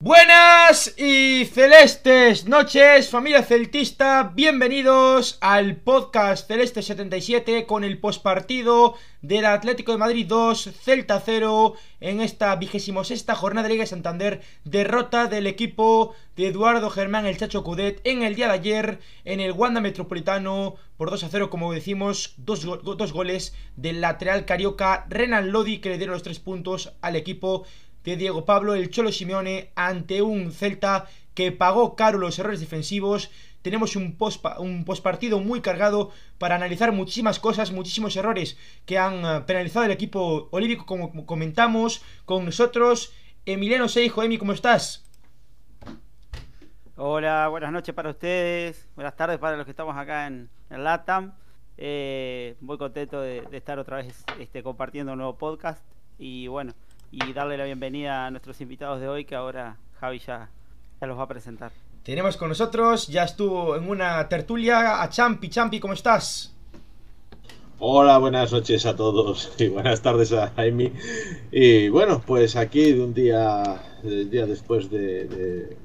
Buenas 0.00 0.94
y 0.96 1.44
celestes 1.46 2.46
noches, 2.46 3.10
familia 3.10 3.42
celtista, 3.42 4.30
bienvenidos 4.32 5.38
al 5.40 5.74
podcast 5.74 6.46
Celeste 6.46 6.82
77 6.82 7.66
con 7.66 7.82
el 7.82 7.98
postpartido 7.98 8.94
del 9.22 9.44
Atlético 9.44 9.90
de 9.90 9.98
Madrid 9.98 10.24
2, 10.28 10.70
Celta 10.80 11.20
0 11.20 11.74
en 11.98 12.20
esta 12.20 12.54
vigésimo 12.54 13.02
sexta 13.02 13.34
jornada 13.34 13.66
de 13.66 13.74
Liga 13.74 13.82
de 13.82 13.88
Santander, 13.88 14.40
derrota 14.62 15.26
del 15.26 15.48
equipo 15.48 16.14
de 16.36 16.46
Eduardo 16.46 16.90
Germán 16.90 17.26
el 17.26 17.36
Chacho 17.36 17.64
Cudet 17.64 18.00
en 18.04 18.22
el 18.22 18.36
día 18.36 18.46
de 18.46 18.52
ayer 18.52 19.00
en 19.24 19.40
el 19.40 19.50
Wanda 19.50 19.80
Metropolitano 19.80 20.76
por 20.96 21.10
2 21.10 21.24
a 21.24 21.28
0 21.28 21.50
como 21.50 21.72
decimos, 21.72 22.34
dos, 22.36 22.64
dos 22.64 23.12
goles 23.12 23.52
del 23.74 24.00
lateral 24.00 24.44
carioca 24.44 25.06
Renan 25.08 25.50
Lodi 25.50 25.78
que 25.78 25.88
le 25.88 25.98
dieron 25.98 26.14
los 26.14 26.22
tres 26.22 26.38
puntos 26.38 26.92
al 27.00 27.16
equipo 27.16 27.66
de 28.10 28.16
Diego 28.16 28.44
Pablo, 28.44 28.74
el 28.74 28.90
Cholo 28.90 29.12
Simeone, 29.12 29.70
ante 29.74 30.22
un 30.22 30.52
Celta 30.52 31.06
que 31.34 31.52
pagó 31.52 31.96
caro 31.96 32.18
los 32.18 32.38
errores 32.38 32.60
defensivos. 32.60 33.30
Tenemos 33.62 33.96
un 33.96 34.16
post, 34.16 34.44
un 34.58 34.84
partido 34.84 35.40
muy 35.40 35.60
cargado 35.60 36.10
para 36.38 36.54
analizar 36.54 36.92
muchísimas 36.92 37.38
cosas, 37.38 37.72
muchísimos 37.72 38.16
errores 38.16 38.56
que 38.86 38.98
han 38.98 39.24
eh, 39.24 39.40
penalizado 39.46 39.84
el 39.84 39.90
equipo 39.90 40.48
olímpico, 40.52 40.86
como 40.86 41.26
comentamos 41.26 42.02
con 42.24 42.44
nosotros. 42.44 43.12
Emiliano 43.46 43.88
Seijo, 43.88 44.22
Emi, 44.22 44.38
¿cómo 44.38 44.52
estás? 44.52 45.04
Hola, 46.96 47.48
buenas 47.48 47.72
noches 47.72 47.94
para 47.94 48.10
ustedes, 48.10 48.88
buenas 48.96 49.14
tardes 49.14 49.38
para 49.38 49.56
los 49.56 49.64
que 49.64 49.70
estamos 49.70 49.96
acá 49.96 50.26
en, 50.26 50.48
en 50.70 50.84
LATAM. 50.84 51.32
Eh, 51.80 52.56
muy 52.60 52.76
contento 52.76 53.20
de, 53.20 53.46
estar 53.52 53.78
otra 53.78 53.98
vez 53.98 54.24
este, 54.40 54.64
compartiendo 54.64 55.12
un 55.12 55.18
nuevo 55.18 55.38
podcast. 55.38 55.84
Y 56.18 56.48
bueno, 56.48 56.74
y 57.10 57.32
darle 57.32 57.56
la 57.56 57.64
bienvenida 57.64 58.26
a 58.26 58.30
nuestros 58.30 58.60
invitados 58.60 59.00
de 59.00 59.08
hoy 59.08 59.24
que 59.24 59.34
ahora 59.34 59.76
Javi 60.00 60.18
ya, 60.18 60.48
ya 61.00 61.06
los 61.06 61.18
va 61.18 61.22
a 61.24 61.28
presentar. 61.28 61.72
Tenemos 62.02 62.36
con 62.36 62.48
nosotros, 62.48 63.08
ya 63.08 63.24
estuvo 63.24 63.76
en 63.76 63.88
una 63.88 64.28
tertulia, 64.28 65.02
a 65.02 65.08
Champi. 65.08 65.48
Champi, 65.48 65.80
¿cómo 65.80 65.94
estás? 65.94 66.54
Hola, 67.80 68.18
buenas 68.18 68.52
noches 68.52 68.86
a 68.86 68.96
todos 68.96 69.52
y 69.58 69.68
buenas 69.68 70.02
tardes 70.02 70.32
a 70.32 70.48
Jaime. 70.50 70.92
Y 71.52 71.88
bueno, 71.88 72.22
pues 72.26 72.56
aquí 72.56 72.92
de 72.92 73.02
un 73.02 73.14
día, 73.14 73.82
día 74.02 74.46
después 74.46 74.90
de, 74.90 75.76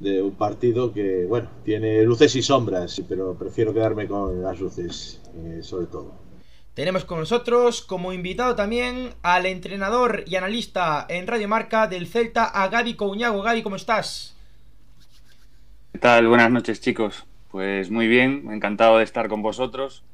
de, 0.00 0.22
un 0.22 0.32
partido 0.32 0.92
que, 0.92 1.26
bueno, 1.26 1.48
tiene 1.64 2.02
luces 2.04 2.34
y 2.36 2.42
sombras, 2.42 3.02
pero 3.08 3.34
prefiero 3.34 3.74
quedarme 3.74 4.06
con 4.06 4.42
las 4.42 4.60
luces, 4.60 5.20
eh, 5.36 5.60
sobre 5.62 5.86
todo. 5.86 6.25
Tenemos 6.76 7.06
con 7.06 7.20
nosotros 7.20 7.80
como 7.80 8.12
invitado 8.12 8.54
también 8.54 9.14
al 9.22 9.46
entrenador 9.46 10.24
y 10.26 10.36
analista 10.36 11.06
en 11.08 11.26
Radio 11.26 11.48
Marca 11.48 11.86
del 11.86 12.06
Celta, 12.06 12.44
a 12.44 12.68
Gaby 12.68 12.96
Couñago. 12.96 13.40
Gaby, 13.40 13.62
¿cómo 13.62 13.76
estás? 13.76 14.36
¿Qué 15.94 15.98
tal? 15.98 16.28
Buenas 16.28 16.50
noches, 16.50 16.82
chicos. 16.82 17.24
Pues 17.50 17.90
muy 17.90 18.08
bien, 18.08 18.52
encantado 18.52 18.98
de 18.98 19.04
estar 19.04 19.28
con 19.28 19.40
vosotros. 19.40 20.04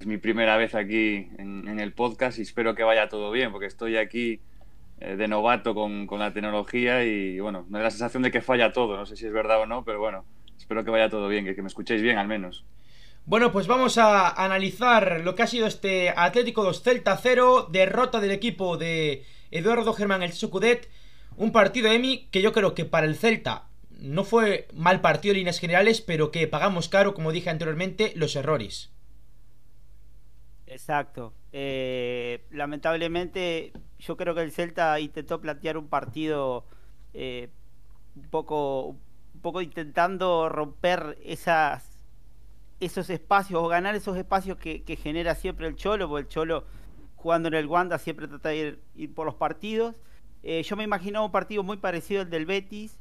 Es 0.00 0.06
mi 0.06 0.16
primera 0.16 0.56
vez 0.56 0.74
aquí 0.74 1.28
en, 1.36 1.78
el 1.78 1.92
podcast 1.92 2.38
y 2.38 2.42
espero 2.42 2.74
que 2.74 2.82
vaya 2.82 3.10
todo 3.10 3.30
bien, 3.30 3.52
porque 3.52 3.66
estoy 3.66 3.98
aquí 3.98 4.40
eh, 5.00 5.16
de 5.16 5.28
novato 5.28 5.74
con, 5.74 6.08
la 6.18 6.32
tecnología 6.32 7.04
y 7.04 7.38
bueno, 7.38 7.66
me 7.68 7.80
da 7.80 7.84
la 7.84 7.90
sensación 7.90 8.22
de 8.22 8.30
que 8.30 8.40
falla 8.40 8.72
todo. 8.72 8.96
No 8.96 9.04
sé 9.04 9.14
si 9.14 9.26
es 9.26 9.32
verdad 9.34 9.60
o 9.60 9.66
no, 9.66 9.84
pero 9.84 9.98
bueno, 9.98 10.24
espero 10.56 10.86
que 10.86 10.90
vaya 10.90 11.10
todo 11.10 11.28
bien, 11.28 11.44
que 11.44 11.60
me 11.60 11.68
escuchéis 11.68 12.00
bien 12.00 12.16
al 12.16 12.28
menos. 12.28 12.64
Bueno, 13.28 13.50
pues 13.50 13.66
vamos 13.66 13.98
a 13.98 14.28
analizar 14.44 15.20
lo 15.22 15.34
que 15.34 15.42
ha 15.42 15.48
sido 15.48 15.66
este 15.66 16.10
Atlético 16.10 16.62
2 16.62 16.80
Celta 16.80 17.18
0, 17.20 17.66
derrota 17.72 18.20
del 18.20 18.30
equipo 18.30 18.76
de 18.76 19.24
Eduardo 19.50 19.92
Germán 19.94 20.22
el 20.22 20.32
Sucudet, 20.32 20.88
un 21.36 21.50
partido 21.50 21.90
Emi 21.90 22.28
que 22.30 22.40
yo 22.40 22.52
creo 22.52 22.74
que 22.74 22.84
para 22.84 23.04
el 23.04 23.16
Celta 23.16 23.66
no 23.90 24.22
fue 24.22 24.68
mal 24.72 25.00
partido 25.00 25.32
en 25.32 25.38
líneas 25.38 25.58
generales, 25.58 26.00
pero 26.00 26.30
que 26.30 26.46
pagamos 26.46 26.88
caro, 26.88 27.14
como 27.14 27.32
dije 27.32 27.50
anteriormente, 27.50 28.12
los 28.14 28.36
errores. 28.36 28.92
Exacto. 30.68 31.32
Eh, 31.50 32.44
lamentablemente, 32.52 33.72
yo 33.98 34.16
creo 34.16 34.36
que 34.36 34.42
el 34.42 34.52
Celta 34.52 35.00
intentó 35.00 35.40
plantear 35.40 35.78
un 35.78 35.88
partido 35.88 36.64
eh, 37.12 37.48
un 38.14 38.30
poco, 38.30 38.86
un 39.34 39.40
poco 39.42 39.62
intentando 39.62 40.48
romper 40.48 41.18
esas 41.24 41.95
esos 42.80 43.08
espacios 43.10 43.62
o 43.62 43.68
ganar 43.68 43.94
esos 43.94 44.16
espacios 44.16 44.58
que, 44.58 44.98
genera 45.02 45.34
siempre 45.34 45.66
el 45.66 45.76
Cholo, 45.76 46.08
porque 46.08 46.22
el 46.22 46.28
Cholo 46.28 46.64
jugando 47.14 47.48
en 47.48 47.54
el 47.54 47.66
Wanda 47.66 47.98
siempre 47.98 48.28
trata 48.28 48.50
de 48.50 48.78
ir, 48.94 49.14
por 49.14 49.26
los 49.26 49.34
partidos. 49.34 49.96
Eh, 50.42 50.62
yo 50.62 50.76
me 50.76 50.84
imaginaba 50.84 51.24
un 51.24 51.32
partido 51.32 51.62
muy 51.62 51.78
parecido 51.78 52.22
al 52.22 52.30
del 52.30 52.46
Betis, 52.46 52.98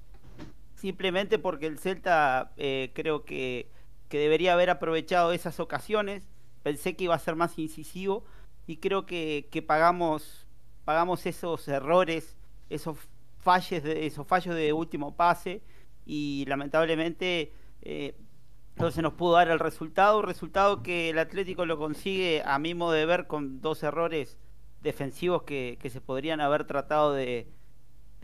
simplemente 0.75 1.39
porque 1.39 1.67
el 1.67 1.77
Celta 1.77 2.53
eh, 2.57 2.91
creo 2.93 3.25
que, 3.25 3.69
debería 4.09 4.53
haber 4.53 4.69
aprovechado 4.69 5.33
esas 5.33 5.59
ocasiones. 5.59 6.29
Pensé 6.63 6.95
que 6.95 7.03
iba 7.03 7.15
a 7.15 7.19
ser 7.19 7.35
más 7.35 7.59
incisivo 7.59 8.23
y 8.65 8.77
creo 8.77 9.05
que, 9.05 9.65
pagamos, 9.67 10.47
pagamos 10.85 11.25
esos 11.25 11.67
errores, 11.67 12.37
esos 12.69 12.97
fallos 13.39 13.83
de, 13.83 14.05
esos 14.05 14.25
fallos 14.25 14.55
de 14.55 14.71
último 14.71 15.17
pase 15.17 15.61
y 16.05 16.45
lamentablemente 16.47 17.51
eh, 17.81 18.15
entonces 18.75 19.01
nos 19.01 19.13
pudo 19.13 19.33
dar 19.33 19.47
el 19.47 19.59
resultado, 19.59 20.21
resultado 20.21 20.83
que 20.83 21.09
el 21.09 21.17
Atlético 21.17 21.65
lo 21.65 21.77
consigue 21.77 22.43
a 22.45 22.59
mi 22.59 22.73
modo 22.73 22.91
de 22.91 23.05
ver 23.05 23.25
con 23.25 23.61
dos 23.61 23.81
errores 23.83 24.37
defensivos 24.81 25.43
que, 25.43 25.77
se 25.89 26.01
podrían 26.01 26.41
haber 26.41 26.65
tratado 26.65 27.13
de, 27.13 27.47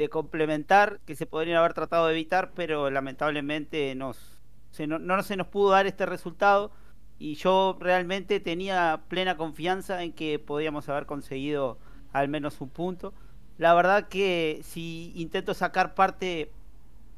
complementar, 0.09 0.99
que 1.05 1.15
se 1.15 1.25
podrían 1.25 1.57
haber 1.57 1.73
tratado 1.73 2.07
de 2.07 2.13
evitar, 2.13 2.51
pero 2.53 2.89
lamentablemente 2.89 3.95
nos, 3.95 4.41
no, 4.87 4.99
no 4.99 5.23
se 5.23 5.37
nos 5.37 5.47
pudo 5.47 5.71
dar 5.71 5.87
este 5.87 6.05
resultado 6.05 6.71
y 7.17 7.35
yo 7.35 7.77
realmente 7.79 8.41
tenía 8.41 9.03
plena 9.07 9.37
confianza 9.37 10.03
en 10.03 10.11
que 10.11 10.37
podíamos 10.37 10.89
haber 10.89 11.05
conseguido 11.05 11.77
al 12.11 12.27
menos 12.27 12.59
un 12.59 12.69
punto. 12.69 13.13
La 13.57 13.73
verdad 13.73 14.09
que 14.09 14.59
si 14.63 15.13
intento 15.15 15.53
sacar 15.53 15.93
parte 15.93 16.51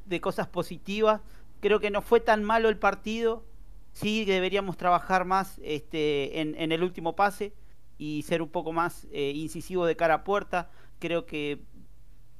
de 0.04 0.20
cosas 0.20 0.46
positivas, 0.46 1.20
Creo 1.64 1.80
que 1.80 1.90
no 1.90 2.02
fue 2.02 2.20
tan 2.20 2.44
malo 2.44 2.68
el 2.68 2.76
partido. 2.76 3.42
Sí 3.94 4.26
deberíamos 4.26 4.76
trabajar 4.76 5.24
más 5.24 5.58
este, 5.64 6.42
en, 6.42 6.72
el 6.72 6.82
último 6.82 7.16
pase 7.16 7.54
y 7.96 8.20
ser 8.24 8.42
un 8.42 8.50
poco 8.50 8.74
más 8.74 9.06
eh, 9.12 9.32
incisivo 9.34 9.86
de 9.86 9.96
cara 9.96 10.12
a 10.12 10.24
puerta. 10.24 10.68
Creo 10.98 11.24
que 11.24 11.62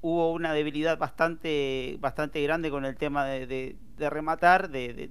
hubo 0.03 0.31
una 0.35 0.53
debilidad 0.53 0.99
bastante, 0.99 1.97
bastante 2.01 2.43
grande 2.43 2.71
con 2.71 2.85
el 2.85 2.97
tema 2.97 3.25
de, 3.25 3.79
rematar, 3.97 4.69
de, 4.69 5.11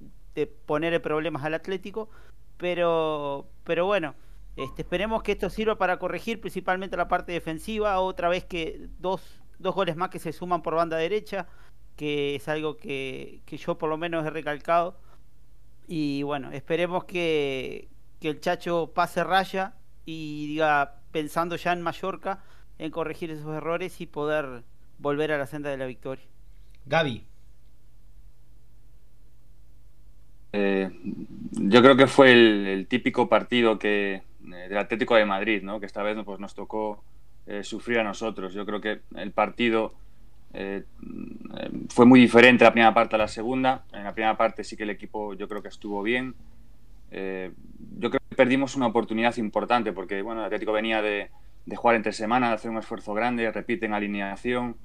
poner 0.64 1.02
problemas 1.02 1.42
al 1.42 1.54
Atlético. 1.54 2.08
Pero, 2.56 3.48
pero 3.64 3.84
bueno, 3.84 4.14
este, 4.54 4.82
esperemos 4.82 5.24
que 5.24 5.32
esto 5.32 5.50
sirva 5.50 5.76
para 5.76 5.98
corregir 5.98 6.40
principalmente 6.40 6.96
la 6.96 7.08
parte 7.08 7.32
defensiva. 7.32 7.98
Otra 7.98 8.28
vez 8.28 8.44
que 8.44 8.90
dos, 9.00 9.42
dos 9.58 9.74
goles 9.74 9.96
más 9.96 10.10
que 10.10 10.20
se 10.20 10.32
suman 10.32 10.62
por 10.62 10.76
banda 10.76 10.96
derecha 10.98 11.48
que 11.96 12.34
es 12.34 12.48
algo 12.48 12.76
que, 12.76 13.40
yo 13.46 13.78
por 13.78 13.88
lo 13.88 13.96
menos 13.96 14.26
he 14.26 14.30
recalcado. 14.30 14.96
Y 15.86 16.22
bueno, 16.22 16.50
esperemos 16.52 17.04
que, 17.04 17.88
el 18.20 18.40
Chacho 18.40 18.92
pase 18.94 19.22
raya 19.22 19.74
y 20.06 20.46
diga, 20.46 20.96
pensando 21.12 21.56
ya 21.56 21.72
en 21.72 21.82
Mallorca, 21.82 22.42
en 22.78 22.90
corregir 22.90 23.30
esos 23.30 23.54
errores 23.54 24.00
y 24.00 24.06
poder 24.06 24.64
volver 24.98 25.30
a 25.32 25.38
la 25.38 25.46
senda 25.46 25.68
de 25.68 25.76
la 25.76 25.84
victoria. 25.84 26.24
Gaby. 26.86 27.24
Eh, 30.52 30.90
yo 31.52 31.82
creo 31.82 31.96
que 31.96 32.06
fue 32.06 32.32
el, 32.32 32.86
típico 32.88 33.28
partido 33.28 33.78
que 33.78 34.14
eh, 34.14 34.22
del 34.68 34.78
Atlético 34.78 35.16
de 35.16 35.26
Madrid, 35.26 35.62
¿no? 35.62 35.80
que 35.80 35.86
esta 35.86 36.02
vez 36.02 36.16
pues, 36.24 36.40
nos 36.40 36.54
tocó 36.54 37.02
eh, 37.46 37.62
sufrir 37.62 37.98
a 37.98 38.04
nosotros. 38.04 38.54
Yo 38.54 38.64
creo 38.64 38.80
que 38.80 39.00
el 39.16 39.32
partido 39.32 39.94
eh, 40.54 40.84
fue 41.88 42.06
muy 42.06 42.20
diferente 42.20 42.64
la 42.64 42.72
primera 42.72 42.94
parte 42.94 43.16
a 43.16 43.18
la 43.18 43.28
segunda. 43.28 43.84
En 43.92 44.04
la 44.04 44.14
primera 44.14 44.36
parte 44.36 44.64
sí 44.64 44.76
que 44.76 44.84
el 44.84 44.90
equipo 44.90 45.34
yo 45.34 45.48
creo 45.48 45.62
que 45.62 45.68
estuvo 45.68 46.02
bien. 46.02 46.34
Eh, 47.10 47.50
yo 47.98 48.10
creo 48.10 48.20
que 48.28 48.36
perdimos 48.36 48.76
una 48.76 48.86
oportunidad 48.86 49.36
importante 49.36 49.92
porque 49.92 50.22
bueno, 50.22 50.40
el 50.40 50.46
Atlético 50.46 50.72
venía 50.72 51.02
de, 51.02 51.30
jugar 51.74 51.96
entre 51.96 52.12
semanas, 52.12 52.50
de 52.50 52.54
hacer 52.54 52.70
un 52.70 52.78
esfuerzo 52.78 53.14
grande, 53.14 53.50
repiten 53.50 53.92
alineación. 53.92 54.76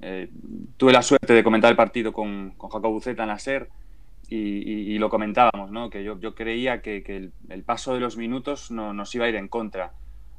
Eh, 0.00 0.30
tuve 0.76 0.92
la 0.92 1.02
suerte 1.02 1.34
de 1.34 1.44
comentar 1.44 1.70
el 1.70 1.76
partido 1.76 2.12
con, 2.12 2.52
con 2.56 2.70
Jacob 2.70 2.92
Buceta 2.92 3.22
en 3.24 3.28
la 3.28 3.38
SER 3.38 3.68
y, 4.28 4.98
lo 4.98 5.10
comentábamos, 5.10 5.72
¿no? 5.72 5.90
que 5.90 6.04
yo, 6.04 6.34
creía 6.34 6.82
que, 6.82 7.30
el, 7.48 7.62
paso 7.64 7.94
de 7.94 8.00
los 8.00 8.16
minutos 8.16 8.70
no, 8.70 8.92
nos 8.92 9.12
iba 9.14 9.24
a 9.24 9.28
ir 9.28 9.34
en 9.34 9.48
contra 9.48 9.92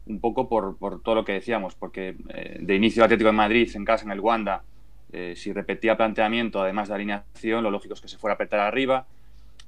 un 0.06 0.20
poco 0.20 0.48
por, 0.50 0.78
por 0.78 1.02
todo 1.02 1.16
lo 1.16 1.26
que 1.26 1.34
decíamos, 1.34 1.76
porque 1.76 2.16
eh, 2.30 2.58
de 2.60 2.76
inicio 2.76 3.02
el 3.02 3.06
Atlético 3.06 3.28
de 3.28 3.36
Madrid 3.36 3.70
en 3.76 3.86
casa, 3.86 4.06
en 4.06 4.12
el 4.12 4.20
Wanda, 4.20 4.64
eh, 5.12 5.34
si 5.36 5.54
repetía 5.54 5.98
planteamiento, 5.98 6.62
además 6.62 6.90
de 6.90 6.96
alineación, 6.96 7.64
lo 7.64 7.72
lógico 7.72 7.94
es 7.94 8.02
que 8.02 8.08
se 8.08 8.18
fuera 8.18 8.34
a 8.34 8.36
apretar 8.36 8.60
arriba, 8.60 9.06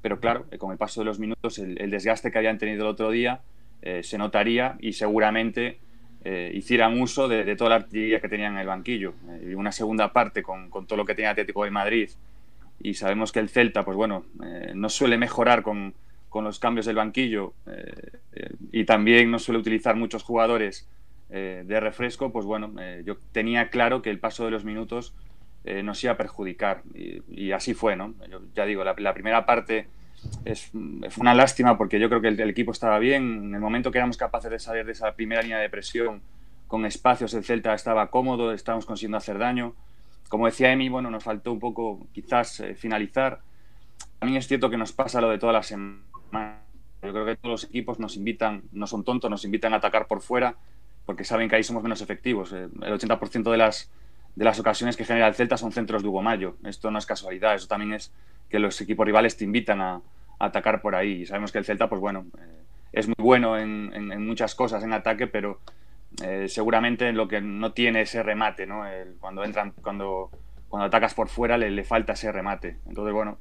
pero 0.01 0.19
claro, 0.19 0.45
eh, 0.51 0.57
con 0.57 0.71
el 0.71 0.77
paso 0.77 1.01
de 1.01 1.05
los 1.05 1.19
minutos, 1.19 1.59
el, 1.59 1.89
desgaste 1.89 2.31
que 2.31 2.37
habían 2.37 2.57
tenido 2.57 2.83
el 2.83 2.89
otro 2.89 3.09
día 3.11 3.41
se 4.01 4.17
notaría 4.17 4.77
y 4.79 4.93
seguramente 4.93 5.77
eh, 6.25 6.51
hicieran 6.53 7.01
uso 7.01 7.27
de, 7.27 7.53
toda 7.57 7.71
la 7.71 7.75
artillería 7.77 8.21
que 8.21 8.29
tenían 8.29 8.53
en 8.53 8.59
el 8.59 8.67
banquillo. 8.67 9.13
Eh, 9.29 9.49
y 9.51 9.53
una 9.55 9.73
segunda 9.73 10.13
parte 10.13 10.41
con, 10.41 10.69
con, 10.69 10.87
todo 10.87 10.97
lo 10.97 11.05
que 11.05 11.15
tenía 11.15 11.31
Atlético 11.31 11.65
de 11.65 11.71
Madrid. 11.71 12.09
Y 12.81 12.93
sabemos 12.93 13.31
que 13.31 13.39
el 13.39 13.49
Celta, 13.49 13.83
pues 13.83 13.97
bueno, 13.97 14.25
no 14.73 14.89
suele 14.89 15.17
mejorar 15.17 15.63
con, 15.63 15.93
con, 16.29 16.43
los 16.43 16.59
cambios 16.59 16.85
del 16.85 16.95
banquillo 16.95 17.53
y 18.73 18.83
también 18.83 19.31
no 19.31 19.39
suele 19.39 19.59
utilizar 19.59 19.95
muchos 19.95 20.23
jugadores 20.23 20.89
de 21.29 21.79
refresco. 21.79 22.33
Pues 22.33 22.45
bueno, 22.45 22.73
yo 23.05 23.17
tenía 23.31 23.69
claro 23.69 24.01
que 24.01 24.09
el 24.09 24.19
paso 24.19 24.43
de 24.43 24.51
los 24.51 24.65
minutos 24.65 25.13
nos 25.63 26.03
iba 26.03 26.13
a 26.13 26.17
perjudicar. 26.17 26.83
Y, 26.93 27.51
así 27.51 27.73
fue, 27.73 27.95
¿no? 27.95 28.13
ya 28.55 28.65
digo, 28.65 28.83
la, 28.83 29.13
primera 29.13 29.45
parte 29.45 29.87
es, 30.45 30.71
fue 30.71 31.21
una 31.21 31.33
lástima 31.33 31.77
porque 31.77 31.99
yo 31.99 32.09
creo 32.09 32.21
que 32.21 32.29
el, 32.29 32.49
equipo 32.49 32.71
estaba 32.71 32.99
bien. 32.99 33.45
En 33.45 33.55
el 33.55 33.61
momento 33.61 33.91
que 33.91 33.97
éramos 33.97 34.17
capaces 34.17 34.51
de 34.51 34.59
salir 34.59 34.85
de 34.85 34.91
esa 34.91 35.13
primera 35.13 35.41
línea 35.41 35.59
de 35.59 35.69
presión 35.69 36.21
con 36.67 36.85
espacios, 36.85 37.33
el 37.33 37.43
Celta 37.43 37.73
estaba 37.73 38.09
cómodo, 38.09 38.51
estábamos 38.51 38.85
consiguiendo 38.85 39.17
hacer 39.17 39.37
daño. 39.37 39.75
Como 40.29 40.47
decía 40.47 40.71
Emi, 40.71 40.89
bueno, 40.89 41.11
nos 41.11 41.23
faltó 41.23 41.51
un 41.51 41.59
poco 41.59 42.07
quizás 42.13 42.59
eh, 42.59 42.75
finalizar. 42.75 43.41
También 44.19 44.39
es 44.39 44.47
cierto 44.47 44.69
que 44.69 44.77
nos 44.77 44.91
pasa 44.91 45.21
lo 45.21 45.29
de 45.29 45.37
todas 45.37 45.53
las 45.53 45.67
semanas. 45.67 46.59
Yo 47.01 47.11
creo 47.11 47.25
que 47.25 47.35
todos 47.35 47.51
los 47.51 47.63
equipos 47.65 47.99
nos 47.99 48.15
invitan, 48.15 48.63
no 48.71 48.87
son 48.87 49.03
tontos, 49.03 49.29
nos 49.29 49.43
invitan 49.43 49.73
a 49.73 49.77
atacar 49.77 50.07
por 50.07 50.21
fuera 50.21 50.55
porque 51.05 51.23
saben 51.23 51.49
que 51.49 51.55
ahí 51.55 51.63
somos 51.63 51.83
menos 51.83 52.01
efectivos. 52.01 52.53
Eh, 52.53 52.69
el 52.81 52.93
80% 52.93 53.51
de 53.51 53.57
las, 53.57 53.91
de 54.35 54.45
las 54.45 54.59
ocasiones 54.59 54.97
que 54.97 55.05
genera 55.05 55.27
el 55.27 55.35
Celta 55.35 55.57
son 55.57 55.71
centros 55.71 56.01
de 56.01 56.09
Hugo 56.09 56.21
Mayo. 56.21 56.55
Esto 56.63 56.91
no 56.91 56.99
es 56.99 57.05
casualidad, 57.05 57.55
eso 57.55 57.67
también 57.67 57.93
es 57.93 58.13
que 58.49 58.59
los 58.59 58.79
equipos 58.81 59.05
rivales 59.05 59.37
te 59.37 59.43
invitan 59.43 59.81
a, 59.81 60.01
atacar 60.39 60.81
por 60.81 60.95
ahí. 60.95 61.21
Y 61.21 61.25
sabemos 61.25 61.51
que 61.51 61.59
el 61.59 61.65
Celta, 61.65 61.87
pues 61.87 62.01
bueno, 62.01 62.25
eh, 62.37 62.63
es 62.91 63.07
muy 63.07 63.15
bueno 63.19 63.57
en, 63.57 64.25
muchas 64.25 64.55
cosas 64.55 64.83
en 64.83 64.93
ataque, 64.93 65.27
pero 65.27 65.59
eh, 66.23 66.47
seguramente 66.47 67.11
lo 67.13 67.27
que 67.27 67.41
no 67.41 67.73
tiene 67.73 68.01
ese 68.01 68.23
remate, 68.23 68.65
¿no? 68.65 68.83
cuando 69.19 69.43
entran, 69.43 69.71
cuando, 69.81 70.29
cuando 70.69 70.87
atacas 70.87 71.13
por 71.13 71.29
fuera 71.29 71.57
le, 71.57 71.69
le 71.71 71.83
falta 71.83 72.13
ese 72.13 72.31
remate. 72.31 72.77
Entonces, 72.87 73.13
bueno, 73.13 73.37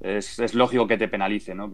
es, 0.00 0.38
es, 0.38 0.54
lógico 0.54 0.86
que 0.86 0.96
te 0.96 1.08
penalice, 1.08 1.54
¿no? 1.54 1.72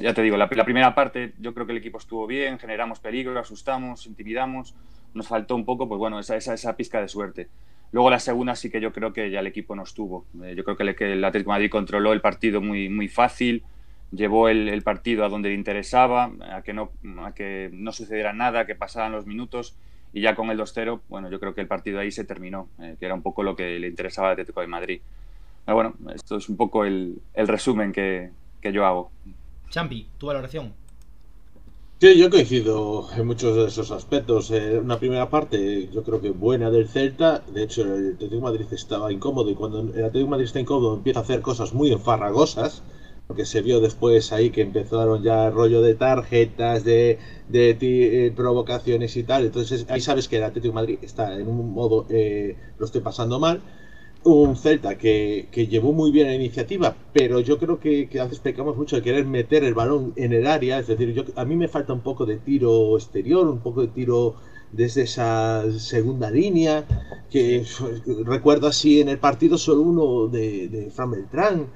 Ya 0.00 0.12
te 0.12 0.22
digo, 0.22 0.36
la, 0.36 0.48
la, 0.50 0.64
primera 0.64 0.94
parte 0.94 1.34
yo 1.38 1.54
creo 1.54 1.66
que 1.66 1.72
el 1.72 1.78
equipo 1.78 1.98
estuvo 1.98 2.26
bien, 2.26 2.58
generamos 2.58 2.98
peligro, 2.98 3.38
asustamos, 3.38 4.06
intimidamos, 4.06 4.74
nos 5.14 5.28
faltó 5.28 5.54
un 5.54 5.64
poco, 5.64 5.88
pues 5.88 5.98
bueno, 5.98 6.18
esa, 6.18 6.36
esa, 6.36 6.54
esa 6.54 6.76
pizca 6.76 7.00
de 7.00 7.08
suerte. 7.08 7.48
Luego 7.92 8.10
la 8.10 8.18
segunda 8.18 8.56
sí 8.56 8.70
que 8.70 8.80
yo 8.80 8.92
creo 8.92 9.12
que 9.12 9.30
ya 9.30 9.40
el 9.40 9.46
equipo 9.46 9.76
no 9.76 9.82
estuvo. 9.82 10.26
Eh, 10.42 10.54
yo 10.56 10.64
creo 10.64 10.76
que, 10.76 11.12
el 11.12 11.24
Atlético 11.24 11.50
de 11.50 11.54
Madrid 11.54 11.70
controló 11.70 12.12
el 12.12 12.20
partido 12.20 12.60
muy, 12.60 12.88
muy 12.88 13.08
fácil, 13.08 13.62
llevó 14.10 14.48
el, 14.48 14.82
partido 14.82 15.24
a 15.24 15.28
donde 15.28 15.50
le 15.50 15.54
interesaba, 15.54 16.32
a 16.50 16.62
que, 16.62 16.72
no, 16.72 16.90
a 17.22 17.32
que 17.34 17.70
no 17.72 17.92
sucediera 17.92 18.32
nada, 18.32 18.66
que 18.66 18.74
pasaran 18.74 19.12
los 19.12 19.26
minutos 19.26 19.76
y 20.12 20.20
ya 20.20 20.36
con 20.36 20.50
el 20.50 20.58
2-0, 20.58 21.00
bueno, 21.08 21.28
yo 21.28 21.40
creo 21.40 21.54
que 21.54 21.60
el 21.60 21.66
partido 21.66 21.98
ahí 21.98 22.12
se 22.12 22.24
terminó, 22.24 22.68
eh, 22.80 22.96
que 22.98 23.06
era 23.06 23.14
un 23.14 23.22
poco 23.22 23.42
lo 23.42 23.56
que 23.56 23.78
le 23.80 23.88
interesaba 23.88 24.28
al 24.28 24.32
Atlético 24.34 24.60
de 24.60 24.66
Madrid. 24.68 25.00
Pero 25.64 25.74
bueno, 25.74 25.94
esto 26.14 26.36
es 26.36 26.48
un 26.48 26.56
poco 26.56 26.84
el, 26.84 27.20
el 27.32 27.48
resumen 27.48 27.92
que, 27.92 28.30
que 28.60 28.72
yo 28.72 28.86
hago. 28.86 29.10
Champi, 29.70 30.08
tu 30.18 30.26
valoración. 30.26 30.72
Sí, 32.00 32.18
yo 32.18 32.28
coincido 32.28 33.08
en 33.16 33.26
muchos 33.26 33.56
de 33.56 33.64
esos 33.66 33.90
aspectos. 33.90 34.50
Eh, 34.50 34.78
una 34.78 34.98
primera 34.98 35.30
parte, 35.30 35.88
yo 35.88 36.02
creo 36.02 36.20
que 36.20 36.30
buena 36.30 36.70
del 36.70 36.88
Celta. 36.88 37.38
De 37.46 37.62
hecho, 37.62 37.82
el 37.82 38.14
Atlético 38.14 38.40
Madrid 38.42 38.66
estaba 38.72 39.10
incómodo 39.12 39.50
y 39.50 39.54
cuando 39.54 39.80
el 39.80 40.04
Atlético 40.04 40.28
Madrid 40.30 40.44
está 40.46 40.60
incómodo 40.60 40.94
empieza 40.96 41.20
a 41.20 41.22
hacer 41.22 41.40
cosas 41.40 41.72
muy 41.72 41.90
enfarragosas. 41.92 42.84
Porque 43.26 43.46
se 43.46 43.62
vio 43.62 43.80
después 43.80 44.32
ahí 44.32 44.50
que 44.50 44.60
empezaron 44.60 45.22
ya 45.22 45.48
rollo 45.48 45.80
de 45.80 45.94
tarjetas, 45.94 46.84
de, 46.84 47.18
de 47.48 47.70
eh, 48.26 48.30
provocaciones 48.32 49.16
y 49.16 49.24
tal. 49.24 49.46
Entonces 49.46 49.86
ahí 49.88 50.00
sabes 50.02 50.28
que 50.28 50.36
el 50.36 50.42
Atlético 50.44 50.74
Madrid 50.74 50.98
está 51.00 51.34
en 51.40 51.48
un 51.48 51.72
modo, 51.72 52.04
eh, 52.10 52.58
lo 52.76 52.84
estoy 52.84 53.00
pasando 53.00 53.38
mal 53.40 53.62
un 54.24 54.56
Celta 54.56 54.96
que, 54.96 55.48
llevó 55.70 55.92
muy 55.92 56.10
bien 56.10 56.28
la 56.28 56.34
iniciativa, 56.34 56.96
pero 57.12 57.40
yo 57.40 57.58
creo 57.58 57.78
que, 57.78 58.08
que 58.08 58.20
a 58.20 58.24
veces 58.24 58.40
pecamos 58.40 58.76
mucho 58.76 58.96
de 58.96 59.02
querer 59.02 59.26
meter 59.26 59.64
el 59.64 59.74
balón 59.74 60.12
en 60.16 60.32
el 60.32 60.46
área, 60.46 60.78
es 60.78 60.86
decir, 60.86 61.12
yo, 61.12 61.24
a 61.36 61.44
mí 61.44 61.56
me 61.56 61.68
falta 61.68 61.92
un 61.92 62.00
poco 62.00 62.24
de 62.24 62.38
tiro 62.38 62.96
exterior, 62.96 63.46
un 63.46 63.60
poco 63.60 63.82
de 63.82 63.88
tiro 63.88 64.36
desde 64.72 65.02
esa 65.02 65.64
segunda 65.78 66.30
línea, 66.30 66.86
que 67.30 67.64
recuerdo 68.24 68.66
así 68.66 69.00
en 69.00 69.08
el 69.08 69.18
partido 69.18 69.58
solo 69.58 69.82
uno 69.82 70.28
de, 70.28 70.68
de 70.68 70.90
Fran 70.90 71.10
Beltrán, 71.10 71.68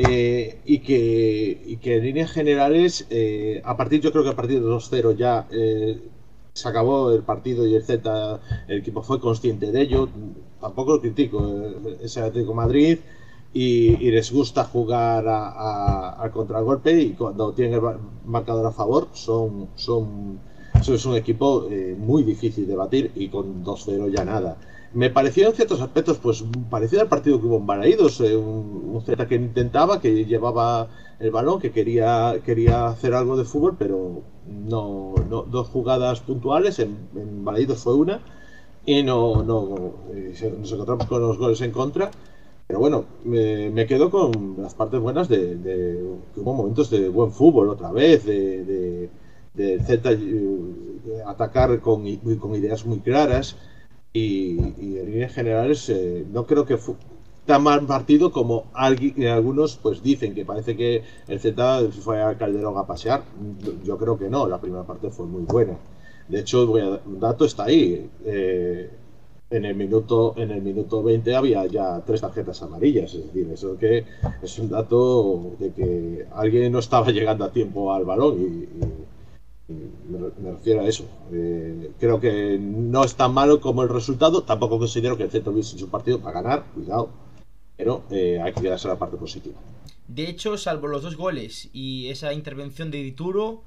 eh, 0.00 0.60
y, 0.64 0.78
que, 0.78 1.60
y 1.66 1.76
que 1.78 1.96
en 1.96 2.04
líneas 2.04 2.30
generales, 2.30 3.06
eh, 3.10 3.60
a 3.64 3.76
partir, 3.76 4.00
yo 4.00 4.12
creo 4.12 4.22
que 4.22 4.30
a 4.30 4.36
partir 4.36 4.60
de 4.60 4.66
2-0 4.66 5.16
ya 5.16 5.48
eh, 5.50 5.98
se 6.58 6.68
acabó 6.68 7.12
el 7.12 7.22
partido 7.22 7.66
y 7.66 7.74
el 7.74 7.82
Z, 7.82 8.40
el 8.66 8.78
equipo 8.78 9.02
fue 9.02 9.20
consciente 9.20 9.70
de 9.70 9.82
ello. 9.82 10.08
Tampoco 10.60 10.94
lo 10.94 11.00
critico, 11.00 11.38
eh, 11.46 11.98
es 12.02 12.16
el 12.16 12.24
Atlético 12.24 12.54
Madrid 12.54 12.98
y, 13.52 14.10
les 14.10 14.32
gusta 14.32 14.64
jugar 14.64 15.24
a, 15.28 16.28
contragolpe 16.32 17.00
y 17.00 17.12
cuando 17.12 17.52
tienen 17.52 17.74
el 17.74 17.80
marcador 18.26 18.66
a 18.66 18.72
favor 18.72 19.08
son, 19.12 19.68
son, 19.76 20.38
es 20.74 21.06
un 21.06 21.16
equipo 21.16 21.66
eh, 21.70 21.96
muy 21.98 22.22
difícil 22.22 22.66
de 22.66 22.76
batir 22.76 23.12
y 23.14 23.28
con 23.28 23.64
2-0 23.64 24.10
ya 24.10 24.24
nada. 24.24 24.56
Me 24.92 25.10
pareció 25.10 25.48
en 25.48 25.54
ciertos 25.54 25.80
aspectos 25.82 26.18
pues 26.18 26.44
parecido 26.70 27.02
al 27.02 27.08
partido 27.08 27.38
que 27.40 27.46
hubo 27.46 27.58
en 27.58 27.66
Balaídos, 27.66 28.20
eh, 28.20 28.36
un, 28.36 28.90
un 28.94 29.02
Z 29.02 29.26
que 29.28 29.34
intentaba, 29.34 30.00
que 30.00 30.24
llevaba 30.24 30.88
el 31.20 31.30
balón, 31.30 31.60
que 31.60 31.72
quería, 31.72 32.36
quería 32.44 32.86
hacer 32.86 33.12
algo 33.14 33.36
de 33.36 33.44
fútbol, 33.44 33.76
pero 33.78 34.22
no, 34.46 35.14
no 35.28 35.42
dos 35.42 35.68
jugadas 35.68 36.20
puntuales, 36.20 36.78
en, 36.78 36.96
en 37.14 37.76
fue 37.76 37.94
una, 37.94 38.20
y 38.86 39.02
no, 39.02 39.42
no 39.42 39.92
nos 40.58 40.72
encontramos 40.72 41.06
con 41.06 41.20
los 41.20 41.38
goles 41.38 41.60
en 41.60 41.72
contra. 41.72 42.10
Pero 42.66 42.80
bueno, 42.80 43.04
me, 43.24 43.70
me 43.70 43.86
quedo 43.86 44.10
con 44.10 44.56
las 44.58 44.74
partes 44.74 45.00
buenas 45.00 45.28
de, 45.28 45.56
de, 45.56 46.04
que 46.34 46.40
hubo 46.40 46.54
momentos 46.54 46.90
de 46.90 47.08
buen 47.08 47.32
fútbol 47.32 47.68
otra 47.70 47.92
vez, 47.92 48.24
de, 48.24 48.64
de, 48.64 49.10
de 49.54 49.82
Z 49.82 50.12
eh, 50.12 51.22
atacar 51.26 51.80
con, 51.80 52.04
con 52.38 52.54
ideas 52.54 52.84
muy 52.86 53.00
claras 53.00 53.56
y, 54.12 54.58
y 54.80 54.98
en 54.98 55.06
líneas 55.06 55.32
generales 55.32 55.88
eh, 55.88 56.24
no 56.32 56.46
creo 56.46 56.64
que 56.64 56.78
tan 57.46 57.62
mal 57.62 57.86
partido 57.86 58.30
como 58.30 58.66
algunos 58.74 59.76
pues 59.76 60.02
dicen 60.02 60.34
que 60.34 60.44
parece 60.44 60.76
que 60.76 61.02
el 61.28 61.40
Z 61.40 61.90
fue 62.02 62.22
a 62.22 62.36
Calderón 62.36 62.76
a 62.76 62.86
pasear. 62.86 63.22
Yo 63.84 63.96
creo 63.96 64.18
que 64.18 64.28
no, 64.28 64.46
la 64.46 64.60
primera 64.60 64.84
parte 64.84 65.10
fue 65.10 65.26
muy 65.26 65.44
buena. 65.44 65.78
De 66.28 66.40
hecho, 66.40 66.70
un 66.70 67.20
dato 67.20 67.46
está 67.46 67.64
ahí. 67.64 68.10
Eh, 68.24 68.90
en 69.50 69.64
el 69.64 69.74
minuto 69.74 70.34
en 70.36 70.50
el 70.50 70.60
minuto 70.60 71.02
20 71.02 71.34
había 71.34 71.64
ya 71.66 72.02
tres 72.04 72.20
tarjetas 72.20 72.60
amarillas, 72.62 73.14
es 73.14 73.24
decir, 73.24 73.48
eso 73.50 73.78
que 73.78 74.04
es 74.42 74.58
un 74.58 74.68
dato 74.68 75.52
de 75.58 75.72
que 75.72 76.26
alguien 76.34 76.70
no 76.70 76.80
estaba 76.80 77.10
llegando 77.16 77.44
a 77.46 77.50
tiempo 77.50 77.94
al 77.94 78.04
balón 78.04 78.34
y, 78.42 78.68
me, 79.68 80.50
refiero 80.50 80.80
a 80.80 80.88
eso. 80.88 81.04
Eh, 81.32 81.92
creo 82.00 82.20
que 82.20 82.58
no 82.58 83.04
es 83.04 83.14
tan 83.14 83.32
malo 83.32 83.60
como 83.60 83.82
el 83.82 83.88
resultado. 83.88 84.42
Tampoco 84.42 84.78
considero 84.78 85.16
que 85.16 85.24
el 85.24 85.48
hubiese 85.48 85.76
hecho 85.76 85.84
un 85.84 85.90
partido 85.90 86.20
para 86.20 86.40
ganar, 86.40 86.64
cuidado 86.74 87.10
pero 87.78 88.04
eh, 88.10 88.40
hay 88.42 88.52
que 88.52 88.60
quedarse 88.60 88.88
la 88.88 88.98
parte 88.98 89.16
positiva. 89.16 89.56
De 90.08 90.28
hecho, 90.28 90.58
salvo 90.58 90.88
los 90.88 91.02
dos 91.02 91.16
goles 91.16 91.70
y 91.72 92.08
esa 92.08 92.32
intervención 92.32 92.90
de 92.90 92.98
Dituro, 92.98 93.62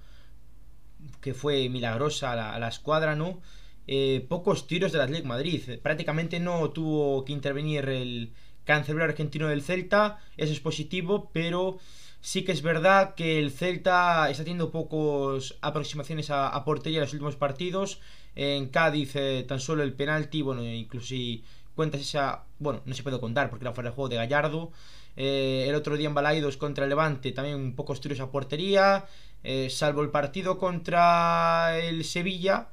que 1.22 1.34
fue 1.34 1.70
milagrosa 1.70 2.34
a 2.34 2.60
la, 2.60 2.68
escuadra, 2.68 3.16
¿no? 3.16 3.42
Eh, 3.88 4.26
pocos 4.28 4.68
tiros 4.68 4.92
del 4.92 5.02
Atlético 5.02 5.30
Madrid. 5.30 5.62
Prácticamente 5.82 6.40
no 6.42 6.70
tuvo 6.72 7.24
que 7.24 7.32
intervenir 7.32 7.88
el 7.88 8.34
cancerbero 8.66 9.06
argentino 9.06 9.48
del 9.48 9.62
Celta. 9.62 10.20
Eso 10.36 10.52
es 10.52 10.60
positivo, 10.60 11.30
pero 11.32 11.80
sí 12.22 12.44
que 12.44 12.52
es 12.52 12.62
verdad 12.62 13.16
que 13.16 13.40
el 13.40 13.52
Celta 13.52 14.30
está 14.30 14.44
teniendo 14.44 14.72
pocos 14.72 15.58
aproximaciones 15.62 16.30
a, 16.30 16.64
portería 16.64 17.00
en 17.00 17.06
los 17.06 17.14
últimos 17.14 17.36
partidos. 17.36 18.00
En 18.36 18.70
Cádiz 18.70 19.16
eh, 19.16 19.44
tan 19.48 19.60
solo 19.60 19.84
el 19.84 19.94
penalti, 19.94 20.42
bueno, 20.42 20.64
incluso 20.64 21.08
si 21.08 21.44
cuentas 21.76 22.02
esa. 22.02 22.44
Bueno, 22.60 22.82
no 22.86 22.94
se 22.94 23.04
puede 23.04 23.20
contar 23.20 23.50
porque 23.50 23.66
era 23.66 23.74
fuera 23.74 23.90
de 23.90 23.96
juego 23.96 24.10
de 24.10 24.16
Gallardo. 24.16 24.72
Eh, 25.18 25.66
el 25.68 25.76
otro 25.76 25.98
día 25.98 26.08
en 26.08 26.14
Balaidos 26.14 26.58
contra 26.58 26.86
el 26.86 26.90
Levante, 26.90 27.32
también 27.32 27.76
pocos 27.76 28.00
tiros 28.00 28.20
a 28.20 28.32
portería. 28.32 29.06
Eh, 29.44 29.70
salvo 29.70 30.02
el 30.02 30.10
partido 30.10 30.58
contra 30.58 31.80
el 31.80 32.06
Sevilla, 32.06 32.70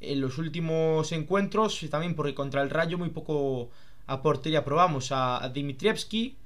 en 0.00 0.20
los 0.20 0.38
últimos 0.38 1.12
encuentros, 1.12 1.86
también 1.90 2.14
porque 2.14 2.34
contra 2.34 2.62
el 2.62 2.70
Rayo 2.70 2.98
muy 2.98 3.10
poco 3.10 3.70
a 4.06 4.22
portería 4.22 4.64
probamos 4.64 5.10
a, 5.12 5.48
Dimitrievski. 5.54 6.36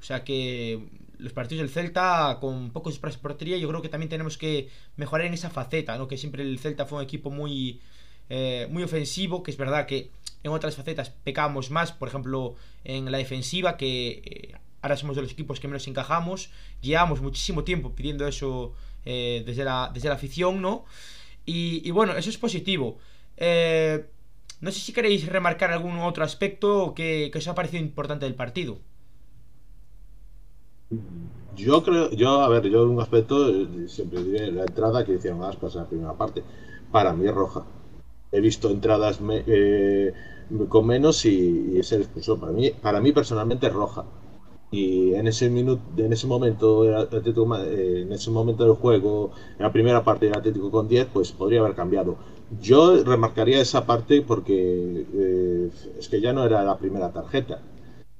O 0.00 0.02
sea 0.02 0.24
que 0.24 0.80
los 1.20 1.32
partidos 1.32 1.62
del 1.62 1.70
Celta 1.70 2.38
con 2.40 2.70
pocos 2.70 2.94
disparos 2.94 3.16
a 3.16 3.20
portería, 3.20 3.56
yo 3.56 3.68
creo 3.68 3.82
que 3.82 3.88
también 3.88 4.08
tenemos 4.08 4.36
que 4.36 4.68
mejorar 4.96 5.26
en 5.26 5.34
esa 5.34 5.50
faceta, 5.50 5.96
¿no? 5.98 6.08
Que 6.08 6.16
siempre 6.16 6.42
el 6.42 6.58
Celta 6.58 6.86
fue 6.86 6.98
un 6.98 7.04
equipo 7.04 7.30
muy, 7.30 7.80
eh, 8.28 8.66
muy 8.70 8.82
ofensivo, 8.82 9.42
que 9.42 9.50
es 9.50 9.56
verdad 9.56 9.86
que 9.86 10.10
en 10.42 10.52
otras 10.52 10.76
facetas 10.76 11.10
pecamos 11.10 11.70
más, 11.70 11.92
por 11.92 12.08
ejemplo, 12.08 12.56
en 12.84 13.10
la 13.10 13.18
defensiva, 13.18 13.76
que 13.76 14.22
eh, 14.24 14.54
ahora 14.82 14.96
somos 14.96 15.16
de 15.16 15.22
los 15.22 15.32
equipos 15.32 15.60
que 15.60 15.68
menos 15.68 15.86
encajamos. 15.86 16.50
Llevamos 16.80 17.20
muchísimo 17.20 17.64
tiempo 17.64 17.94
pidiendo 17.94 18.26
eso 18.26 18.74
eh, 19.04 19.42
desde, 19.44 19.64
la, 19.64 19.90
desde 19.92 20.08
la 20.08 20.14
afición, 20.14 20.62
¿no? 20.62 20.84
Y, 21.44 21.90
bueno, 21.90 22.16
eso 22.16 22.30
es 22.30 22.38
positivo. 22.38 22.98
No 24.60 24.70
sé 24.70 24.78
si 24.78 24.92
queréis 24.92 25.26
remarcar 25.26 25.72
algún 25.72 25.98
otro 25.98 26.22
aspecto 26.22 26.94
que, 26.94 27.30
que 27.32 27.38
os 27.38 27.48
ha 27.48 27.54
parecido 27.54 27.82
importante 27.82 28.26
del 28.26 28.36
partido. 28.36 28.78
Yo 31.56 31.82
creo, 31.82 32.10
yo, 32.10 32.40
a 32.40 32.48
ver, 32.48 32.68
yo 32.68 32.84
un 32.88 33.00
aspecto, 33.00 33.48
eh, 33.48 33.88
siempre 33.88 34.22
diré 34.22 34.52
la 34.52 34.62
entrada 34.62 35.04
que 35.04 35.12
decían 35.12 35.42
Aspas 35.42 35.74
en 35.74 35.80
la 35.82 35.88
primera 35.88 36.12
parte, 36.14 36.42
para 36.92 37.12
mí 37.12 37.26
es 37.26 37.34
roja. 37.34 37.64
He 38.32 38.40
visto 38.40 38.70
entradas 38.70 39.18
eh, 39.46 40.12
con 40.68 40.86
menos 40.86 41.24
y, 41.24 41.72
y 41.74 41.78
es 41.78 41.92
el 41.92 42.02
expulsor. 42.02 42.38
Para 42.40 42.52
mí, 42.52 42.70
para 42.70 43.00
mí 43.00 43.12
personalmente 43.12 43.66
es 43.66 43.72
roja. 43.72 44.04
Y 44.70 45.14
en 45.14 45.26
ese 45.26 45.50
minuto, 45.50 45.82
en 45.96 46.12
ese 46.12 46.26
momento, 46.28 46.84
eh, 46.84 48.02
en 48.02 48.12
ese 48.12 48.30
momento 48.30 48.64
del 48.64 48.74
juego, 48.74 49.32
en 49.58 49.64
la 49.64 49.72
primera 49.72 50.04
parte 50.04 50.26
del 50.26 50.36
Atlético 50.38 50.70
con 50.70 50.88
10, 50.88 51.06
pues 51.12 51.32
podría 51.32 51.60
haber 51.60 51.74
cambiado. 51.74 52.16
Yo 52.60 53.02
remarcaría 53.04 53.60
esa 53.60 53.86
parte 53.86 54.22
porque 54.22 55.06
es 55.98 56.08
que 56.08 56.20
ya 56.20 56.32
no 56.32 56.44
era 56.44 56.62
la 56.64 56.78
primera 56.78 57.12
tarjeta 57.12 57.60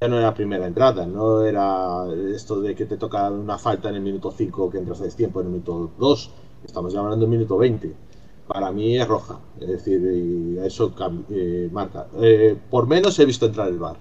ya 0.01 0.09
no 0.09 0.19
era 0.19 0.33
primera 0.33 0.67
entrada, 0.67 1.07
no 1.07 1.45
era 1.45 2.07
esto 2.35 2.61
de 2.61 2.75
que 2.75 2.87
te 2.87 2.97
toca 2.97 3.31
una 3.31 3.59
falta 3.59 3.91
en 3.91 3.97
el 3.97 4.01
minuto 4.01 4.31
5 4.31 4.71
que 4.71 4.79
entras 4.79 5.03
a 5.03 5.09
tiempo 5.11 5.41
en 5.41 5.47
el 5.47 5.53
minuto 5.53 5.93
2, 5.99 6.31
estamos 6.65 6.93
ya 6.93 7.01
hablando 7.01 7.27
del 7.27 7.31
minuto 7.31 7.59
20. 7.59 7.95
Para 8.47 8.73
mí 8.73 8.99
es 8.99 9.07
roja, 9.07 9.39
es 9.61 9.69
decir, 9.69 10.01
y 10.01 10.59
eso 10.59 10.95
eh, 11.31 11.69
marca. 11.71 12.09
Eh, 12.21 12.57
por 12.71 12.87
menos 12.87 13.19
he 13.19 13.27
visto 13.27 13.47
entrar 13.47 13.69
el 13.69 13.79
bar. 13.79 13.97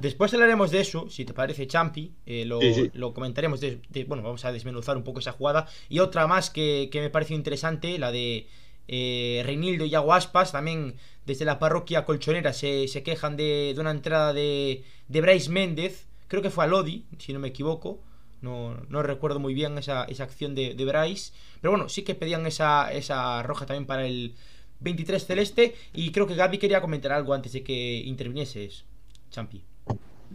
Después 0.00 0.34
hablaremos 0.34 0.72
de 0.72 0.80
eso, 0.80 1.08
si 1.08 1.24
te 1.24 1.32
parece, 1.32 1.68
Champi. 1.68 2.12
Eh, 2.26 2.44
lo, 2.44 3.14
comentaremos. 3.14 3.60
De, 3.60 3.80
bueno, 4.08 4.24
vamos 4.24 4.44
a 4.44 4.50
desmenuzar 4.50 4.96
un 4.96 5.04
poco 5.04 5.20
esa 5.20 5.30
jugada. 5.30 5.68
Y 5.88 6.00
otra 6.00 6.26
más 6.26 6.50
que, 6.50 6.88
que 6.90 7.00
me 7.00 7.08
pareció 7.10 7.36
interesante, 7.36 7.98
la 7.98 8.10
de 8.10 8.48
eh, 8.88 9.42
Reinildo 9.44 9.84
y 9.84 9.94
Aguaspas 9.94 10.52
también 10.52 10.94
desde 11.26 11.44
la 11.44 11.58
parroquia 11.58 12.04
colchonera 12.04 12.52
se, 12.52 12.86
quejan 13.04 13.36
de, 13.36 13.74
una 13.78 13.90
entrada 13.90 14.32
de, 14.32 14.82
de 15.08 15.20
Bryce 15.20 15.50
Méndez, 15.50 16.06
creo 16.26 16.42
que 16.42 16.50
fue 16.50 16.64
a 16.64 16.66
Lodi, 16.66 17.04
si 17.18 17.32
no 17.32 17.38
me 17.38 17.48
equivoco, 17.48 18.00
no, 18.40 19.02
recuerdo 19.02 19.40
muy 19.40 19.54
bien 19.54 19.76
esa, 19.78 20.02
acción 20.02 20.54
de, 20.54 20.74
de, 20.74 20.84
Bryce, 20.84 21.32
pero 21.60 21.72
bueno, 21.72 21.88
sí 21.88 22.02
que 22.02 22.14
pedían 22.14 22.46
esa, 22.46 22.92
esa 22.92 23.42
roja 23.42 23.66
también 23.66 23.86
para 23.86 24.06
el 24.06 24.34
23 24.80 25.26
celeste 25.26 25.74
y 25.92 26.12
creo 26.12 26.26
que 26.26 26.34
Gaby 26.34 26.58
quería 26.58 26.80
comentar 26.80 27.12
algo 27.12 27.34
antes 27.34 27.52
de 27.52 27.62
que 27.62 27.98
intervinieses, 27.98 28.84
Champi. 29.30 29.64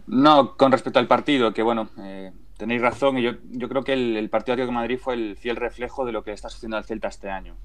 No, 0.06 0.56
con 0.56 0.70
respecto 0.72 0.98
al 0.98 1.06
partido, 1.06 1.54
que 1.54 1.62
bueno, 1.62 1.88
eh, 1.98 2.32
tenéis 2.56 2.82
razón, 2.82 3.18
y 3.18 3.22
yo, 3.22 3.32
yo 3.52 3.68
creo 3.68 3.84
que 3.84 3.94
el, 3.94 4.28
partido 4.28 4.56
de 4.56 4.66
Madrid 4.70 4.98
fue 4.98 5.14
el 5.14 5.36
fiel 5.36 5.56
reflejo 5.56 6.04
de 6.04 6.12
lo 6.12 6.22
que 6.22 6.32
está 6.32 6.48
sucediendo 6.48 6.76
al 6.76 6.84
Celta 6.84 7.08
este 7.08 7.30
año. 7.30 7.56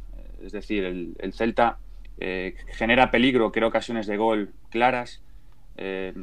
Es 0.44 0.52
decir, 0.52 0.84
el, 0.84 1.34
Celta 1.34 1.78
eh, 2.20 2.56
genera 2.68 3.12
peligro, 3.12 3.52
crea 3.52 3.68
ocasiones 3.68 4.08
de 4.08 4.18
gol 4.18 4.52
claras, 4.70 5.22
eh, 5.78 6.14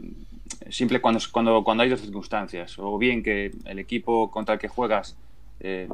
simple 0.68 1.00
cuando, 1.00 1.20
cuando, 1.32 1.64
cuando 1.64 1.82
hay 1.82 1.90
dos 1.90 2.00
circunstancias. 2.00 2.78
O 2.78 2.98
bien 2.98 3.22
que 3.22 3.52
el 3.64 3.78
equipo 3.78 4.30
contra 4.30 4.54
el 4.54 4.60
que 4.60 4.68
juegas 4.68 5.16
eh, 5.60 5.88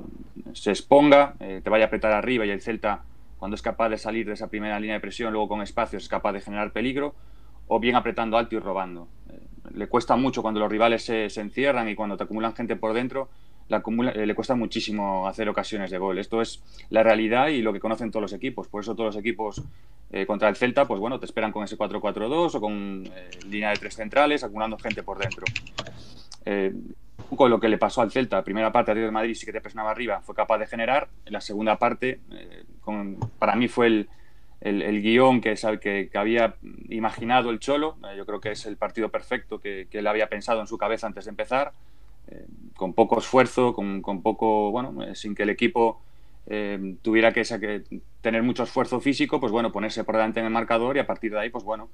se 0.52 0.70
exponga, 0.70 1.34
te 1.38 1.68
vaya 1.70 1.84
a 1.84 1.86
apretar 1.86 2.12
arriba 2.12 2.44
y 2.46 2.50
el 2.50 2.60
Celta, 2.60 3.02
cuando 3.38 3.54
es 3.54 3.62
capaz 3.62 3.88
de 3.88 3.98
salir 3.98 4.26
de 4.26 4.34
esa 4.34 4.48
primera 4.48 4.78
línea 4.78 4.94
de 4.94 5.00
presión, 5.00 5.32
luego 5.32 5.48
con 5.48 5.62
espacios 5.62 6.04
es 6.04 6.08
capaz 6.08 6.32
de 6.32 6.40
generar 6.40 6.72
peligro, 6.72 7.14
o 7.68 7.80
bien 7.80 7.96
apretando 7.96 8.36
alto 8.36 8.54
y 8.56 8.58
robando. 8.58 9.08
le 9.74 9.86
cuesta 9.86 10.16
mucho 10.16 10.42
cuando 10.42 10.60
los 10.60 10.70
rivales 10.70 11.04
se, 11.04 11.30
se 11.30 11.40
encierran 11.40 11.88
y 11.88 11.94
cuando 11.94 12.16
te 12.16 12.24
acumulan 12.24 12.54
gente 12.54 12.76
por 12.76 12.92
dentro 12.92 13.28
eh, 13.78 14.26
le 14.26 14.34
cuesta 14.34 14.54
muchísimo 14.54 15.26
hacer 15.26 15.48
ocasiones 15.48 15.90
de 15.90 15.98
gol. 15.98 16.18
Esto 16.18 16.40
es 16.42 16.62
la 16.90 17.02
realidad 17.02 17.48
y 17.48 17.62
lo 17.62 17.72
que 17.72 17.80
conocen 17.80 18.10
todos 18.10 18.22
los 18.22 18.32
equipos. 18.32 18.68
Por 18.68 18.82
eso 18.82 18.94
todos 18.94 19.14
los 19.14 19.16
equipos 19.16 19.62
eh, 20.10 20.26
contra 20.26 20.48
el 20.48 20.56
Celta, 20.56 20.86
pues 20.86 21.00
bueno, 21.00 21.18
te 21.18 21.26
esperan 21.26 21.52
con 21.52 21.64
ese 21.64 21.76
4-4-2 21.78 22.54
o 22.54 22.60
con 22.60 23.04
eh, 23.06 23.30
línea 23.48 23.70
de 23.70 23.76
tres 23.76 23.94
centrales, 23.94 24.44
acumulando 24.44 24.78
gente 24.78 25.02
por 25.02 25.18
dentro. 25.18 25.44
un 26.44 27.28
poco 27.30 27.48
lo 27.48 27.60
que 27.60 27.68
le 27.68 27.78
pasó 27.78 28.02
al 28.02 28.10
Celta, 28.10 28.42
primera 28.44 28.72
parte 28.72 28.94
de 28.94 29.10
Madrid 29.10 29.34
sí 29.34 29.46
que 29.46 29.52
te 29.52 29.60
presionaba 29.60 29.90
arriba, 29.90 30.20
fue 30.20 30.34
capaz 30.34 30.58
de 30.58 30.66
generar. 30.66 31.08
En 31.24 31.32
la 31.32 31.40
segunda 31.40 31.78
parte, 31.78 32.20
para 33.38 33.54
mí 33.56 33.68
fue 33.68 33.86
el, 33.86 34.08
el, 34.60 35.02
guion 35.02 35.40
que, 35.40 35.54
que, 35.80 36.08
que, 36.10 36.18
había 36.18 36.56
imaginado 36.88 37.50
el 37.50 37.58
Cholo. 37.58 37.96
yo 38.16 38.26
creo 38.26 38.40
que 38.40 38.52
es 38.52 38.66
el 38.66 38.76
partido 38.76 39.08
perfecto 39.08 39.58
que, 39.58 39.88
que 39.90 39.98
él 39.98 40.06
había 40.06 40.28
pensado 40.28 40.60
en 40.60 40.66
su 40.66 40.78
cabeza 40.78 41.06
antes 41.06 41.24
de 41.24 41.30
empezar. 41.30 41.72
Eh, 42.32 42.46
con 42.76 42.94
poco 42.94 43.18
esfuerzo, 43.18 43.74
con, 43.74 44.02
poco, 44.22 44.72
bueno, 44.72 45.04
eh, 45.04 45.14
sin 45.14 45.36
que 45.36 45.44
el 45.44 45.50
equipo 45.50 46.02
eh, 46.46 46.96
tuviera 47.00 47.32
que, 47.32 47.84
tener 48.20 48.42
mucho 48.42 48.64
esfuerzo 48.64 48.98
físico, 48.98 49.38
pues 49.38 49.52
bueno, 49.52 49.70
ponerse 49.70 50.02
por 50.02 50.16
delante 50.16 50.40
en 50.40 50.46
el 50.46 50.52
marcador 50.52 50.96
y 50.96 51.00
a 51.00 51.06
partir 51.06 51.30
de 51.30 51.38
ahí, 51.38 51.50
pues 51.50 51.62
bueno, 51.62 51.90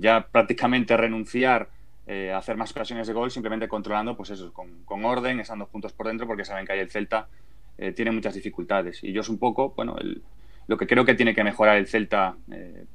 ya 0.00 0.26
prácticamente 0.32 0.96
renunciar 0.96 1.68
a 2.08 2.38
hacer 2.38 2.56
más 2.56 2.70
ocasiones 2.70 3.06
de 3.06 3.12
gol, 3.12 3.30
simplemente 3.30 3.68
controlando, 3.68 4.16
pues 4.16 4.30
eso, 4.30 4.52
con, 4.52 5.04
orden, 5.04 5.40
estando 5.40 5.68
puntos 5.68 5.92
por 5.92 6.08
dentro, 6.08 6.26
porque 6.26 6.44
saben 6.44 6.66
que 6.66 6.72
ahí 6.72 6.80
el 6.80 6.90
Celta 6.90 7.28
tiene 7.94 8.10
muchas 8.10 8.34
dificultades. 8.34 9.04
Y 9.04 9.12
yo 9.12 9.20
es 9.20 9.28
un 9.28 9.38
poco, 9.38 9.74
bueno, 9.76 9.94
lo 10.66 10.76
que 10.78 10.86
creo 10.86 11.04
que 11.04 11.14
tiene 11.14 11.34
que 11.34 11.44
mejorar 11.44 11.76
el 11.76 11.86
Celta 11.86 12.36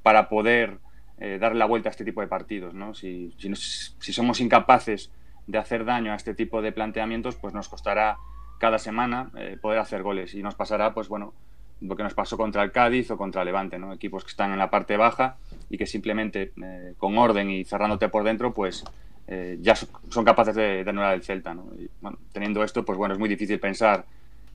para 0.01 0.27
poder 0.27 0.79
darle 1.17 1.59
la 1.59 1.65
vuelta 1.65 1.89
a 1.89 1.91
este 1.91 2.03
tipo 2.03 2.21
de 2.21 2.27
partidos, 2.27 2.73
¿no? 2.73 2.95
Si, 2.95 3.33
si 3.37 4.13
somos 4.13 4.41
incapaces 4.41 5.11
de 5.47 5.57
hacer 5.57 5.85
daño 5.85 6.13
a 6.13 6.15
este 6.15 6.33
tipo 6.33 6.61
de 6.61 6.71
planteamientos, 6.71 7.35
pues 7.35 7.53
nos 7.53 7.69
costará 7.69 8.17
cada 8.57 8.79
semana 8.79 9.29
eh, 9.37 9.57
poder 9.61 9.79
hacer 9.79 10.03
goles 10.03 10.33
y 10.35 10.41
nos 10.41 10.55
pasará, 10.55 10.93
pues 10.93 11.09
bueno, 11.09 11.33
lo 11.81 11.95
que 11.95 12.03
nos 12.03 12.13
pasó 12.13 12.37
contra 12.37 12.63
el 12.63 12.71
Cádiz 12.71 13.11
o 13.11 13.17
contra 13.17 13.43
Levante, 13.43 13.77
¿no? 13.77 13.91
Equipos 13.91 14.23
que 14.23 14.29
están 14.29 14.53
en 14.53 14.57
la 14.57 14.69
parte 14.69 14.95
baja 14.95 15.35
y 15.69 15.77
que 15.77 15.85
simplemente 15.85 16.53
eh, 16.63 16.93
con 16.97 17.17
orden 17.17 17.49
y 17.49 17.65
cerrándote 17.65 18.07
por 18.07 18.23
dentro, 18.23 18.53
pues 18.53 18.85
eh, 19.27 19.57
ya 19.61 19.75
son 19.75 20.23
capaces 20.23 20.55
de, 20.55 20.83
de, 20.83 20.89
anular 20.89 21.13
el 21.13 21.23
Celta, 21.23 21.53
¿no? 21.53 21.65
Y, 21.77 21.89
bueno, 22.01 22.17
teniendo 22.31 22.63
esto, 22.63 22.85
pues 22.85 22.97
bueno, 22.97 23.13
es 23.13 23.19
muy 23.19 23.27
difícil 23.27 23.59
pensar 23.59 24.05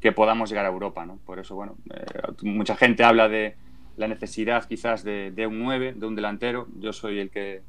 que 0.00 0.12
podamos 0.12 0.48
llegar 0.48 0.64
a 0.64 0.68
Europa, 0.68 1.04
¿no? 1.04 1.18
Por 1.26 1.38
eso, 1.38 1.54
bueno, 1.54 1.76
mucha 2.42 2.76
gente 2.76 3.04
habla 3.04 3.28
de 3.28 3.56
la 3.96 4.08
necesidad 4.08 4.64
quizás 4.66 5.02
de, 5.02 5.32
de 5.32 5.46
un 5.46 5.58
9, 5.58 5.94
de 5.96 6.06
un 6.06 6.14
delantero. 6.14 6.68
Yo 6.78 6.92
soy 6.92 7.18
el 7.18 7.30
que 7.30 7.62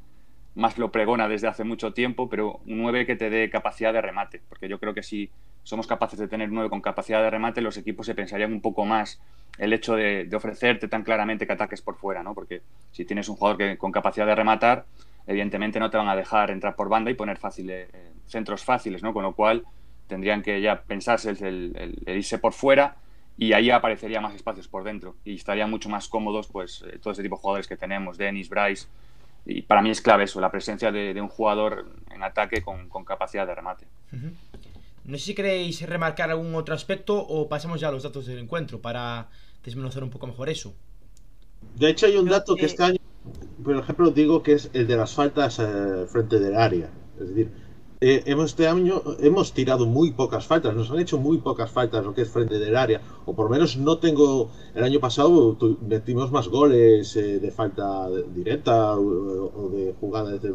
más 0.54 0.78
lo 0.78 0.90
pregona 0.90 1.28
desde 1.28 1.48
hace 1.48 1.64
mucho 1.64 1.92
tiempo, 1.92 2.28
pero 2.28 2.60
un 2.66 2.78
9 2.78 3.06
que 3.06 3.16
te 3.16 3.30
dé 3.30 3.50
capacidad 3.50 3.92
de 3.92 4.00
remate, 4.00 4.40
porque 4.48 4.68
yo 4.68 4.78
creo 4.78 4.94
que 4.94 5.02
si 5.02 5.30
somos 5.62 5.86
capaces 5.86 6.18
de 6.18 6.28
tener 6.28 6.48
un 6.48 6.56
9 6.56 6.70
con 6.70 6.80
capacidad 6.80 7.22
de 7.22 7.30
remate, 7.30 7.60
los 7.60 7.76
equipos 7.76 8.06
se 8.06 8.14
pensarían 8.14 8.52
un 8.52 8.60
poco 8.60 8.84
más 8.84 9.20
el 9.58 9.72
hecho 9.72 9.94
de, 9.94 10.28
ofrecerte 10.34 10.88
tan 10.88 11.02
claramente 11.02 11.46
que 11.46 11.52
ataques 11.52 11.82
por 11.82 11.96
fuera, 11.96 12.22
¿no? 12.22 12.34
Porque 12.34 12.62
si 12.92 13.04
tienes 13.04 13.28
un 13.28 13.36
jugador 13.36 13.58
que, 13.58 13.78
con 13.78 13.92
capacidad 13.92 14.26
de 14.26 14.34
rematar, 14.34 14.86
evidentemente 15.26 15.78
no 15.78 15.90
te 15.90 15.96
van 15.96 16.08
a 16.08 16.16
dejar 16.16 16.50
entrar 16.50 16.76
por 16.76 16.88
banda 16.88 17.10
y 17.10 17.14
poner 17.14 17.36
fáciles, 17.36 17.88
eh, 17.92 18.12
centros 18.26 18.64
fáciles, 18.64 19.02
¿no? 19.02 19.12
Con 19.12 19.22
lo 19.22 19.34
cual 19.34 19.64
tendrían 20.06 20.42
que 20.42 20.60
ya 20.60 20.82
pensarse 20.82 21.30
el, 21.30 22.02
irse 22.06 22.38
por 22.38 22.52
fuera 22.52 22.96
y 23.36 23.52
ahí 23.52 23.70
aparecería 23.70 24.20
más 24.20 24.34
espacios 24.34 24.66
por 24.66 24.82
dentro 24.82 25.14
y 25.24 25.36
estarían 25.36 25.70
mucho 25.70 25.88
más 25.88 26.08
cómodos 26.08 26.48
pues 26.48 26.84
eh, 26.86 26.98
todo 26.98 27.12
ese 27.12 27.22
tipo 27.22 27.36
de 27.36 27.40
jugadores 27.40 27.68
que 27.68 27.76
tenemos, 27.76 28.18
Dennis, 28.18 28.48
Bryce, 28.48 28.88
y 29.50 29.62
para 29.62 29.82
mí 29.82 29.90
es 29.90 30.00
clave 30.00 30.24
eso, 30.24 30.40
la 30.40 30.50
presencia 30.50 30.92
de, 30.92 31.20
un 31.20 31.28
jugador 31.28 31.86
en 32.10 32.22
ataque 32.22 32.62
con, 32.62 32.88
capacidad 33.04 33.46
de 33.46 33.54
remate. 33.54 33.86
No 35.04 35.18
sé 35.18 35.24
si 35.24 35.34
queréis 35.34 35.82
remarcar 35.82 36.30
algún 36.30 36.54
otro 36.54 36.74
aspecto 36.74 37.18
o 37.18 37.48
pasamos 37.48 37.80
ya 37.80 37.88
a 37.88 37.92
los 37.92 38.02
datos 38.02 38.26
del 38.26 38.38
encuentro 38.38 38.80
para 38.80 39.28
desmenuzar 39.64 40.04
un 40.04 40.10
poco 40.10 40.26
mejor 40.26 40.48
eso. 40.48 40.74
De 41.74 41.90
hecho, 41.90 42.06
hay 42.06 42.16
un 42.16 42.28
dato 42.28 42.54
que 42.54 42.66
este 42.66 42.82
año, 42.82 42.98
por 43.62 43.76
ejemplo, 43.76 44.10
digo 44.10 44.42
que 44.42 44.52
es 44.52 44.70
el 44.72 44.86
de 44.86 44.96
las 44.96 45.14
faltas 45.14 45.58
eh, 45.58 46.06
frente 46.08 46.38
del 46.38 46.56
área. 46.56 46.90
Es 47.20 47.28
decir, 47.28 47.50
eh, 48.02 48.22
hemos, 48.26 48.50
este 48.50 48.66
año 48.66 49.02
hemos 49.20 49.52
tirado 49.52 49.84
muy 49.84 50.12
pocas 50.12 50.46
faltas, 50.46 50.74
nos 50.74 50.90
han 50.90 51.00
hecho 51.00 51.18
muy 51.18 51.38
pocas 51.38 51.70
faltas 51.70 52.04
lo 52.04 52.14
que 52.14 52.22
es 52.22 52.30
frente 52.30 52.58
del 52.58 52.76
área, 52.76 53.02
o 53.26 53.34
por 53.34 53.46
lo 53.46 53.50
menos 53.50 53.76
no 53.76 53.98
tengo, 53.98 54.50
el 54.74 54.84
año 54.84 55.00
pasado 55.00 55.56
metimos 55.86 56.30
más 56.32 56.48
goles 56.48 57.14
eh, 57.16 57.38
de 57.38 57.50
falta 57.50 58.08
directa 58.34 58.96
o, 58.96 59.68
de 59.70 59.94
jugada 60.00 60.30
desde 60.30 60.50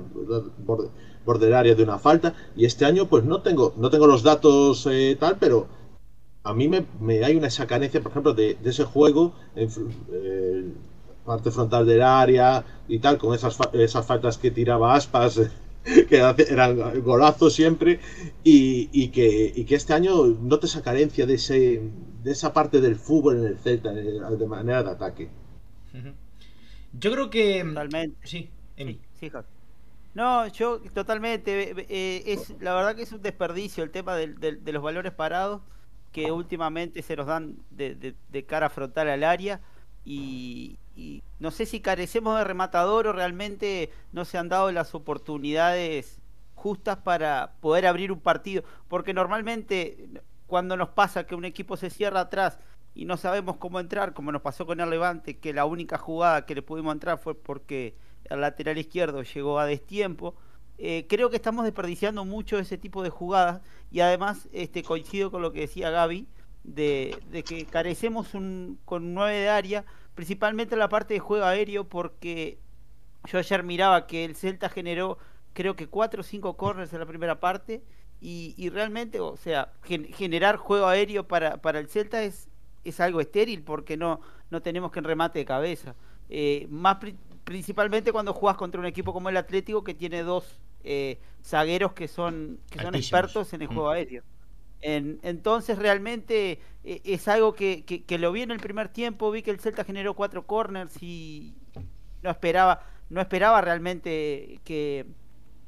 borde, 0.65 0.89
borde, 1.23 1.45
del 1.45 1.53
área 1.53 1.75
de 1.75 1.83
una 1.83 1.99
falta, 1.99 2.33
y 2.55 2.65
este 2.65 2.85
año 2.85 3.07
pues 3.07 3.23
no 3.23 3.41
tengo, 3.41 3.73
no 3.77 3.91
tengo 3.91 4.07
los 4.07 4.23
datos 4.23 4.87
eh, 4.89 5.15
tal, 5.19 5.37
pero 5.39 5.67
a 6.43 6.53
mí 6.53 6.67
me, 6.67 6.85
me, 6.99 7.23
hay 7.23 7.35
una 7.35 7.47
esa 7.47 7.67
carencia, 7.67 8.01
por 8.01 8.11
ejemplo, 8.11 8.33
de, 8.33 8.55
de 8.55 8.69
ese 8.71 8.85
juego 8.85 9.33
en 9.55 9.69
parte 11.25 11.51
frontal 11.51 11.85
del 11.85 12.01
área 12.01 12.65
y 12.87 12.99
tal, 12.99 13.17
con 13.17 13.33
esas, 13.35 13.57
esas 13.73 14.05
faltas 14.05 14.37
que 14.37 14.51
tiraba 14.51 14.95
Aspas 14.95 15.41
que 16.09 16.17
eran 16.17 17.01
golazos 17.03 17.53
siempre, 17.53 17.99
y, 18.43 19.09
que, 19.09 19.65
que, 19.67 19.75
este 19.75 19.93
año 19.93 20.25
note 20.25 20.65
esa 20.65 20.81
carencia 20.81 21.25
de, 21.25 21.35
ese, 21.35 21.81
de 22.23 22.31
esa 22.31 22.53
parte 22.53 22.81
del 22.81 22.95
fútbol 22.95 23.37
en 23.37 23.45
el 23.45 23.57
Celta 23.57 23.93
de 23.93 24.47
manera 24.47 24.83
de 24.83 24.91
ataque. 24.91 25.29
Yo 26.93 27.11
creo 27.11 27.29
que. 27.29 27.63
Totalmente. 27.63 28.17
Sí, 28.23 28.49
No, 30.13 30.47
yo 30.47 30.79
totalmente. 30.93 31.75
Eh, 31.89 32.23
es 32.25 32.53
La 32.59 32.73
verdad 32.73 32.95
que 32.95 33.03
es 33.03 33.11
un 33.11 33.21
desperdicio 33.21 33.83
el 33.83 33.91
tema 33.91 34.15
de, 34.15 34.27
de, 34.33 34.71
los 34.71 34.81
valores 34.81 35.11
parados 35.13 35.61
que 36.11 36.31
últimamente 36.31 37.01
se 37.01 37.15
nos 37.15 37.27
dan 37.27 37.57
de, 37.71 38.15
de 38.29 38.45
cara 38.45 38.69
frontal 38.69 39.09
al 39.09 39.23
área 39.23 39.61
y, 40.05 40.77
no 41.39 41.51
sé 41.51 41.65
si 41.65 41.81
carecemos 41.81 42.37
de 42.37 42.43
rematador 42.43 43.07
o 43.07 43.13
realmente 43.13 43.91
no 44.11 44.25
se 44.25 44.37
han 44.37 44.49
dado 44.49 44.71
las 44.71 44.95
oportunidades 44.95 46.21
justas 46.53 46.97
para 46.97 47.53
poder 47.59 47.85
abrir 47.85 48.11
un 48.11 48.19
partido, 48.19 48.63
porque 48.87 49.13
normalmente 49.13 50.09
cuando 50.47 50.77
nos 50.77 50.89
pasa 50.89 51.25
que 51.25 51.35
un 51.35 51.45
equipo 51.45 51.77
se 51.77 51.89
cierra 51.89 52.21
atrás 52.21 52.59
y 52.93 53.05
no 53.05 53.17
sabemos 53.17 53.57
cómo 53.57 53.79
entrar, 53.79 54.13
como 54.13 54.31
nos 54.31 54.41
pasó 54.41 54.65
con 54.65 54.79
el 54.79 54.89
Levante, 54.89 55.37
que 55.37 55.53
la 55.53 55.65
única 55.65 55.97
jugada 55.97 56.45
que 56.45 56.55
le 56.55 56.61
pudimos 56.61 56.93
entrar 56.93 57.17
fue 57.17 57.35
porque 57.35 57.95
el 58.23 58.41
lateral 58.41 58.77
izquierdo 58.77 59.21
llegó 59.21 59.59
a 59.59 59.65
destiempo. 59.65 60.35
Eh, 60.77 61.05
creo 61.09 61.29
que 61.29 61.35
estamos 61.35 61.65
desperdiciando 61.65 62.25
mucho 62.25 62.57
ese 62.57 62.77
tipo 62.77 63.03
de 63.03 63.09
jugadas 63.09 63.61
y 63.91 63.99
además 63.99 64.47
este, 64.53 64.81
coincido 64.81 65.29
con 65.29 65.41
lo 65.41 65.51
que 65.51 65.61
decía 65.61 65.89
Gaby, 65.89 66.27
de, 66.63 67.43
que 67.45 67.65
carecemos 67.65 68.33
un, 68.33 68.79
con 68.85 69.13
nueve 69.13 69.35
de 69.39 69.49
área, 69.49 69.85
principalmente 70.15 70.75
en 70.75 70.79
la 70.79 70.89
parte 70.89 71.13
de 71.13 71.19
juego 71.19 71.45
aéreo, 71.45 71.87
porque 71.87 72.57
yo 73.25 73.37
ayer 73.37 73.63
miraba 73.63 74.07
que 74.07 74.25
el 74.25 74.35
Celta 74.35 74.69
generó 74.69 75.17
creo 75.53 75.75
que 75.75 75.87
cuatro 75.87 76.21
o 76.21 76.23
cinco 76.23 76.57
corners 76.57 76.91
en 76.93 76.99
la 76.99 77.05
primera 77.05 77.39
parte 77.39 77.81
y, 78.21 78.69
realmente, 78.69 79.19
o 79.19 79.37
sea, 79.37 79.71
generar 79.83 80.55
juego 80.55 80.87
aéreo 80.87 81.27
para, 81.27 81.57
para 81.57 81.77
el 81.79 81.87
Celta 81.87 82.23
es, 82.23 82.47
es 82.83 82.99
algo 82.99 83.21
estéril 83.21 83.61
porque 83.61 83.97
no, 83.97 84.19
no 84.49 84.61
tenemos 84.61 84.91
que 84.91 84.99
en 84.99 85.05
remate 85.05 85.39
de 85.39 85.45
cabeza. 85.45 85.95
Eh, 86.29 86.65
más 86.71 86.97
principalmente 87.43 88.11
cuando 88.11 88.33
juegas 88.33 88.57
contra 88.57 88.79
un 88.79 88.87
equipo 88.87 89.13
como 89.13 89.29
el 89.29 89.37
Atlético 89.37 89.83
que 89.83 89.93
tiene 89.93 90.23
dos 90.23 90.59
eh, 90.83 91.19
zagueros 91.43 91.93
que 91.93 92.07
son, 92.07 92.59
que 92.71 92.79
son 92.79 92.95
expertos 92.95 93.53
en 93.53 93.61
el 93.61 93.67
juego 93.67 93.89
mm. 93.89 93.93
aéreo. 93.93 94.23
Entonces 94.81 95.79
realmente 95.79 96.59
eh, 96.83 97.01
es 97.03 97.27
algo 97.27 97.53
que, 97.53 97.83
que, 97.83 98.19
lo 98.19 98.31
vi 98.31 98.41
en 98.43 98.51
el 98.51 98.59
primer 98.59 98.89
tiempo, 98.89 99.31
vi 99.31 99.41
que 99.41 99.51
el 99.51 99.59
Celta 99.59 99.83
generó 99.83 100.13
cuatro 100.13 100.45
corners 100.45 101.01
y 101.01 101.55
no 102.21 102.29
esperaba, 102.29 102.81
no 103.09 103.21
esperaba 103.21 103.61
realmente 103.61 104.59
que, 104.63 105.07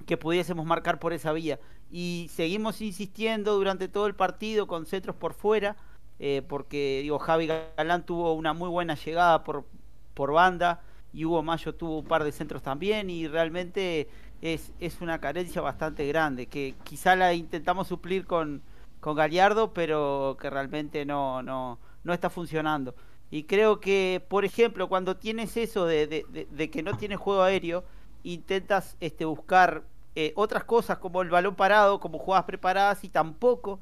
que 0.05 0.17
pudiésemos 0.17 0.65
marcar 0.65 0.99
por 0.99 1.13
esa 1.13 1.33
vía. 1.33 1.59
Y 1.89 2.29
seguimos 2.31 2.81
insistiendo 2.81 3.55
durante 3.55 3.87
todo 3.87 4.07
el 4.07 4.15
partido 4.15 4.67
con 4.67 4.85
centros 4.85 5.15
por 5.15 5.33
fuera, 5.33 5.77
eh, 6.19 6.43
porque 6.47 6.99
digo, 7.01 7.17
Javi 7.17 7.47
Galán 7.47 8.05
tuvo 8.05 8.33
una 8.33 8.53
muy 8.53 8.69
buena 8.69 8.95
llegada 8.95 9.43
por, 9.43 9.65
por 10.13 10.33
banda 10.33 10.81
y 11.13 11.25
Hugo 11.25 11.41
Mayo 11.41 11.73
tuvo 11.73 11.99
un 11.99 12.05
par 12.05 12.23
de 12.23 12.31
centros 12.31 12.61
también 12.61 13.09
y 13.09 13.27
realmente 13.27 14.09
es, 14.41 14.71
es 14.79 15.01
una 15.01 15.19
carencia 15.19 15.61
bastante 15.61 16.05
grande, 16.07 16.45
que 16.47 16.75
quizá 16.83 17.15
la 17.15 17.33
intentamos 17.33 17.87
suplir 17.87 18.25
con, 18.25 18.61
con 19.07 19.15
Gallardo, 19.15 19.73
pero 19.73 20.35
que 20.37 20.49
realmente 20.49 21.05
no, 21.05 21.41
no, 21.41 21.79
no 22.03 22.13
está 22.13 22.29
funcionando. 22.29 22.93
Y 23.31 23.43
creo 23.43 23.79
que, 23.79 24.21
por 24.27 24.43
ejemplo, 24.43 24.89
cuando 24.89 25.15
tienes 25.15 25.55
eso 25.55 25.85
de, 25.85 26.25
de, 26.51 26.69
que 26.69 26.83
no 26.83 26.97
tienes 26.97 27.17
juego 27.17 27.41
aéreo, 27.41 27.85
intentas 28.23 28.97
este, 28.99 29.23
buscar 29.23 29.85
eh, 30.15 30.33
otras 30.35 30.65
cosas 30.65 30.97
como 30.97 31.21
el 31.21 31.29
balón 31.29 31.55
parado, 31.55 32.01
como 32.01 32.19
jugadas 32.19 32.43
preparadas, 32.43 33.05
y 33.05 33.07
tampoco 33.07 33.79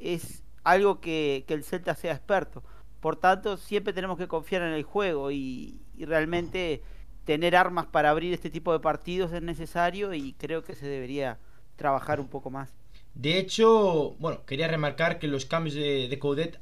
es 0.00 0.42
algo 0.64 1.00
que, 1.00 1.44
el 1.46 1.62
Celta 1.62 1.94
sea 1.94 2.12
experto. 2.12 2.64
Por 2.98 3.14
tanto, 3.14 3.56
siempre 3.56 3.92
tenemos 3.92 4.18
que 4.18 4.26
confiar 4.26 4.62
en 4.62 4.72
el 4.72 4.82
juego 4.82 5.30
y 5.30 5.78
realmente 5.96 6.82
tener 7.24 7.54
armas 7.54 7.86
para 7.86 8.10
abrir 8.10 8.34
este 8.34 8.50
tipo 8.50 8.72
de 8.72 8.80
partidos 8.80 9.32
es 9.32 9.42
necesario 9.42 10.14
y 10.14 10.32
creo 10.32 10.64
que 10.64 10.74
se 10.74 10.88
debería 10.88 11.38
trabajar 11.76 12.18
un 12.18 12.26
poco 12.26 12.50
más. 12.50 12.83
De 13.14 13.38
hecho, 13.38 14.16
bueno, 14.18 14.44
quería 14.44 14.68
remarcar 14.68 15.18
que 15.18 15.28
los 15.28 15.46
cambios 15.46 15.74
de, 15.74 16.08
de 16.08 16.18
Coudet 16.18 16.60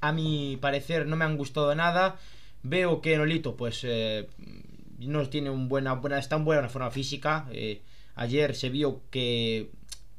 a 0.00 0.12
mi 0.12 0.56
parecer 0.60 1.06
no 1.06 1.16
me 1.16 1.24
han 1.24 1.36
gustado 1.36 1.74
nada. 1.74 2.16
Veo 2.62 3.00
que 3.00 3.16
Nolito 3.16 3.56
pues 3.56 3.80
eh, 3.84 4.28
no 4.98 5.28
tiene 5.28 5.50
un 5.50 5.68
buena, 5.68 5.94
buena, 5.94 6.18
está 6.18 6.36
en 6.36 6.44
buena 6.44 6.68
forma 6.68 6.90
física. 6.90 7.46
Eh, 7.52 7.82
ayer 8.14 8.54
se 8.54 8.68
vio 8.70 9.00
que 9.10 9.70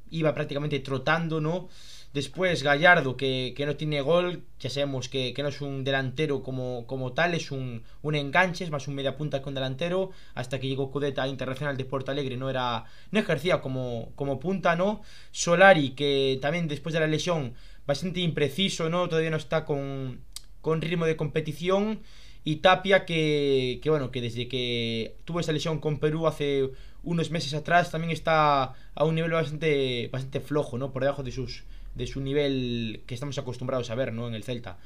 iba 0.10 0.34
prácticamente 0.34 0.80
trotando, 0.80 1.42
¿no? 1.42 1.70
Después 2.14 2.64
Gallardo, 2.64 3.16
que, 3.16 3.54
no 3.68 3.76
tiene 3.76 4.02
gol, 4.02 4.44
ya 4.60 4.72
sabemos 4.72 5.10
que, 5.10 5.34
no 5.38 5.50
es 5.50 5.62
un 5.62 5.84
delantero 5.84 6.42
como, 6.42 6.88
como 6.88 7.14
tal, 7.14 7.36
es 7.36 7.52
un, 7.52 7.84
un, 8.02 8.16
enganche, 8.16 8.64
es 8.64 8.72
más 8.72 8.88
un 8.88 8.96
media 8.96 9.16
punta 9.16 9.44
con 9.44 9.54
delantero. 9.54 10.10
Hasta 10.34 10.60
que 10.60 10.68
llegó 10.68 10.90
Cudeta 10.90 11.28
Internacional 11.28 11.78
de 11.78 11.86
Porto 11.86 12.12
Alegre, 12.12 12.36
no 12.36 12.50
era 12.50 12.86
no 13.12 13.20
ejercía 13.20 13.62
como, 13.62 14.12
como 14.16 14.40
punta, 14.40 14.76
¿no? 14.76 15.02
Solari, 15.32 15.92
que 15.92 16.40
también 16.42 16.68
después 16.68 16.94
de 16.94 17.00
la 17.00 17.08
lesión, 17.08 17.54
bastante 17.86 18.22
impreciso, 18.22 18.90
¿no? 18.90 19.08
Todavía 19.08 19.30
no 19.30 19.38
está 19.38 19.66
con, 19.66 20.22
con 20.62 20.82
ritmo 20.82 21.06
de 21.06 21.16
competición. 21.16 22.00
Y 22.44 22.58
Tapia, 22.58 23.06
que, 23.06 23.80
que 23.84 23.90
bueno, 23.92 24.10
que 24.10 24.22
desde 24.22 24.48
que 24.48 25.18
tuvo 25.26 25.42
esa 25.42 25.52
lesión 25.52 25.80
con 25.80 26.00
Perú 26.00 26.26
hace 26.26 26.72
unos 27.04 27.30
meses 27.30 27.54
atrás, 27.54 27.92
también 27.92 28.12
está 28.12 28.74
a 28.96 29.04
un 29.06 29.16
nivel 29.16 29.32
bastante, 29.32 30.10
bastante 30.12 30.40
flojo, 30.40 30.78
¿no? 30.78 30.92
Por 30.92 31.04
debajo 31.04 31.22
de 31.22 31.32
sus 31.32 31.66
de 32.00 32.08
su 32.08 32.22
nivel 32.22 33.04
que 33.06 33.14
estamos 33.14 33.38
acostumbrados 33.38 33.92
a 33.92 33.96
ver, 33.96 34.12
¿no? 34.12 34.28
En 34.28 34.34
el 34.34 34.44
Celta. 34.44 34.80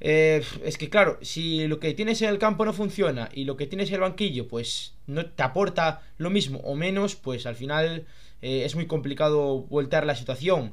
Eh, 0.00 0.42
es 0.64 0.78
que 0.78 0.88
claro, 0.88 1.18
si 1.20 1.66
lo 1.66 1.80
que 1.80 1.92
tienes 1.92 2.22
en 2.22 2.30
el 2.30 2.38
campo 2.38 2.64
no 2.64 2.72
funciona 2.72 3.28
y 3.34 3.44
lo 3.44 3.56
que 3.56 3.66
tienes 3.66 3.88
en 3.88 3.96
el 3.96 4.00
banquillo 4.02 4.46
pues 4.46 4.94
no 5.08 5.26
te 5.26 5.42
aporta 5.42 6.02
lo 6.18 6.30
mismo 6.30 6.60
o 6.60 6.76
menos, 6.76 7.16
pues 7.16 7.44
al 7.46 7.56
final 7.56 8.06
eh, 8.40 8.62
es 8.64 8.74
muy 8.76 8.86
complicado 8.86 9.62
voltear 9.62 10.06
la 10.06 10.14
situación. 10.14 10.72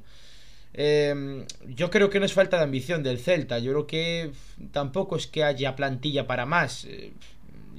Eh, 0.76 1.46
yo 1.68 1.90
creo 1.90 2.10
que 2.10 2.20
no 2.20 2.26
es 2.26 2.34
falta 2.34 2.58
de 2.58 2.64
ambición 2.64 3.02
del 3.02 3.20
Celta, 3.20 3.60
yo 3.60 3.72
creo 3.72 3.88
que 3.88 4.32
tampoco 4.72 5.16
es 5.16 5.26
que 5.26 5.44
haya 5.44 5.76
plantilla 5.76 6.28
para 6.28 6.46
más, 6.46 6.86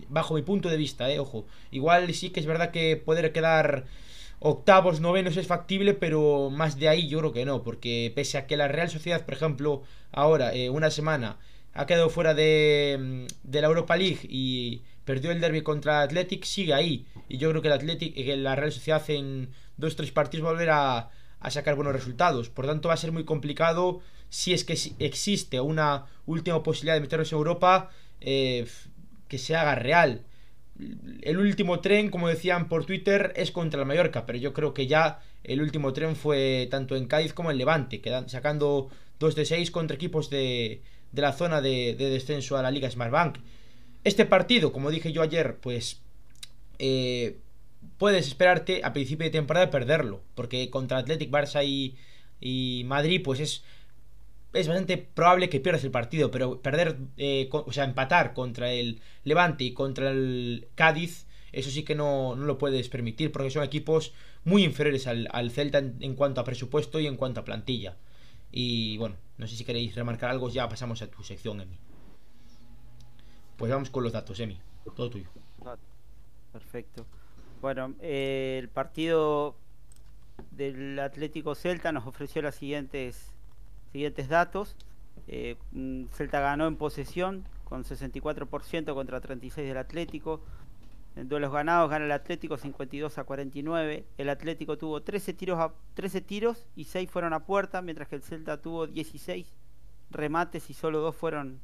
bajo 0.09 0.35
mi 0.35 0.43
punto 0.43 0.69
de 0.69 0.77
vista, 0.77 1.11
eh, 1.11 1.19
ojo. 1.19 1.47
Igual 1.71 2.13
sí 2.15 2.31
que 2.31 2.41
es 2.41 2.47
verdad 2.47 2.71
que 2.71 2.97
poder 2.97 3.33
quedar 3.33 3.85
octavos, 4.47 5.01
novenos 5.01 5.37
es 5.37 5.47
factible, 5.47 5.95
pero 5.95 6.51
más 6.51 6.79
de 6.79 6.89
ahí 6.89 7.09
yo 7.09 7.19
creo 7.19 7.33
que 7.33 7.45
no, 7.45 7.63
porque 7.63 8.13
pese 8.15 8.39
a 8.39 8.47
que 8.47 8.57
la 8.57 8.69
Real 8.69 8.89
Sociedad, 8.89 9.25
por 9.25 9.35
ejemplo, 9.35 9.83
ahora, 10.13 10.55
eh, 10.55 10.71
una 10.71 10.91
semana, 10.91 11.39
ha 11.75 11.87
quedado 11.87 12.09
fuera 12.11 12.33
de, 12.33 12.97
mm, 12.99 13.51
de, 13.51 13.61
la 13.61 13.67
Europa 13.67 13.97
League 13.97 14.21
y 14.23 14.83
perdió 15.05 15.33
el 15.33 15.41
derby 15.41 15.63
contra 15.63 16.03
Athletic, 16.03 16.45
sigue 16.45 16.75
ahí. 16.75 17.07
Y 17.29 17.39
yo 17.39 17.51
creo 17.51 17.61
que 17.61 17.69
el 17.69 17.75
Athletic, 17.75 18.15
que 18.15 18.37
la 18.37 18.55
Real 18.55 18.73
Sociedad 18.73 19.03
en 19.11 19.51
dos 19.77 19.97
tres 19.97 20.13
partidos 20.13 20.47
va 20.47 20.51
a 20.51 20.53
volver 20.53 20.71
a, 20.71 21.11
a 21.41 21.51
sacar 21.51 21.75
buenos 21.75 21.93
resultados. 21.93 22.49
Por 22.49 22.67
tanto, 22.67 22.89
va 22.89 22.95
a 22.95 22.99
ser 22.99 23.13
muy 23.13 23.25
complicado 23.25 24.01
si 24.29 24.53
es 24.53 24.65
que 24.65 24.79
existe 24.99 25.61
una 25.61 26.07
última 26.25 26.63
posibilidad 26.63 26.95
de 26.95 27.01
meternos 27.01 27.33
en 27.33 27.39
Europa, 27.39 27.91
eh, 28.21 28.67
que 29.29 29.39
se 29.39 29.57
haga 29.57 29.75
real 29.75 30.23
el 31.23 31.39
último 31.39 31.81
tren, 31.81 32.11
como 32.11 32.29
decían 32.29 32.69
por 32.69 32.85
Twitter, 32.85 33.33
es 33.37 33.51
contra 33.51 33.81
el 33.81 33.87
Mallorca, 33.87 34.27
pero 34.27 34.39
yo 34.39 34.53
creo 34.53 34.75
que 34.75 34.87
ya 34.87 35.21
el 35.45 35.61
último 35.61 35.93
tren 35.93 36.17
fue 36.17 36.69
tanto 36.71 36.97
en 36.97 37.07
Cádiz 37.07 37.33
como 37.33 37.51
en 37.51 37.59
Levante, 37.59 38.01
quedan, 38.01 38.29
sacando 38.29 38.91
2 39.19 39.35
de 39.35 39.45
6 39.45 39.71
contra 39.71 39.95
equipos 39.97 40.31
de, 40.31 40.83
de 41.13 41.23
la 41.23 41.33
zona 41.33 41.61
de, 41.61 41.95
descenso 41.95 42.57
a 42.57 42.63
la 42.63 42.71
Liga 42.71 42.91
Smartbank. 42.91 43.39
Este 44.05 44.27
partido, 44.27 44.73
como 44.73 44.91
dije 44.91 45.13
yo 45.13 45.23
ayer, 45.23 45.57
pues 45.57 46.01
eh, 46.79 47.39
puedes 47.99 48.27
esperarte 48.29 48.83
a 48.85 48.93
principio 48.93 49.25
de 49.25 49.31
temporada 49.31 49.71
perderlo, 49.71 50.23
porque 50.35 50.71
contra 50.71 50.99
Athletic, 50.99 51.31
Barça 51.31 51.65
y 52.41 52.83
Madrid, 52.85 53.23
pues 53.25 53.41
es 53.41 53.65
es 54.57 54.69
bastante 54.69 54.97
probable 54.99 55.49
que 55.49 55.61
pierdas 55.61 55.85
el 55.85 55.91
partido, 55.91 56.31
pero 56.31 56.63
perder, 56.63 56.97
eh, 57.17 57.49
o 57.51 57.73
sea, 57.73 57.85
empatar 57.85 58.35
contra 58.35 58.73
el 58.73 59.01
Levante 59.25 59.65
y 59.65 59.73
contra 59.73 60.11
el 60.11 60.69
Cádiz, 60.75 61.27
eso 61.53 61.71
sí 61.71 61.85
que 61.85 61.95
no, 61.95 62.35
lo 62.37 62.59
puedes 62.59 62.89
permitir, 62.89 63.33
porque 63.33 63.51
son 63.51 63.65
equipos 63.65 64.13
muy 64.45 64.65
inferiores 64.65 65.07
al, 65.07 65.51
Celta 65.51 65.79
en, 65.79 66.15
cuanto 66.15 66.41
a 66.41 66.45
presupuesto 66.45 67.01
y 67.01 67.07
en 67.07 67.17
cuanto 67.17 67.41
a 67.41 67.45
plantilla. 67.45 67.97
Y 68.51 68.97
bueno, 68.99 69.17
no 69.39 69.47
sé 69.47 69.57
si 69.57 69.65
queréis 69.65 69.95
remarcar 69.95 70.31
algo, 70.31 70.49
ya 70.49 70.69
pasamos 70.69 71.03
a 71.03 71.11
tu 71.11 71.23
sección, 71.23 71.61
Emi. 71.61 71.79
Pues 73.57 73.71
vamos 73.71 73.91
con 73.91 74.05
los 74.05 74.13
datos, 74.13 74.39
Emi. 74.41 74.59
Todo 74.95 75.11
tuyo. 75.11 75.29
Perfecto. 76.53 77.07
Bueno, 77.61 77.95
eh, 78.01 78.57
el 78.59 78.69
partido 78.69 79.57
del 80.51 80.99
Atlético 80.99 81.55
Celta 81.55 81.93
nos 81.93 82.07
ofreció 82.07 82.43
las 82.43 82.55
siguientes 82.55 83.36
Siguientes 83.97 84.29
datos. 84.29 84.77
Eh, 85.27 85.57
mm, 85.73 86.09
Celta 86.13 86.41
ganó 86.41 86.67
en 86.67 86.77
posesión 86.77 87.47
con 87.65 87.83
64% 87.83 88.93
contra 88.93 89.23
36 89.23 89.67
del 89.67 89.79
Atlético. 89.79 90.43
En 91.17 91.31
duelos 91.31 91.51
ganados 91.51 91.89
gana 91.89 92.05
el 92.05 92.13
Atlético 92.13 92.59
52 92.59 93.17
a 93.17 93.25
49. 93.25 94.05
El 94.19 94.29
Atlético 94.29 94.77
tuvo 94.77 95.03
13 95.03 95.33
tiros, 95.33 95.59
a, 95.59 95.73
13 95.95 96.21
tiros 96.21 96.69
y 96.77 96.85
6 96.85 97.11
fueron 97.11 97.33
a 97.33 97.47
puerta, 97.47 97.81
mientras 97.81 98.07
que 98.07 98.17
el 98.17 98.23
Celta 98.23 98.61
tuvo 98.61 98.87
16 98.87 99.51
remates 100.11 100.69
y 100.69 100.75
solo 100.75 101.01
2 101.01 101.17
fueron, 101.17 101.63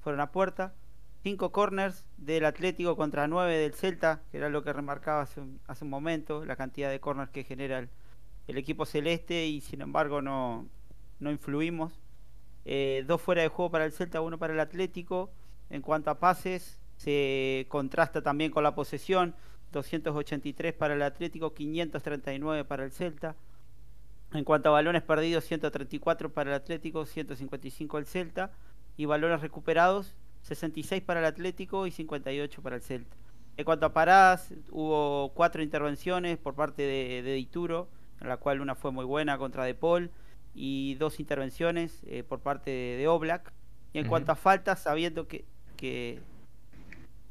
fueron 0.00 0.20
a 0.20 0.32
puerta. 0.32 0.74
5 1.22 1.52
corners 1.52 2.04
del 2.16 2.44
Atlético 2.44 2.96
contra 2.96 3.28
9 3.28 3.56
del 3.56 3.72
Celta, 3.72 4.22
que 4.32 4.38
era 4.38 4.48
lo 4.48 4.64
que 4.64 4.72
remarcaba 4.72 5.22
hace 5.22 5.40
un, 5.40 5.90
momento, 5.90 6.44
la 6.44 6.56
cantidad 6.56 6.90
de 6.90 6.98
corners 6.98 7.30
que 7.30 7.44
genera 7.44 7.86
el 8.48 8.58
equipo 8.58 8.84
celeste 8.84 9.46
y 9.46 9.60
sin 9.60 9.80
embargo 9.80 10.22
no, 10.22 10.66
no 11.20 11.30
influimos. 11.30 11.92
Eh, 12.64 13.04
dos 13.06 13.20
fuera 13.20 13.42
de 13.42 13.48
juego 13.48 13.70
para 13.70 13.84
el 13.84 13.92
Celta, 13.92 14.20
uno 14.20 14.38
para 14.38 14.52
el 14.52 14.60
Atlético. 14.60 15.30
En 15.70 15.82
cuanto 15.82 16.10
a 16.10 16.18
pases, 16.18 16.80
se 16.96 17.66
contrasta 17.68 18.22
también 18.22 18.50
con 18.50 18.62
la 18.62 18.74
posesión, 18.74 19.34
283 19.72 20.74
para 20.74 20.94
el 20.94 21.02
Atlético, 21.02 21.54
539 21.54 22.64
para 22.64 22.84
el 22.84 22.92
Celta. 22.92 23.36
En 24.32 24.44
cuanto 24.44 24.68
a 24.68 24.72
balones 24.72 25.02
perdidos, 25.02 25.44
134 25.44 26.32
para 26.32 26.50
el 26.50 26.56
Atlético, 26.56 27.06
155 27.06 27.98
el 27.98 28.06
Celta. 28.06 28.50
Y 28.96 29.06
balones 29.06 29.40
recuperados, 29.40 30.14
66 30.42 31.02
para 31.02 31.20
el 31.20 31.26
Atlético 31.26 31.86
y 31.86 31.90
58 31.90 32.62
para 32.62 32.76
el 32.76 32.82
Celta. 32.82 33.16
En 33.56 33.64
cuanto 33.64 33.86
a 33.86 33.92
paradas, 33.92 34.52
hubo 34.70 35.32
cuatro 35.34 35.62
intervenciones 35.62 36.38
por 36.38 36.54
parte 36.54 36.82
de, 36.82 37.22
de 37.22 37.32
Dituro, 37.34 37.88
en 38.20 38.28
la 38.28 38.36
cual 38.36 38.60
una 38.60 38.74
fue 38.74 38.92
muy 38.92 39.04
buena 39.04 39.38
contra 39.38 39.64
De 39.64 39.74
Paul, 39.74 40.10
y 40.60 40.96
dos 40.96 41.20
intervenciones 41.20 42.02
eh, 42.08 42.24
por 42.24 42.40
parte 42.40 42.70
de, 42.70 42.96
de 42.96 43.06
Oblak. 43.06 43.52
Y 43.92 44.00
en 44.00 44.08
cuanto 44.08 44.32
a 44.32 44.34
faltas, 44.34 44.82
sabiendo 44.82 45.28
que, 45.28 45.44
que, 45.76 46.18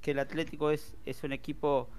que 0.02 0.12
el 0.12 0.20
Atlético 0.20 0.72
es, 0.72 0.96
es 1.06 1.24
un 1.24 1.34
equipo 1.34 1.90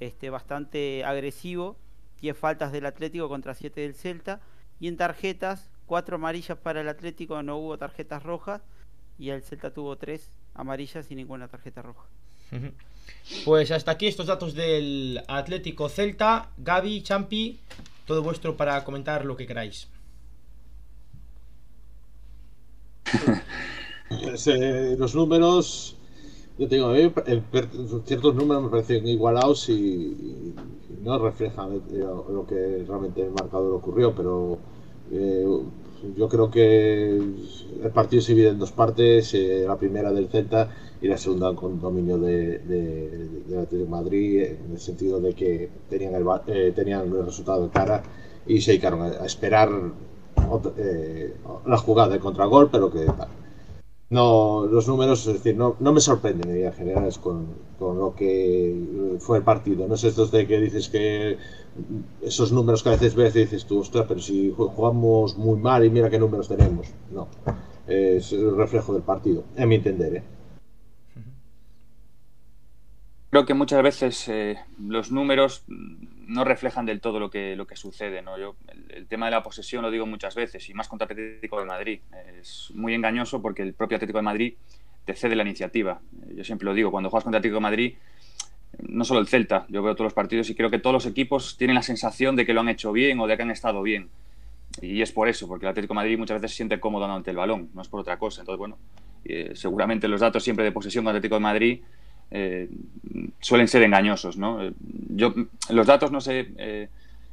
este, 0.00 0.30
bastante 0.30 1.04
agresivo, 1.04 1.76
10 2.22 2.36
faltas 2.36 2.72
del 2.72 2.86
Atlético 2.86 3.28
contra 3.28 3.54
7 3.54 3.82
del 3.82 3.94
Celta, 3.94 4.40
y 4.80 4.88
en 4.88 4.96
tarjetas, 4.96 5.70
4 5.86 6.16
amarillas 6.16 6.56
para 6.56 6.80
el 6.80 6.88
Atlético, 6.88 7.42
no 7.42 7.58
hubo 7.58 7.76
tarjetas 7.76 8.22
rojas, 8.22 8.62
y 9.18 9.28
el 9.28 9.42
Celta 9.42 9.70
tuvo 9.70 9.96
3 9.96 10.30
amarillas 10.54 11.10
y 11.10 11.14
ninguna 11.14 11.48
tarjeta 11.48 11.82
roja. 11.82 12.06
Pues 13.44 13.70
hasta 13.70 13.90
aquí 13.92 14.06
estos 14.06 14.26
datos 14.26 14.54
del 14.54 15.22
Atlético 15.28 15.90
Celta. 15.90 16.48
Gaby, 16.56 17.02
Champi, 17.02 17.60
todo 18.06 18.22
vuestro 18.22 18.56
para 18.56 18.82
comentar 18.84 19.26
lo 19.26 19.36
que 19.36 19.46
queráis. 19.46 19.88
Eh, 24.10 24.96
los 24.98 25.14
números, 25.14 25.98
yo 26.58 26.68
te 26.68 26.76
digo, 26.76 26.88
a 26.88 26.94
mí, 26.94 27.12
eh, 27.26 27.42
ciertos 28.06 28.34
números 28.34 28.64
me 28.64 28.70
parecen 28.70 29.06
igualados 29.06 29.68
y, 29.68 29.74
y 29.74 30.54
no 31.02 31.18
reflejan 31.18 31.82
lo 32.30 32.46
que 32.46 32.84
realmente 32.88 33.22
el 33.22 33.32
marcador 33.32 33.74
ocurrió, 33.74 34.14
pero 34.14 34.58
eh, 35.10 35.46
yo 36.16 36.28
creo 36.28 36.50
que 36.50 37.16
el 37.82 37.90
partido 37.92 38.22
se 38.22 38.32
divide 38.34 38.50
en 38.50 38.58
dos 38.58 38.72
partes, 38.72 39.34
eh, 39.34 39.64
la 39.66 39.76
primera 39.78 40.12
del 40.12 40.28
Celta 40.28 40.70
y 41.00 41.08
la 41.08 41.18
segunda 41.18 41.54
con 41.54 41.80
dominio 41.80 42.18
de, 42.18 42.58
de, 42.60 43.28
de 43.46 43.66
de 43.66 43.86
Madrid, 43.86 44.42
en 44.44 44.72
el 44.72 44.78
sentido 44.80 45.20
de 45.20 45.34
que 45.34 45.70
tenían 45.88 46.14
el, 46.14 46.24
eh, 46.46 46.72
tenían 46.74 47.08
el 47.08 47.24
resultado 47.26 47.64
de 47.64 47.70
cara 47.70 48.02
y 48.46 48.60
se 48.60 48.72
dedicaron 48.72 49.02
a, 49.02 49.06
a 49.22 49.26
esperar 49.26 49.70
eh, 50.76 51.34
la 51.66 51.76
jugada 51.76 52.14
de 52.14 52.20
contragol, 52.20 52.68
pero 52.70 52.90
que 52.90 53.04
tal. 53.04 53.28
No, 54.10 54.66
los 54.66 54.88
números, 54.88 55.26
es 55.26 55.34
decir, 55.34 55.54
no, 55.54 55.76
no 55.80 55.92
me 55.92 56.00
sorprenden 56.00 56.64
en 56.64 56.72
general 56.72 57.12
con, 57.20 57.46
con, 57.78 57.98
lo 57.98 58.14
que 58.14 59.18
fue 59.20 59.38
el 59.38 59.44
partido. 59.44 59.86
No 59.86 59.96
es 59.96 60.04
estos 60.04 60.30
de 60.30 60.46
que 60.46 60.60
dices 60.60 60.88
que 60.88 61.36
esos 62.22 62.50
números 62.50 62.82
que 62.82 62.88
a 62.88 62.92
veces 62.92 63.14
ves 63.14 63.36
y 63.36 63.40
dices 63.40 63.66
tú, 63.66 63.80
ostras, 63.80 64.06
pero 64.08 64.20
si 64.20 64.50
jugamos 64.56 65.36
muy 65.36 65.58
mal 65.58 65.84
y 65.84 65.90
mira 65.90 66.08
qué 66.08 66.18
números 66.18 66.48
tenemos. 66.48 66.88
No, 67.12 67.28
es 67.86 68.32
el 68.32 68.56
reflejo 68.56 68.94
del 68.94 69.02
partido, 69.02 69.44
en 69.56 69.68
mi 69.68 69.74
entender. 69.74 70.16
¿eh? 70.16 70.22
Creo 73.30 73.44
que 73.44 73.52
muchas 73.52 73.82
veces 73.82 74.26
eh, 74.28 74.56
los 74.80 75.12
números 75.12 75.64
no 76.28 76.44
reflejan 76.44 76.84
del 76.84 77.00
todo 77.00 77.18
lo 77.18 77.30
que, 77.30 77.56
lo 77.56 77.66
que 77.66 77.74
sucede. 77.74 78.20
¿no? 78.22 78.38
Yo, 78.38 78.54
el, 78.90 79.06
tema 79.06 79.26
de 79.26 79.32
la 79.32 79.42
posesión 79.42 79.82
lo 79.82 79.90
digo 79.90 80.06
muchas 80.06 80.34
veces, 80.34 80.68
y 80.68 80.74
más 80.74 80.86
contra 80.86 81.06
Atlético 81.06 81.58
de 81.58 81.64
Madrid. 81.64 82.00
Es 82.38 82.70
muy 82.74 82.94
engañoso 82.94 83.40
porque 83.42 83.62
el 83.62 83.72
propio 83.72 83.96
Atlético 83.96 84.18
de 84.18 84.22
Madrid 84.22 84.54
te 85.06 85.14
cede 85.14 85.34
la 85.34 85.42
iniciativa. 85.42 86.00
Yo 86.34 86.44
siempre 86.44 86.66
lo 86.66 86.74
digo, 86.74 86.90
cuando 86.90 87.08
juegas 87.08 87.24
contra 87.24 87.38
Atlético 87.38 87.56
de 87.56 87.62
Madrid, 87.62 87.94
no 88.78 89.04
solo 89.04 89.20
el 89.20 89.26
Celta, 89.26 89.64
yo 89.70 89.82
veo 89.82 89.94
todos 89.94 90.06
los 90.06 90.12
partidos 90.12 90.50
y 90.50 90.54
creo 90.54 90.68
que 90.70 90.78
todos 90.78 90.92
los 90.92 91.06
equipos 91.06 91.56
tienen 91.56 91.74
la 91.74 91.82
sensación 91.82 92.36
de 92.36 92.44
que 92.44 92.52
lo 92.52 92.60
han 92.60 92.68
hecho 92.68 92.92
bien 92.92 93.18
o 93.20 93.26
de 93.26 93.36
que 93.36 93.42
han 93.42 93.50
estado 93.50 93.82
bien. 93.82 94.10
Y 94.82 95.00
es 95.00 95.10
por 95.10 95.28
eso, 95.28 95.48
porque 95.48 95.64
el 95.64 95.70
Atlético 95.70 95.94
de 95.94 95.96
Madrid 95.96 96.18
muchas 96.18 96.36
veces 96.42 96.50
se 96.50 96.56
siente 96.58 96.78
cómodo 96.78 97.06
ante 97.06 97.30
el 97.30 97.38
balón, 97.38 97.70
no 97.72 97.80
es 97.80 97.88
por 97.88 98.00
otra 98.00 98.18
cosa. 98.18 98.42
Entonces, 98.42 98.58
bueno, 98.58 98.76
eh, 99.24 99.52
seguramente 99.54 100.06
los 100.08 100.20
datos 100.20 100.44
siempre 100.44 100.66
de 100.66 100.72
posesión 100.72 101.04
con 101.04 101.12
Atlético 101.12 101.36
de 101.36 101.40
Madrid 101.40 101.80
eh, 102.30 102.68
suelen 103.40 103.68
ser 103.68 103.82
engañosos, 103.82 104.36
¿no? 104.36 104.60
Yo, 105.08 105.34
los 105.70 105.86
datos, 105.86 106.12
no 106.12 106.20
sé, 106.20 106.52
eh, 106.58 106.88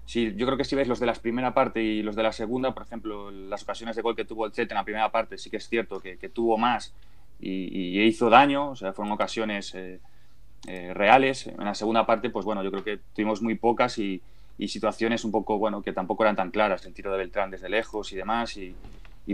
si, 0.05 0.35
yo 0.35 0.45
creo 0.45 0.57
que 0.57 0.63
si 0.63 0.75
ves 0.75 0.87
los 0.87 0.99
de 0.99 1.07
la 1.07 1.13
primera 1.13 1.53
parte 1.53 1.81
y 1.81 2.03
los 2.03 2.15
de 2.15 2.23
la 2.23 2.31
segunda, 2.31 2.73
por 2.73 2.83
ejemplo, 2.83 3.31
las 3.31 3.63
ocasiones 3.63 3.95
de 3.95 4.01
gol 4.01 4.15
que 4.15 4.25
tuvo 4.25 4.45
el 4.45 4.53
Celta 4.53 4.75
en 4.75 4.77
la 4.77 4.83
primera 4.83 5.11
parte, 5.11 5.37
sí 5.37 5.49
que 5.49 5.57
es 5.57 5.67
cierto 5.67 5.99
que, 5.99 6.17
tuvo 6.29 6.57
más 6.57 6.93
y, 7.39 7.99
hizo 8.01 8.29
daño, 8.29 8.69
o 8.71 8.75
sea, 8.75 8.93
fueron 8.93 9.11
ocasiones 9.11 9.73
eh, 9.73 9.99
eh, 10.67 10.93
reales. 10.93 11.47
En 11.47 11.65
la 11.65 11.73
segunda 11.73 12.05
parte, 12.05 12.29
pues 12.29 12.45
bueno, 12.45 12.63
yo 12.63 12.71
creo 12.71 12.83
que 12.83 12.99
tuvimos 13.15 13.41
muy 13.41 13.55
pocas 13.55 13.97
y, 13.97 14.21
situaciones 14.67 15.25
un 15.25 15.31
poco, 15.31 15.57
bueno, 15.57 15.81
que 15.81 15.91
tampoco 15.91 16.23
eran 16.23 16.37
tan 16.37 16.49
claras, 16.49 16.85
el 16.85 16.93
tiro 16.93 17.11
de 17.11 17.17
Beltrán 17.17 17.51
desde 17.51 17.67
lejos 17.67 18.13
y 18.13 18.15
demás 18.15 18.55
y, 18.57 18.75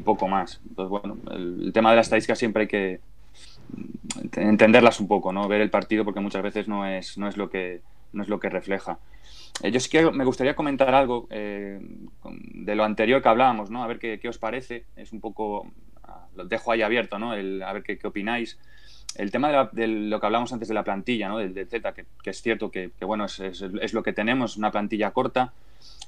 poco 0.04 0.28
más. 0.28 0.62
Entonces, 0.70 0.90
bueno, 0.90 1.18
el, 1.32 1.64
el 1.66 1.74
tema 1.74 1.90
de 1.90 1.98
la 1.98 2.02
estadística 2.02 2.36
siempre 2.36 2.62
hay 2.62 2.68
que 2.68 3.00
entenderlas 4.36 5.00
un 5.00 5.08
poco, 5.08 5.32
¿no? 5.32 5.48
Ver 5.48 5.62
el 5.62 5.70
partido 5.70 6.04
porque 6.06 6.20
muchas 6.20 6.44
veces 6.44 6.68
no 6.68 6.86
es, 6.86 7.18
no 7.18 7.28
es, 7.28 7.38
lo, 7.38 7.50
que, 7.50 7.82
no 8.14 8.24
es 8.24 8.30
lo 8.30 8.40
que 8.40 8.50
refleja. 8.50 9.00
Eh, 9.64 9.72
yo 9.72 9.80
sí 9.80 9.90
que 9.90 10.10
me 10.12 10.26
gustaría 10.26 10.56
comentar 10.56 10.94
algo 10.94 11.28
eh, 11.30 11.80
de 12.24 12.76
lo 12.76 12.84
anterior 12.84 13.22
que 13.22 13.30
hablábamos, 13.30 13.70
¿no? 13.70 13.84
A 13.84 13.88
ver 13.88 14.00
qué, 14.00 14.20
qué 14.20 14.30
os 14.30 14.38
parece. 14.38 14.86
Es 14.96 15.12
un 15.12 15.22
poco, 15.22 15.62
uh, 15.62 16.36
lo 16.36 16.46
dejo 16.46 16.72
ahí 16.72 16.82
abierto, 16.82 17.20
¿no? 17.20 17.34
El, 17.34 17.62
a 17.64 17.74
ver 17.74 17.84
qué, 17.84 17.98
qué 17.98 18.08
opináis. 18.08 18.58
El 19.16 19.30
tema 19.30 19.50
de, 19.50 19.54
la, 19.54 19.70
de, 19.72 19.88
lo 19.88 20.20
que 20.20 20.26
hablamos 20.26 20.54
antes 20.54 20.70
de 20.70 20.74
la 20.74 20.84
plantilla, 20.84 21.28
¿no? 21.28 21.38
Del, 21.38 21.54
del 21.54 21.68
Z, 21.68 21.94
que, 21.94 22.06
que, 22.24 22.30
es 22.30 22.42
cierto 22.42 22.72
que, 22.72 22.92
que 22.98 23.06
bueno, 23.06 23.26
es, 23.26 23.40
es, 23.40 23.62
es, 23.62 23.94
lo 23.94 24.04
que 24.04 24.14
tenemos, 24.14 24.56
una 24.56 24.72
plantilla 24.72 25.12
corta, 25.12 25.54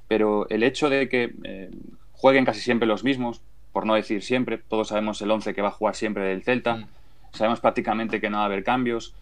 pero 0.08 0.48
el 0.50 0.64
hecho 0.64 0.90
de 0.90 1.10
que 1.10 1.34
eh, 1.44 1.70
jueguen 2.14 2.46
casi 2.46 2.62
siempre 2.62 2.88
los 2.88 3.04
mismos, 3.04 3.42
por 3.74 3.86
no 3.86 3.96
decir 3.96 4.24
siempre, 4.24 4.58
todos 4.58 4.88
sabemos 4.88 5.22
el 5.22 5.32
11 5.32 5.54
que 5.54 5.62
va 5.62 5.68
a 5.68 5.72
jugar 5.72 5.96
siempre 5.96 6.24
del 6.24 6.44
Celta. 6.44 6.78
Mm 6.78 6.86
sabemos 7.34 7.60
prácticamente 7.60 8.22
que 8.22 8.30
no 8.30 8.38
va 8.38 8.44
a 8.44 8.46
haber 8.46 8.64
cambios. 8.64 9.14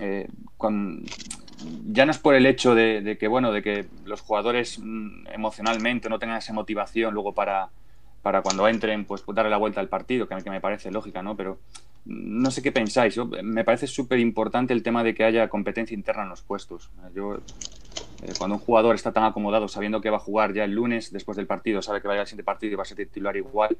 Eh, 0.00 0.28
con, 0.56 1.04
ya 1.86 2.04
no 2.04 2.10
es 2.10 2.18
por 2.18 2.34
el 2.34 2.46
hecho 2.46 2.74
de, 2.74 3.00
de, 3.02 3.18
que 3.18 3.28
bueno 3.28 3.52
de 3.52 3.62
que 3.62 3.86
los 4.04 4.20
jugadores 4.20 4.78
mm, 4.82 5.28
emocionalmente 5.32 6.08
no 6.08 6.18
tengan 6.18 6.38
esa 6.38 6.52
motivación 6.52 7.14
luego 7.14 7.34
para, 7.34 7.68
para 8.22 8.42
cuando 8.42 8.66
entren 8.68 9.04
pues 9.04 9.22
darle 9.34 9.50
la 9.50 9.58
vuelta 9.58 9.80
al 9.80 9.88
partido 9.88 10.26
que 10.26 10.36
que 10.42 10.50
me 10.50 10.60
parece 10.60 10.90
lógica 10.90 11.22
no 11.22 11.36
pero 11.36 11.58
no 12.04 12.50
sé 12.50 12.62
qué 12.62 12.72
pensáis. 12.72 13.14
Yo 13.14 13.26
me 13.26 13.64
parece 13.64 13.86
súper 13.86 14.18
importante 14.18 14.72
el 14.72 14.82
tema 14.82 15.04
de 15.04 15.14
que 15.14 15.24
haya 15.24 15.48
competencia 15.48 15.94
interna 15.94 16.24
en 16.24 16.30
los 16.30 16.42
puestos. 16.42 16.90
Yo 17.14 17.36
eh, 18.22 18.32
cuando 18.38 18.56
un 18.56 18.60
jugador 18.60 18.94
está 18.94 19.12
tan 19.12 19.24
acomodado 19.24 19.68
sabiendo 19.68 20.00
que 20.00 20.10
va 20.10 20.16
a 20.16 20.20
jugar 20.20 20.52
ya 20.52 20.64
el 20.64 20.72
lunes 20.72 21.12
después 21.12 21.36
del 21.36 21.46
partido 21.46 21.82
sabe 21.82 22.00
que 22.00 22.08
va 22.08 22.14
a 22.14 22.16
ir 22.16 22.20
al 22.20 22.26
siguiente 22.26 22.44
partido 22.44 22.72
y 22.72 22.76
va 22.76 22.82
a 22.82 22.86
ser 22.86 22.96
titular 22.96 23.36
igual 23.36 23.76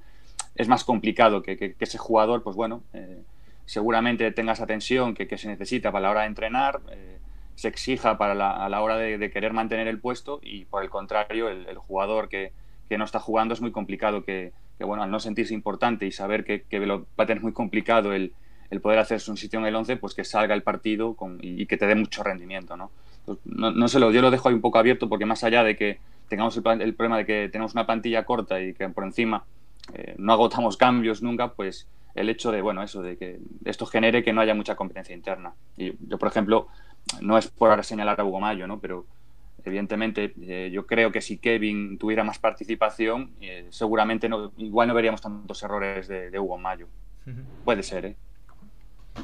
es 0.56 0.68
más 0.68 0.84
complicado 0.84 1.42
que, 1.42 1.56
que, 1.56 1.74
que 1.74 1.84
ese 1.84 1.96
jugador 1.96 2.42
pues 2.42 2.56
bueno 2.56 2.82
eh, 2.92 3.22
seguramente 3.72 4.30
tenga 4.32 4.52
esa 4.52 4.66
tensión 4.66 5.14
que, 5.14 5.26
que, 5.26 5.38
se 5.38 5.48
necesita 5.48 5.90
para 5.90 6.02
la 6.02 6.10
hora 6.10 6.20
de 6.20 6.26
entrenar, 6.26 6.82
eh, 6.90 7.16
se 7.54 7.68
exija 7.68 8.18
para 8.18 8.34
la, 8.34 8.50
a 8.50 8.68
la 8.68 8.82
hora 8.82 8.98
de, 8.98 9.30
querer 9.30 9.54
mantener 9.54 9.88
el 9.88 9.98
puesto 9.98 10.40
y 10.42 10.66
por 10.66 10.82
el 10.82 10.90
contrario, 10.90 11.48
el, 11.48 11.78
jugador 11.78 12.28
que, 12.28 12.52
que, 12.90 12.98
no 12.98 13.06
está 13.06 13.18
jugando 13.18 13.54
es 13.54 13.62
muy 13.62 13.72
complicado 13.72 14.24
que, 14.24 14.52
que, 14.76 14.84
bueno, 14.84 15.02
al 15.02 15.10
no 15.10 15.18
sentirse 15.20 15.54
importante 15.54 16.04
y 16.04 16.12
saber 16.12 16.44
que, 16.44 16.66
lo 16.80 17.06
va 17.18 17.24
a 17.24 17.26
tener 17.26 17.42
muy 17.42 17.54
complicado 17.54 18.12
el, 18.12 18.34
el 18.68 18.82
poder 18.82 18.98
hacerse 18.98 19.30
un 19.30 19.38
sitio 19.38 19.58
en 19.58 19.64
el 19.64 19.74
11, 19.74 19.96
pues 19.96 20.12
que 20.12 20.24
salga 20.24 20.54
el 20.54 20.62
partido 20.62 21.16
y, 21.40 21.64
que 21.64 21.78
te 21.78 21.86
dé 21.86 21.94
mucho 21.94 22.22
rendimiento, 22.22 22.76
¿no? 22.76 22.90
Pues 23.24 23.38
no, 23.46 23.70
no 23.70 23.88
sé, 23.88 23.98
yo 24.00 24.20
lo 24.20 24.30
dejo 24.30 24.50
ahí 24.50 24.54
un 24.54 24.60
poco 24.60 24.80
abierto 24.80 25.08
porque 25.08 25.24
más 25.24 25.44
allá 25.44 25.64
de 25.64 25.76
que 25.76 25.98
tengamos 26.28 26.54
el, 26.58 26.82
el 26.82 26.94
problema 26.94 27.16
de 27.16 27.24
que 27.24 27.48
tenemos 27.50 27.72
una 27.72 27.86
plantilla 27.86 28.26
corta 28.26 28.60
y 28.60 28.74
que 28.74 28.86
por 28.90 29.04
encima 29.04 29.44
eh, 29.94 30.14
no 30.18 30.34
agotamos 30.34 30.76
cambios 30.76 31.22
nunca, 31.22 31.54
pues 31.54 31.88
el 32.14 32.28
hecho 32.28 32.52
de, 32.52 32.60
bueno, 32.62 32.82
eso, 32.82 33.02
de 33.02 33.16
que 33.16 33.38
esto 33.64 33.86
genere 33.86 34.22
que 34.22 34.32
no 34.32 34.40
haya 34.40 34.54
mucha 34.54 34.76
competencia 34.76 35.14
interna. 35.14 35.54
Y 35.76 35.92
yo, 36.08 36.18
por 36.18 36.28
ejemplo, 36.28 36.68
no 37.20 37.38
es 37.38 37.48
por 37.48 37.70
ahora 37.70 37.82
señalar 37.82 38.20
a 38.20 38.24
Hugo 38.24 38.40
Mayo, 38.40 38.66
¿no? 38.66 38.80
Pero 38.80 39.06
evidentemente 39.64 40.34
eh, 40.42 40.70
yo 40.72 40.86
creo 40.86 41.12
que 41.12 41.20
si 41.20 41.38
Kevin 41.38 41.98
tuviera 41.98 42.24
más 42.24 42.38
participación, 42.38 43.30
eh, 43.40 43.66
seguramente 43.70 44.28
no, 44.28 44.52
igual 44.56 44.88
no 44.88 44.94
veríamos 44.94 45.20
tantos 45.20 45.62
errores 45.62 46.08
de, 46.08 46.30
de 46.30 46.38
Hugo 46.38 46.58
Mayo. 46.58 46.88
Uh 47.26 47.30
-huh. 47.30 47.44
Puede 47.64 47.82
ser, 47.82 48.06
¿eh? 48.06 48.16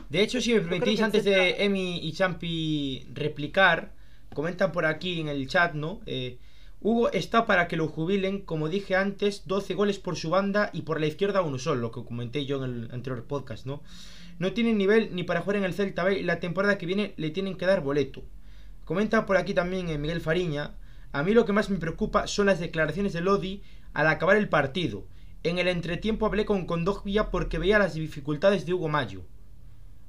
De 0.08 0.22
hecho, 0.22 0.40
si 0.40 0.54
me 0.54 0.60
permitís, 0.60 1.00
antes 1.00 1.24
de 1.24 1.64
Emi 1.64 1.98
y 2.02 2.12
Champi 2.12 3.06
replicar, 3.14 3.92
comentan 4.34 4.70
por 4.70 4.84
aquí 4.84 5.20
en 5.20 5.28
el 5.28 5.48
chat, 5.48 5.72
¿no? 5.74 6.00
Eh, 6.06 6.36
Hugo 6.80 7.10
está 7.10 7.44
para 7.46 7.66
que 7.66 7.76
lo 7.76 7.88
jubilen, 7.88 8.40
como 8.40 8.68
dije 8.68 8.94
antes, 8.94 9.46
12 9.46 9.74
goles 9.74 9.98
por 9.98 10.16
su 10.16 10.30
banda 10.30 10.70
y 10.72 10.82
por 10.82 11.00
la 11.00 11.06
izquierda 11.06 11.42
uno 11.42 11.58
solo, 11.58 11.80
lo 11.80 11.90
que 11.90 12.04
comenté 12.04 12.46
yo 12.46 12.64
en 12.64 12.70
el 12.70 12.90
anterior 12.92 13.24
podcast, 13.24 13.66
¿no? 13.66 13.82
No 14.38 14.52
tiene 14.52 14.72
nivel 14.72 15.14
ni 15.14 15.24
para 15.24 15.40
jugar 15.40 15.56
en 15.56 15.64
el 15.64 15.74
Celta 15.74 16.04
B 16.04 16.20
y 16.20 16.22
la 16.22 16.38
temporada 16.38 16.78
que 16.78 16.86
viene 16.86 17.14
le 17.16 17.30
tienen 17.30 17.56
que 17.56 17.66
dar 17.66 17.82
boleto. 17.82 18.22
Comenta 18.84 19.26
por 19.26 19.36
aquí 19.36 19.54
también 19.54 19.88
eh, 19.88 19.98
Miguel 19.98 20.20
Fariña, 20.20 20.76
a 21.10 21.22
mí 21.22 21.32
lo 21.32 21.44
que 21.44 21.52
más 21.52 21.70
me 21.70 21.78
preocupa 21.78 22.26
son 22.26 22.46
las 22.46 22.60
declaraciones 22.60 23.12
de 23.12 23.22
Lodi 23.22 23.62
al 23.92 24.06
acabar 24.06 24.36
el 24.36 24.48
partido. 24.48 25.06
En 25.42 25.58
el 25.58 25.66
entretiempo 25.66 26.26
hablé 26.26 26.44
con 26.44 26.66
Condogbia 26.66 27.30
porque 27.30 27.58
veía 27.58 27.78
las 27.78 27.94
dificultades 27.94 28.66
de 28.66 28.74
Hugo 28.74 28.88
Mayo. 28.88 29.22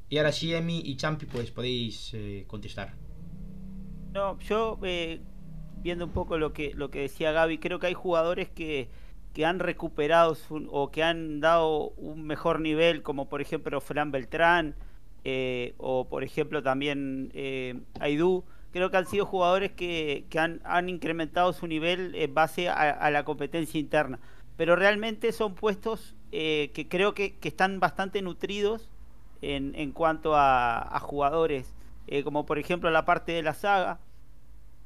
Y 0.09 0.17
ahora 0.17 0.31
sí, 0.31 0.53
Emi 0.53 0.81
y 0.83 0.97
Champi, 0.97 1.25
pues 1.25 1.51
podéis 1.51 2.11
eh, 2.13 2.43
contestar. 2.47 2.95
No, 4.11 4.39
yo 4.39 4.79
eh, 4.83 5.21
viendo 5.81 6.05
un 6.05 6.11
poco 6.11 6.37
lo 6.37 6.53
que, 6.53 6.73
lo 6.73 6.91
que 6.91 7.01
decía 7.01 7.31
Gaby, 7.31 7.57
creo 7.57 7.79
que 7.79 7.87
hay 7.87 7.93
jugadores 7.93 8.49
que, 8.49 8.89
que 9.33 9.45
han 9.45 9.59
recuperado 9.59 10.37
o 10.69 10.91
que 10.91 11.03
han 11.03 11.39
dado 11.39 11.89
un 11.97 12.23
mejor 12.23 12.59
nivel, 12.59 13.03
como 13.03 13.29
por 13.29 13.41
ejemplo 13.41 13.79
Fran 13.81 14.11
Beltrán 14.11 14.75
eh, 15.23 15.73
o 15.77 16.07
por 16.07 16.23
ejemplo 16.23 16.63
también 16.63 17.31
eh, 17.33 17.79
Aidú. 17.99 18.43
Creo 18.71 18.91
que 18.91 18.97
han 18.97 19.07
sido 19.07 19.25
jugadores 19.25 19.71
que, 19.71 20.25
que 20.29 20.37
han, 20.37 20.61
han, 20.63 20.89
incrementado 20.89 21.53
su 21.53 21.65
nivel 21.65 22.13
en 22.13 22.33
base 22.35 22.69
a, 22.69 23.09
la 23.09 23.23
competencia 23.25 23.79
interna. 23.79 24.19
Pero 24.57 24.75
realmente 24.75 25.31
son 25.31 25.55
puestos 25.55 26.15
eh, 26.31 26.69
que 26.75 26.87
creo 26.87 27.15
que, 27.15 27.35
que, 27.37 27.47
están 27.47 27.79
bastante 27.79 28.21
nutridos 28.21 28.91
en, 29.41 29.73
en 29.73 29.91
cuanto 29.91 30.35
a, 30.35 30.81
a 30.81 30.99
jugadores, 30.99 31.73
eh, 32.05 32.23
como 32.23 32.45
por 32.45 32.59
ejemplo 32.59 32.91
la 32.91 33.05
parte 33.05 33.31
de 33.31 33.41
la 33.41 33.55
saga. 33.55 33.99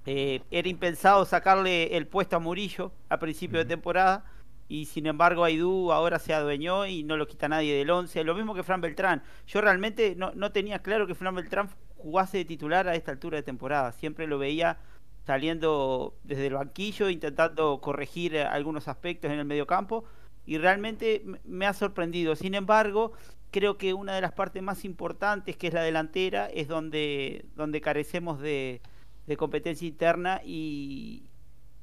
Eh, 0.05 0.41
era 0.51 0.67
impensado 0.67 1.23
sacarle 1.25 1.95
el 1.95 2.07
puesto 2.07 2.35
a 2.35 2.39
Murillo 2.39 2.91
a 3.09 3.19
principio 3.19 3.59
de 3.59 3.65
temporada 3.65 4.25
y 4.67 4.85
sin 4.85 5.05
embargo 5.05 5.45
Aidú 5.45 5.93
ahora 5.93 6.19
se 6.19 6.33
adueñó 6.33 6.85
y 6.85 7.03
no 7.03 7.15
lo 7.15 7.27
quita 7.27 7.47
nadie 7.47 7.75
del 7.75 7.89
11. 7.89 8.23
Lo 8.23 8.35
mismo 8.35 8.53
que 8.53 8.63
Fran 8.63 8.81
Beltrán. 8.81 9.23
Yo 9.47 9.61
realmente 9.61 10.15
no, 10.15 10.31
no, 10.35 10.51
tenía 10.51 10.79
claro 10.79 11.07
que 11.07 11.15
Fran 11.15 11.35
Beltrán 11.35 11.69
jugase 11.95 12.39
de 12.39 12.45
titular 12.45 12.87
a 12.87 12.95
esta 12.95 13.11
altura 13.11 13.37
de 13.37 13.43
temporada. 13.43 13.91
Siempre 13.93 14.27
lo 14.27 14.37
veía 14.37 14.77
saliendo 15.25 16.17
desde 16.23 16.47
el 16.47 16.53
banquillo, 16.55 17.09
intentando 17.09 17.79
corregir 17.79 18.37
algunos 18.37 18.87
aspectos 18.89 19.31
en 19.31 19.39
el 19.39 19.45
mediocampo 19.45 20.03
y 20.45 20.57
realmente 20.57 21.23
me 21.45 21.65
ha 21.65 21.73
sorprendido. 21.73 22.35
Sin 22.35 22.55
embargo, 22.55 23.13
creo 23.51 23.77
que 23.77 23.93
una 23.93 24.15
de 24.15 24.21
las 24.21 24.33
partes 24.33 24.61
más 24.61 24.83
importantes, 24.83 25.55
que 25.55 25.67
es 25.67 25.73
la 25.73 25.83
delantera, 25.83 26.47
es 26.47 26.67
donde, 26.67 27.45
donde 27.55 27.79
carecemos 27.79 28.41
de, 28.41 28.81
de 29.27 29.37
competencia 29.37 29.87
interna 29.87 30.41
y, 30.43 31.23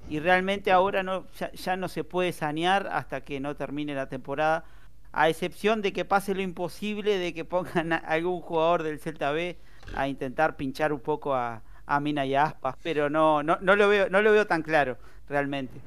y 0.09 0.21
realmente 0.21 0.73
ahora 0.73 1.03
no 1.03 1.27
ya, 1.39 1.53
ya, 1.53 1.77
no 1.77 1.89
se 1.89 2.05
puede 2.05 2.33
sanear 2.33 2.89
hasta 2.93 3.23
que 3.23 3.41
no 3.41 3.55
termine 3.57 3.95
la 3.95 4.09
temporada 4.09 4.65
a 5.13 5.29
excepción 5.29 5.83
de 5.83 5.93
que 5.93 6.05
pase 6.05 6.35
lo 6.35 6.43
imposible 6.43 7.19
de 7.19 7.35
que 7.35 7.45
pongan 7.45 7.93
a 7.93 7.97
algún 7.97 8.41
jugador 8.41 8.83
del 8.83 9.01
Celta 9.01 9.33
B 9.33 9.59
a 9.95 10.09
intentar 10.09 10.57
pinchar 10.57 10.93
un 10.93 11.01
poco 11.01 11.35
a, 11.35 11.63
a 11.87 12.01
Mina 12.01 12.27
y 12.27 12.35
a 12.35 12.45
Aspas 12.45 12.77
pero 12.83 13.11
no, 13.11 13.43
no 13.43 13.59
no 13.61 13.77
lo 13.77 13.89
veo 13.89 14.09
no 14.09 14.23
lo 14.23 14.33
veo 14.33 14.47
tan 14.47 14.63
claro 14.63 14.99
realmente. 15.29 15.81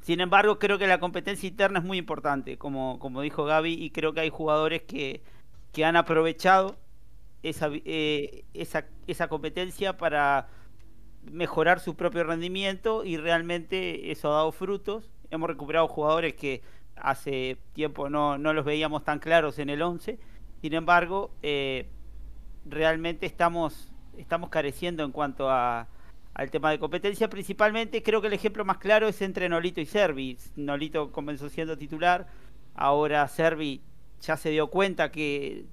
Sin 0.00 0.20
embargo 0.20 0.58
creo 0.58 0.78
que 0.78 0.86
la 0.86 1.00
competencia 1.00 1.48
interna 1.48 1.80
es 1.80 1.84
muy 1.84 1.98
importante 1.98 2.56
como 2.56 2.98
como 2.98 3.20
dijo 3.22 3.44
Gaby 3.44 3.74
y 3.74 3.90
creo 3.90 4.14
que 4.14 4.20
hay 4.20 4.30
jugadores 4.30 4.82
que 4.82 5.22
que 5.72 5.84
han 5.84 5.96
aprovechado 5.96 6.76
esa 7.42 7.68
eh, 7.72 8.44
esa 8.54 8.86
esa 9.06 9.28
competencia 9.28 9.96
para 9.96 10.48
mejorar 11.30 11.80
su 11.80 11.94
propio 11.94 12.24
rendimiento 12.24 13.04
y 13.04 13.16
realmente 13.16 14.10
eso 14.10 14.32
ha 14.32 14.36
dado 14.36 14.52
frutos. 14.52 15.10
Hemos 15.30 15.48
recuperado 15.48 15.88
jugadores 15.88 16.34
que 16.34 16.62
hace 16.96 17.56
tiempo 17.72 18.10
no, 18.10 18.38
no 18.38 18.52
los 18.52 18.64
veíamos 18.64 19.04
tan 19.04 19.18
claros 19.18 19.58
en 19.58 19.70
el 19.70 19.82
11. 19.82 20.18
Sin 20.60 20.74
embargo, 20.74 21.30
eh, 21.42 21.88
realmente 22.64 23.26
estamos, 23.26 23.92
estamos 24.16 24.50
careciendo 24.50 25.04
en 25.04 25.12
cuanto 25.12 25.50
a, 25.50 25.88
al 26.34 26.50
tema 26.50 26.70
de 26.70 26.78
competencia. 26.78 27.28
Principalmente 27.28 28.02
creo 28.02 28.20
que 28.20 28.28
el 28.28 28.32
ejemplo 28.32 28.64
más 28.64 28.78
claro 28.78 29.08
es 29.08 29.20
entre 29.22 29.48
Nolito 29.48 29.80
y 29.80 29.86
Servi. 29.86 30.38
Nolito 30.56 31.12
comenzó 31.12 31.48
siendo 31.48 31.76
titular, 31.76 32.26
ahora 32.74 33.26
Servi 33.28 33.82
ya 34.20 34.36
se 34.36 34.50
dio 34.50 34.68
cuenta 34.68 35.10
que 35.10 35.66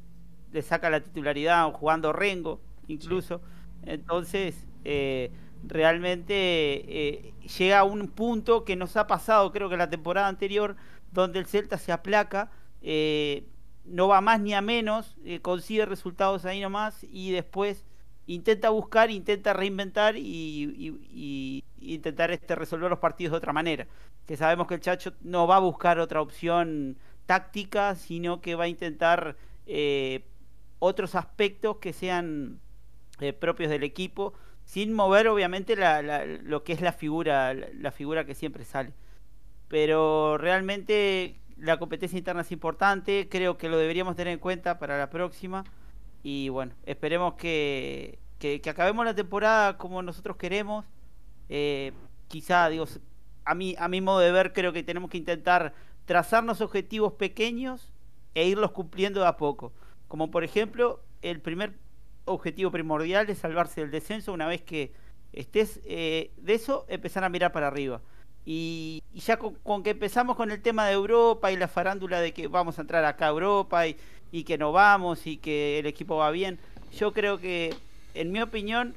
le 0.51 0.61
saca 0.61 0.89
la 0.89 1.01
titularidad 1.01 1.71
jugando 1.71 2.13
Rengo 2.13 2.61
incluso. 2.87 3.39
Sí. 3.39 3.89
Entonces, 3.91 4.65
eh, 4.83 5.31
realmente 5.67 6.33
eh, 6.35 7.33
llega 7.57 7.79
a 7.79 7.83
un 7.83 8.07
punto 8.07 8.63
que 8.63 8.75
nos 8.75 8.97
ha 8.97 9.07
pasado, 9.07 9.51
creo 9.51 9.69
que 9.69 9.77
la 9.77 9.89
temporada 9.89 10.27
anterior, 10.27 10.75
donde 11.11 11.39
el 11.39 11.45
Celta 11.45 11.77
se 11.77 11.91
aplaca, 11.91 12.51
eh, 12.81 13.47
no 13.85 14.07
va 14.07 14.21
más 14.21 14.39
ni 14.39 14.53
a 14.53 14.61
menos, 14.61 15.15
eh, 15.25 15.39
consigue 15.41 15.85
resultados 15.85 16.45
ahí 16.45 16.61
nomás 16.61 17.03
y 17.03 17.31
después 17.31 17.85
intenta 18.27 18.69
buscar, 18.69 19.11
intenta 19.11 19.53
reinventar 19.53 20.17
y, 20.17 21.03
y, 21.11 21.63
intentar 21.79 22.31
este, 22.31 22.55
resolver 22.55 22.89
los 22.89 22.99
partidos 22.99 23.31
de 23.31 23.37
otra 23.37 23.53
manera. 23.53 23.87
Que 24.25 24.37
sabemos 24.37 24.67
que 24.67 24.75
el 24.75 24.81
Chacho 24.81 25.13
no 25.21 25.45
va 25.45 25.57
a 25.57 25.59
buscar 25.59 25.99
otra 25.99 26.21
opción 26.21 26.97
táctica, 27.27 27.95
sino 27.95 28.41
que 28.41 28.55
va 28.55 28.63
a 28.63 28.67
intentar 28.67 29.35
otros 30.79 31.15
aspectos 31.15 31.77
que 31.77 31.93
sean 31.93 32.59
propios 33.39 33.69
del 33.69 33.83
equipo 33.83 34.33
sin 34.65 34.93
mover 34.93 35.27
obviamente 35.27 35.75
la, 35.75 36.01
la, 36.01 36.25
lo 36.25 36.63
que 36.63 36.73
es 36.73 36.81
la 36.81 36.91
figura, 36.91 37.53
la, 37.53 37.91
figura 37.91 38.25
que 38.25 38.35
siempre 38.35 38.65
sale. 38.65 38.93
Pero 39.67 40.37
realmente 40.37 41.39
la 41.57 41.77
competencia 41.77 42.17
interna 42.17 42.41
es 42.41 42.51
importante, 42.51 43.29
creo 43.29 43.57
que 43.57 43.69
lo 43.69 43.77
deberíamos 43.77 44.15
tener 44.15 44.33
en 44.33 44.39
cuenta 44.39 44.79
para 44.79 44.97
la 44.97 45.09
próxima. 45.09 45.63
Y 46.23 46.49
bueno, 46.49 46.73
esperemos 46.85 47.35
que, 47.35 48.19
que, 48.39 48.61
acabemos 48.67 49.05
la 49.05 49.13
temporada 49.15 49.77
como 49.77 50.01
nosotros 50.01 50.37
queremos. 50.37 50.85
Eh, 51.49 51.93
quizá, 52.27 52.67
digo, 52.69 52.85
a 53.45 53.55
mí, 53.55 53.75
a 53.77 53.87
mi 53.87 54.01
modo 54.01 54.19
de 54.19 54.31
ver, 54.31 54.51
creo 54.51 54.73
que 54.73 54.83
tenemos 54.83 55.11
que 55.11 55.17
intentar 55.17 55.73
trazarnos 56.05 56.61
objetivos 56.61 57.13
pequeños 57.13 57.91
e 58.33 58.47
irlos 58.47 58.71
cumpliendo 58.71 59.21
de 59.21 59.27
a 59.27 59.37
poco. 59.37 59.73
Como 60.07 60.31
por 60.31 60.43
ejemplo, 60.43 61.03
el 61.21 61.41
primer 61.41 61.77
objetivo 62.25 62.71
primordial 62.71 63.29
es 63.29 63.39
salvarse 63.39 63.81
del 63.81 63.91
descenso 63.91 64.33
una 64.33 64.47
vez 64.47 64.61
que 64.61 64.91
estés 65.33 65.79
eh, 65.85 66.31
de 66.37 66.53
eso, 66.53 66.85
empezar 66.89 67.23
a 67.23 67.29
mirar 67.29 67.51
para 67.51 67.67
arriba. 67.67 68.01
Y, 68.45 69.01
y 69.13 69.19
ya 69.21 69.37
con, 69.37 69.83
que 69.83 69.91
empezamos 69.91 70.35
con 70.35 70.51
el 70.51 70.61
tema 70.61 70.85
de 70.85 70.93
Europa 70.93 71.51
y 71.51 71.57
la 71.57 71.67
farándula 71.67 72.21
de 72.21 72.31
que 72.31 72.47
vamos 72.47 72.77
a 72.77 72.81
entrar 72.81 73.03
acá 73.05 73.25
a 73.25 73.29
Europa 73.29 73.87
y, 73.87 73.97
y 74.31 74.43
que 74.43 74.57
no 74.57 74.71
vamos 74.71 75.25
y 75.25 75.37
que 75.37 75.79
el 75.79 75.87
equipo 75.87 76.17
va 76.17 76.29
bien, 76.31 76.59
yo 76.95 77.11
creo 77.11 77.39
que, 77.39 77.73
en 78.13 78.31
mi 78.31 78.41
opinión, 78.41 78.95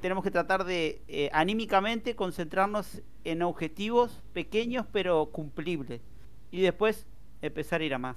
tenemos 0.00 0.22
que 0.22 0.30
tratar 0.30 0.64
de 0.64 1.00
eh, 1.08 1.30
anímicamente 1.32 2.14
concentrarnos 2.14 3.00
en 3.24 3.42
objetivos 3.42 4.20
pequeños 4.34 4.84
pero 4.92 5.26
cumplibles 5.26 6.02
y 6.50 6.60
después 6.60 7.06
empezar 7.40 7.80
a 7.80 7.84
ir 7.84 7.94
a 7.94 7.98
más. 7.98 8.16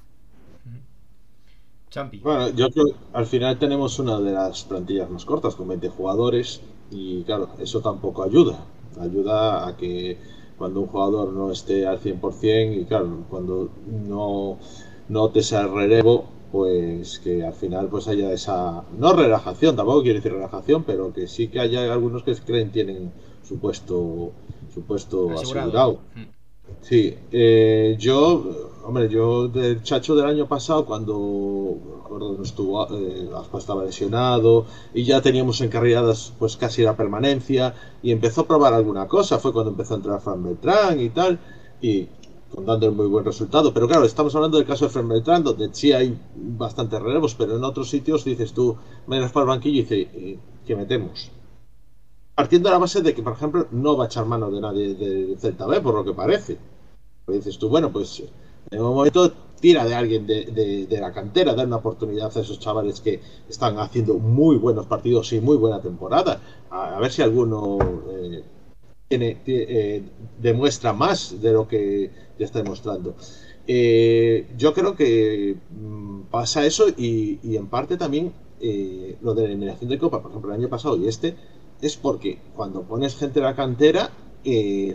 Champi. 1.89 2.19
Bueno, 2.19 2.49
yo 2.49 2.69
creo 2.69 2.85
que 2.85 2.93
al 3.13 3.25
final 3.25 3.57
tenemos 3.57 3.99
una 3.99 4.19
de 4.19 4.31
las 4.31 4.63
plantillas 4.63 5.09
más 5.09 5.25
cortas, 5.25 5.55
con 5.55 5.67
20 5.67 5.89
jugadores, 5.89 6.61
y 6.91 7.23
claro, 7.23 7.49
eso 7.59 7.81
tampoco 7.81 8.23
ayuda. 8.23 8.65
Ayuda 8.99 9.67
a 9.67 9.77
que 9.77 10.17
cuando 10.57 10.81
un 10.81 10.87
jugador 10.87 11.31
no 11.33 11.51
esté 11.51 11.85
al 11.85 11.99
100%, 11.99 12.81
y 12.81 12.85
claro, 12.85 13.25
cuando 13.29 13.69
no 13.87 14.57
notes 15.07 15.51
el 15.53 15.71
relevo, 15.71 16.25
pues 16.51 17.19
que 17.19 17.45
al 17.45 17.53
final 17.53 17.87
pues 17.87 18.07
haya 18.07 18.31
esa, 18.31 18.83
no 18.97 19.13
relajación, 19.13 19.75
tampoco 19.75 20.01
quiero 20.01 20.17
decir 20.17 20.33
relajación, 20.33 20.83
pero 20.83 21.13
que 21.13 21.27
sí 21.27 21.47
que 21.49 21.59
haya 21.59 21.91
algunos 21.91 22.23
que 22.23 22.35
creen 22.35 22.71
tienen 22.71 23.11
su 23.43 23.59
puesto, 23.59 24.31
su 24.73 24.81
puesto 24.81 25.31
asegurado. 25.31 25.69
asegurado. 25.69 25.99
Sí, 26.81 27.15
eh, 27.31 27.95
yo, 27.99 28.71
hombre, 28.87 29.09
yo 29.09 29.49
del 29.49 29.83
Chacho 29.83 30.15
del 30.15 30.25
año 30.25 30.47
pasado, 30.47 30.85
cuando 30.85 31.13
no 32.09 32.41
estuvo, 32.41 32.87
eh, 32.95 33.29
estaba 33.57 33.83
lesionado 33.83 34.65
y 34.93 35.03
ya 35.03 35.21
teníamos 35.21 35.59
encarriladas 35.59 36.33
pues 36.39 36.55
casi 36.55 36.83
la 36.83 36.95
permanencia 36.95 37.73
y 38.01 38.11
empezó 38.11 38.41
a 38.41 38.47
probar 38.47 38.73
alguna 38.73 39.05
cosa, 39.07 39.39
fue 39.39 39.51
cuando 39.51 39.71
empezó 39.71 39.95
a 39.95 39.97
entrar 39.97 40.21
Fran 40.21 40.41
Beltrán 40.41 41.01
y 41.01 41.09
tal, 41.09 41.37
y 41.81 42.07
dando 42.65 42.89
muy 42.93 43.07
buen 43.07 43.25
resultado. 43.25 43.73
Pero 43.73 43.87
claro, 43.89 44.05
estamos 44.05 44.33
hablando 44.35 44.57
del 44.57 44.65
caso 44.65 44.85
de 44.85 44.91
Fran 44.91 45.09
Beltrán, 45.09 45.43
donde 45.43 45.69
sí 45.73 45.91
hay 45.91 46.17
bastantes 46.35 47.01
relevos, 47.01 47.35
pero 47.35 47.57
en 47.57 47.63
otros 47.65 47.89
sitios 47.89 48.23
dices 48.23 48.53
tú, 48.53 48.77
menos 49.05 49.31
para 49.33 49.43
el 49.43 49.49
banquillo 49.49 49.79
y 49.79 49.83
dices, 49.83 50.07
¿qué 50.65 50.75
metemos? 50.75 51.29
partiendo 52.35 52.69
de 52.69 52.73
la 52.73 52.79
base 52.79 53.01
de 53.01 53.15
que, 53.15 53.23
por 53.23 53.33
ejemplo, 53.33 53.65
no 53.71 53.97
va 53.97 54.03
a 54.03 54.07
echar 54.07 54.23
mano 54.25 54.51
de 54.51 54.61
nadie 54.61 54.93
de 54.93 55.35
Celta 55.39 55.65
B, 55.65 55.81
por 55.81 55.95
lo 55.95 56.05
que 56.05 56.13
parece. 56.13 56.59
Pues 57.25 57.39
dices 57.39 57.57
tú, 57.57 57.67
bueno, 57.67 57.91
pues 57.91 58.23
en 58.71 58.81
un 58.81 58.95
momento 58.95 59.31
tira 59.59 59.85
de 59.85 59.95
alguien 59.95 60.27
de, 60.27 60.45
de, 60.45 60.87
de, 60.87 60.99
la 60.99 61.11
cantera, 61.11 61.53
da 61.53 61.63
una 61.63 61.77
oportunidad 61.77 62.35
a 62.35 62.41
esos 62.41 62.59
chavales 62.59 63.01
que 63.01 63.19
están 63.49 63.79
haciendo 63.79 64.15
muy 64.15 64.57
buenos 64.57 64.85
partidos 64.85 65.33
y 65.33 65.39
muy 65.39 65.57
buena 65.57 65.81
temporada. 65.81 66.41
A, 66.69 66.99
ver 66.99 67.11
si 67.11 67.21
alguno 67.21 67.77
eh, 68.11 68.43
tiene, 69.07 69.41
eh, 69.47 70.03
demuestra 70.39 70.93
más 70.93 71.41
de 71.41 71.51
lo 71.53 71.67
que 71.67 72.11
ya 72.37 72.45
está 72.45 72.61
demostrando. 72.61 73.15
Eh, 73.65 74.47
yo 74.57 74.73
creo 74.73 74.95
que 74.95 75.57
mmm, 75.71 76.21
pasa 76.29 76.65
eso 76.65 76.87
y, 76.95 77.39
en 77.55 77.67
parte 77.67 77.97
también 77.97 78.33
lo 79.21 79.35
de 79.35 79.43
la 79.43 79.47
eliminación 79.49 79.89
de 79.89 79.99
Copa, 79.99 80.21
por 80.21 80.31
ejemplo, 80.31 80.51
el 80.51 80.59
año 80.59 80.69
pasado 80.69 80.97
y 80.97 81.07
este, 81.07 81.35
es 81.79 81.95
porque 81.95 82.39
cuando 82.55 82.81
pones 82.81 83.15
gente 83.15 83.39
en 83.39 83.45
la 83.45 83.55
cantera, 83.55 84.09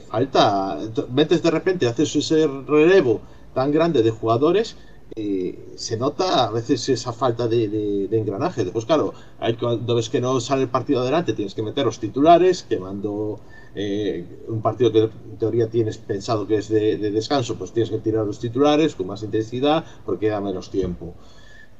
falta, 0.08 0.80
metes 1.12 1.42
de 1.42 1.50
repente, 1.50 1.86
haces 1.86 2.16
ese 2.16 2.48
relevo 2.66 3.20
tan 3.54 3.72
grande 3.72 4.02
de 4.02 4.10
jugadores 4.10 4.76
eh, 5.14 5.58
se 5.76 5.98
nota 5.98 6.46
a 6.46 6.50
veces 6.50 6.88
esa 6.88 7.12
falta 7.12 7.46
de, 7.46 8.08
engranaje. 8.10 8.64
Después, 8.64 8.86
claro, 8.86 9.12
cuando 9.60 9.94
ves 9.94 10.08
que 10.08 10.20
no 10.20 10.40
sale 10.40 10.62
el 10.62 10.68
partido 10.68 11.00
adelante, 11.00 11.34
tienes 11.34 11.54
que 11.54 11.62
meter 11.62 11.84
los 11.84 11.98
titulares, 11.98 12.62
quemando 12.62 13.38
eh, 13.74 14.24
un 14.48 14.62
partido 14.62 14.90
que 14.90 15.00
en 15.00 15.38
teoría 15.38 15.68
tienes 15.68 15.98
pensado 15.98 16.46
que 16.46 16.56
es 16.56 16.68
de, 16.68 16.96
descanso, 17.10 17.56
pues 17.56 17.72
tienes 17.72 17.90
que 17.90 17.98
tirar 17.98 18.24
los 18.24 18.38
titulares 18.38 18.94
con 18.94 19.06
más 19.06 19.22
intensidad 19.22 19.84
porque 20.06 20.28
da 20.28 20.40
menos 20.40 20.70
tiempo. 20.70 21.14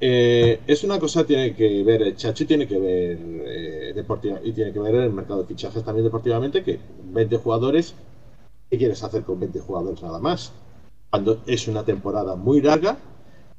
Eh, 0.00 0.61
es 0.66 0.85
una 0.85 0.98
cosa 0.98 1.24
tiene 1.24 1.54
que 1.54 1.82
ver 1.85 2.02
el 2.02 2.16
Chacho 2.16 2.44
tiene 2.44 2.66
que 2.66 2.78
ver 2.78 3.94
deportiva, 3.94 4.40
y 4.42 4.52
tiene 4.52 4.72
que 4.72 4.80
ver 4.80 4.96
el 4.96 5.12
mercado 5.12 5.42
de 5.42 5.46
fichajes 5.46 5.85
también 5.85 6.04
deportivamente 6.04 6.64
que 6.64 6.80
20 7.12 7.37
jugadores 7.37 7.94
¿qué 8.68 8.78
quieres 8.78 9.02
hacer 9.04 9.22
con 9.22 9.38
20 9.38 9.61
jugadores 9.61 10.02
nada 10.02 10.18
más? 10.18 10.52
Cuando 11.12 11.42
es 11.46 11.68
una 11.68 11.85
temporada 11.85 12.37
muy 12.37 12.62
larga 12.62 12.96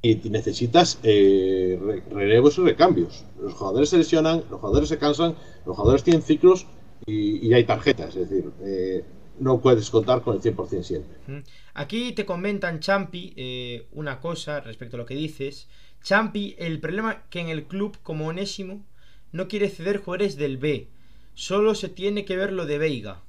y 0.01 0.15
necesitas 0.29 0.97
eh, 1.03 2.01
relevos 2.09 2.57
y 2.57 2.61
recambios. 2.61 3.25
Los 3.39 3.53
jugadores 3.53 3.89
se 3.89 3.97
lesionan, 3.99 4.43
los 4.49 4.59
jugadores 4.59 4.89
se 4.89 4.97
cansan, 4.97 5.35
los 5.63 5.75
jugadores 5.75 6.03
tienen 6.03 6.23
ciclos 6.23 6.65
y, 7.05 7.53
hay 7.53 7.63
tarjetas, 7.63 8.15
es 8.15 8.27
decir, 8.27 8.51
eh, 8.63 9.05
no 9.39 9.61
puedes 9.61 9.87
contar 9.91 10.23
con 10.23 10.35
el 10.35 10.41
100% 10.41 10.81
siempre. 10.81 11.43
Aquí 11.75 12.13
te 12.13 12.25
comentan, 12.25 12.79
Champi, 12.79 13.33
eh, 13.35 13.85
una 13.91 14.19
cosa 14.19 14.59
respecto 14.59 14.97
a 14.97 15.01
lo 15.01 15.05
que 15.05 15.13
dices. 15.13 15.67
Champi, 16.01 16.55
el 16.57 16.79
problema 16.79 17.21
que 17.29 17.39
en 17.39 17.49
el 17.49 17.65
club, 17.65 17.99
como 18.01 18.25
Onésimo, 18.25 18.83
no 19.31 19.47
quiere 19.47 19.69
ceder 19.69 19.99
jugadores 19.99 20.37
del 20.37 20.57
B. 20.57 20.89
Solo 21.35 21.75
se 21.75 21.87
tiene 21.87 22.25
que 22.25 22.35
ver 22.35 22.51
lo 22.51 22.65
de 22.65 22.79
Veiga. 22.79 23.21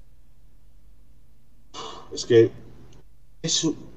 Es 2.10 2.24
que 2.24 2.50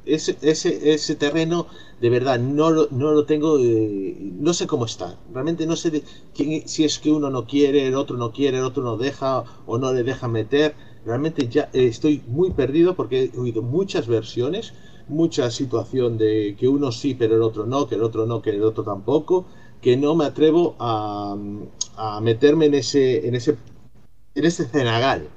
ese, 0.07 0.37
ese, 0.41 0.93
ese 0.93 1.15
terreno 1.15 1.67
de 2.01 2.09
verdad 2.09 2.39
no 2.39 2.69
lo, 2.69 2.87
no 2.91 3.11
lo 3.11 3.25
tengo, 3.25 3.57
eh, 3.59 4.15
no 4.19 4.53
sé 4.53 4.67
cómo 4.67 4.85
está. 4.85 5.17
Realmente 5.33 5.65
no 5.65 5.75
sé 5.75 6.03
quién, 6.35 6.67
si 6.67 6.83
es 6.83 6.99
que 6.99 7.11
uno 7.11 7.29
no 7.29 7.45
quiere, 7.45 7.87
el 7.87 7.95
otro 7.95 8.17
no 8.17 8.31
quiere, 8.31 8.57
el 8.59 8.63
otro 8.63 8.83
no 8.83 8.97
deja 8.97 9.43
o 9.65 9.77
no 9.77 9.93
le 9.93 10.03
deja 10.03 10.27
meter. 10.27 10.75
Realmente 11.05 11.47
ya 11.47 11.69
estoy 11.73 12.21
muy 12.27 12.51
perdido 12.51 12.95
porque 12.95 13.31
he 13.33 13.39
oído 13.39 13.61
muchas 13.61 14.07
versiones, 14.07 14.73
mucha 15.07 15.49
situación 15.51 16.17
de 16.17 16.55
que 16.59 16.67
uno 16.67 16.91
sí, 16.91 17.15
pero 17.15 17.35
el 17.35 17.41
otro 17.41 17.65
no, 17.65 17.87
que 17.87 17.95
el 17.95 18.03
otro 18.03 18.25
no, 18.25 18.41
que 18.41 18.51
el 18.51 18.63
otro 18.63 18.83
tampoco, 18.83 19.45
que 19.81 19.97
no 19.97 20.15
me 20.15 20.25
atrevo 20.25 20.75
a, 20.79 21.35
a 21.95 22.21
meterme 22.21 22.65
en 22.65 22.75
ese, 22.75 23.27
en 23.27 23.35
ese, 23.35 23.57
en 24.35 24.45
ese 24.45 24.65
cenagal, 24.65 25.29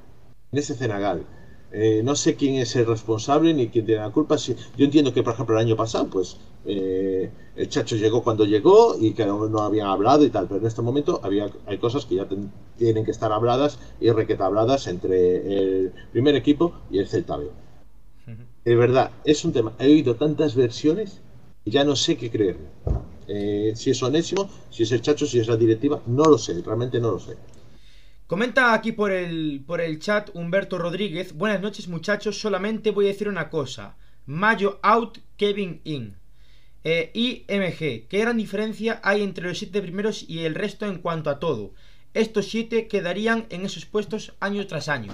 en 0.53 0.59
ese 0.59 0.75
cenagal. 0.75 1.25
Eh, 1.73 2.03
no 2.05 2.17
sé 2.17 2.35
quién 2.35 2.57
es 2.57 2.75
el 2.75 2.87
responsable 2.87 3.55
ni 3.55 3.69
quién 3.69 3.87
tiene 3.87 4.01
la 4.01 4.11
culpa. 4.11 4.37
yo 4.37 4.55
entiendo 4.85 5.13
que, 5.13 5.23
por 5.23 5.35
ejemplo, 5.35 5.57
el 5.57 5.67
año 5.67 5.77
pasado, 5.77 6.09
pues 6.09 6.37
eh, 6.65 7.31
el 7.55 7.69
Chacho 7.69 7.97
llegó 7.97 8.23
cuando 8.23 8.45
llegó 8.45 8.97
y 8.99 9.13
que 9.13 9.25
no, 9.25 9.59
habían 9.59 9.87
hablado 9.87 10.25
y 10.25 10.31
tal, 10.31 10.47
pero 10.49 10.61
en 10.61 10.67
este 10.67 10.83
momento 10.83 11.21
había, 11.23 11.49
hay 11.67 11.79
cosas 11.79 12.05
que 12.07 12.17
ya 12.17 12.27
tienen 12.77 13.05
que 13.05 13.13
estar 13.13 13.31
habladas 13.31 13.79
y 14.01 14.11
requeta 14.11 14.47
habladas 14.47 14.89
entre 14.89 15.37
el 15.37 15.93
primer 16.13 16.35
equipo 16.35 16.73
y 16.91 16.99
el 16.99 17.07
Celta 17.07 17.37
B. 17.37 17.49
De 18.65 18.77
verdad, 18.77 19.13
es 19.25 19.45
un 19.45 19.53
tema. 19.53 19.73
He 19.79 19.87
oído 19.87 20.17
tantas 20.17 20.55
versiones 20.55 21.21
y 21.65 21.71
ya 21.71 21.85
no 21.85 21.97
sé 21.97 22.17
qué 22.17 22.31
creerme. 22.31 22.67
Eh, 23.27 23.73
si 23.77 23.91
es 23.91 24.03
Onésimo, 24.03 24.51
si 24.71 24.83
es 24.83 24.93
el 24.93 25.01
Chacho, 25.01 25.25
si 25.25 25.39
es 25.39 25.47
la 25.47 25.57
directiva, 25.57 26.01
no 26.07 26.25
lo 26.25 26.37
sé, 26.37 26.61
realmente 26.63 26.99
no 27.01 27.13
lo 27.13 27.19
sé. 27.21 27.37
Comenta 28.31 28.75
aquí 28.75 28.93
por 28.93 29.11
el, 29.11 29.61
por 29.67 29.81
el 29.81 29.99
chat 29.99 30.31
Humberto 30.35 30.79
Rodríguez. 30.79 31.33
Buenas 31.33 31.61
noches 31.61 31.89
muchachos, 31.89 32.39
solamente 32.39 32.93
voy 32.93 33.07
a 33.07 33.09
decir 33.09 33.29
una 33.29 33.51
cosa. 33.51 33.97
Mayo 34.25 34.79
out, 34.85 35.19
Kevin 35.37 35.81
in. 35.83 36.15
Eh, 36.85 37.11
y 37.13 37.45
MG, 37.49 38.07
¿qué 38.09 38.19
gran 38.21 38.37
diferencia 38.37 39.01
hay 39.03 39.23
entre 39.23 39.49
los 39.49 39.59
siete 39.59 39.83
primeros 39.83 40.25
y 40.29 40.45
el 40.45 40.55
resto 40.55 40.87
en 40.87 40.99
cuanto 40.99 41.29
a 41.29 41.41
todo? 41.41 41.73
Estos 42.15 42.47
siete 42.47 42.87
quedarían 42.87 43.47
en 43.51 43.67
esos 43.67 43.85
puestos 43.85 44.33
año 44.39 44.65
tras 44.69 44.89
año. 44.89 45.13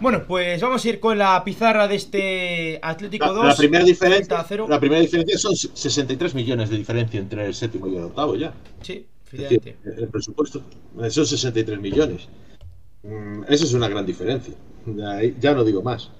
Bueno, 0.00 0.28
pues 0.28 0.62
vamos 0.62 0.84
a 0.84 0.88
ir 0.88 1.00
con 1.00 1.18
la 1.18 1.42
pizarra 1.42 1.88
de 1.88 1.96
este 1.96 2.78
Atlético 2.82 3.32
2. 3.32 3.46
La, 3.46 3.56
primera 3.56 3.84
diferencia, 3.84 4.46
la 4.68 4.78
primera 4.78 5.00
diferencia 5.00 5.38
son 5.38 5.56
63 5.56 6.36
millones 6.36 6.70
de 6.70 6.76
diferencia 6.76 7.18
entre 7.18 7.46
el 7.46 7.54
séptimo 7.54 7.88
y 7.88 7.96
el 7.96 8.04
octavo 8.04 8.36
ya. 8.36 8.54
Sí, 8.80 9.08
el 9.38 10.08
presupuesto 10.08 10.62
son 11.10 11.26
63 11.26 11.80
millones. 11.80 12.28
Mm, 13.02 13.44
eso 13.48 13.64
es 13.64 13.74
una 13.74 13.88
gran 13.88 14.04
diferencia. 14.04 14.54
Ya 15.40 15.54
no 15.54 15.64
digo 15.64 15.82
más. 15.82 16.10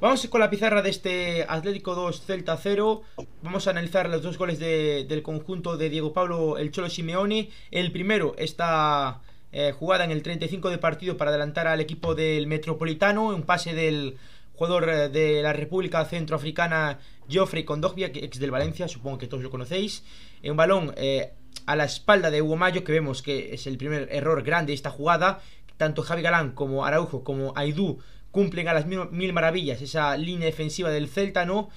Vamos 0.00 0.24
con 0.28 0.40
la 0.40 0.48
pizarra 0.48 0.80
de 0.80 0.90
este 0.90 1.44
Atlético 1.48 1.96
2 1.96 2.22
Celta 2.24 2.56
0. 2.56 3.02
Vamos 3.42 3.66
a 3.66 3.70
analizar 3.70 4.08
los 4.08 4.22
dos 4.22 4.38
goles 4.38 4.60
del 4.60 5.22
conjunto 5.22 5.76
de 5.76 5.90
Diego 5.90 6.12
Pablo 6.12 6.56
el 6.56 6.70
Cholo 6.70 6.88
Simeone. 6.88 7.50
El 7.72 7.90
primero 7.90 8.34
está 8.38 9.22
eh, 9.50 9.72
jugada 9.72 10.04
en 10.04 10.12
el 10.12 10.22
35 10.22 10.70
de 10.70 10.78
partido 10.78 11.16
para 11.16 11.30
adelantar 11.30 11.66
al 11.66 11.80
equipo 11.80 12.14
del 12.14 12.46
Metropolitano. 12.46 13.28
Un 13.28 13.42
pase 13.42 13.74
del 13.74 14.16
jugador 14.54 14.88
eh, 14.88 15.08
de 15.08 15.42
la 15.42 15.52
República 15.52 16.04
Centroafricana 16.04 17.00
Geoffrey 17.28 17.64
Condogbia, 17.64 18.06
ex 18.06 18.38
del 18.38 18.52
Valencia, 18.52 18.86
supongo 18.86 19.18
que 19.18 19.26
todos 19.26 19.42
lo 19.42 19.50
conocéis. 19.50 20.04
Un 20.44 20.56
balón 20.56 20.94
eh, 20.96 21.32
a 21.68 21.76
la 21.76 21.84
espalda 21.84 22.30
de 22.30 22.40
Hugo 22.40 22.56
Mayo, 22.56 22.82
que 22.82 22.92
vemos 22.92 23.20
que 23.20 23.52
es 23.52 23.66
el 23.66 23.76
primer 23.76 24.08
error 24.10 24.42
grande 24.42 24.70
de 24.70 24.74
esta 24.74 24.90
jugada. 24.90 25.40
Tanto 25.76 26.02
Javi 26.02 26.22
Galán 26.22 26.52
como 26.52 26.86
Araujo 26.86 27.22
como 27.22 27.52
Aidú 27.56 27.98
cumplen 28.30 28.68
a 28.68 28.72
las 28.72 28.86
mil, 28.86 29.32
maravillas 29.34 29.82
esa 29.82 30.16
línea 30.16 30.46
defensiva 30.46 30.88
del 30.88 31.08
Celta, 31.08 31.44
¿no? 31.44 31.68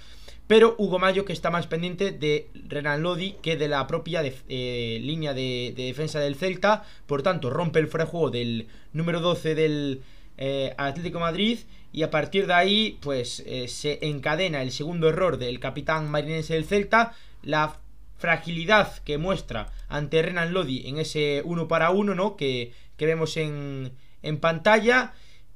Pero 0.48 0.76
Hugo 0.78 0.98
Mayo 0.98 1.26
que 1.26 1.34
está 1.34 1.50
más 1.50 1.68
pendiente 1.68 2.12
de 2.12 2.48
Renan 2.70 3.04
Lodi 3.04 3.36
que 3.42 3.58
de 3.58 3.68
la 3.68 3.86
propia 3.86 4.24
eh, 4.24 5.00
línea 5.02 5.34
de, 5.34 5.74
defensa 5.76 6.22
del 6.22 6.36
Celta. 6.36 6.86
Por 7.06 7.22
tanto, 7.22 7.50
rompe 7.50 7.80
el 7.80 7.88
fuera 7.88 8.06
juego 8.06 8.32
del 8.32 8.68
número 8.94 9.20
12 9.20 9.56
del 9.56 10.02
eh, 10.38 10.74
Atlético 10.78 11.20
Madrid. 11.20 11.60
Y 11.92 12.04
a 12.04 12.12
partir 12.12 12.48
de 12.48 12.54
ahí, 12.54 12.98
pues 13.02 13.44
eh, 13.46 13.68
se 13.68 14.00
encadena 14.08 14.62
el 14.62 14.72
segundo 14.72 15.10
error 15.10 15.38
del 15.38 15.60
capitán 15.60 16.10
marinense 16.10 16.54
del 16.54 16.64
Celta. 16.64 17.14
La 17.44 17.82
fragilidad 18.22 19.00
que 19.00 19.18
muestra 19.18 19.74
ante 19.90 20.22
Renan 20.22 20.54
Lodi 20.54 20.88
en 20.88 21.00
ese 21.00 21.42
uno 21.44 21.68
para 21.68 21.90
uno, 21.90 22.16
¿no? 22.16 22.38
Que, 22.38 22.72
vemos 22.98 23.36
en, 23.36 23.92
en, 24.22 24.38
pantalla. 24.38 25.14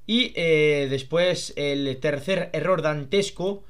Y 0.07 0.33
eh, 0.35 0.87
después 0.89 1.53
el 1.55 1.97
tercer 1.99 2.49
error 2.53 2.81
dantesco, 2.81 3.63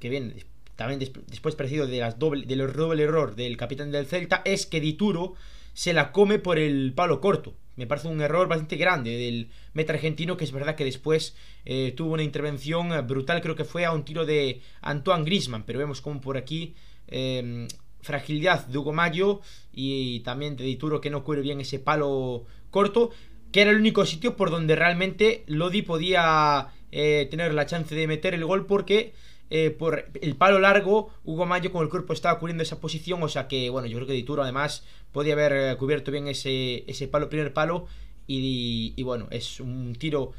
que 0.00 0.08
viene 0.08 0.34
también 0.74 0.98
después 0.98 1.54
parecido 1.54 1.86
de 1.86 2.00
las 2.00 2.18
doble, 2.18 2.44
del 2.46 2.72
doble 2.72 3.04
error 3.04 3.36
del 3.36 3.56
capitán 3.56 3.92
del 3.92 4.06
Celta, 4.06 4.42
es 4.44 4.66
que 4.66 4.80
Dituro 4.80 5.34
se 5.72 5.92
la 5.92 6.10
come 6.10 6.40
por 6.40 6.58
el 6.58 6.92
palo 6.94 7.20
corto. 7.20 7.54
Me 7.76 7.86
parece 7.86 8.08
un 8.08 8.20
error 8.20 8.48
bastante 8.48 8.76
grande 8.76 9.16
del 9.16 9.48
meta 9.72 9.92
argentino, 9.92 10.36
que 10.36 10.44
es 10.44 10.52
verdad 10.52 10.74
que 10.74 10.84
después 10.84 11.36
eh, 11.64 11.94
tuvo 11.96 12.14
una 12.14 12.22
intervención 12.24 12.90
brutal, 13.06 13.40
creo 13.40 13.54
que 13.54 13.64
fue 13.64 13.84
a 13.84 13.92
un 13.92 14.04
tiro 14.04 14.26
de 14.26 14.60
Antoine 14.82 15.24
Grisman, 15.24 15.62
pero 15.64 15.78
vemos 15.78 16.00
como 16.00 16.20
por 16.20 16.36
aquí 16.36 16.74
eh, 17.06 17.68
fragilidad 18.02 18.66
de 18.66 18.78
Hugo 18.78 18.92
Mayo 18.92 19.40
y 19.72 20.20
también 20.20 20.56
de 20.56 20.64
Dituro 20.64 21.00
que 21.00 21.10
no 21.10 21.24
cubre 21.24 21.40
bien 21.40 21.60
ese 21.60 21.78
palo 21.78 22.44
corto, 22.70 23.10
que 23.52 23.62
era 23.62 23.70
el 23.70 23.76
único 23.76 24.04
sitio 24.04 24.36
por 24.36 24.50
donde 24.50 24.76
realmente 24.76 25.44
Lodi 25.46 25.82
podía 25.82 26.68
eh, 26.90 27.28
tener 27.30 27.54
la 27.54 27.66
chance 27.66 27.94
de 27.94 28.06
meter 28.06 28.34
el 28.34 28.44
gol 28.44 28.66
porque 28.66 29.12
eh, 29.50 29.70
por 29.70 30.10
el 30.20 30.34
palo 30.34 30.58
largo 30.58 31.10
Hugo 31.24 31.46
Mayo 31.46 31.70
con 31.70 31.82
el 31.82 31.90
cuerpo 31.90 32.12
estaba 32.12 32.38
cubriendo 32.38 32.62
esa 32.62 32.80
posición, 32.80 33.22
o 33.22 33.28
sea 33.28 33.48
que 33.48 33.70
bueno, 33.70 33.86
yo 33.86 33.98
creo 33.98 34.08
que 34.08 34.14
Dituro 34.14 34.42
además 34.42 34.84
podía 35.12 35.34
haber 35.34 35.52
eh, 35.52 35.76
cubierto 35.76 36.10
bien 36.10 36.26
ese, 36.26 36.84
ese 36.86 37.06
palo, 37.08 37.28
primer 37.28 37.52
palo 37.52 37.86
y, 38.26 39.02
bueno, 39.02 39.26
es 39.30 39.60
un 39.60 39.94
tiro 39.98 40.32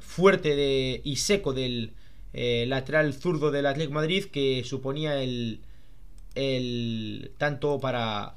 fuerte 0.00 0.54
de, 0.56 1.00
y 1.04 1.16
seco 1.16 1.54
del 1.54 1.94
lateral 2.34 3.14
zurdo 3.14 3.50
del 3.50 3.64
Atlético 3.64 3.94
Madrid 3.94 4.26
que 4.26 4.62
suponía 4.64 5.22
el 5.22 5.60
el 6.34 7.32
tanto 7.38 7.80
para 7.80 8.34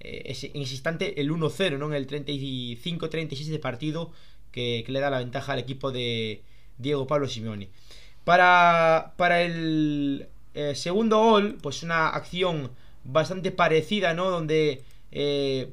eh, 0.00 0.22
ese, 0.26 0.50
en 0.54 0.62
ese 0.62 0.74
instante 0.74 1.20
el 1.20 1.30
1-0, 1.30 1.78
¿no? 1.78 1.86
En 1.86 1.94
el 1.94 2.06
35-36 2.06 3.46
de 3.46 3.58
partido 3.58 4.12
que, 4.52 4.84
le 4.86 5.00
da 5.00 5.10
la 5.10 5.18
ventaja 5.18 5.52
al 5.52 5.58
equipo 5.58 5.92
de 5.92 6.42
Diego 6.78 7.06
Pablo 7.06 7.28
Simeone. 7.28 7.68
Para, 8.24 9.14
para 9.16 9.42
el 9.42 10.28
eh, 10.54 10.74
segundo 10.74 11.18
gol, 11.18 11.58
pues 11.62 11.82
una 11.82 12.08
acción 12.08 12.70
bastante 13.04 13.50
parecida, 13.50 14.14
¿no? 14.14 14.30
Donde 14.30 14.82
eh, 15.12 15.72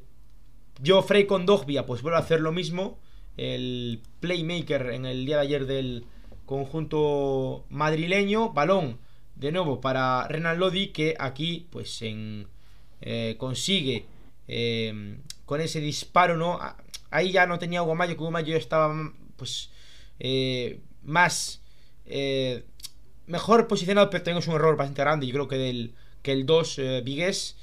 Frey 1.06 1.26
con 1.26 1.46
Dogbia 1.46 1.86
pues 1.86 2.02
vuelve 2.02 2.18
a 2.18 2.20
hacer 2.22 2.40
lo 2.40 2.52
mismo. 2.52 2.98
El 3.36 4.02
playmaker 4.20 4.90
en 4.90 5.06
el 5.06 5.24
día 5.24 5.36
de 5.36 5.42
ayer 5.42 5.66
del 5.66 6.04
conjunto 6.46 7.64
madrileño. 7.70 8.50
Balón 8.50 8.98
de 9.38 9.52
nuevo 9.52 9.80
para 9.80 10.26
Renan 10.28 10.58
Lodi 10.58 10.88
que 10.88 11.14
aquí 11.18 11.66
pues 11.70 12.00
eh, 12.02 13.36
consigue 13.38 14.06
eh, 14.48 15.18
con 15.44 15.60
ese 15.60 15.80
disparo 15.80 16.36
no 16.36 16.58
ahí 17.10 17.32
ya 17.32 17.46
no 17.46 17.58
tenía 17.58 17.82
Hugo 17.82 17.94
Mayo 17.94 18.14
que 18.14 18.20
Hugo 18.20 18.30
Mayo 18.30 18.56
estaba 18.56 18.94
pues 19.36 19.70
eh, 20.18 20.80
más 21.02 21.62
mejor 23.26 23.68
posicionado 23.68 24.10
pero 24.10 24.24
tenemos 24.24 24.46
un 24.48 24.54
error 24.54 24.76
bastante 24.76 25.02
grande 25.02 25.26
yo 25.26 25.32
creo 25.32 25.48
que 25.48 25.56
del 25.56 25.94
que 26.22 26.32
el 26.32 26.46
2 26.46 26.78
eh, 26.78 27.02
Vigués. 27.04 27.56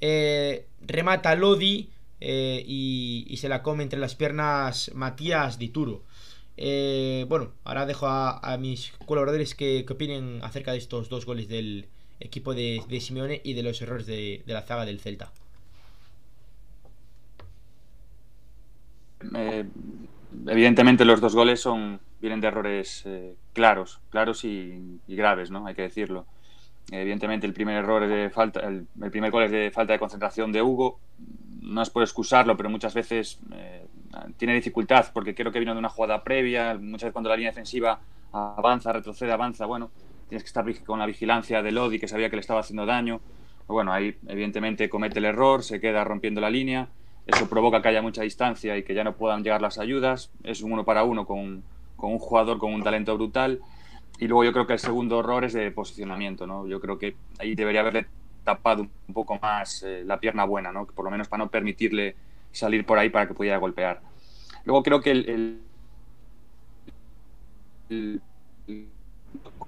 Eh, 0.00 0.66
remata 0.80 1.34
Lodi 1.34 1.90
eh, 2.20 2.62
y, 2.66 3.36
se 3.36 3.48
la 3.48 3.62
come 3.62 3.82
entre 3.82 3.98
las 3.98 4.14
piernas 4.14 4.90
Matías 4.94 5.58
Dituro. 5.58 6.02
Bueno, 6.56 7.52
ahora 7.64 7.86
dejo 7.86 8.06
a, 8.06 8.56
mis 8.58 8.92
colaboradores 9.06 9.54
que, 9.54 9.84
opinen 9.88 10.40
acerca 10.42 10.72
de 10.72 10.78
estos 10.78 11.08
dos 11.08 11.26
goles 11.26 11.48
del 11.48 11.86
equipo 12.20 12.54
de, 12.54 12.82
Simeone 13.00 13.40
y 13.44 13.54
de 13.54 13.62
los 13.62 13.80
errores 13.82 14.06
de, 14.06 14.42
la 14.46 14.62
zaga 14.62 14.84
del 14.84 15.00
Celta. 15.00 15.32
evidentemente 20.48 21.04
los 21.04 21.20
dos 21.20 21.34
goles 21.34 21.60
son 21.60 22.00
vienen 22.20 22.40
de 22.40 22.48
errores 22.48 23.04
claros, 23.52 24.00
claros 24.10 24.44
y, 24.44 24.98
y, 25.06 25.16
graves, 25.16 25.50
¿no? 25.50 25.66
Hay 25.66 25.74
que 25.74 25.82
decirlo. 25.82 26.26
Evidentemente 26.90 27.46
el 27.46 27.52
primer 27.52 27.76
error 27.76 28.02
es 28.02 28.10
de 28.10 28.30
falta, 28.30 28.60
el, 28.60 28.86
primer 29.10 29.30
gol 29.30 29.44
es 29.44 29.50
de 29.50 29.70
falta 29.70 29.92
de 29.92 29.98
concentración 29.98 30.52
de 30.52 30.62
Hugo. 30.62 30.98
No 31.72 31.82
es 31.82 31.90
por 31.90 32.02
excusarlo, 32.02 32.56
pero 32.56 32.70
muchas 32.70 32.94
veces 32.94 33.40
eh, 33.52 33.86
tiene 34.36 34.54
dificultad 34.54 35.06
porque 35.12 35.34
creo 35.34 35.50
que 35.52 35.58
vino 35.58 35.72
de 35.72 35.78
una 35.78 35.88
jugada 35.88 36.22
previa. 36.22 36.74
Muchas 36.74 37.04
veces 37.04 37.12
cuando 37.12 37.30
la 37.30 37.36
línea 37.36 37.50
defensiva 37.50 38.00
avanza, 38.32 38.92
retrocede, 38.92 39.32
avanza, 39.32 39.66
bueno, 39.66 39.90
tienes 40.28 40.42
que 40.42 40.48
estar 40.48 40.64
con 40.84 40.98
la 40.98 41.06
vigilancia 41.06 41.62
de 41.62 41.72
Lodi 41.72 41.98
que 41.98 42.08
sabía 42.08 42.30
que 42.30 42.36
le 42.36 42.40
estaba 42.40 42.60
haciendo 42.60 42.86
daño. 42.86 43.20
Bueno, 43.66 43.92
ahí 43.92 44.16
evidentemente 44.26 44.88
comete 44.88 45.18
el 45.18 45.24
error, 45.24 45.62
se 45.62 45.80
queda 45.80 46.04
rompiendo 46.04 46.40
la 46.40 46.50
línea. 46.50 46.88
Eso 47.26 47.48
provoca 47.48 47.80
que 47.80 47.88
haya 47.88 48.02
mucha 48.02 48.22
distancia 48.22 48.76
y 48.76 48.82
que 48.82 48.94
ya 48.94 49.04
no 49.04 49.14
puedan 49.14 49.42
llegar 49.42 49.62
las 49.62 49.78
ayudas. 49.78 50.30
Es 50.42 50.62
un 50.62 50.72
uno 50.72 50.84
para 50.84 51.04
uno 51.04 51.26
con, 51.26 51.62
con 51.96 52.12
un 52.12 52.18
jugador 52.18 52.58
con 52.58 52.74
un 52.74 52.82
talento 52.82 53.14
brutal 53.16 53.60
y 54.18 54.28
luego 54.28 54.44
yo 54.44 54.52
creo 54.52 54.66
que 54.66 54.74
el 54.74 54.78
segundo 54.78 55.20
error 55.20 55.44
es 55.44 55.52
de 55.52 55.70
posicionamiento, 55.70 56.46
¿no? 56.46 56.66
Yo 56.66 56.80
creo 56.80 56.98
que 56.98 57.16
ahí 57.38 57.54
debería 57.54 57.80
haberle 57.80 58.06
tapado 58.44 58.82
un 58.82 59.14
poco 59.14 59.38
más 59.40 59.82
eh, 59.82 60.02
la 60.04 60.18
pierna 60.20 60.44
buena, 60.44 60.72
¿no? 60.72 60.86
Por 60.86 61.04
lo 61.04 61.10
menos 61.10 61.28
para 61.28 61.44
no 61.44 61.50
permitirle 61.50 62.16
salir 62.50 62.84
por 62.84 62.98
ahí 62.98 63.10
para 63.10 63.26
que 63.26 63.34
pudiera 63.34 63.56
golpear. 63.58 64.00
Luego 64.64 64.82
creo 64.82 65.00
que 65.00 65.10
el, 65.10 65.62
en, 67.88 68.20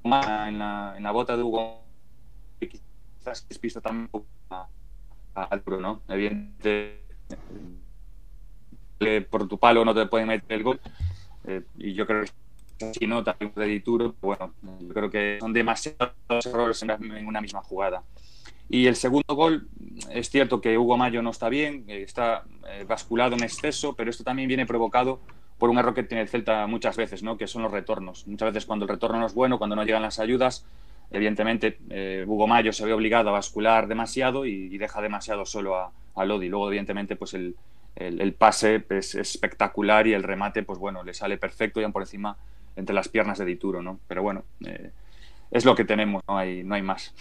la, 0.05 0.95
en, 0.97 1.03
la, 1.03 1.11
bota 1.11 1.37
de 1.37 1.43
Hugo 1.43 1.83
quizás 2.61 3.47
es 3.49 3.61
visto 3.61 3.81
también 3.81 4.09
poco 4.09 4.27
al 5.35 5.63
¿no? 5.81 6.03
Evidentemente 6.09 7.05
por 9.31 9.49
tu 9.49 9.59
palo 9.59 9.85
no 9.85 9.95
te 9.95 10.07
pueden 10.07 10.29
meter 10.29 10.53
el 10.57 10.63
gol 10.63 10.81
eh, 11.45 11.63
y 11.77 11.93
yo 11.95 12.07
creo 12.07 12.25
que 12.25 12.31
si 12.93 13.07
no, 13.07 13.23
también 13.23 13.53
de 13.55 13.67
Dituro, 13.67 14.15
bueno, 14.21 14.53
yo 14.81 14.89
creo 14.89 15.11
que 15.11 15.39
son 15.41 15.53
demasiados 15.53 16.13
errores 16.45 16.83
en 16.83 17.27
una 17.27 17.41
misma 17.41 17.63
jugada. 17.63 18.03
Y 18.69 18.87
el 18.87 18.97
segundo 18.97 19.35
gol, 19.35 19.69
es 20.11 20.31
cierto 20.31 20.61
que 20.61 20.79
Hugo 20.79 20.97
Mayo 20.97 21.23
no 21.23 21.31
está 21.31 21.49
bien, 21.49 21.85
eh, 21.89 22.03
está 22.03 22.45
eh, 22.69 22.85
basculado 22.87 23.37
en 23.37 23.43
exceso, 23.43 23.95
pero 23.95 24.11
esto 24.11 24.25
también 24.25 24.49
viene 24.49 24.67
provocado 24.67 25.21
por 25.59 25.71
un 25.71 25.79
error 25.79 25.95
que 25.95 26.03
tiene 26.03 26.23
el 26.23 26.29
Celta 26.29 26.67
muchas 26.67 26.97
veces, 26.97 27.23
¿no? 27.23 27.37
que 27.37 27.47
son 27.47 27.63
los 27.63 27.73
retornos. 27.73 28.27
Muchas 28.27 28.53
veces 28.53 28.67
cuando 28.67 28.85
el 28.85 28.89
retorno 28.89 29.19
no 29.21 29.27
es 29.27 29.35
bueno, 29.35 29.59
cuando 29.59 29.77
no 29.77 29.85
llegan 29.85 30.03
las 30.03 30.19
ayudas, 30.19 30.67
evidentemente 31.11 31.79
eh, 31.91 32.25
Hugo 32.27 32.47
Mayo 32.47 32.73
se 32.73 32.85
ve 32.85 32.93
obligado 32.93 33.29
a 33.29 33.33
bascular 33.33 33.87
demasiado 33.87 34.47
y, 34.47 34.77
deja 34.79 35.01
demasiado 35.01 35.47
solo 35.47 35.77
a, 35.77 35.93
a, 36.15 36.25
Lodi. 36.25 36.49
Luego, 36.49 36.69
evidentemente, 36.69 37.17
pues 37.17 37.35
el, 37.35 37.55
el, 37.97 38.33
pase 38.33 38.85
es 38.91 39.15
espectacular 39.15 40.07
y 40.07 40.15
el 40.15 40.23
remate, 40.23 40.63
pues 40.63 40.79
bueno, 40.79 41.05
le 41.05 41.15
sale 41.15 41.39
perfecto 41.39 41.81
y 41.81 41.89
por 41.93 42.03
encima 42.03 42.37
entre 42.77 42.95
las 42.95 43.09
piernas 43.09 43.39
de 43.39 43.45
Dituro, 43.45 43.83
¿no? 43.83 44.01
Pero 44.09 44.23
bueno, 44.23 44.45
eh, 44.67 44.91
es 45.51 45.65
lo 45.65 45.75
que 45.75 45.85
tenemos, 45.85 46.23
no 46.27 46.37
hay, 46.37 46.65
no 46.65 46.75
hay 46.75 46.83
más. 46.83 47.15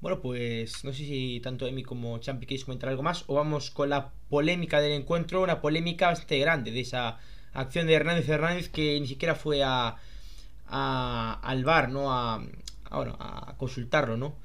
Bueno, 0.00 0.20
pues 0.20 0.84
no 0.84 0.92
sé 0.92 0.98
si 0.98 1.40
tanto 1.40 1.66
Emi 1.66 1.82
como 1.82 2.18
Champi 2.18 2.46
queréis 2.46 2.64
comentar 2.64 2.88
algo 2.88 3.02
más 3.02 3.24
o 3.26 3.34
vamos 3.34 3.70
con 3.70 3.90
la 3.90 4.10
polémica 4.28 4.80
del 4.80 4.92
encuentro, 4.92 5.42
una 5.42 5.60
polémica 5.60 6.06
bastante 6.06 6.38
grande 6.38 6.70
de 6.70 6.80
esa 6.80 7.18
acción 7.52 7.86
de 7.86 7.94
Hernández 7.94 8.28
Hernández 8.28 8.68
que 8.68 9.00
ni 9.00 9.08
siquiera 9.08 9.34
fue 9.34 9.62
a, 9.64 9.96
a 10.68 11.40
al 11.42 11.64
bar, 11.64 11.88
¿no? 11.88 12.12
A, 12.12 12.40
a, 12.90 13.54
consultarlo, 13.56 14.16
¿no? 14.16 14.36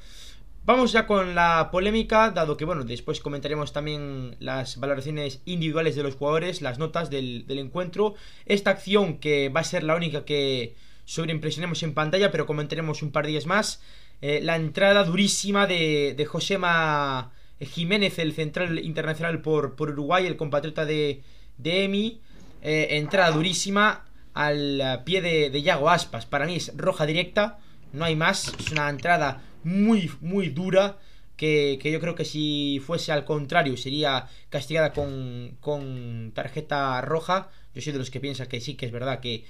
Vamos 0.66 0.94
ya 0.94 1.06
con 1.06 1.36
la 1.36 1.70
polémica, 1.72 2.32
dado 2.32 2.56
que, 2.56 2.64
bueno, 2.64 2.86
después 2.86 3.20
comentaremos 3.20 3.74
también 3.74 4.38
las 4.40 4.80
valoraciones 4.80 5.42
individuales 5.44 5.96
de 5.96 6.04
los 6.04 6.16
jugadores, 6.16 6.62
las 6.62 6.80
notas 6.80 7.10
del, 7.10 7.46
encuentro. 7.50 8.16
Esta 8.46 8.72
acción 8.72 9.18
que 9.18 9.50
va 9.50 9.60
a 9.60 9.66
ser 9.66 9.84
la 9.84 9.96
única 9.96 10.24
que 10.24 10.76
sobreimpresionemos 11.04 11.84
en 11.84 11.94
pantalla, 11.94 12.32
pero 12.32 12.46
comentaremos 12.46 13.02
un 13.04 13.12
par 13.12 13.26
de 13.26 13.32
días 13.32 13.46
más. 13.46 13.82
Eh, 14.26 14.40
la 14.42 14.56
entrada 14.56 15.04
durísima 15.04 15.68
de, 15.68 16.14
de 16.16 16.26
Josema 16.26 17.34
Jiménez, 17.60 18.20
el 18.20 18.32
central 18.32 18.80
internacional 18.80 19.42
por, 19.42 19.76
por 19.76 19.90
Uruguay, 19.90 20.26
el 20.26 20.38
compatriota 20.38 20.86
de, 20.86 21.24
de 21.58 21.84
Emi. 21.84 22.22
Eh, 22.62 22.88
entrada 22.92 23.32
durísima 23.32 24.06
al 24.34 25.02
pie 25.04 25.22
de, 25.22 25.50
de 25.50 25.62
Yago 25.62 25.90
Aspas. 25.90 26.26
Para 26.26 26.46
mí 26.46 26.56
es 26.56 26.72
roja 26.78 27.06
directa, 27.06 27.60
no 27.92 28.06
hay 28.06 28.16
más. 28.16 28.54
Es 28.58 28.72
una 28.72 28.90
entrada 28.90 29.42
muy, 29.66 30.10
muy 30.22 30.48
dura. 30.48 31.00
Que, 31.36 31.78
yo 31.84 32.00
creo 32.00 32.16
que 32.16 32.24
si 32.24 32.82
fuese 32.86 33.12
al 33.12 33.26
contrario 33.26 33.76
sería 33.76 34.30
castigada 34.48 34.94
con, 34.94 35.58
con 35.60 36.32
tarjeta 36.34 37.02
roja. 37.02 37.50
Yo 37.76 37.82
soy 37.82 37.92
de 37.92 38.00
los 38.00 38.10
que 38.10 38.22
piensa 38.22 38.48
que 38.48 38.62
sí, 38.62 38.76
que 38.76 38.86
es 38.86 38.94
verdad 38.94 39.20
que 39.20 39.44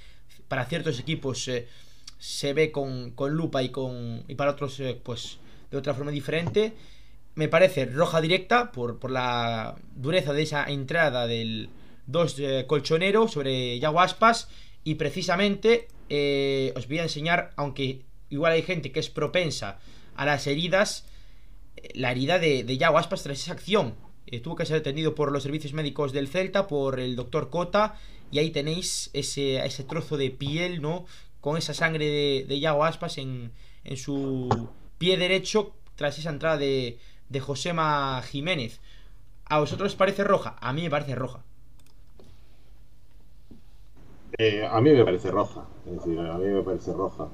para 0.48 0.64
ciertos 0.64 0.98
equipos 0.98 1.46
eh, 1.46 1.68
se 2.18 2.52
ve 2.52 2.72
con, 2.72 3.10
con, 3.12 3.32
lupa 3.34 3.62
y, 3.62 3.70
con, 3.70 4.24
y 4.28 4.34
para 4.34 4.52
otros 4.52 4.78
eh, 4.80 4.98
pues 5.02 5.38
de 5.70 5.78
otra 5.78 5.94
forma 5.94 6.10
diferente. 6.10 6.72
Me 7.34 7.48
parece 7.48 7.86
roja 7.86 8.20
directa 8.20 8.70
por, 8.70 8.98
por 8.98 9.10
la 9.10 9.76
dureza 9.96 10.32
de 10.32 10.42
esa 10.42 10.64
entrada 10.64 11.26
del 11.26 11.68
2 12.06 12.38
eh, 12.38 12.64
colchonero 12.66 13.28
sobre 13.28 13.78
Yago 13.78 14.00
Aspas. 14.00 14.48
Y 14.84 14.96
precisamente 14.96 15.88
os 16.76 16.86
voy 16.86 16.98
a 16.98 17.04
enseñar, 17.04 17.52
aunque 17.56 18.02
igual 18.28 18.52
hay 18.52 18.62
gente 18.62 18.92
que 18.92 19.00
es 19.00 19.10
propensa 19.10 19.78
a 20.16 20.26
las 20.26 20.46
heridas, 20.46 21.06
eh, 21.76 21.90
la 21.94 22.12
herida 22.12 22.38
de, 22.38 22.64
de 22.64 22.76
Yago 22.76 23.00
tras 23.00 23.26
esa 23.26 23.52
acción. 23.52 23.94
Eh, 24.26 24.40
tuvo 24.40 24.56
que 24.56 24.66
ser 24.66 24.78
atendido 24.78 25.14
por 25.14 25.32
los 25.32 25.42
servicios 25.42 25.72
médicos 25.72 26.12
del 26.12 26.28
Celta, 26.28 26.66
por 26.66 27.00
el 27.00 27.16
doctor 27.16 27.50
Cota, 27.50 27.98
y 28.30 28.38
ahí 28.38 28.50
tenéis 28.50 29.10
ese, 29.12 29.64
ese 29.64 29.84
trozo 29.84 30.16
de 30.16 30.30
piel, 30.30 30.80
¿no? 30.80 31.06
Con 31.44 31.58
esa 31.58 31.74
sangre 31.74 32.06
de, 32.48 32.60
Yago 32.60 32.86
Aspas 32.86 33.18
en, 33.18 33.52
en 33.84 33.96
su 33.98 34.48
pie 34.96 35.18
derecho 35.18 35.72
tras 35.94 36.18
esa 36.18 36.30
entrada 36.30 36.56
de, 36.56 36.98
de 37.28 37.40
Josema 37.40 38.22
Jiménez. 38.22 38.80
¿A 39.44 39.60
vosotros 39.60 39.92
os 39.92 39.96
parece 39.96 40.24
roja? 40.24 40.56
A 40.58 40.72
mí 40.72 40.80
me 40.80 40.88
parece 40.88 41.14
roja. 41.14 41.40
Eh, 44.38 44.66
a 44.66 44.80
mí 44.80 44.90
me 44.90 45.04
parece 45.04 45.30
roja. 45.30 45.66
Es 45.86 45.96
decir, 45.96 46.18
a 46.18 46.38
mí 46.38 46.46
me 46.46 46.62
parece 46.62 46.94
roja 46.94 47.28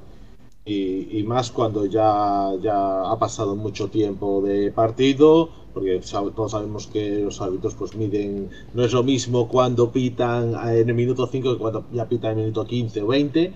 y, 0.64 1.22
más 1.24 1.50
cuando 1.50 1.86
ya, 1.86 2.50
ya 2.60 3.10
ha 3.10 3.18
pasado 3.18 3.56
mucho 3.56 3.88
tiempo 3.88 4.42
de 4.42 4.70
partido, 4.70 5.48
porque 5.72 6.00
todos 6.34 6.52
sabemos 6.52 6.86
que 6.86 7.20
los 7.20 7.40
árbitros 7.40 7.74
pues 7.74 7.94
miden, 7.94 8.50
no 8.74 8.84
es 8.84 8.92
lo 8.92 9.02
mismo 9.02 9.48
cuando 9.48 9.90
pitan 9.90 10.54
en 10.54 10.88
el 10.88 10.94
minuto 10.94 11.26
5 11.26 11.52
que 11.52 11.58
cuando 11.58 11.84
ya 11.92 12.08
pitan 12.08 12.32
en 12.32 12.38
el 12.38 12.44
minuto 12.44 12.66
15 12.66 13.02
o 13.02 13.06
20. 13.08 13.52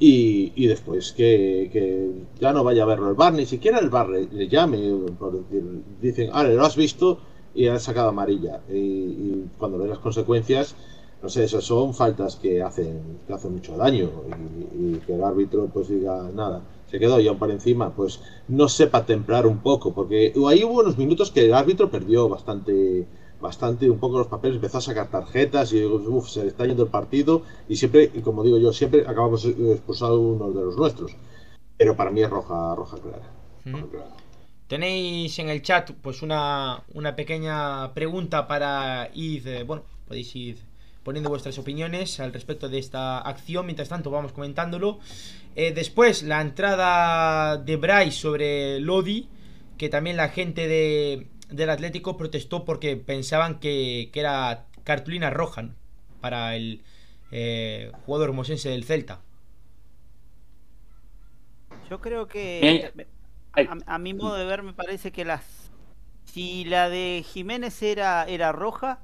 Y, 0.00 0.52
y 0.56 0.66
después 0.66 1.12
que, 1.12 1.68
que, 1.72 2.10
ya 2.40 2.52
no 2.52 2.64
vaya 2.64 2.82
a 2.82 2.86
verlo 2.86 3.10
el 3.10 3.14
bar, 3.14 3.34
ni 3.34 3.46
siquiera 3.46 3.78
el 3.78 3.90
bar 3.90 4.08
le, 4.08 4.48
llame, 4.48 4.78
dicen, 6.00 6.30
ah, 6.32 6.42
lo 6.42 6.64
has 6.64 6.74
visto 6.74 7.20
y 7.54 7.66
has 7.66 7.82
sacado 7.82 8.08
amarilla. 8.08 8.60
Y, 8.68 8.78
y 8.78 9.50
cuando 9.58 9.78
ve 9.78 9.86
las 9.86 9.98
consecuencias, 9.98 10.74
no 11.22 11.28
sé, 11.28 11.44
esas 11.44 11.64
son 11.64 11.92
faltas 11.94 12.36
que 12.36 12.62
hacen, 12.62 13.18
que 13.26 13.32
hacen 13.32 13.52
mucho 13.52 13.76
daño 13.76 14.10
y, 14.78 14.94
que 15.06 15.14
el 15.14 15.22
árbitro 15.22 15.66
pues 15.72 15.88
diga 15.88 16.30
nada, 16.34 16.62
se 16.90 16.98
quedó 16.98 17.20
ya 17.20 17.34
por 17.34 17.50
encima, 17.50 17.94
pues 17.94 18.20
no 18.48 18.68
sepa 18.68 19.04
templar 19.04 19.46
un 19.46 19.58
poco, 19.58 19.92
porque 19.92 20.32
ahí 20.48 20.64
hubo 20.64 20.80
unos 20.80 20.96
minutos 20.96 21.30
que 21.30 21.44
el 21.44 21.54
árbitro 21.54 21.90
perdió 21.90 22.28
bastante, 22.28 23.06
bastante 23.40 23.88
un 23.88 23.98
poco 23.98 24.18
los 24.18 24.26
papeles, 24.26 24.56
empezó 24.56 24.78
a 24.78 24.82
sacar 24.82 25.08
tarjetas 25.08 25.72
y 25.72 25.84
uf, 25.84 26.28
se 26.28 26.42
le 26.42 26.48
está 26.48 26.66
yendo 26.66 26.82
el 26.84 26.90
partido 26.90 27.42
y 27.68 27.76
siempre, 27.76 28.10
y 28.12 28.20
como 28.20 28.42
digo 28.42 28.58
yo, 28.58 28.72
siempre 28.72 29.02
acabamos 29.02 29.44
expulsando 29.44 30.20
uno 30.20 30.50
de 30.50 30.64
los 30.64 30.76
nuestros. 30.76 31.12
Pero 31.76 31.96
para 31.96 32.10
mí 32.10 32.22
es 32.22 32.28
roja, 32.28 32.74
roja 32.74 32.98
clara. 32.98 33.22
Tenéis 34.68 35.38
en 35.38 35.48
el 35.48 35.62
chat 35.62 35.90
pues 36.00 36.22
una, 36.22 36.82
una 36.94 37.16
pequeña 37.16 37.92
pregunta 37.94 38.46
para 38.46 39.10
ir, 39.14 39.48
eh, 39.48 39.62
bueno, 39.64 39.82
podéis 40.06 40.36
ir 40.36 40.58
poniendo 41.02 41.30
vuestras 41.30 41.58
opiniones 41.58 42.20
al 42.20 42.32
respecto 42.32 42.68
de 42.68 42.78
esta 42.78 43.18
acción. 43.18 43.66
Mientras 43.66 43.88
tanto, 43.88 44.10
vamos 44.10 44.32
comentándolo. 44.32 45.00
Eh, 45.56 45.72
después, 45.74 46.22
la 46.22 46.40
entrada 46.40 47.56
de 47.56 47.76
Bryce 47.76 48.12
sobre 48.12 48.80
Lodi, 48.80 49.28
que 49.76 49.88
también 49.88 50.16
la 50.16 50.28
gente 50.28 50.68
de, 50.68 51.26
del 51.50 51.70
Atlético 51.70 52.16
protestó 52.16 52.64
porque 52.64 52.96
pensaban 52.96 53.60
que, 53.60 54.10
era 54.14 54.66
cartulina 54.84 55.30
roja 55.30 55.68
para 56.20 56.56
el 56.56 56.82
eh, 57.30 57.92
jugador 58.06 58.32
mosense 58.32 58.70
del 58.70 58.84
Celta. 58.84 59.20
Yo 61.88 62.00
creo 62.00 62.28
que 62.28 62.92
a, 63.86 63.98
mi 63.98 64.14
modo 64.14 64.36
de 64.36 64.44
ver 64.44 64.62
me 64.62 64.72
parece 64.72 65.10
que 65.10 65.24
las 65.24 65.70
si 66.24 66.64
la 66.64 66.88
de 66.88 67.24
Jiménez 67.26 67.82
era 67.82 68.24
era 68.24 68.52
roja 68.52 69.00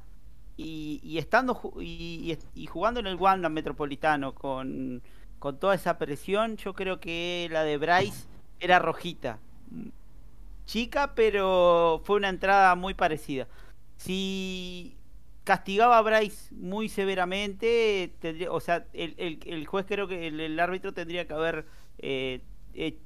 y, 0.57 1.19
estando 1.19 1.61
y, 1.81 2.39
jugando 2.69 3.01
en 3.01 3.07
el 3.07 3.17
Wanda 3.17 3.49
Metropolitano 3.49 4.35
con, 4.35 5.03
con 5.39 5.59
toda 5.59 5.75
esa 5.75 5.99
presión, 5.99 6.57
yo 6.57 6.75
creo 6.75 6.99
que 6.99 7.49
la 7.51 7.63
de 7.63 7.77
Bryce 7.77 8.27
era 8.61 8.79
rojita. 8.79 9.39
Chica, 10.67 11.15
pero 11.15 12.03
fue 12.05 12.17
una 12.17 12.29
entrada 12.29 12.75
muy 12.75 12.95
parecida. 12.95 13.49
Si 13.97 14.97
castigaba 15.45 15.99
a 15.99 16.03
Bryce 16.03 16.55
muy 16.55 16.89
severamente, 16.89 18.13
o 18.51 18.61
sea, 18.61 18.87
el, 18.93 19.41
el, 19.45 19.67
juez 19.67 19.87
creo 19.87 20.09
que 20.09 20.27
el, 20.27 20.61
árbitro 20.61 20.93
tendría 20.93 21.27
que 21.27 21.33
haber 21.33 21.67
eh, 21.99 22.41
eh, 22.75 22.99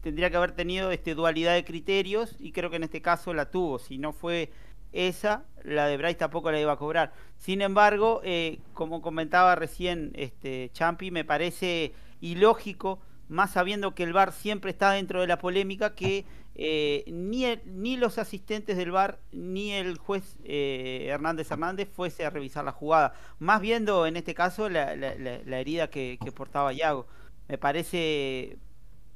tendría 0.00 0.30
que 0.30 0.36
haber 0.36 0.52
tenido 0.52 0.90
este 0.90 1.14
dualidad 1.14 1.54
de 1.54 1.64
criterios 1.64 2.34
y 2.38 2.52
creo 2.52 2.70
que 2.70 2.76
en 2.76 2.84
este 2.84 3.02
caso 3.02 3.34
la 3.34 3.50
tuvo. 3.50 3.78
Si 3.78 3.98
no 3.98 4.12
fue 4.12 4.50
esa, 4.92 5.44
la 5.64 5.86
de 5.86 5.96
Bryce 5.96 6.14
tampoco 6.14 6.50
la 6.50 6.60
iba 6.60 6.72
a 6.72 6.78
cobrar. 6.78 7.12
Sin 7.36 7.62
embargo, 7.62 8.20
eh, 8.24 8.60
como 8.74 9.02
comentaba 9.02 9.54
recién 9.54 10.12
este 10.14 10.70
Champi, 10.72 11.10
me 11.10 11.24
parece 11.24 11.92
ilógico, 12.20 13.00
más 13.28 13.52
sabiendo 13.52 13.94
que 13.94 14.04
el 14.04 14.12
VAR 14.12 14.32
siempre 14.32 14.70
está 14.70 14.92
dentro 14.92 15.20
de 15.20 15.26
la 15.26 15.38
polémica, 15.38 15.94
que 15.94 16.24
eh, 16.58 17.04
ni, 17.06 17.44
ni 17.64 17.96
los 17.96 18.18
asistentes 18.18 18.76
del 18.76 18.90
VAR 18.90 19.20
ni 19.32 19.72
el 19.72 19.96
juez 19.96 20.36
eh, 20.44 21.06
Hernández 21.08 21.50
Hernández 21.50 21.88
fuese 21.88 22.26
a 22.26 22.30
revisar 22.30 22.64
la 22.64 22.72
jugada. 22.72 23.14
Más 23.38 23.60
viendo 23.60 24.06
en 24.06 24.16
este 24.16 24.34
caso 24.34 24.68
la, 24.68 24.92
herida 24.92 25.88
que, 25.88 26.18
que 26.22 26.32
portaba 26.32 26.72
Yago. 26.72 27.06
Me 27.48 27.58
parece, 27.58 28.58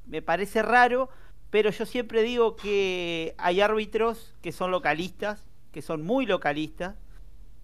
me 0.07 0.23
parece 0.23 0.63
raro, 0.63 1.11
pero 1.51 1.71
yo 1.71 1.85
siempre 1.85 2.23
digo 2.23 2.57
que 2.57 3.35
hay 3.39 3.61
árbitros 3.61 4.35
que 4.41 4.53
son 4.53 4.71
localistas 4.71 5.53
que 5.73 5.83
son 5.83 6.03
muy 6.03 6.27
localistas 6.27 6.95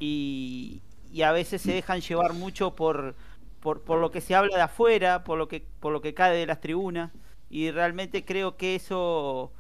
y, 0.01 0.83
a 1.25 1.33
veces 1.33 1.63
se 1.63 1.73
dejan 1.73 2.01
llevar 2.01 2.33
mucho 2.33 2.75
por, 2.75 3.15
por, 3.61 3.83
por, 3.83 3.99
lo 3.99 4.11
que 4.11 4.21
se 4.21 4.35
habla 4.35 4.57
de 4.57 4.63
afuera, 4.63 5.25
por 5.25 5.39
lo 5.39 5.49
que, 5.49 5.65
por 5.81 5.93
lo 5.93 6.01
que 6.01 6.15
cae 6.15 6.37
de 6.37 6.47
las 6.47 6.61
tribunas 6.61 7.13
y 7.51 7.71
realmente 7.71 8.25
creo 8.25 8.57
que 8.57 8.75
eso 8.75 9.53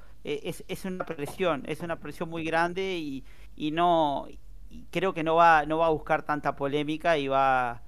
es, 0.45 0.65
es 0.69 0.85
una 0.85 1.05
presión, 1.05 1.63
es 1.67 1.81
una 1.81 1.97
presión 1.97 2.29
muy 2.29 2.45
grande 2.45 2.97
y, 2.99 3.25
y 3.57 3.71
no 3.71 4.27
creo 4.91 5.15
que 5.15 5.23
no 5.23 5.35
va, 5.37 5.65
no 5.67 5.79
va 5.79 5.87
a 5.87 5.91
buscar 5.91 6.23
tanta 6.23 6.55
polémica 6.57 7.17
y 7.17 7.29
va 7.29 7.83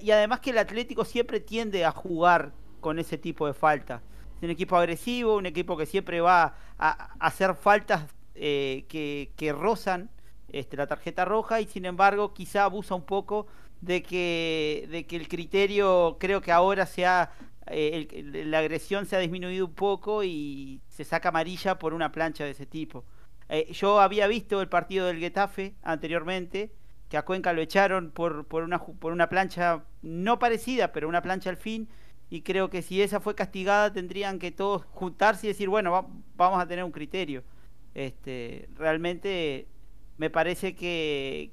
y, 0.00 0.10
además 0.10 0.40
que 0.40 0.50
el 0.50 0.58
Atlético 0.58 1.04
siempre 1.04 1.40
tiende 1.40 1.84
a 1.84 1.92
jugar 1.92 2.52
con 2.80 2.98
ese 2.98 3.18
tipo 3.18 3.46
de 3.46 3.54
faltas. 3.54 4.02
Es 4.36 4.42
un 4.42 4.50
equipo 4.50 4.76
agresivo, 4.76 5.36
un 5.36 5.46
equipo 5.46 5.76
que 5.76 5.86
siempre 5.86 6.20
va 6.20 6.54
a 6.78 6.90
hacer 7.20 7.54
faltas 7.54 8.04
eh, 8.34 8.86
que, 8.88 9.32
que, 9.36 9.52
rozan 9.52 10.10
este, 10.48 10.76
la 10.76 10.86
tarjeta 10.86 11.24
roja 11.24 11.60
y 11.60 11.66
sin 11.66 11.84
embargo 11.84 12.34
quizá 12.34 12.64
abusa 12.64 12.94
un 12.94 13.04
poco 13.04 13.46
de 13.80 14.02
que, 14.02 14.88
de 14.90 15.06
que 15.06 15.16
el 15.16 15.28
criterio 15.28 16.16
creo 16.18 16.40
que 16.40 16.52
ahora 16.52 16.86
sea 16.86 17.32
la 17.66 18.58
agresión 18.58 19.06
se 19.06 19.16
ha 19.16 19.20
disminuido 19.20 19.66
un 19.66 19.74
poco 19.74 20.24
y 20.24 20.80
se 20.88 21.04
saca 21.04 21.28
amarilla 21.28 21.78
por 21.78 21.94
una 21.94 22.12
plancha 22.12 22.44
de 22.44 22.50
ese 22.50 22.66
tipo. 22.66 23.04
Eh, 23.48 23.72
yo 23.72 24.00
había 24.00 24.26
visto 24.26 24.60
el 24.60 24.68
partido 24.68 25.06
del 25.06 25.18
Getafe 25.18 25.74
anteriormente, 25.82 26.72
que 27.08 27.16
a 27.16 27.24
Cuenca 27.24 27.52
lo 27.52 27.60
echaron 27.60 28.10
por, 28.10 28.46
por, 28.46 28.62
una, 28.62 28.78
por 28.78 29.12
una 29.12 29.28
plancha 29.28 29.84
no 30.00 30.38
parecida, 30.38 30.92
pero 30.92 31.08
una 31.08 31.22
plancha 31.22 31.50
al 31.50 31.56
fin, 31.56 31.88
y 32.30 32.40
creo 32.40 32.70
que 32.70 32.80
si 32.80 33.02
esa 33.02 33.20
fue 33.20 33.34
castigada 33.34 33.92
tendrían 33.92 34.38
que 34.38 34.50
todos 34.50 34.86
juntarse 34.86 35.46
y 35.46 35.48
decir, 35.48 35.68
bueno, 35.68 36.10
vamos 36.34 36.62
a 36.62 36.66
tener 36.66 36.82
un 36.82 36.92
criterio. 36.92 37.44
Este, 37.94 38.70
realmente 38.74 39.68
me 40.16 40.30
parece 40.30 40.74
que, 40.74 41.52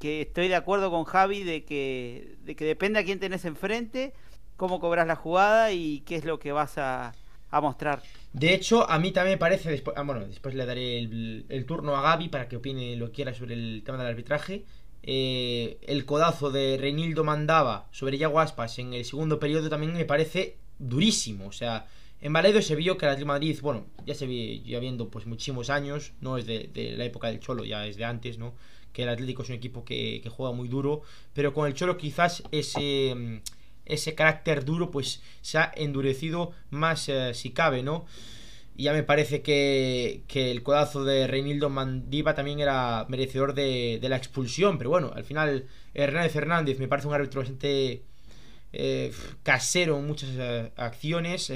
estoy 0.00 0.48
de 0.48 0.54
acuerdo 0.54 0.92
con 0.92 1.04
Javi 1.04 1.42
de 1.42 1.64
que, 1.64 2.36
de 2.44 2.54
que 2.54 2.64
depende 2.64 3.00
a 3.00 3.04
quién 3.04 3.18
tenés 3.18 3.44
enfrente, 3.44 4.14
cómo 4.56 4.80
cobras 4.80 5.06
la 5.06 5.16
jugada 5.16 5.72
y 5.72 6.00
qué 6.00 6.16
es 6.16 6.24
lo 6.24 6.38
que 6.38 6.52
vas 6.52 6.78
a, 6.78 7.14
mostrar. 7.60 8.02
De 8.32 8.54
hecho, 8.54 8.88
a 8.88 8.98
mí 8.98 9.12
también 9.12 9.34
me 9.34 9.38
parece, 9.38 9.70
después, 9.70 9.94
ah, 9.98 10.02
bueno, 10.02 10.26
después 10.26 10.54
le 10.54 10.64
daré 10.64 10.98
el, 10.98 11.64
turno 11.66 11.94
a 11.96 12.00
Gaby 12.00 12.30
para 12.30 12.48
que 12.48 12.56
opine 12.56 12.96
lo 12.96 13.06
que 13.06 13.12
quiera 13.12 13.34
sobre 13.34 13.54
el 13.54 13.82
tema 13.84 13.98
del 13.98 14.06
arbitraje. 14.06 14.64
Eh, 15.02 15.78
el 15.82 16.06
codazo 16.06 16.50
de 16.50 16.78
Reinildo 16.78 17.24
Mandaba 17.24 17.88
sobre 17.90 18.18
Yaguaspas 18.18 18.78
en 18.78 18.94
el 18.94 19.04
segundo 19.04 19.38
periodo 19.40 19.68
también 19.68 19.92
me 19.92 20.06
parece 20.06 20.56
durísimo. 20.78 21.46
O 21.48 21.52
sea, 21.52 21.86
en 22.22 22.32
Valedo 22.32 22.62
se 22.62 22.76
vio 22.76 22.96
que 22.96 23.04
el 23.04 23.10
Atlético 23.10 23.28
Madrid, 23.28 23.58
bueno, 23.62 23.86
ya 24.06 24.14
se 24.14 24.60
ya 24.60 24.78
viendo 24.78 25.08
pues 25.08 25.26
muchísimos 25.26 25.70
años, 25.70 26.12
no 26.20 26.38
es 26.38 26.46
de, 26.46 26.94
la 26.96 27.04
época 27.04 27.26
del 27.26 27.40
Cholo, 27.40 27.64
ya 27.64 27.84
es 27.84 27.96
de 27.96 28.04
antes, 28.04 28.38
¿no? 28.38 28.54
Que 28.92 29.02
el 29.02 29.08
Atlético 29.08 29.42
es 29.42 29.48
un 29.48 29.56
equipo 29.56 29.84
que, 29.84 30.22
juega 30.30 30.54
muy 30.54 30.68
duro, 30.68 31.02
pero 31.32 31.52
con 31.52 31.66
el 31.66 31.74
Cholo 31.74 31.96
quizás 31.96 32.44
ese, 32.52 33.42
ese 33.86 34.14
carácter 34.14 34.64
duro 34.64 34.90
pues 34.90 35.22
se 35.40 35.58
ha 35.58 35.72
endurecido 35.74 36.52
más 36.70 37.08
eh, 37.08 37.34
si 37.34 37.50
cabe, 37.50 37.82
¿no? 37.82 38.06
Ya 38.74 38.92
me 38.94 39.02
parece 39.02 39.42
que, 39.42 40.22
el 40.32 40.62
codazo 40.62 41.04
de 41.04 41.26
Reinildo 41.26 41.68
Mandiva 41.68 42.34
también 42.34 42.58
era 42.58 43.04
merecedor 43.08 43.54
de, 43.54 43.98
la 44.02 44.16
expulsión, 44.16 44.78
pero 44.78 44.88
bueno, 44.88 45.12
al 45.14 45.24
final 45.24 45.66
Hernández 45.92 46.32
Fernández 46.32 46.78
me 46.78 46.88
parece 46.88 47.06
un 47.06 47.14
árbitro 47.14 47.42
bastante 47.42 48.02
eh, 48.72 49.12
casero 49.42 49.98
en 49.98 50.06
muchas 50.06 50.30
eh, 50.32 50.72
acciones. 50.76 51.52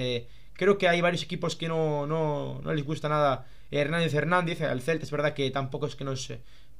Creo 0.52 0.76
que 0.76 0.88
hay 0.88 1.00
varios 1.00 1.22
equipos 1.22 1.56
que 1.56 1.68
no, 1.68 2.06
no, 2.06 2.60
no 2.62 2.74
les 2.74 2.84
gusta 2.84 3.08
nada 3.08 3.46
Hernández 3.70 4.12
Hernández. 4.12 4.60
Al 4.60 4.82
Celta 4.82 5.04
es 5.04 5.10
verdad 5.10 5.32
que 5.32 5.50
tampoco 5.50 5.86
es 5.86 5.96
que 5.96 6.04
nos 6.04 6.30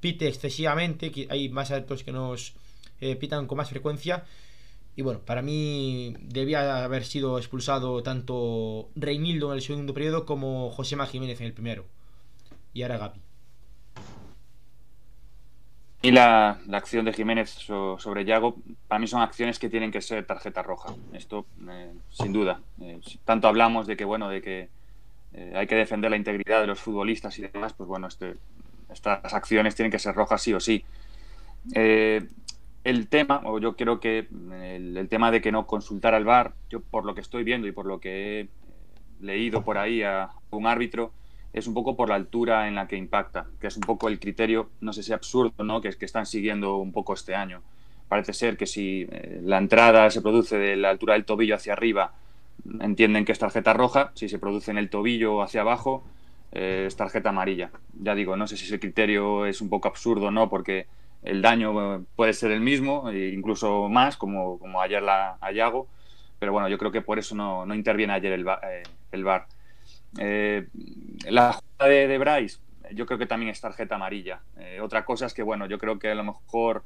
pite 0.01 0.29
excesivamente, 0.29 1.11
que 1.11 1.29
hay 1.31 1.49
más 1.49 1.71
altos 1.71 2.05
que 2.05 2.13
nos 2.13 2.55
pitan 3.19 3.47
con 3.47 3.57
más 3.57 3.71
frecuencia. 3.71 4.25
Y 4.97 5.03
bueno, 5.03 5.21
para 5.21 5.43
mí 5.43 6.17
debía 6.23 6.83
haber 6.83 7.05
sido 7.05 7.37
expulsado 7.39 8.03
tanto 8.03 8.89
Reinildo 8.97 9.51
en 9.51 9.57
el 9.57 9.63
segundo 9.63 9.93
periodo 9.93 10.25
como 10.25 10.71
José 10.71 10.97
Jiménez 11.07 11.39
en 11.41 11.47
el 11.47 11.53
primero. 11.53 11.85
Y 12.73 12.83
ahora 12.83 12.97
Gaby. 12.97 13.21
Y 16.01 16.13
la, 16.13 16.61
acción 16.73 17.05
de 17.05 17.13
Jiménez 17.13 17.51
sobre 17.51 18.25
Yago, 18.25 18.57
para 18.89 18.99
mí 18.99 19.07
son 19.07 19.21
acciones 19.21 19.59
que 19.59 19.69
tienen 19.69 19.91
que 19.91 20.01
ser 20.01 20.25
tarjeta 20.25 20.63
roja. 20.63 20.95
Esto, 21.13 21.47
eh, 21.69 21.93
sin 22.11 22.33
duda. 22.33 22.61
Eh, 22.81 23.01
tanto 23.25 23.49
hablamos 23.49 23.87
de 23.87 23.97
que, 23.97 24.05
bueno, 24.05 24.31
de 24.31 24.41
que 24.41 24.69
eh, 25.35 25.53
hay 25.57 25.67
que 25.67 25.75
defender 25.75 26.11
la 26.11 26.17
integridad 26.17 26.61
de 26.61 26.69
los 26.69 26.81
futbolistas 26.81 27.39
y 27.39 27.43
demás, 27.43 27.75
pues 27.75 27.89
bueno, 27.89 28.07
este, 28.07 28.37
estas 28.91 29.35
acciones 29.35 29.75
tienen 29.75 29.91
que 29.91 29.99
ser 29.99 30.15
rojas 30.15 30.41
sí 30.41 30.55
o 30.55 30.61
sí. 30.61 30.85
El 32.87 33.09
tema, 33.09 33.43
o 33.45 33.59
yo 33.59 33.74
creo 33.74 33.99
que 33.99 34.28
el, 34.62 35.09
tema 35.11 35.32
de 35.32 35.41
que 35.41 35.51
no 35.51 35.66
consultar 35.66 36.14
al 36.14 36.24
VAR, 36.24 36.55
yo 36.70 36.80
por 36.80 37.05
lo 37.05 37.16
que 37.16 37.20
estoy 37.20 37.43
viendo 37.43 37.66
y 37.66 37.72
por 37.72 37.84
lo 37.84 37.99
que 37.99 38.41
he 38.41 38.49
leído 39.20 39.64
por 39.64 39.76
ahí 39.76 40.03
a 40.03 40.30
un 40.51 40.68
árbitro, 40.68 41.12
es 41.53 41.66
un 41.66 41.74
poco 41.74 41.97
por 41.97 42.09
la 42.09 42.14
altura 42.14 42.68
en 42.68 42.76
la 42.76 42.87
que 42.87 42.97
impacta, 42.97 43.47
que 43.61 43.66
es 43.66 43.76
un 43.76 43.82
poco 43.82 44.09
el 44.09 44.20
criterio, 44.20 44.70
no 44.80 44.93
sé 44.93 45.03
si 45.03 45.12
absurdo, 45.12 45.64
¿no? 45.64 45.80
que, 45.80 45.91
que 45.91 46.05
están 46.05 46.26
siguiendo 46.26 46.76
un 46.76 46.93
poco 46.93 47.14
este 47.14 47.34
año. 47.34 47.61
Parece 48.09 48.32
ser 48.32 48.57
que 48.57 48.66
si 48.66 49.09
eh, 49.11 49.41
la 49.43 49.59
entrada 49.59 50.09
se 50.11 50.22
produce 50.22 50.57
de 50.57 50.76
la 50.76 50.91
altura 50.91 51.14
del 51.14 51.24
tobillo 51.24 51.57
hacia 51.57 51.72
arriba, 51.72 52.12
entienden 52.80 53.24
que 53.24 53.32
es 53.32 53.39
tarjeta 53.41 53.72
roja, 53.72 54.12
si 54.14 54.28
se 54.28 54.39
produce 54.39 54.70
en 54.70 54.78
el 54.78 54.91
tobillo 54.91 55.43
hacia 55.43 55.62
abajo, 55.62 56.05
eh, 56.53 56.84
es 56.87 56.95
tarjeta 56.95 57.30
amarilla. 57.30 57.70
Ya 58.01 58.14
digo, 58.14 58.37
no 58.37 58.47
sé 58.47 58.57
si 58.57 58.66
ese 58.66 58.78
criterio 58.78 59.45
es 59.45 59.61
un 59.61 59.68
poco 59.68 59.89
absurdo 59.89 60.30
no, 60.30 60.49
porque 60.49 60.87
el 61.27 61.43
daño 61.43 61.97
eh, 61.97 62.01
puede 62.14 62.33
ser 62.33 62.53
el 62.53 62.61
mismo, 62.61 63.11
e 63.11 63.29
incluso 63.29 63.89
más, 63.89 64.16
como, 64.16 64.59
como 64.59 64.81
ayer 64.81 65.03
la 65.03 65.37
Ayago, 65.41 65.89
pero 66.39 66.53
bueno, 66.53 66.68
yo 66.68 66.79
creo 66.79 66.93
que 66.93 67.03
por 67.03 67.18
eso 67.18 67.35
no, 67.35 67.66
no 67.66 67.74
interviene 67.74 68.12
ayer 68.12 68.33
el, 68.33 68.47
el 69.12 69.24
VAR. 69.24 69.47
Eh, 70.18 70.66
la 71.29 71.53
jugada 71.53 71.91
de, 71.91 72.09
de, 72.09 72.18
Bryce, 72.18 72.59
yo 72.93 73.07
creo 73.07 73.18
que 73.18 73.27
también 73.27 73.51
es 73.51 73.61
tarjeta 73.61 73.97
amarilla. 73.97 74.41
Eh, 74.59 74.81
otra 74.81 75.05
cosa 75.05 75.27
es 75.27 75.35
que, 75.35 75.43
bueno, 75.43 75.66
yo 75.66 75.79
creo 75.79 75.99
que 75.99 76.11
a 76.11 76.14
lo 76.14 76.24
mejor 76.24 76.85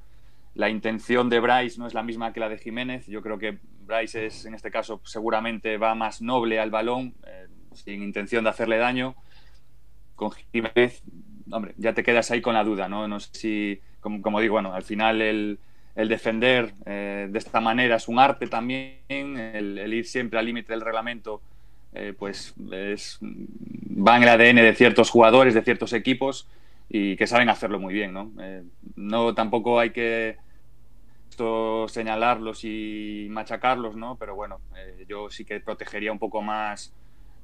la 0.55 0.69
intención 0.69 1.29
de 1.29 1.41
Bryce 1.41 1.79
no 1.79 1.87
es 1.87 1.95
la 1.95 2.03
misma 2.03 2.33
que 2.33 2.41
la 2.41 2.49
de 2.49 2.59
Jiménez. 2.59 3.07
Yo 3.07 3.23
creo 3.23 3.39
que 3.39 3.59
Bryce 3.87 4.27
es, 4.27 4.47
en 4.47 4.55
este 4.55 4.71
caso, 4.71 5.01
seguramente 5.05 5.77
va 5.77 5.95
más 5.95 6.23
noble 6.23 6.59
al 6.59 6.71
balón, 6.71 7.15
eh, 7.27 7.47
sin 7.73 8.03
intención 8.03 8.45
de 8.45 8.51
hacerle 8.51 8.79
daño. 8.79 9.15
Con 10.17 10.31
Jiménez, 10.33 11.03
hombre, 11.51 11.75
ya 11.77 11.95
te 11.95 12.03
quedas 12.03 12.31
ahí 12.31 12.41
con 12.41 12.55
la 12.55 12.65
duda, 12.65 12.89
¿no? 12.89 13.09
No 13.09 13.21
sé 13.21 13.31
si, 13.33 13.81
como, 14.01 14.41
digo, 14.41 14.55
bueno, 14.55 14.75
al 14.75 14.83
final 14.83 15.23
el, 15.23 15.59
defender 15.95 16.73
de 16.85 17.31
esta 17.35 17.61
manera 17.61 17.97
es 17.97 18.09
un 18.09 18.19
arte 18.19 18.47
también, 18.47 18.99
el 19.09 19.93
ir 19.93 20.07
siempre 20.07 20.39
al 20.39 20.47
límite 20.47 20.73
del 20.73 20.81
reglamento 20.81 21.43
eh, 21.93 22.15
pues 22.17 22.55
es, 22.71 23.19
va 23.21 24.17
en 24.17 24.23
el 24.23 24.29
ADN 24.29 24.57
de 24.57 24.75
ciertos 24.75 25.11
jugadores, 25.11 25.55
de 25.55 25.63
ciertos 25.63 25.93
equipos 25.93 26.47
y 26.89 27.17
que 27.17 27.27
saben 27.27 27.49
hacerlo 27.49 27.81
muy 27.81 27.93
bien, 27.93 28.13
¿no? 28.13 28.31
Eh, 28.41 28.63
no 28.97 29.35
tampoco 29.35 29.81
hay 29.81 29.91
que 29.91 30.37
señalarlos 31.89 32.65
y 32.65 33.29
machacarlos, 33.31 33.97
¿no? 33.97 34.17
Pero 34.17 34.35
bueno, 34.35 34.61
eh, 34.77 35.07
yo 35.09 35.31
sí 35.31 35.47
que 35.47 35.59
protegería 35.61 36.13
un 36.13 36.19
poco 36.19 36.43
más 36.43 36.93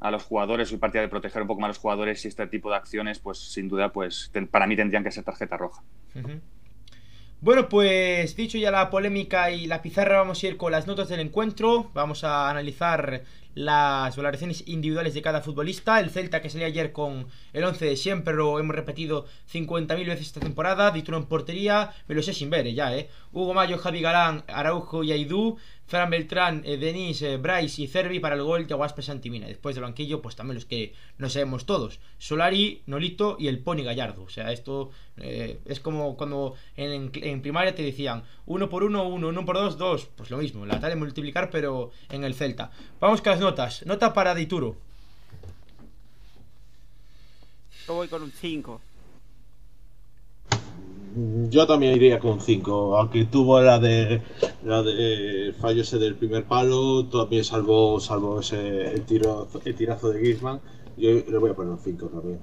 a 0.00 0.10
los 0.10 0.24
jugadores, 0.24 0.68
soy 0.68 0.78
partida 0.78 1.02
de 1.02 1.08
proteger 1.08 1.42
un 1.42 1.48
poco 1.48 1.60
más 1.60 1.68
a 1.68 1.70
los 1.70 1.78
jugadores 1.78 2.24
y 2.24 2.28
este 2.28 2.46
tipo 2.46 2.70
de 2.70 2.76
acciones, 2.76 3.18
pues 3.18 3.38
sin 3.38 3.68
duda, 3.68 3.92
pues 3.92 4.30
para 4.50 4.66
mí 4.66 4.76
tendrían 4.76 5.04
que 5.04 5.10
ser 5.10 5.24
tarjeta 5.24 5.56
roja. 5.56 5.82
Bueno, 7.40 7.68
pues 7.68 8.34
dicho 8.34 8.56
ya 8.58 8.70
la 8.70 8.88
polémica 8.88 9.50
y 9.50 9.66
la 9.66 9.82
pizarra, 9.82 10.18
vamos 10.18 10.42
a 10.42 10.46
ir 10.46 10.56
con 10.56 10.72
las 10.72 10.86
notas 10.86 11.08
del 11.08 11.20
encuentro. 11.20 11.90
Vamos 11.92 12.24
a 12.24 12.48
analizar 12.48 13.24
las 13.54 14.16
valoraciones 14.16 14.66
individuales 14.66 15.14
de 15.14 15.22
cada 15.22 15.40
futbolista. 15.42 16.00
El 16.00 16.10
Celta 16.10 16.40
que 16.40 16.50
salió 16.50 16.66
ayer 16.66 16.92
con 16.92 17.26
el 17.52 17.64
11 17.64 17.84
de 17.84 17.96
siempre, 17.96 18.34
lo 18.34 18.58
hemos 18.58 18.74
repetido 18.74 19.26
50.000 19.52 20.06
veces 20.06 20.26
esta 20.26 20.40
temporada. 20.40 20.90
Dituro 20.90 21.18
en 21.18 21.26
portería, 21.26 21.90
me 22.08 22.14
lo 22.14 22.22
sé 22.22 22.32
sin 22.32 22.50
ver 22.50 22.66
ya, 22.72 22.96
¿eh? 22.96 23.08
Hugo 23.32 23.54
Mayo, 23.54 23.78
Javi 23.78 24.00
Galán, 24.00 24.44
Araujo 24.48 25.04
y 25.04 25.12
Aidú. 25.12 25.58
Fran 25.86 26.10
Beltrán, 26.10 26.62
eh, 26.64 26.76
Denis, 26.76 27.22
eh, 27.22 27.36
Bryce 27.36 27.82
y 27.82 27.86
Cervi 27.86 28.18
para 28.18 28.34
el 28.34 28.42
gol 28.42 28.66
de 28.66 28.74
Aguaspe 28.74 29.02
Santimina. 29.02 29.46
Después 29.46 29.76
del 29.76 29.84
banquillo, 29.84 30.20
pues 30.20 30.34
también 30.34 30.56
los 30.56 30.64
que 30.64 30.94
no 31.18 31.30
sabemos 31.30 31.64
todos. 31.64 32.00
Solari, 32.18 32.82
Nolito 32.86 33.36
y 33.38 33.46
el 33.46 33.60
Pony 33.60 33.82
Gallardo. 33.84 34.24
O 34.24 34.28
sea, 34.28 34.50
esto 34.52 34.90
eh, 35.16 35.60
es 35.64 35.78
como 35.78 36.16
cuando 36.16 36.54
en, 36.76 37.10
primaria 37.40 37.74
te 37.74 37.82
decían 37.82 38.24
uno 38.46 38.68
por 38.68 38.82
uno, 38.82 39.06
uno, 39.06 39.28
uno 39.28 39.44
por 39.44 39.56
dos, 39.56 39.78
dos. 39.78 40.08
Pues 40.16 40.30
lo 40.30 40.38
mismo, 40.38 40.66
la 40.66 40.80
tal 40.80 40.90
de 40.90 40.96
multiplicar, 40.96 41.50
pero 41.50 41.92
en 42.10 42.24
el 42.24 42.34
Celta. 42.34 42.72
Vamos 43.00 43.22
con 43.22 43.30
las 43.30 43.40
notas. 43.40 43.86
Nota 43.86 44.12
para 44.12 44.34
Dituro. 44.34 44.76
Yo 47.86 47.94
voy 47.94 48.08
con 48.08 48.22
un 48.22 48.32
5. 48.32 48.80
Yo 51.48 51.66
también 51.66 51.96
iría 51.96 52.18
con 52.18 52.42
5, 52.42 52.98
aunque 52.98 53.24
tuvo 53.24 53.58
la 53.62 53.78
de 53.78 54.20
la 54.64 54.82
de 54.82 55.54
fallo 55.58 55.80
ese 55.80 55.98
del 55.98 56.14
primer 56.14 56.44
palo, 56.44 57.06
también 57.06 57.42
salvo 57.42 57.98
ese 58.40 58.92
el 58.92 59.02
tiro 59.06 59.48
el 59.64 59.74
tirazo 59.74 60.10
de 60.10 60.20
Griezmann, 60.20 60.60
yo 60.98 61.10
le 61.10 61.38
voy 61.38 61.50
a 61.50 61.54
poner 61.54 61.72
un 61.72 61.78
5 61.78 62.08
también. 62.08 62.38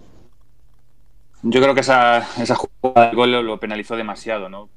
Yo 1.43 1.61
creo 1.61 1.75
que 1.75 1.81
esa, 1.81 2.19
esa 2.41 2.55
jugada 2.55 3.07
del 3.07 3.15
gol 3.15 3.31
lo 3.45 3.59
penalizó 3.59 3.95
demasiado, 3.95 4.49
¿no? 4.49 4.69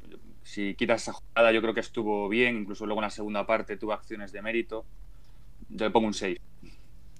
Si 0.42 0.74
quitas 0.74 1.00
esa 1.00 1.14
jugada, 1.14 1.52
yo 1.52 1.62
creo 1.62 1.72
que 1.72 1.80
estuvo 1.80 2.28
bien, 2.28 2.58
incluso 2.58 2.84
luego 2.84 3.00
en 3.00 3.04
la 3.04 3.10
segunda 3.10 3.46
parte 3.46 3.78
tuvo 3.78 3.94
acciones 3.94 4.30
de 4.30 4.42
mérito. 4.42 4.84
Yo 5.70 5.86
le 5.86 5.90
pongo 5.90 6.08
un 6.08 6.14
6. 6.14 6.38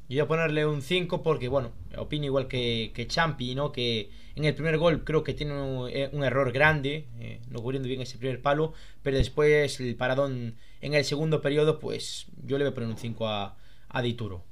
Yo 0.08 0.14
voy 0.14 0.20
a 0.20 0.28
ponerle 0.28 0.66
un 0.66 0.82
5 0.82 1.22
porque, 1.22 1.48
bueno, 1.48 1.72
opino 1.96 2.26
igual 2.26 2.46
que, 2.46 2.92
que 2.94 3.08
Champi, 3.08 3.54
¿no? 3.56 3.72
Que 3.72 4.10
en 4.36 4.44
el 4.44 4.54
primer 4.54 4.78
gol 4.78 5.02
creo 5.02 5.24
que 5.24 5.34
tiene 5.34 5.60
un, 5.60 5.88
eh, 5.88 6.10
error 6.24 6.52
grande, 6.52 7.06
eh, 7.18 7.40
no 7.50 7.60
cubriendo 7.60 7.88
bien 7.88 8.00
ese 8.00 8.18
primer 8.18 8.40
palo, 8.40 8.72
pero 9.02 9.16
después 9.16 9.80
el 9.80 9.96
paradón 9.96 10.54
en 10.80 10.94
el 10.94 11.04
segundo 11.04 11.40
periodo, 11.40 11.80
pues 11.80 12.26
yo 12.44 12.56
le 12.56 12.64
voy 12.64 12.70
a 12.70 12.74
poner 12.74 12.90
un 12.90 12.98
5 12.98 13.26
a, 13.26 13.56
a 13.88 14.02
Dituro. 14.02 14.44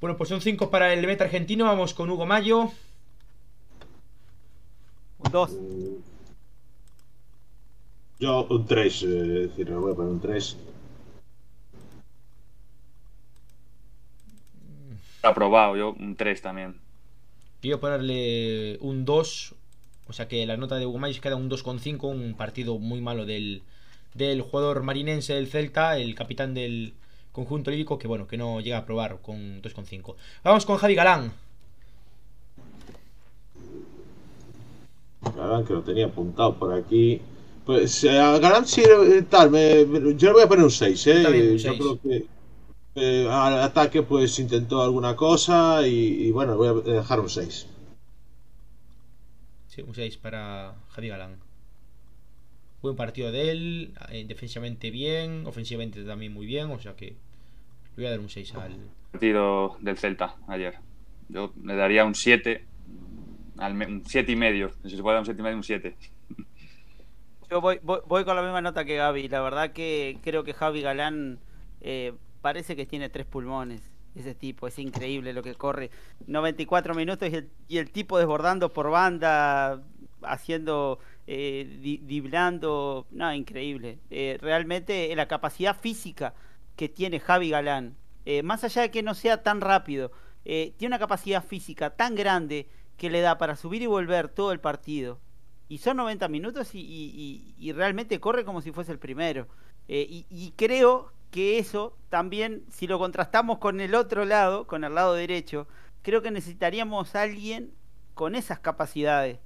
Bueno, 0.00 0.16
pues 0.16 0.30
un 0.30 0.40
5 0.40 0.70
para 0.70 0.92
el 0.92 1.06
meta 1.06 1.24
argentino, 1.24 1.64
vamos 1.64 1.92
con 1.92 2.08
Hugo 2.08 2.24
Mayo. 2.24 2.70
Un 5.18 5.32
2. 5.32 5.50
Yo 8.20 8.46
un 8.48 8.66
3, 8.66 9.02
eh, 9.02 9.06
es 9.06 9.48
decir, 9.50 9.68
le 9.68 9.74
voy 9.74 9.92
a 9.92 9.94
poner 9.94 10.12
un 10.12 10.20
3. 10.20 10.56
Aprobado, 15.24 15.76
yo 15.76 15.92
un 15.92 16.16
3 16.16 16.42
también. 16.42 16.76
A 17.72 17.78
ponerle 17.78 18.76
un 18.80 19.06
2, 19.06 19.54
o 20.06 20.12
sea 20.12 20.28
que 20.28 20.44
la 20.44 20.58
nota 20.58 20.76
de 20.76 20.84
Hugo 20.84 21.00
queda 21.22 21.36
un 21.36 21.48
2,5, 21.48 22.10
un 22.10 22.34
partido 22.34 22.78
muy 22.78 23.00
malo 23.00 23.24
del, 23.24 23.62
del 24.12 24.42
jugador 24.42 24.82
marinense 24.82 25.32
del 25.34 25.46
Celta, 25.46 25.96
el 25.96 26.14
capitán 26.14 26.52
del 26.52 26.92
conjunto 27.32 27.70
lírico, 27.70 27.98
que 27.98 28.06
bueno, 28.06 28.26
que 28.26 28.36
no 28.36 28.60
llega 28.60 28.78
a 28.78 28.84
probar 28.84 29.18
con 29.22 29.62
2,5. 29.62 30.14
Vamos 30.44 30.66
con 30.66 30.76
Javi 30.76 30.94
Galán. 30.94 31.32
Galán 35.34 35.64
que 35.64 35.72
lo 35.72 35.82
tenía 35.82 36.06
apuntado 36.06 36.54
por 36.56 36.74
aquí. 36.74 37.22
Pues 37.64 38.04
eh, 38.04 38.18
a 38.20 38.38
Galán 38.38 38.66
sí, 38.66 38.82
eh, 38.82 39.24
tal, 39.28 39.50
me, 39.50 39.86
yo 40.16 40.28
le 40.28 40.32
voy 40.34 40.42
a 40.42 40.48
poner 40.48 40.64
un 40.64 40.70
6, 40.70 41.06
¿eh? 41.06 41.56
Yo 41.58 41.76
creo 41.78 42.00
que 42.00 42.33
eh, 42.96 43.28
al 43.30 43.60
ataque 43.60 44.02
pues 44.02 44.38
intentó 44.38 44.82
alguna 44.82 45.16
cosa 45.16 45.86
y, 45.86 46.30
bueno, 46.30 46.56
voy 46.56 46.68
a 46.68 46.72
dejar 46.72 47.20
un 47.20 47.28
6. 47.28 47.66
Sí, 49.68 49.82
un 49.82 49.94
6 49.94 50.16
para 50.18 50.74
Javi 50.90 51.08
Galán. 51.08 51.38
Buen 52.82 52.96
partido 52.96 53.32
de 53.32 53.50
él, 53.50 53.94
eh, 54.10 54.24
defensivamente 54.28 54.90
bien, 54.90 55.46
ofensivamente 55.46 56.04
también 56.04 56.32
muy 56.32 56.46
bien, 56.46 56.70
o 56.70 56.78
sea 56.78 56.94
que 56.94 57.06
le 57.06 57.16
voy 57.96 58.06
a 58.06 58.10
dar 58.10 58.20
un 58.20 58.28
6 58.28 58.54
al 58.54 58.76
partido 59.10 59.76
del 59.80 59.96
Celta 59.96 60.36
ayer. 60.46 60.78
Yo 61.28 61.52
le 61.64 61.74
daría 61.74 62.04
un 62.04 62.14
7, 62.14 62.64
un 63.56 64.02
7 64.06 64.30
y 64.30 64.36
medio, 64.36 64.70
si 64.84 64.96
se 64.96 65.02
puede 65.02 65.14
dar 65.14 65.22
un 65.22 65.26
7 65.26 65.40
y 65.40 65.42
medio, 65.42 65.56
un 65.56 65.64
7. 65.64 65.96
Yo 67.50 67.60
voy, 67.60 67.80
voy, 67.82 68.24
con 68.24 68.36
la 68.36 68.42
misma 68.42 68.60
nota 68.60 68.84
que 68.84 68.96
Gaby, 68.96 69.28
la 69.28 69.40
verdad 69.40 69.72
que 69.72 70.18
creo 70.22 70.44
que 70.44 70.54
Javi 70.54 70.82
Galán 70.82 71.38
eh, 71.80 72.12
parece 72.44 72.76
que 72.76 72.84
tiene 72.84 73.08
tres 73.08 73.24
pulmones. 73.24 73.80
Ese 74.14 74.34
tipo, 74.34 74.66
es 74.66 74.78
increíble 74.78 75.32
lo 75.32 75.42
que 75.42 75.54
corre. 75.54 75.90
94 76.26 76.94
minutos 76.94 77.30
y 77.68 77.78
el, 77.78 77.90
tipo 77.90 78.18
desbordando 78.18 78.70
por 78.70 78.90
banda, 78.90 79.82
haciendo, 80.20 80.98
eh, 81.26 81.98
diblando. 82.02 83.06
No, 83.10 83.32
increíble. 83.32 83.98
Eh, 84.10 84.36
realmente 84.42 85.10
eh, 85.10 85.16
la 85.16 85.26
capacidad 85.26 85.74
física 85.74 86.34
que 86.76 86.90
tiene 86.90 87.18
Javi 87.18 87.48
Galán, 87.48 87.96
eh, 88.26 88.42
más 88.42 88.62
allá 88.62 88.82
de 88.82 88.90
que 88.90 89.02
no 89.02 89.14
sea 89.14 89.42
tan 89.42 89.62
rápido, 89.62 90.12
tiene 90.44 90.88
una 90.88 90.98
capacidad 90.98 91.42
física 91.42 91.96
tan 91.96 92.14
grande 92.14 92.68
que 92.98 93.08
le 93.08 93.22
da 93.22 93.38
para 93.38 93.56
subir 93.56 93.80
y 93.80 93.86
volver 93.86 94.28
todo 94.28 94.52
el 94.52 94.60
partido. 94.60 95.18
Y 95.70 95.78
son 95.78 95.96
90 95.96 96.28
minutos 96.28 96.74
y, 96.74 97.72
realmente 97.74 98.20
corre 98.20 98.44
como 98.44 98.60
si 98.60 98.70
fuese 98.70 98.92
el 98.92 98.98
primero. 98.98 99.48
y, 99.88 100.26
y 100.28 100.52
creo 100.58 101.13
que 101.34 101.58
eso 101.58 101.96
también, 102.10 102.62
si 102.70 102.86
lo 102.86 103.00
contrastamos 103.00 103.58
con 103.58 103.80
el 103.80 103.96
otro 103.96 104.24
lado, 104.24 104.68
con 104.68 104.84
el 104.84 104.94
lado 104.94 105.14
derecho, 105.14 105.66
creo 106.02 106.22
que 106.22 106.30
necesitaríamos 106.30 107.16
a 107.16 107.22
alguien 107.22 107.72
con 108.14 108.36
esas 108.36 108.60
capacidades. 108.60 109.40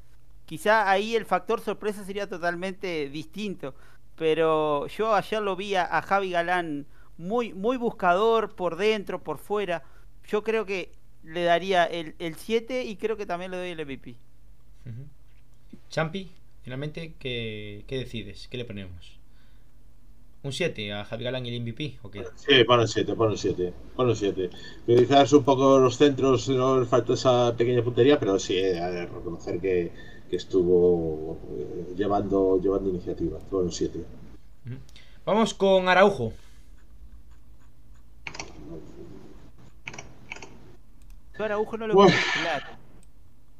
Quizá 0.44 0.90
ahí 0.90 1.16
el 1.16 1.24
factor 1.24 1.62
sorpresa 1.62 2.04
sería 2.04 2.28
totalmente 2.28 3.08
distinto, 3.08 3.74
pero 4.16 4.86
yo 4.88 5.14
ayer 5.14 5.40
lo 5.40 5.56
vi 5.56 5.76
a, 5.76 6.02
Javi 6.02 6.32
Galán 6.32 6.84
muy, 7.16 7.54
muy 7.54 7.78
buscador 7.78 8.54
por 8.54 8.76
dentro, 8.76 9.24
por 9.24 9.38
fuera. 9.38 9.82
Yo 10.26 10.44
creo 10.44 10.66
que 10.66 10.92
le 11.24 11.44
daría 11.44 11.86
el 11.86 12.34
7 12.36 12.84
y 12.84 12.96
creo 12.96 13.16
que 13.16 13.24
también 13.24 13.50
le 13.50 13.56
doy 13.56 13.70
el 13.70 13.86
MVP. 13.86 14.14
Champi, 15.88 16.30
finalmente, 16.60 17.14
¿qué, 17.18 17.86
¿qué 17.86 17.96
decides? 17.96 18.46
¿Qué 18.48 18.58
le 18.58 18.66
ponemos? 18.66 19.17
¿Un 20.48 20.54
7 20.54 20.94
a 20.94 21.04
Javi 21.04 21.24
Galán 21.24 21.44
y 21.44 21.54
el 21.54 21.60
MVP? 21.60 21.98
¿o 22.00 22.10
qué? 22.10 22.24
Sí, 22.34 22.64
pon 22.64 22.80
un 22.80 22.88
7, 22.88 23.14
pon 23.14 23.32
un 23.32 23.36
7. 23.36 23.70
Pon 23.94 24.08
un 24.08 24.16
7. 24.16 24.48
Quizás 24.86 25.30
un 25.34 25.44
poco 25.44 25.78
los 25.78 25.98
centros 25.98 26.48
no 26.48 26.80
les 26.80 26.88
falta 26.88 27.12
esa 27.12 27.54
pequeña 27.54 27.82
puntería, 27.82 28.18
pero 28.18 28.38
sí, 28.38 28.56
eh, 28.56 28.80
a 28.80 29.04
reconocer 29.04 29.60
que, 29.60 29.92
que 30.30 30.36
estuvo 30.36 31.38
eh, 31.50 31.94
llevando, 31.98 32.58
llevando 32.62 32.88
iniciativa. 32.88 33.38
Pon 33.50 33.64
un 33.64 33.72
7. 33.72 34.02
Vamos 35.26 35.52
con 35.52 35.86
Araujo. 35.86 36.32
Yo 41.38 41.44
Araujo 41.44 41.76
no 41.76 41.88
lo 41.88 41.94
vi 41.94 42.00
muy 42.04 42.12
claro. 42.40 42.66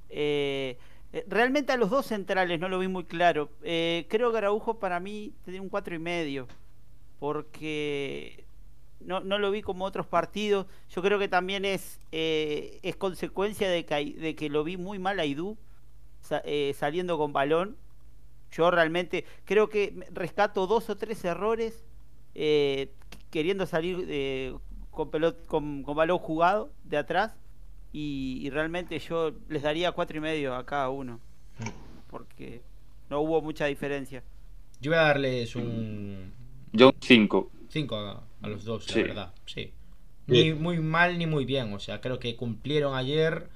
Eh, 0.09 0.79
realmente 1.27 1.71
a 1.71 1.77
los 1.77 1.91
dos 1.91 2.07
centrales 2.07 2.59
no 2.59 2.71
lo 2.71 2.79
vi 2.79 2.89
muy 2.89 3.05
claro. 3.05 3.51
creo 3.61 4.33
que 4.33 4.39
Araujo 4.39 4.79
para 4.79 5.01
mí 5.01 5.35
tiene 5.45 5.61
un 5.61 5.69
4 5.69 5.95
y 5.95 5.99
medio 5.99 6.49
porque 7.19 8.45
no, 9.01 9.21
no 9.21 9.39
lo 9.39 9.51
vi 9.51 9.63
como 9.63 9.85
otros 9.85 10.07
partidos. 10.07 10.67
Yo 10.91 11.03
creo 11.03 11.19
que 11.19 11.29
también 11.29 11.65
es, 11.65 12.01
eh, 12.13 12.79
es 12.83 12.97
consecuencia 12.97 13.69
de 13.71 13.85
que, 13.85 14.15
de 14.15 14.35
que 14.35 14.49
lo 14.49 14.65
vi 14.65 14.77
muy 14.77 14.99
mal 14.99 15.19
a 15.19 15.23
Aidú 15.23 15.57
eh, 16.45 16.75
saliendo 16.77 17.19
con 17.19 17.33
balón. 17.33 17.77
Yo 18.51 18.71
realmente 18.71 19.25
creo 19.45 19.69
que 19.69 20.07
rescato 20.11 20.67
dos 20.67 20.89
o 20.89 20.97
tres 20.97 21.25
errores 21.25 21.85
eh, 22.35 22.93
queriendo 23.31 23.67
salir 23.67 24.59
con, 24.91 25.83
con, 25.83 25.97
balón 25.97 26.19
jugado 26.19 26.73
de 26.85 26.97
atrás 26.97 27.37
y, 27.93 28.49
realmente 28.51 28.99
yo 28.99 29.33
les 29.49 29.63
daría 29.63 29.93
cuatro 29.93 30.17
y 30.17 30.21
medio 30.21 30.55
a 30.55 30.65
cada 30.65 30.89
uno 30.89 31.21
porque 32.09 32.63
no 33.11 33.21
hubo 33.21 33.43
mucha 33.43 33.67
diferencia. 33.67 34.23
Yo 34.81 34.93
voy 34.93 34.99
a 34.99 35.03
darles 35.03 35.57
un, 35.57 36.33
yo 36.73 36.89
un 36.89 36.97
5. 37.01 37.51
5 37.69 37.97
a, 37.97 38.49
los 38.49 38.65
dos, 38.65 38.95
la 38.95 39.03
verdad. 39.03 39.33
Sí. 39.47 39.73
Ni 40.27 40.53
muy 40.53 40.79
mal 40.79 41.19
ni 41.19 41.27
muy 41.27 41.45
bien. 41.45 41.73
O 41.73 41.79
sea, 41.79 42.01
creo 42.01 42.19
que 42.19 42.37
cumplieron 42.37 42.95
ayer 42.95 43.49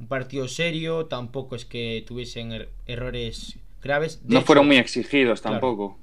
un 0.00 0.06
partido 0.08 0.48
serio. 0.48 1.06
Tampoco 1.06 1.56
es 1.56 1.64
que 1.64 2.04
tuviesen 2.06 2.52
er-, 2.52 2.68
errores 2.86 3.58
graves. 3.82 4.20
no 4.24 4.42
fueron 4.42 4.66
muy 4.66 4.76
exigidos 4.76 5.42
tampoco. 5.42 5.98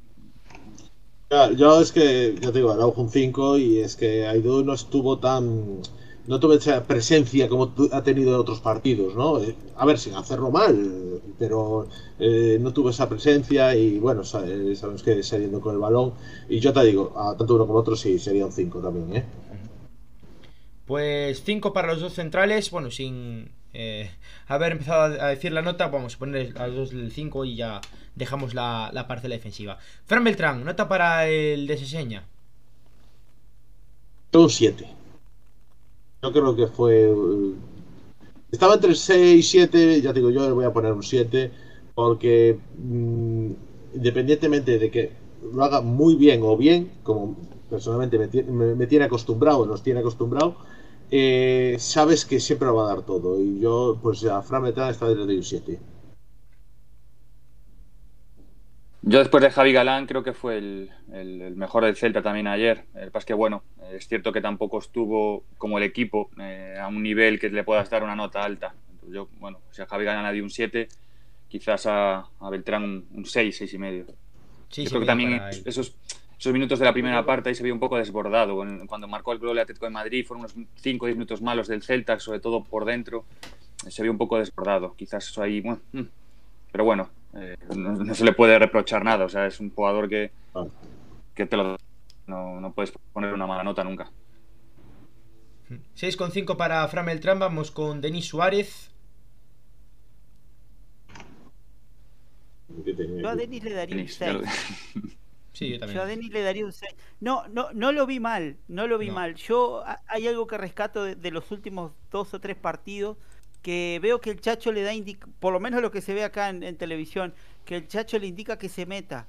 yo 1.55 1.81
es 1.81 1.91
que, 1.91 2.35
ya 2.39 2.51
te 2.51 2.59
digo, 2.59 2.71
Araujo 2.71 3.01
un 3.01 3.09
5 3.09 3.57
y 3.57 3.79
es 3.79 3.95
que 3.95 4.27
Aidú 4.27 4.63
no 4.63 4.73
estuvo 4.73 5.19
tan. 5.19 5.81
No 6.25 6.39
tuvo 6.39 6.53
esa 6.53 6.83
presencia 6.85 7.49
como 7.49 7.73
ha 7.91 8.03
tenido 8.03 8.33
en 8.33 8.39
otros 8.39 8.61
partidos, 8.61 9.15
¿no? 9.15 9.43
Eh, 9.43 9.55
a 9.75 9.85
ver, 9.85 9.99
sin 9.99 10.15
hacerlo 10.15 10.51
mal, 10.51 11.21
pero 11.37 11.87
eh, 12.19 12.57
no 12.61 12.71
tuvo 12.71 12.89
esa 12.89 13.09
presencia 13.09 13.75
y 13.75 13.99
bueno, 13.99 14.21
eh, 14.21 14.75
sabemos 14.75 15.03
que 15.03 15.21
saliendo 15.23 15.59
con 15.59 15.73
el 15.75 15.81
balón. 15.81 16.13
Y 16.47 16.59
yo 16.59 16.71
te 16.71 16.83
digo, 16.85 17.13
a 17.17 17.35
tanto 17.35 17.55
uno 17.55 17.67
como 17.67 17.79
otro 17.79 17.95
sí 17.95 18.19
sería 18.19 18.45
un 18.45 18.51
5 18.51 18.79
también, 18.79 19.17
¿eh? 19.17 19.25
Pues 20.85 21.43
5 21.43 21.73
para 21.73 21.89
los 21.89 22.01
dos 22.01 22.13
centrales, 22.13 22.69
bueno, 22.71 22.91
sin 22.91 23.51
eh, 23.73 24.11
haber 24.47 24.73
empezado 24.73 25.21
a 25.21 25.27
decir 25.29 25.51
la 25.51 25.61
nota, 25.61 25.87
vamos 25.87 26.15
a 26.15 26.19
poner 26.19 26.53
a 26.57 26.67
los 26.67 26.75
dos 26.75 26.89
del 26.91 27.11
5 27.11 27.45
y 27.45 27.55
ya 27.55 27.81
dejamos 28.15 28.53
la, 28.53 28.91
la 28.93 29.07
parcela 29.07 29.35
defensiva. 29.35 29.79
Fran 30.05 30.23
Beltrán, 30.23 30.63
nota 30.63 30.87
para 30.87 31.27
el 31.27 31.67
de 31.67 31.77
Seseña. 31.77 32.25
Un 34.33 34.49
7. 34.49 35.02
Yo 36.23 36.31
creo 36.31 36.55
que 36.55 36.67
fue. 36.67 37.11
Eh, 37.11 37.53
estaba 38.51 38.75
entre 38.75 38.95
6 38.95 39.39
y 39.39 39.43
7, 39.43 40.01
ya 40.01 40.13
digo, 40.13 40.29
yo 40.29 40.45
le 40.47 40.53
voy 40.53 40.65
a 40.65 40.73
poner 40.73 40.93
un 40.93 41.03
7, 41.03 41.51
porque 41.95 42.57
mm, 42.77 43.51
independientemente 43.95 44.79
de 44.79 44.91
que 44.91 45.11
lo 45.53 45.63
haga 45.63 45.81
muy 45.81 46.15
bien 46.15 46.41
o 46.43 46.55
bien, 46.57 46.91
como 47.03 47.35
personalmente 47.69 48.17
me, 48.17 48.75
me 48.75 48.87
tiene 48.87 49.05
acostumbrado, 49.05 49.65
nos 49.65 49.83
tiene 49.83 49.99
acostumbrado, 50.01 50.57
eh, 51.11 51.75
sabes 51.79 52.25
que 52.25 52.39
siempre 52.39 52.67
lo 52.67 52.75
va 52.75 52.85
a 52.85 52.95
dar 52.95 53.03
todo. 53.05 53.39
Y 53.41 53.59
yo, 53.59 53.97
pues 54.01 54.23
a 54.25 54.41
Fran 54.41 54.63
Beltrán 54.63 54.91
está 54.91 55.07
de 55.07 55.23
un 55.37 55.43
7. 55.43 55.79
Yo 59.05 59.19
después 59.19 59.43
de 59.43 59.51
Javi 59.51 59.73
Galán 59.73 60.05
creo 60.05 60.23
que 60.23 60.31
fue 60.31 60.57
el, 60.57 61.53
mejor 61.57 61.83
del 61.83 61.97
Celta 61.97 62.21
también 62.21 62.47
ayer. 62.47 62.85
El 62.95 63.11
pas 63.11 63.25
que 63.25 63.33
bueno, 63.33 63.63
es 63.91 64.07
cierto 64.07 64.31
que 64.31 64.39
tampoco 64.39 64.79
estuvo 64.79 65.43
como 65.57 65.77
el 65.77 65.83
equipo 65.83 66.29
eh, 66.39 66.77
a 66.79 66.87
un 66.87 67.03
nivel 67.03 67.37
que 67.37 67.49
le 67.49 67.65
puedas 67.65 67.89
dar 67.89 68.03
una 68.03 68.15
nota 68.15 68.43
alta. 68.43 68.73
yo, 69.09 69.27
bueno, 69.39 69.59
si 69.71 69.81
a 69.81 69.85
Javi 69.87 70.05
Galán 70.05 70.25
le 70.25 70.31
di 70.31 70.39
un 70.39 70.49
7, 70.49 70.87
quizás 71.49 71.85
a, 71.85 72.29
Beltrán 72.49 73.05
un, 73.11 73.25
6, 73.25 73.57
6 73.57 73.73
y 73.73 73.77
medio. 73.77 74.05
Sí, 74.69 74.85
creo 74.85 75.01
que 75.01 75.05
también 75.05 75.41
esos, 75.65 75.97
esos 76.39 76.53
minutos 76.53 76.79
de 76.79 76.85
la 76.85 76.93
primera 76.93 77.25
parte 77.25 77.49
ahí 77.49 77.55
se 77.55 77.63
vio 77.63 77.73
un 77.73 77.81
poco 77.81 77.97
desbordado. 77.97 78.55
Cuando 78.87 79.09
marcó 79.09 79.33
el 79.33 79.39
gol 79.39 79.55
de 79.55 79.63
Atlético 79.63 79.85
de 79.85 79.91
Madrid 79.91 80.25
fueron 80.25 80.45
unos 80.45 80.55
5 80.75 81.03
o 81.03 81.07
10 81.07 81.17
minutos 81.17 81.41
malos 81.41 81.67
del 81.67 81.83
Celta, 81.83 82.19
sobre 82.19 82.39
todo 82.39 82.63
por 82.63 82.85
dentro. 82.85 83.25
Se 83.85 84.01
vio 84.01 84.13
un 84.13 84.17
poco 84.17 84.37
desbordado. 84.37 84.95
Quizás 84.95 85.27
eso 85.27 85.43
ahí... 85.43 85.61
Mm. 85.61 86.03
pero 86.71 86.85
bueno, 86.85 87.09
eh, 87.35 87.57
no, 87.75 88.13
se 88.13 88.25
le 88.25 88.33
puede 88.33 88.59
reprochar 88.59 89.03
nada. 89.03 89.25
O 89.25 89.29
sea, 89.29 89.47
es 89.47 89.59
un 89.59 89.69
jugador 89.71 90.09
que, 90.09 90.31
que 91.33 91.45
te 91.45 91.57
lo 91.57 91.77
no, 92.27 92.61
no 92.61 92.73
puedes 92.73 92.93
poner 93.11 93.33
una 93.33 93.47
mala 93.47 93.63
nota 93.63 93.83
nunca. 93.83 94.11
6,5 95.69 96.55
para 96.55 96.87
Fran 96.87 97.05
Beltrán. 97.05 97.39
Vamos 97.39 97.71
con 97.71 98.01
Denis 98.01 98.27
Suárez. 98.27 98.91
Yo 102.67 103.29
a 103.29 103.35
Denis 103.35 103.63
le 103.63 103.73
daría 103.73 104.01
un 104.01 104.07
6. 104.07 104.37
Sí, 105.53 105.69
yo 105.69 105.77
también. 105.77 105.97
Yo 105.97 106.01
a 106.01 106.07
Denis 106.07 106.31
le 106.31 106.41
daría 106.41 106.65
un 106.65 106.73
6. 106.73 106.95
No, 107.19 107.47
no, 107.49 107.71
no 107.73 107.91
lo 107.91 108.07
vi 108.07 108.19
mal, 108.19 108.57
no 108.67 108.87
lo 108.87 108.97
vi 108.97 109.11
mal. 109.11 109.35
Yo 109.35 109.83
hay 110.07 110.27
algo 110.27 110.47
que 110.47 110.57
rescato 110.57 111.03
de, 111.03 111.13
de, 111.13 111.29
los 111.29 111.51
últimos 111.51 111.91
dos 112.09 112.33
o 112.33 112.39
tres 112.39 112.57
partidos 112.57 113.17
que 113.63 113.99
veo 114.01 114.21
que 114.21 114.29
el 114.29 114.41
Chacho 114.41 114.71
le 114.71 114.83
da, 114.83 114.91
por 115.39 115.53
lo 115.53 115.59
menos 115.59 115.81
lo 115.81 115.89
que 115.89 116.01
se 116.01 116.13
ve 116.13 116.23
acá 116.23 116.49
en, 116.49 116.77
televisión, 116.77 117.33
que 117.65 117.77
el 117.77 117.87
Chacho 117.87 118.19
le 118.19 118.27
indica 118.27 118.59
que 118.59 118.69
se 118.69 118.85
meta, 118.85 119.27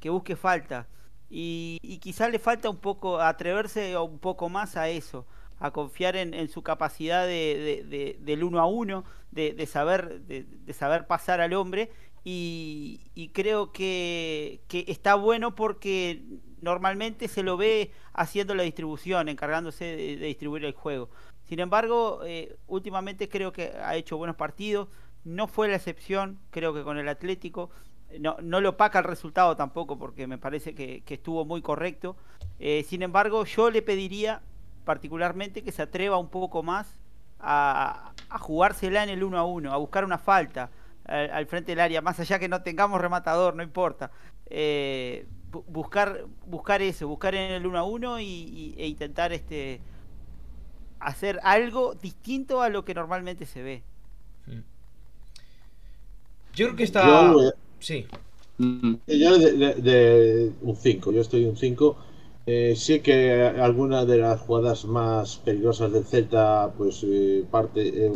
que 0.00 0.08
busque 0.08 0.36
falta. 0.36 0.86
Y, 1.28 1.78
y 1.82 1.98
quizás 1.98 2.30
le 2.30 2.38
falta 2.38 2.70
un 2.70 2.78
poco 2.78 3.20
atreverse 3.20 3.96
un 3.98 4.18
poco 4.18 4.48
más 4.48 4.76
a 4.76 4.88
eso, 4.88 5.26
a 5.58 5.72
confiar 5.72 6.16
en, 6.16 6.48
su 6.48 6.62
capacidad 6.62 7.26
de, 7.26 8.16
del 8.20 8.44
uno 8.44 8.60
a 8.60 8.66
uno, 8.66 9.04
de, 9.32 9.66
saber, 9.66 10.20
de, 10.22 10.72
saber 10.72 11.06
pasar 11.06 11.40
al 11.40 11.52
hombre. 11.52 11.90
Y 12.24 13.30
creo 13.34 13.72
que, 13.72 14.60
que 14.68 14.84
está 14.86 15.16
bueno 15.16 15.56
porque 15.56 16.22
normalmente 16.62 17.28
se 17.28 17.42
lo 17.42 17.56
ve 17.58 17.90
haciendo 18.14 18.54
la 18.54 18.62
distribución, 18.62 19.28
encargándose 19.28 19.84
de, 19.84 20.16
distribuir 20.16 20.64
el 20.64 20.72
juego. 20.72 21.10
Sin 21.44 21.60
embargo, 21.60 22.20
eh, 22.24 22.56
últimamente 22.66 23.28
creo 23.28 23.52
que 23.52 23.72
ha 23.82 23.96
hecho 23.96 24.16
buenos 24.16 24.36
partidos. 24.36 24.88
No 25.24 25.46
fue 25.46 25.68
la 25.68 25.76
excepción, 25.76 26.38
creo 26.50 26.74
que 26.74 26.82
con 26.82 26.98
el 26.98 27.08
Atlético. 27.08 27.70
No, 28.20 28.36
no 28.42 28.60
le 28.60 28.68
opaca 28.68 28.98
el 28.98 29.04
resultado 29.04 29.56
tampoco, 29.56 29.98
porque 29.98 30.26
me 30.26 30.38
parece 30.38 30.74
que, 30.74 31.02
estuvo 31.06 31.44
muy 31.44 31.62
correcto. 31.62 32.16
Eh, 32.58 32.84
sin 32.86 33.02
embargo, 33.02 33.44
yo 33.44 33.70
le 33.70 33.82
pediría 33.82 34.42
particularmente 34.84 35.62
que 35.62 35.72
se 35.72 35.82
atreva 35.82 36.18
un 36.18 36.28
poco 36.28 36.62
más 36.62 36.98
a, 37.38 38.12
jugársela 38.40 39.02
en 39.02 39.10
el 39.10 39.22
uno 39.22 39.38
a 39.38 39.44
uno, 39.44 39.72
a 39.72 39.76
buscar 39.76 40.04
una 40.04 40.18
falta 40.18 40.70
al, 41.04 41.46
frente 41.46 41.72
del 41.72 41.80
área, 41.80 42.00
más 42.00 42.18
allá 42.20 42.38
que 42.38 42.48
no 42.48 42.62
tengamos 42.62 43.00
rematador, 43.00 43.54
no 43.54 43.62
importa. 43.62 44.10
Eh, 44.46 45.26
buscar, 45.50 46.24
buscar 46.46 46.82
eso, 46.82 47.08
buscar 47.08 47.34
en 47.34 47.52
el 47.52 47.66
uno 47.66 47.78
a 47.78 47.84
uno 47.84 48.20
y, 48.20 48.74
e 48.78 48.86
intentar 48.86 49.32
este 49.32 49.80
hacer 51.02 51.40
algo 51.42 51.94
distinto 51.94 52.62
a 52.62 52.68
lo 52.68 52.84
que 52.84 52.94
normalmente 52.94 53.46
se 53.46 53.62
ve. 53.62 53.82
Yo 56.54 56.66
creo 56.66 56.76
que 56.76 56.84
está. 56.84 57.32
sí. 57.78 58.06
Yo 58.58 59.38
de, 59.38 60.52
un 60.60 60.76
5, 60.76 61.12
yo 61.12 61.20
estoy 61.20 61.46
un 61.46 61.56
5. 61.56 61.96
Eh, 62.44 62.74
sí 62.76 63.00
que 63.00 63.42
alguna 63.42 64.04
de 64.04 64.18
las 64.18 64.40
jugadas 64.40 64.84
más 64.84 65.36
peligrosas 65.38 65.92
del 65.92 66.04
Celta, 66.04 66.72
pues 66.76 67.04
eh, 67.04 67.44
parte 67.50 68.06
eh, 68.06 68.12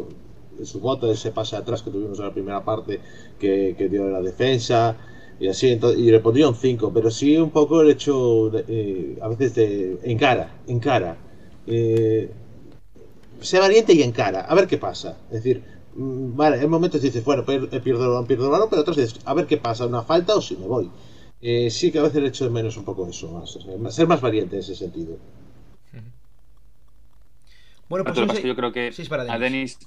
su 0.64 0.80
bota, 0.80 1.10
ese 1.10 1.30
pase 1.30 1.56
atrás 1.56 1.82
que 1.82 1.90
tuvimos 1.90 2.18
en 2.18 2.26
la 2.26 2.32
primera 2.32 2.64
parte 2.64 3.00
que, 3.38 3.74
dio 3.90 4.06
de 4.06 4.10
la 4.10 4.20
defensa 4.20 4.96
y 5.38 5.48
así, 5.48 5.78
y 5.96 6.10
le 6.10 6.20
pondría 6.20 6.48
un 6.48 6.56
5, 6.56 6.92
pero 6.92 7.10
sí 7.10 7.36
un 7.36 7.50
poco 7.50 7.82
el 7.82 7.90
hecho 7.90 8.46
a 8.48 9.28
veces 9.28 9.54
de 9.54 9.98
en 10.02 10.18
cara, 10.18 10.54
en 10.66 10.80
cara 10.80 11.16
sea 13.40 13.60
valiente 13.60 13.92
y 13.92 14.02
encara, 14.02 14.40
a 14.40 14.54
ver 14.54 14.66
qué 14.66 14.78
pasa. 14.78 15.18
Es 15.30 15.42
decir, 15.42 15.62
mm, 15.94 16.36
vale, 16.36 16.60
en 16.60 16.70
momentos 16.70 17.02
dices, 17.02 17.24
bueno, 17.24 17.44
pierdo 17.44 17.68
el 17.72 18.08
balón, 18.08 18.26
pierdo 18.26 18.46
el 18.46 18.50
balón, 18.50 18.68
pero 18.70 18.82
otros 18.82 18.96
dices, 18.96 19.20
a 19.24 19.34
ver 19.34 19.46
qué 19.46 19.56
pasa, 19.56 19.86
una 19.86 20.02
falta 20.02 20.34
o 20.34 20.40
si 20.40 20.56
me 20.56 20.66
voy. 20.66 20.90
Eh, 21.40 21.70
sí 21.70 21.92
que 21.92 21.98
a 21.98 22.02
veces 22.02 22.22
le 22.22 22.28
echo 22.28 22.44
de 22.44 22.50
menos 22.50 22.76
un 22.76 22.84
poco 22.84 23.08
eso, 23.08 23.30
más, 23.30 23.94
ser 23.94 24.06
más 24.06 24.20
valiente 24.20 24.56
en 24.56 24.60
ese 24.60 24.74
sentido. 24.74 25.18
Bueno, 27.88 28.04
pues 28.04 28.42
yo 28.42 28.56
creo 28.56 28.72
que 28.72 28.92
a 29.28 29.38
Denis 29.38 29.78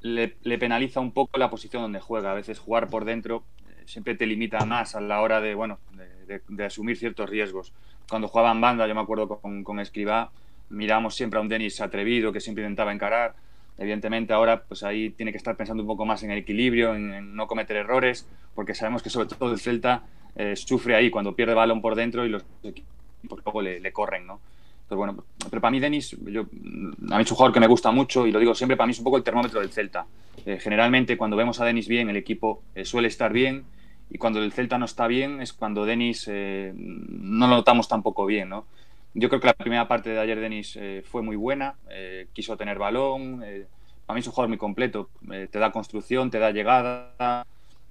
le, 0.00 0.58
penaliza 0.58 1.00
un 1.00 1.12
poco 1.12 1.38
la 1.38 1.50
posición 1.50 1.82
donde 1.82 2.00
juega. 2.00 2.32
A 2.32 2.34
veces 2.34 2.58
jugar 2.58 2.88
por 2.88 3.04
dentro 3.04 3.44
eh, 3.68 3.82
siempre 3.86 4.14
te 4.14 4.26
limita 4.26 4.64
más 4.66 4.94
a 4.94 5.00
la 5.00 5.20
hora 5.20 5.40
de, 5.40 5.54
bueno, 5.54 5.78
de, 6.26 6.64
asumir 6.64 6.98
ciertos 6.98 7.30
riesgos. 7.30 7.72
Cuando 8.08 8.28
jugaba 8.28 8.52
en 8.52 8.60
banda, 8.60 8.86
yo 8.86 8.94
me 8.94 9.00
acuerdo 9.00 9.28
con, 9.28 9.64
con 9.64 9.80
Escribá, 9.80 10.30
miramos 10.72 11.14
siempre 11.14 11.38
a 11.38 11.42
un 11.42 11.48
Denis 11.48 11.80
atrevido 11.80 12.32
que 12.32 12.40
siempre 12.40 12.64
intentaba 12.64 12.92
encarar. 12.92 13.34
Evidentemente 13.78 14.32
ahora 14.32 14.64
pues 14.64 14.82
ahí 14.82 15.10
tiene 15.10 15.32
que 15.32 15.38
estar 15.38 15.56
pensando 15.56 15.82
un 15.82 15.86
poco 15.86 16.04
más 16.04 16.22
en 16.22 16.30
el 16.30 16.38
equilibrio, 16.38 16.94
en, 16.94 17.34
no 17.34 17.46
cometer 17.46 17.76
errores, 17.76 18.26
porque 18.54 18.74
sabemos 18.74 19.02
que 19.02 19.10
sobre 19.10 19.28
todo 19.28 19.52
el 19.52 19.60
Celta 19.60 20.02
eh, 20.36 20.56
sufre 20.56 20.94
ahí 20.94 21.10
cuando 21.10 21.34
pierde 21.34 21.54
balón 21.54 21.80
por 21.80 21.94
dentro 21.94 22.24
y 22.26 22.28
los 22.28 22.44
equipos 22.62 23.40
luego 23.44 23.62
le, 23.62 23.92
corren, 23.92 24.26
¿no? 24.26 24.40
Entonces, 24.82 24.96
bueno, 24.96 25.24
pero 25.48 25.60
para 25.60 25.70
mí 25.70 25.80
Denis, 25.80 26.14
a 26.14 27.16
mí 27.16 27.22
es 27.22 27.30
un 27.30 27.36
jugador 27.36 27.52
que 27.52 27.60
me 27.60 27.66
gusta 27.66 27.90
mucho 27.92 28.26
y 28.26 28.32
lo 28.32 28.38
digo 28.38 28.54
siempre, 28.54 28.76
para 28.76 28.86
mí 28.86 28.92
es 28.92 28.98
un 28.98 29.04
poco 29.04 29.16
el 29.16 29.22
termómetro 29.22 29.60
del 29.60 29.70
Celta. 29.70 30.06
Eh, 30.44 30.58
generalmente 30.60 31.16
cuando 31.16 31.36
vemos 31.36 31.60
a 31.60 31.64
Denis 31.64 31.88
bien, 31.88 32.10
el 32.10 32.16
equipo 32.16 32.62
eh, 32.74 32.84
suele 32.84 33.08
estar 33.08 33.32
bien 33.32 33.64
y 34.10 34.18
cuando 34.18 34.42
el 34.42 34.52
Celta 34.52 34.76
no 34.76 34.84
está 34.84 35.06
bien 35.06 35.40
es 35.40 35.52
cuando 35.52 35.86
Denis 35.86 36.28
no 36.28 37.46
lo 37.46 37.56
notamos 37.56 37.88
tampoco 37.88 38.26
bien, 38.26 38.50
¿no? 38.50 38.66
Yo 39.14 39.28
creo 39.28 39.40
que 39.40 39.46
la 39.46 39.54
primera 39.54 39.88
parte 39.88 40.10
de 40.10 40.18
ayer 40.18 40.40
Denis 40.40 40.76
eh, 40.76 41.02
fue 41.04 41.22
muy 41.22 41.36
buena, 41.36 41.74
eh, 41.90 42.28
quiso 42.32 42.56
tener 42.56 42.78
balón, 42.78 43.42
eh, 43.44 43.66
a 44.06 44.14
mí 44.14 44.20
es 44.20 44.26
un 44.26 44.32
jugador 44.32 44.48
muy 44.48 44.58
completo, 44.58 45.10
te 45.28 45.58
da 45.58 45.70
construcción, 45.70 46.30
te 46.30 46.38
da 46.38 46.50
llegada, 46.50 47.14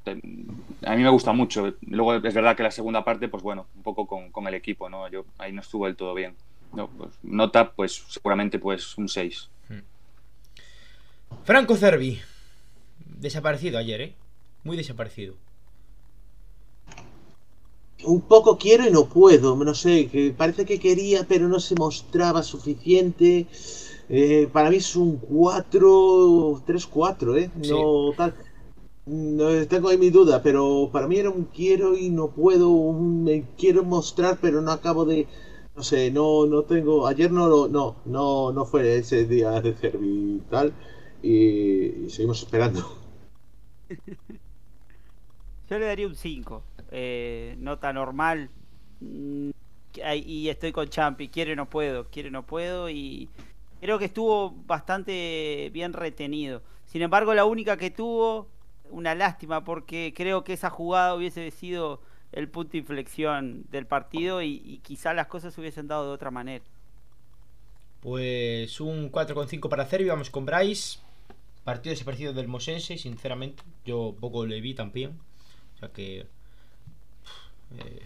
a 0.06 0.96
mí 0.96 1.04
me 1.04 1.10
gusta 1.10 1.32
mucho. 1.32 1.74
Luego 1.88 2.16
es 2.16 2.34
verdad 2.34 2.56
que 2.56 2.64
la 2.64 2.72
segunda 2.72 3.04
parte, 3.04 3.28
pues 3.28 3.42
bueno, 3.42 3.68
un 3.76 3.84
poco 3.84 4.06
con, 4.08 4.48
el 4.48 4.54
equipo, 4.54 4.90
¿no? 4.90 5.08
Yo 5.08 5.26
ahí 5.38 5.52
no 5.52 5.62
estuvo 5.62 5.86
del 5.86 5.96
todo 5.96 6.14
bien. 6.14 6.36
Pues, 6.72 7.12
nota, 7.24 7.72
pues 7.72 8.04
seguramente 8.10 8.60
pues 8.60 8.98
un 8.98 9.08
6. 9.08 9.50
Franco 11.44 11.76
Cervi, 11.76 12.20
desaparecido 13.06 13.80
ayer, 13.80 14.02
¿eh? 14.02 14.16
Muy 14.64 14.78
desaparecido 14.78 15.38
un 18.06 18.22
poco 18.22 18.58
quiero 18.58 18.88
y 18.88 18.92
no 18.92 19.06
puedo, 19.06 19.56
no 19.56 19.74
sé, 19.74 20.08
que 20.08 20.32
parece 20.32 20.66
que 20.66 20.80
quería 20.80 21.26
pero 21.28 21.48
no 21.48 21.60
se 21.60 21.76
mostraba 21.76 22.44
suficiente. 22.44 23.48
Eh, 24.10 24.50
para 24.52 24.70
mí 24.70 24.78
es 24.78 24.96
un 24.96 25.18
4, 25.18 26.64
3-4, 26.68 27.38
¿eh? 27.40 27.52
No 27.70 28.12
tal. 28.18 28.34
no, 29.06 29.68
tengo 29.68 29.90
ahí 29.90 29.98
mi 29.98 30.10
duda, 30.10 30.42
pero 30.44 30.90
para 30.92 31.08
mí 31.08 31.18
era 31.18 31.30
un 31.30 31.46
quiero 31.46 31.98
y 31.98 32.10
no 32.10 32.28
puedo, 32.30 32.70
me 32.94 33.46
quiero 33.58 33.84
mostrar, 33.84 34.38
pero 34.42 34.62
no 34.62 34.72
acabo 34.72 35.06
de, 35.06 35.28
no 35.76 35.84
sé, 35.84 36.12
no, 36.12 36.46
no 36.46 36.64
tengo, 36.64 37.08
ayer 37.08 37.32
no 37.32 37.48
lo, 37.48 37.68
no, 37.68 37.96
no, 38.06 38.52
no 38.52 38.66
fue 38.66 38.98
ese 38.98 39.26
día 39.26 39.62
de 39.62 39.74
Cervi 39.74 40.42
y 41.24 42.04
y, 42.06 42.10
seguimos 42.10 42.42
esperando. 42.42 42.98
Yo 45.70 45.80
le 45.80 45.86
daría 45.86 46.08
un 46.08 46.16
5, 46.16 46.64
eh, 46.92 47.56
nota 47.58 47.94
normal, 47.94 48.50
mm, 49.00 49.50
y 50.16 50.50
estoy 50.50 50.72
con 50.72 50.88
Champi, 50.88 51.28
quiere 51.30 51.56
no 51.56 51.70
puedo, 51.70 52.08
quiere 52.10 52.32
no 52.32 52.46
puedo, 52.46 52.90
y 52.90 53.30
creo 53.82 54.00
que 54.00 54.06
estuvo 54.06 54.52
bastante 54.66 55.70
bien 55.74 55.94
retenido. 55.94 56.62
Sin 56.86 57.02
embargo, 57.02 57.34
la 57.34 57.46
única 57.46 57.78
que 57.78 57.92
tuvo, 57.92 58.48
una 58.90 59.16
lástima, 59.16 59.64
porque 59.64 60.14
creo 60.16 60.44
que 60.44 60.54
esa 60.54 60.70
jugada 60.70 61.16
hubiese 61.16 61.50
sido 61.52 62.02
el 62.32 62.48
punto 62.50 62.74
de 62.74 62.80
inflexión 62.80 63.66
del 63.70 63.86
partido 63.86 64.42
y, 64.42 64.80
quizá 64.84 65.14
las 65.14 65.28
cosas 65.28 65.54
se 65.54 65.62
hubiesen 65.62 65.88
dado 65.88 66.08
de 66.08 66.12
otra 66.12 66.32
manera. 66.32 66.64
Pues 68.02 68.80
un 68.80 69.12
4,5 69.12 69.70
para 69.70 69.88
y 70.00 70.06
vamos 70.06 70.30
con 70.30 70.46
Bryce. 70.46 71.00
Partido 71.64 71.92
desaparecido 71.92 72.34
del 72.34 72.48
Mosense, 72.48 72.98
sinceramente. 72.98 73.64
Yo 73.86 74.16
poco 74.20 74.46
le 74.46 74.60
vi 74.62 74.74
también. 74.74 75.20
O 75.76 75.78
sea 75.78 75.90
que. 75.90 76.26
Eh, 77.78 78.02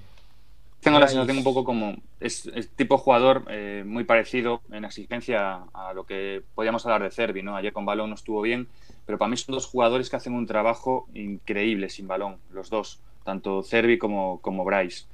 tengo 0.81 0.99
la 0.99 1.07
sensación 1.07 1.37
un 1.37 1.43
poco 1.43 1.63
como. 1.63 1.95
Es, 2.19 2.49
tipo 2.75 2.97
jugador 2.97 3.45
eh, 3.49 3.83
muy 3.85 4.03
parecido 4.03 4.61
en 4.71 4.85
exigencia 4.85 5.63
a 5.73 5.93
lo 5.93 6.05
que 6.05 6.43
podíamos 6.53 6.85
hablar 6.85 7.03
de 7.03 7.11
Cervi, 7.11 7.41
¿no? 7.41 7.55
Ayer 7.55 7.73
con 7.73 7.85
balón 7.85 8.09
no 8.09 8.15
estuvo 8.15 8.41
bien, 8.41 8.67
pero 9.05 9.17
para 9.17 9.29
mí 9.29 9.37
son 9.37 9.55
dos 9.55 9.65
jugadores 9.65 10.09
que 10.09 10.15
hacen 10.15 10.33
un 10.33 10.45
trabajo 10.45 11.07
increíble 11.13 11.89
sin 11.89 12.07
balón, 12.07 12.37
los 12.51 12.69
dos 12.69 12.99
tanto 13.23 13.63
Cervi 13.63 13.97
como, 13.97 14.39
como 14.41 14.63
Bryce. 14.63 15.05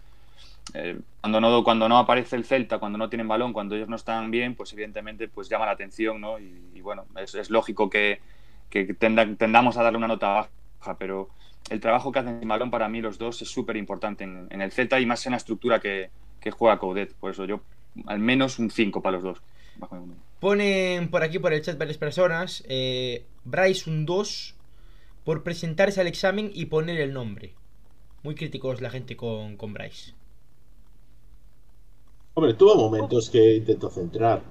Eh, 0.73 0.99
cuando, 1.21 1.41
no, 1.41 1.63
cuando 1.63 1.89
no 1.89 1.97
aparece 1.97 2.35
el 2.35 2.45
Celta, 2.45 2.77
cuando 2.77 2.97
no 2.97 3.09
tienen 3.09 3.27
balón, 3.27 3.53
cuando 3.53 3.75
ellos 3.75 3.89
no 3.89 3.95
están 3.95 4.31
bien, 4.31 4.55
pues 4.55 4.71
evidentemente 4.73 5.27
pues 5.27 5.49
llama 5.49 5.65
la 5.65 5.71
atención, 5.71 6.21
¿no? 6.21 6.37
Y, 6.37 6.81
bueno, 6.81 7.05
es, 7.15 7.49
lógico 7.49 7.89
que, 7.89 8.19
tendamos 8.99 9.77
a 9.77 9.83
darle 9.83 9.97
una 9.97 10.07
nota 10.07 10.49
baja, 10.79 10.97
pero 10.97 11.29
el 11.69 11.79
trabajo 11.79 12.11
que 12.11 12.19
hacen 12.19 12.39
sin 12.39 12.47
balón 12.47 12.71
para 12.71 12.89
mí 12.89 13.01
los 13.01 13.17
dos 13.17 13.41
es 13.41 13.49
súper 13.49 13.77
importante 13.77 14.23
en, 14.23 14.61
el 14.61 14.71
Celta 14.71 14.99
y 14.99 15.05
más 15.05 15.25
en 15.25 15.31
la 15.31 15.37
estructura 15.37 15.79
que, 15.79 16.09
juega 16.51 16.79
Coudet. 16.79 17.13
Por 17.13 17.31
eso 17.31 17.45
yo 17.45 17.61
al 18.07 18.19
menos 18.19 18.59
un 18.59 18.71
5 18.71 19.01
para 19.01 19.17
los 19.17 19.23
dos. 19.23 19.41
Ponen 20.39 21.09
por 21.09 21.23
aquí 21.23 21.39
por 21.39 21.53
el 21.53 21.61
chat 21.61 21.77
varias 21.77 21.97
personas, 21.97 22.63
eh, 22.67 23.25
Bryce 23.43 23.89
un 23.89 24.05
2 24.05 24.55
por 25.23 25.43
presentarse 25.43 26.01
al 26.01 26.07
examen 26.07 26.51
y 26.53 26.65
poner 26.65 26.99
el 26.99 27.13
nombre. 27.13 27.53
Muy 28.23 28.35
críticos 28.35 28.81
la 28.81 28.89
gente 28.89 29.15
con, 29.15 29.55
con 29.55 29.73
Bryce. 29.73 30.13
Hombre, 32.33 32.53
tuvo 32.53 32.75
momentos 32.75 33.29
que 33.29 33.55
intentó 33.55 33.89
centrar. 33.89 34.41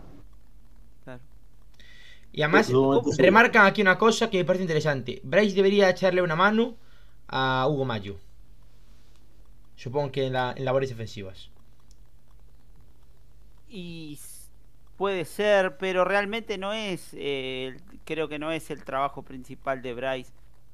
Y 2.32 2.42
además, 2.42 2.70
remarcan 3.18 3.66
aquí 3.66 3.82
una 3.82 3.98
cosa 3.98 4.30
que 4.30 4.38
me 4.38 4.44
parece 4.44 4.62
interesante. 4.62 5.20
Bryce 5.24 5.56
debería 5.56 5.90
echarle 5.90 6.22
una 6.22 6.36
mano 6.36 6.76
a 7.30 7.66
Hugo 7.68 7.84
Mayo. 7.84 8.16
Supongo 9.76 10.12
que 10.12 10.26
en, 10.26 10.34
la, 10.34 10.52
en 10.56 10.64
labores 10.64 10.90
defensivas. 10.90 11.50
Y 13.68 14.18
puede 14.96 15.24
ser, 15.24 15.78
pero 15.78 16.04
realmente 16.04 16.58
no 16.58 16.72
es, 16.72 17.10
eh, 17.14 17.80
creo 18.04 18.28
que 18.28 18.38
no 18.38 18.52
es 18.52 18.70
el 18.70 18.84
trabajo 18.84 19.22
principal 19.22 19.80
de 19.80 19.94
Bryce. 19.94 20.32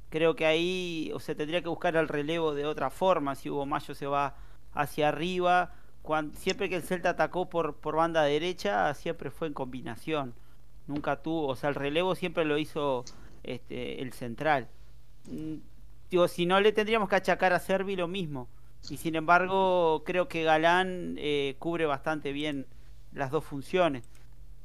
Creo 0.08 0.34
que 0.34 0.46
ahí 0.46 1.10
o 1.14 1.20
se 1.20 1.34
tendría 1.34 1.62
que 1.62 1.68
buscar 1.68 1.94
el 1.96 2.08
relevo 2.08 2.54
de 2.54 2.64
otra 2.64 2.90
forma. 2.90 3.34
Si 3.34 3.50
Hugo 3.50 3.66
Mayo 3.66 3.94
se 3.94 4.06
va 4.06 4.34
hacia 4.72 5.08
arriba, 5.08 5.74
cuando, 6.02 6.36
siempre 6.36 6.68
que 6.68 6.76
el 6.76 6.82
Celta 6.82 7.10
atacó 7.10 7.48
por, 7.48 7.76
por 7.76 7.96
banda 7.96 8.22
derecha, 8.22 8.92
siempre 8.94 9.30
fue 9.30 9.48
en 9.48 9.54
combinación. 9.54 10.34
Nunca 10.86 11.22
tuvo, 11.22 11.48
o 11.48 11.56
sea, 11.56 11.68
el 11.68 11.74
relevo 11.74 12.14
siempre 12.14 12.44
lo 12.44 12.58
hizo 12.58 13.04
este, 13.42 14.00
el 14.00 14.12
central. 14.12 14.68
Digo, 16.10 16.28
si 16.28 16.46
no 16.46 16.60
le 16.60 16.72
tendríamos 16.72 17.08
que 17.08 17.16
achacar 17.16 17.52
a 17.52 17.58
Servi 17.58 17.96
lo 17.96 18.08
mismo. 18.08 18.48
Y 18.88 18.98
sin 18.98 19.16
embargo, 19.16 20.02
creo 20.04 20.28
que 20.28 20.44
Galán 20.44 21.16
eh, 21.18 21.56
cubre 21.58 21.86
bastante 21.86 22.32
bien 22.32 22.66
las 23.12 23.30
dos 23.30 23.44
funciones. 23.44 24.08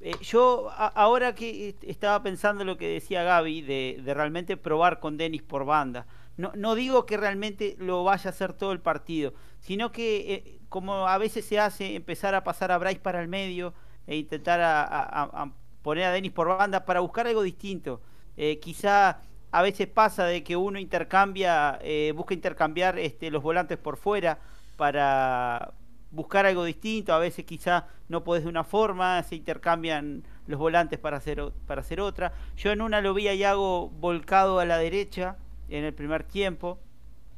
Eh, 0.04 0.16
yo 0.22 0.70
ahora 0.76 1.36
que 1.36 1.76
estaba 1.84 2.24
pensando 2.24 2.66
lo 2.66 2.76
que 2.76 2.88
decía 2.88 3.22
Gaby 3.22 3.62
de, 3.62 4.02
realmente 4.16 4.58
probar 4.58 5.00
con 5.00 5.16
Denis 5.16 5.44
por 5.44 5.66
banda. 5.66 6.08
No, 6.38 6.52
no, 6.56 6.74
digo 6.74 7.06
que 7.06 7.18
realmente 7.18 7.76
lo 7.78 8.04
vaya 8.04 8.30
a 8.30 8.34
hacer 8.34 8.54
todo 8.54 8.72
el 8.72 8.80
partido, 8.80 9.34
sino 9.60 9.92
que 9.92 10.34
eh, 10.34 10.60
como 10.70 11.08
a 11.08 11.18
veces 11.20 11.46
se 11.46 11.60
hace 11.60 11.96
empezar 11.96 12.34
a 12.34 12.44
pasar 12.44 12.72
a 12.72 12.80
Bryce 12.80 13.00
para 13.00 13.22
el 13.22 13.28
medio 13.28 13.76
e 14.08 14.16
intentar 14.16 14.60
a, 14.64 15.52
poner 15.84 16.06
a 16.06 16.12
Denis 16.12 16.32
por 16.32 16.48
banda 16.48 16.84
para 16.86 17.02
buscar 17.02 17.28
algo 17.28 17.44
distinto. 17.44 18.02
Eh, 18.38 18.60
quizá 18.60 19.22
a 19.52 19.62
veces 19.62 19.88
pasa 19.88 20.26
de 20.26 20.44
que 20.44 20.56
uno 20.56 20.80
intercambia, 20.80 21.80
busca 22.16 22.34
intercambiar 22.34 22.98
este, 22.98 23.32
los 23.32 23.44
volantes 23.44 23.78
por 23.78 23.98
fuera 23.98 24.40
para, 24.78 25.74
buscar 26.12 26.46
algo 26.46 26.66
distinto, 26.66 27.14
a 27.14 27.20
veces 27.20 27.46
quizá 27.46 27.88
no 28.10 28.24
podés 28.24 28.44
de 28.44 28.50
una 28.50 28.64
forma, 28.64 29.24
se 29.24 29.36
intercambian 29.36 30.24
los 30.46 30.60
volantes 30.60 31.00
para 31.00 31.18
hacer, 31.18 31.42
para 31.66 31.82
hacer 31.82 32.02
otra. 32.02 32.34
Yo 32.58 32.72
en 32.72 32.82
una 32.82 33.02
lo 33.02 33.14
vi 33.14 33.28
a 33.28 33.56
volcado 33.56 34.60
a 34.60 34.66
la 34.66 34.78
derecha 34.78 35.38
en 35.70 35.86
el 35.86 35.94
primer 35.94 36.24
tiempo, 36.24 36.80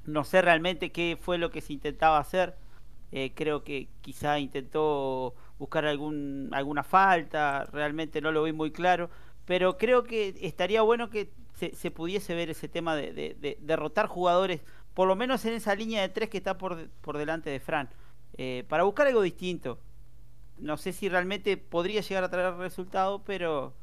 no 0.06 0.24
sé 0.24 0.42
realmente 0.42 0.92
qué 0.92 1.18
fue 1.22 1.38
lo 1.38 1.52
que 1.52 1.62
se 1.62 1.74
intentaba 1.74 2.18
hacer, 2.18 2.56
eh, 3.12 3.32
creo 3.36 3.64
que 3.64 3.88
quizá 4.02 4.40
intentó 4.40 5.36
buscar 5.60 5.86
algún, 5.86 6.50
alguna 6.52 6.84
falta, 6.84 7.66
realmente 7.72 8.22
no 8.22 8.32
lo 8.32 8.44
vi 8.44 8.54
muy 8.54 8.72
claro, 8.72 9.12
pero 9.46 9.78
creo 9.78 10.04
que 10.04 10.34
estaría 10.42 10.82
bueno 10.82 11.12
que 11.12 11.32
se, 11.54 11.92
pudiese 11.92 12.36
ver 12.36 12.50
ese 12.50 12.68
tema 12.68 12.96
de, 12.96 13.14
de, 13.14 13.58
derrotar 13.62 14.08
jugadores, 14.08 14.62
por 14.94 15.08
lo 15.08 15.16
menos 15.16 15.46
en 15.46 15.54
esa 15.54 15.76
línea 15.76 16.02
de 16.02 16.10
tres 16.10 16.30
que 16.30 16.38
está 16.38 16.58
por, 16.58 16.90
por 17.02 17.18
delante 17.18 17.50
de 17.50 17.60
Fran 17.60 17.90
eh, 18.38 18.64
para 18.68 18.84
buscar 18.84 19.08
algo 19.08 19.22
distinto. 19.22 19.80
No 20.58 20.78
sé 20.78 20.94
si 20.94 21.10
realmente 21.10 21.58
podría 21.58 22.02
llegar 22.02 22.24
a 22.24 22.30
traer 22.30 22.56
resultado, 22.56 23.24
pero 23.24 23.74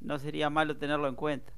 no 0.00 0.18
sería 0.18 0.50
malo 0.50 0.76
tenerlo 0.76 1.08
en 1.08 1.14
cuenta. 1.14 1.52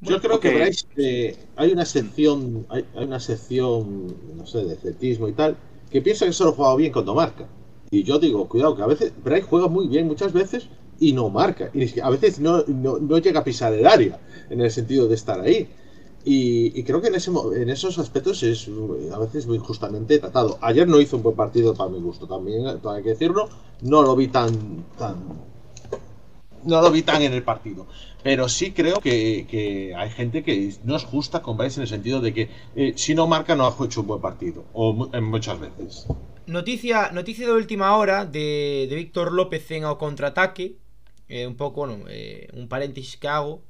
Yo 0.00 0.20
creo 0.20 0.40
que 0.40 0.70
eh, 0.96 1.36
hay 1.56 1.72
una 1.72 1.84
sección, 1.84 2.66
hay, 2.68 2.84
una 2.94 3.18
sección, 3.18 4.14
no 4.36 4.46
sé, 4.46 4.64
de 4.64 4.74
atletismo 4.74 5.28
y 5.28 5.32
tal, 5.32 5.56
que 5.90 6.02
piensa 6.02 6.26
que 6.26 6.32
solo 6.32 6.52
juega 6.52 6.76
bien 6.76 6.92
cuando 6.92 7.14
marca. 7.14 7.46
Y 7.90 8.02
yo 8.02 8.18
digo, 8.18 8.48
cuidado, 8.48 8.76
que 8.76 8.82
a 8.82 8.86
veces 8.86 9.12
Bryce 9.22 9.42
juega 9.42 9.68
muy 9.68 9.86
bien 9.88 10.06
muchas 10.06 10.32
veces 10.32 10.68
y 11.00 11.12
no 11.12 11.28
marca. 11.30 11.70
Y 11.74 12.00
a 12.00 12.10
veces 12.10 12.40
no, 12.40 12.62
no 12.66 13.18
llega 13.18 13.40
a 13.40 13.44
pisar 13.44 13.72
el 13.72 13.86
área, 13.86 14.18
en 14.50 14.60
el 14.60 14.70
sentido 14.70 15.08
de 15.08 15.14
estar 15.14 15.40
ahí. 15.40 15.68
Y, 16.28 16.82
creo 16.82 17.00
que 17.00 17.06
en, 17.06 17.14
ese, 17.14 17.30
en 17.54 17.70
esos 17.70 18.00
aspectos 18.00 18.42
es 18.42 18.68
a 19.12 19.18
veces 19.18 19.46
muy 19.46 19.58
injustamente 19.58 20.18
tratado. 20.18 20.58
Ayer 20.60 20.88
no 20.88 21.00
hizo 21.00 21.16
un 21.16 21.22
buen 21.22 21.36
partido 21.36 21.72
para 21.72 21.88
mi 21.88 22.00
gusto, 22.00 22.26
también 22.26 22.66
hay 22.66 23.02
que 23.02 23.10
decirlo. 23.10 23.48
No 23.82 24.02
lo 24.02 24.16
vi 24.16 24.26
tan, 24.26 24.84
tan 24.98 25.14
no 26.66 26.82
lo 26.82 26.90
vi 26.90 27.02
tan 27.02 27.22
en 27.22 27.32
el 27.32 27.42
partido. 27.42 27.86
Pero 28.22 28.48
sí 28.48 28.72
creo 28.72 29.00
que, 29.00 29.94
hay 29.96 30.10
gente 30.10 30.42
que 30.42 30.74
no 30.84 30.96
es 30.96 31.04
justa 31.04 31.42
con 31.42 31.56
Bryce 31.56 31.78
en 31.78 31.82
el 31.82 31.88
sentido 31.88 32.20
de 32.20 32.34
que 32.34 32.50
eh, 32.74 32.92
si 32.96 33.14
no 33.14 33.26
marca 33.26 33.54
no 33.54 33.66
ha 33.66 33.84
hecho 33.84 34.00
un 34.00 34.08
buen 34.08 34.20
partido. 34.20 34.64
O 34.72 35.08
en 35.12 35.24
muchas 35.24 35.60
veces. 35.60 36.06
Noticia, 36.46 37.10
noticia 37.12 37.46
de 37.46 37.52
última 37.52 37.96
hora 37.96 38.26
de, 38.26 38.88
Víctor 38.90 39.32
López 39.32 39.70
en 39.70 39.84
o 39.84 39.96
contraataque. 39.96 40.76
Eh, 41.28 41.46
un 41.46 41.56
poco, 41.56 41.88
eh, 42.08 42.48
un 42.52 42.68
paréntesis 42.68 43.16
que 43.16 43.28
hago. 43.28 43.62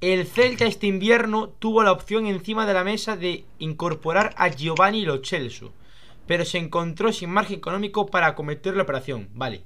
El 0.00 0.26
Celta 0.26 0.66
este 0.66 0.86
invierno 0.86 1.48
tuvo 1.48 1.82
la 1.82 1.92
opción 1.92 2.26
encima 2.26 2.66
de 2.66 2.74
la 2.74 2.84
mesa 2.84 3.16
de 3.16 3.44
incorporar 3.58 4.34
a 4.36 4.48
Giovanni 4.48 5.04
Lo 5.04 5.22
Celso, 5.24 5.72
pero 6.26 6.44
se 6.44 6.58
encontró 6.58 7.12
sin 7.12 7.30
margen 7.30 7.58
económico 7.58 8.06
para 8.06 8.28
acometer 8.28 8.76
la 8.76 8.82
operación. 8.82 9.28
Vale. 9.32 9.62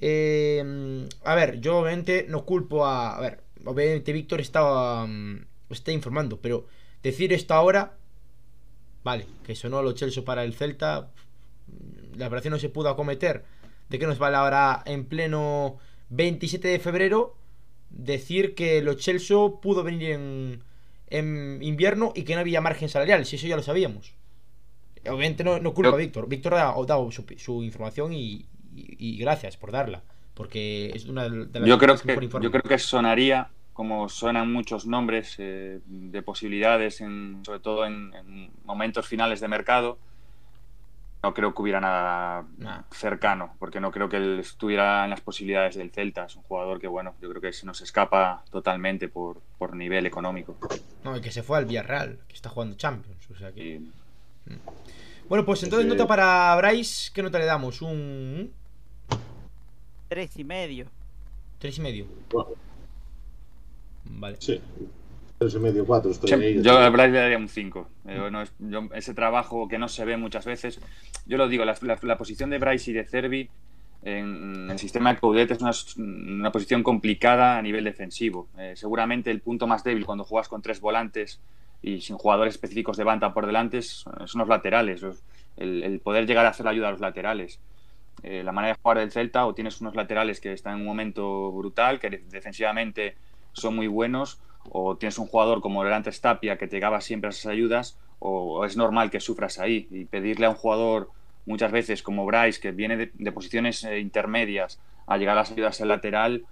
Eh, 0.00 1.06
a 1.24 1.34
ver, 1.34 1.60
yo 1.60 1.78
obviamente 1.78 2.26
no 2.28 2.44
culpo 2.44 2.84
a. 2.84 3.16
A 3.16 3.20
ver, 3.20 3.42
obviamente 3.64 4.12
Víctor 4.12 4.40
estaba. 4.40 5.06
Mm, 5.06 5.46
está 5.70 5.92
informando, 5.92 6.40
pero 6.40 6.66
decir 7.02 7.32
esto 7.32 7.54
ahora. 7.54 7.96
Vale, 9.02 9.26
que 9.44 9.54
sonó 9.54 9.82
Lo 9.82 9.96
Celso 9.96 10.24
para 10.24 10.44
el 10.44 10.54
Celta. 10.54 11.10
La 12.16 12.28
operación 12.28 12.52
no 12.52 12.58
se 12.58 12.68
pudo 12.68 12.88
acometer. 12.88 13.44
¿De 13.88 13.98
qué 13.98 14.06
nos 14.06 14.18
vale 14.18 14.36
ahora 14.36 14.82
en 14.86 15.04
pleno 15.04 15.78
27 16.10 16.68
de 16.68 16.78
febrero? 16.78 17.36
decir 17.96 18.54
que 18.54 18.82
lo 18.82 18.94
Chelsea 18.94 19.36
pudo 19.62 19.82
venir 19.82 20.10
en, 20.10 20.62
en 21.08 21.62
invierno 21.62 22.12
y 22.14 22.24
que 22.24 22.34
no 22.34 22.40
había 22.40 22.60
margen 22.60 22.88
salarial, 22.88 23.24
si 23.24 23.36
eso 23.36 23.46
ya 23.46 23.56
lo 23.56 23.62
sabíamos. 23.62 24.14
Obviamente 25.06 25.44
no, 25.44 25.60
no 25.60 25.74
culpa 25.74 25.92
a 25.92 25.96
Víctor. 25.96 26.28
Víctor 26.28 26.54
ha 26.54 26.74
dado 26.86 27.10
su, 27.10 27.62
información 27.62 28.12
y, 28.12 28.46
gracias 29.18 29.56
por 29.56 29.70
darla. 29.70 30.02
Porque 30.32 30.90
es 30.92 31.06
una 31.06 31.28
de 31.28 31.60
las 31.60 31.68
yo 31.68 31.78
creo 31.78 31.96
que 31.96 32.28
Yo 32.40 32.50
creo 32.50 32.62
que 32.62 32.78
sonaría 32.78 33.50
como 33.72 34.08
suenan 34.08 34.52
muchos 34.52 34.86
nombres 34.86 35.36
eh, 35.38 35.80
de 35.86 36.22
posibilidades, 36.22 37.00
en, 37.00 37.42
sobre 37.44 37.60
todo 37.60 37.84
en, 37.84 38.50
momentos 38.64 39.06
finales 39.06 39.40
de 39.40 39.48
mercado, 39.48 39.98
no 41.24 41.32
creo 41.32 41.54
que 41.54 41.62
hubiera 41.62 41.80
nada 41.80 42.44
cercano, 42.90 43.56
porque 43.58 43.80
no 43.80 43.90
creo 43.90 44.10
que 44.10 44.18
él 44.18 44.40
estuviera 44.40 45.04
en 45.04 45.10
las 45.10 45.22
posibilidades 45.22 45.74
del 45.74 45.90
Celta. 45.90 46.26
Es 46.26 46.36
un 46.36 46.42
jugador 46.42 46.78
que, 46.78 46.86
bueno, 46.86 47.14
yo 47.22 47.30
creo 47.30 47.40
que 47.40 47.50
se 47.50 47.64
nos 47.64 47.80
escapa 47.80 48.44
totalmente 48.50 49.08
por, 49.08 49.40
por 49.56 49.74
nivel 49.74 50.04
económico. 50.04 50.58
No, 51.02 51.16
y 51.16 51.22
que 51.22 51.30
se 51.30 51.42
fue 51.42 51.56
al 51.56 51.64
Villarreal, 51.64 52.18
que 52.28 52.34
está 52.34 52.50
jugando 52.50 52.76
Champions. 52.76 53.30
O 53.30 53.36
sea 53.36 53.52
que... 53.52 53.80
Mm. 54.44 54.58
Bueno, 55.26 55.46
pues 55.46 55.62
entonces 55.62 55.88
nota 55.88 56.06
para 56.06 56.54
Bryce, 56.56 57.10
¿qué 57.14 57.22
nota 57.22 57.38
le 57.38 57.46
damos? 57.46 57.80
Un... 57.80 58.52
Tres 60.08 60.38
y 60.38 60.44
medio. 60.44 60.88
Tres 61.58 61.78
y 61.78 61.80
medio. 61.80 62.06
Vale. 64.04 64.36
Sí. 64.40 64.60
Y 65.40 65.58
medio. 65.58 65.86
Estoy 66.10 66.62
Yo 66.62 66.78
a 66.78 66.88
Bryce 66.90 67.10
le 67.10 67.18
daría 67.18 67.38
un 67.38 67.48
5. 67.48 67.88
Eh, 68.06 68.44
ese 68.94 69.14
trabajo 69.14 69.68
que 69.68 69.78
no 69.78 69.88
se 69.88 70.04
ve 70.04 70.16
muchas 70.16 70.44
veces. 70.44 70.80
Yo 71.26 71.36
lo 71.36 71.48
digo, 71.48 71.64
la, 71.64 72.16
posición 72.16 72.50
de 72.50 72.58
Bryce 72.58 72.90
y 72.90 72.94
de 72.94 73.04
Cervi 73.04 73.50
en, 74.02 74.70
el 74.70 74.78
sistema 74.78 75.12
de 75.12 75.20
Coudet 75.20 75.50
es 75.50 75.96
una, 75.96 76.52
posición 76.52 76.82
complicada 76.82 77.58
a 77.58 77.62
nivel 77.62 77.84
defensivo. 77.84 78.48
Eh, 78.58 78.74
seguramente 78.76 79.30
el 79.30 79.40
punto 79.40 79.66
más 79.66 79.82
débil 79.82 80.06
cuando 80.06 80.24
juegas 80.24 80.48
con 80.48 80.62
tres 80.62 80.80
volantes 80.80 81.40
y 81.82 82.00
sin 82.00 82.16
jugadores 82.16 82.54
específicos 82.54 82.96
de 82.96 83.04
banda 83.04 83.34
por 83.34 83.46
delante 83.46 83.82
son 83.82 84.14
los 84.34 84.48
laterales. 84.48 85.04
El, 85.56 86.00
poder 86.00 86.26
llegar 86.26 86.46
a 86.46 86.50
hacer 86.50 86.66
ayuda 86.66 86.88
a 86.88 86.92
los 86.92 87.00
laterales. 87.00 87.60
Eh, 88.22 88.42
la 88.42 88.52
manera 88.52 88.74
de 88.74 88.80
jugar 88.80 88.98
del 88.98 89.10
Celta, 89.10 89.46
o 89.46 89.54
tienes 89.54 89.80
unos 89.80 89.94
laterales 89.94 90.40
que 90.40 90.52
están 90.52 90.74
en 90.74 90.80
un 90.80 90.86
momento 90.86 91.52
brutal, 91.52 91.98
que 91.98 92.08
defensivamente 92.30 93.16
son 93.52 93.76
muy 93.76 93.86
buenos, 93.86 94.40
o 94.70 94.96
tienes 94.96 95.18
un 95.18 95.26
jugador 95.26 95.60
como 95.60 95.84
el 95.84 96.02
Tapia 96.20 96.58
que 96.58 96.66
te 96.66 96.76
llegaba 96.76 97.00
siempre 97.00 97.28
a 97.28 97.30
esas 97.30 97.46
ayudas, 97.46 97.98
o, 98.18 98.64
es 98.64 98.76
normal 98.76 99.10
que 99.10 99.20
sufras 99.20 99.58
ahí. 99.58 99.86
Y 99.90 100.04
pedirle 100.04 100.46
a 100.46 100.50
un 100.50 100.56
jugador 100.56 101.10
muchas 101.46 101.72
veces 101.72 102.02
como 102.02 102.24
Bryce, 102.24 102.60
que 102.60 102.72
viene 102.72 103.10
de, 103.12 103.32
posiciones 103.32 103.84
eh, 103.84 103.98
intermedias, 103.98 104.80
a 105.06 105.18
llegar 105.18 105.36
a 105.36 105.40
las 105.40 105.52
ayudas 105.52 105.80
al 105.80 105.88
lateral 105.88 106.44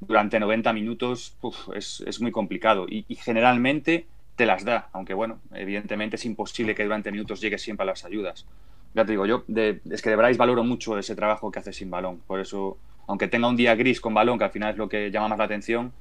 durante 0.00 0.40
90 0.40 0.72
minutos, 0.72 1.36
es, 1.74 2.02
es, 2.06 2.20
muy 2.20 2.32
complicado. 2.32 2.86
y 2.88 3.04
generalmente 3.16 4.06
te 4.40 4.46
las 4.46 4.64
da, 4.64 4.88
aunque 4.94 5.12
bueno, 5.12 5.38
evidentemente 5.52 6.16
es 6.16 6.24
imposible 6.24 6.74
que 6.74 6.82
durante 6.82 7.12
minutos 7.12 7.42
llegue 7.42 7.58
siempre 7.58 7.82
a 7.82 7.88
las 7.88 8.06
ayudas. 8.06 8.46
Ya 8.94 9.04
te 9.04 9.12
digo, 9.12 9.26
yo 9.26 9.44
es 9.46 10.00
que 10.00 10.08
de 10.08 10.16
Bryce 10.16 10.38
valoro 10.38 10.64
mucho 10.64 10.96
ese 10.96 11.14
trabajo 11.14 11.50
que 11.50 11.58
hace 11.58 11.74
sin 11.74 11.90
balón, 11.90 12.20
por 12.26 12.40
eso, 12.40 12.78
aunque 13.06 13.28
tenga 13.28 13.48
un 13.48 13.56
día 13.56 13.74
gris 13.74 14.00
con 14.00 14.14
balón, 14.14 14.38
que 14.38 14.44
al 14.44 14.50
final 14.50 14.72
es 14.72 14.78
lo 14.78 14.88
que 14.88 15.10
llama 15.10 15.28
más 15.28 15.38
la 15.38 15.44
atención, 15.44 15.92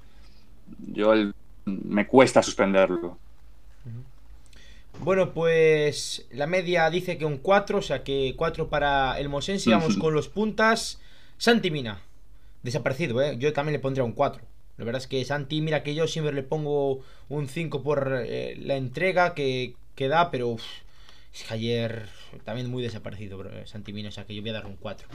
yo 0.87 1.13
me 1.65 2.07
cuesta 2.07 2.41
suspenderlo. 2.43 3.17
Bueno, 4.99 5.33
pues 5.33 6.25
la 6.31 6.45
media 6.45 6.89
dice 6.89 7.17
que 7.17 7.25
un 7.25 7.37
4, 7.37 7.77
o 7.77 7.81
sea 7.81 8.03
que 8.03 8.33
4 8.35 8.67
para 8.67 9.17
el 9.19 9.29
Mosensi. 9.29 9.69
Vamos 9.71 9.97
con 9.97 10.13
los 10.13 10.27
puntas. 10.27 10.99
Santi 11.37 11.71
Mina, 11.71 12.01
desaparecido, 12.63 13.21
¿eh? 13.21 13.37
Yo 13.37 13.53
también 13.53 13.73
le 13.73 13.79
pondría 13.79 14.03
un 14.03 14.11
4. 14.11 14.41
La 14.77 14.85
verdad 14.85 15.01
es 15.01 15.07
que 15.07 15.23
Santi, 15.23 15.61
mira 15.61 15.83
que 15.83 15.95
yo 15.95 16.07
siempre 16.07 16.33
le 16.33 16.43
pongo 16.43 17.01
un 17.29 17.47
5 17.47 17.81
por 17.81 18.23
eh, 18.25 18.57
la 18.59 18.75
entrega 18.75 19.33
que, 19.33 19.75
que 19.95 20.09
da, 20.09 20.31
pero 20.31 20.57
es 21.33 21.43
que 21.43 21.53
ayer 21.53 22.09
también 22.43 22.69
muy 22.69 22.83
desaparecido 22.83 23.43
Santi 23.65 23.93
Mina, 23.93 24.09
o 24.09 24.11
sea 24.11 24.25
que 24.25 24.35
yo 24.35 24.41
voy 24.41 24.51
a 24.51 24.53
darle 24.53 24.69
un 24.69 24.77
4. 24.77 25.07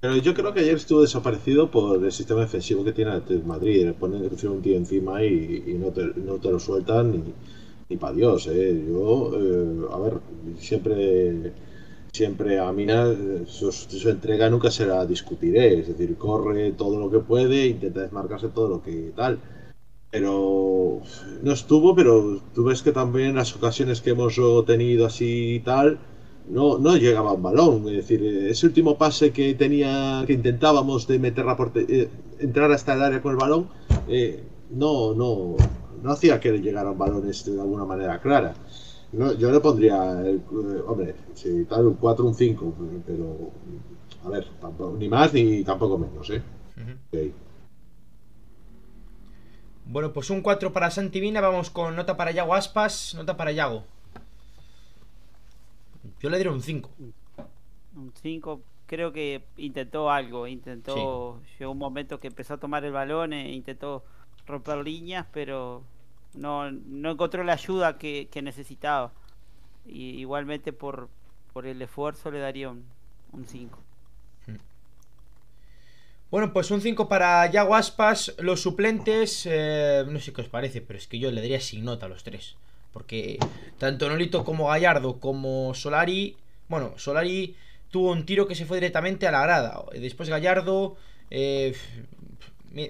Pero 0.00 0.16
yo 0.16 0.32
creo 0.32 0.54
que 0.54 0.60
ayer 0.60 0.76
estuvo 0.76 1.02
desaparecido 1.02 1.70
por 1.70 2.04
el 2.04 2.12
sistema 2.12 2.40
defensivo 2.40 2.84
que 2.84 2.92
tiene 2.92 3.20
el 3.28 3.44
Madrid. 3.44 3.84
Le 3.84 3.92
ponen 3.94 4.30
un 4.44 4.62
tío 4.62 4.76
encima 4.76 5.24
y, 5.24 5.76
no, 5.78 5.90
te, 5.90 6.50
lo 6.50 6.58
sueltan 6.60 7.24
ni, 7.88 7.96
para 7.96 8.12
Dios. 8.14 8.46
¿eh? 8.46 8.84
Yo, 8.88 9.32
eh, 9.34 9.86
a 9.92 9.98
ver, 9.98 10.20
siempre 10.58 11.52
siempre 12.12 12.58
a 12.58 12.72
Mina 12.72 13.14
su, 13.46 13.70
entrega 14.08 14.48
nunca 14.48 14.70
será 14.70 15.06
discutiré, 15.06 15.80
es 15.80 15.88
decir, 15.88 16.16
corre 16.16 16.72
todo 16.72 16.98
lo 16.98 17.10
que 17.10 17.20
puede, 17.20 17.66
intenta 17.66 18.00
desmarcarse 18.00 18.48
todo 18.48 18.68
lo 18.68 18.82
que 18.82 19.12
tal. 19.14 19.38
Pero 20.10 21.02
no 21.42 21.52
estuvo, 21.52 21.94
pero 21.94 22.40
tú 22.54 22.64
ves 22.64 22.82
que 22.82 22.92
también 22.92 23.34
las 23.34 23.54
ocasiones 23.54 24.00
que 24.00 24.10
hemos 24.10 24.40
tenido 24.66 25.06
así 25.06 25.56
y 25.56 25.60
tal, 25.60 25.98
no, 26.50 26.78
no 26.78 26.96
llegaba 26.96 27.32
un 27.32 27.42
balón. 27.42 27.88
Es 27.88 27.96
decir, 27.96 28.24
ese 28.24 28.66
último 28.66 28.96
pase 28.96 29.32
que 29.32 29.54
tenía, 29.54 30.24
que 30.26 30.32
intentábamos 30.32 31.06
de 31.06 31.18
meter 31.18 31.44
la 31.44 31.56
eh, 31.74 32.08
entrar 32.38 32.70
hasta 32.72 32.94
el 32.94 33.02
área 33.02 33.22
con 33.22 33.32
el 33.32 33.38
balón, 33.38 33.68
eh, 34.08 34.42
no, 34.70 35.14
no, 35.14 35.56
no 36.02 36.10
hacía 36.10 36.40
que 36.40 36.52
llegara 36.58 36.90
un 36.90 36.98
balón 36.98 37.28
este 37.28 37.52
de 37.52 37.60
alguna 37.60 37.84
manera 37.84 38.20
clara. 38.20 38.54
No, 39.12 39.32
yo 39.32 39.50
le 39.50 39.60
pondría, 39.60 40.20
el, 40.20 40.36
eh, 40.36 40.82
hombre, 40.86 41.14
si 41.34 41.64
tal, 41.64 41.86
un 41.86 41.94
4, 41.94 42.24
un 42.24 42.34
5, 42.34 42.74
pero 43.06 43.50
a 44.24 44.28
ver, 44.28 44.46
ni 44.98 45.08
más 45.08 45.32
ni 45.32 45.64
tampoco 45.64 45.96
menos, 45.96 46.28
¿eh? 46.30 46.42
Bueno, 49.86 50.12
pues 50.12 50.28
un 50.28 50.42
4 50.42 50.74
para 50.74 50.90
Santivina, 50.90 51.40
vamos 51.40 51.70
con 51.70 51.96
nota 51.96 52.18
para 52.18 52.30
Yago 52.30 52.54
Aspas, 52.54 53.14
nota 53.14 53.38
para 53.38 53.52
Yago. 53.52 53.84
Yo 56.20 56.30
le 56.30 56.38
diré 56.38 56.50
un 56.50 56.62
5. 56.62 56.90
Un 57.96 58.12
5, 58.14 58.62
creo 58.86 59.12
que 59.12 59.44
intentó 59.56 60.10
algo, 60.10 60.46
intentó, 60.46 61.40
llegó 61.58 61.72
un 61.72 61.78
momento 61.78 62.18
que 62.18 62.28
empezó 62.28 62.54
a 62.54 62.58
tomar 62.58 62.84
el 62.84 62.92
balón 62.92 63.32
e 63.32 63.52
intentó 63.52 64.04
romper 64.46 64.78
líneas, 64.78 65.26
pero 65.32 65.84
no, 66.34 66.70
no 66.70 67.10
encontró 67.12 67.44
la 67.44 67.52
ayuda 67.52 67.98
que, 67.98 68.28
necesitaba. 68.42 69.12
Y 69.86 70.20
igualmente 70.20 70.72
por, 70.72 71.08
por 71.52 71.66
el 71.66 71.80
esfuerzo 71.82 72.30
le 72.30 72.40
daría 72.40 72.70
un 72.70 72.84
5. 73.46 73.78
Hmm. 74.46 74.56
Bueno, 76.30 76.52
pues 76.52 76.70
un 76.70 76.80
5 76.80 77.08
para 77.08 77.50
Yago 77.50 77.74
Aspas. 77.74 78.34
Los 78.38 78.60
suplentes, 78.60 79.46
eh, 79.46 80.04
no 80.08 80.20
sé 80.20 80.32
qué 80.32 80.42
os 80.42 80.48
parece, 80.48 80.80
pero 80.80 80.98
es 80.98 81.06
que 81.06 81.18
yo 81.18 81.30
le 81.30 81.40
daría 81.40 81.60
sin 81.60 81.84
nota 81.84 82.06
a 82.06 82.08
los 82.08 82.24
tres. 82.24 82.56
Porque 82.92 83.38
tanto 83.78 84.08
Nolito 84.08 84.44
como 84.44 84.68
Gallardo 84.68 85.20
como 85.20 85.74
Solari, 85.74 86.36
bueno, 86.68 86.94
Solari 86.96 87.56
tuvo 87.90 88.12
un 88.12 88.26
tiro 88.26 88.46
que 88.46 88.54
se 88.54 88.66
fue 88.66 88.78
directamente 88.78 89.26
a 89.26 89.32
la 89.32 89.42
grada. 89.42 89.84
Después 89.92 90.28
Gallardo, 90.28 90.96
eh, 91.30 91.74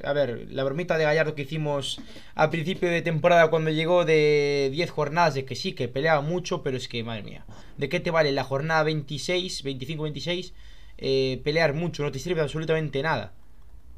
a 0.05 0.13
ver, 0.13 0.49
la 0.51 0.65
bromita 0.65 0.99
de 0.99 1.05
Gallardo 1.05 1.35
que 1.35 1.43
hicimos 1.43 2.01
a 2.35 2.51
principio 2.51 2.91
de 2.91 3.03
temporada 3.03 3.49
cuando 3.49 3.71
llegó 3.71 4.05
de 4.05 4.71
10 4.73 4.91
jornadas, 4.91 5.35
de 5.35 5.45
que 5.45 5.55
sí, 5.55 5.73
que 5.73 5.89
peleaba 5.89 6.21
mucho, 6.21 6.63
pero 6.63 6.77
es 6.77 6.89
que, 6.89 7.05
madre 7.05 7.23
mía, 7.23 7.45
¿de 7.77 7.89
qué 7.89 8.01
te 8.01 8.11
vale 8.11 8.33
la 8.33 8.45
jornada 8.45 8.83
26, 8.83 9.65
25-26? 9.65 10.53
Eh, 10.99 11.41
pelear 11.45 11.75
mucho, 11.75 12.03
no 12.03 12.11
te 12.11 12.19
sirve 12.19 12.41
absolutamente 12.41 13.03
nada. 13.03 13.33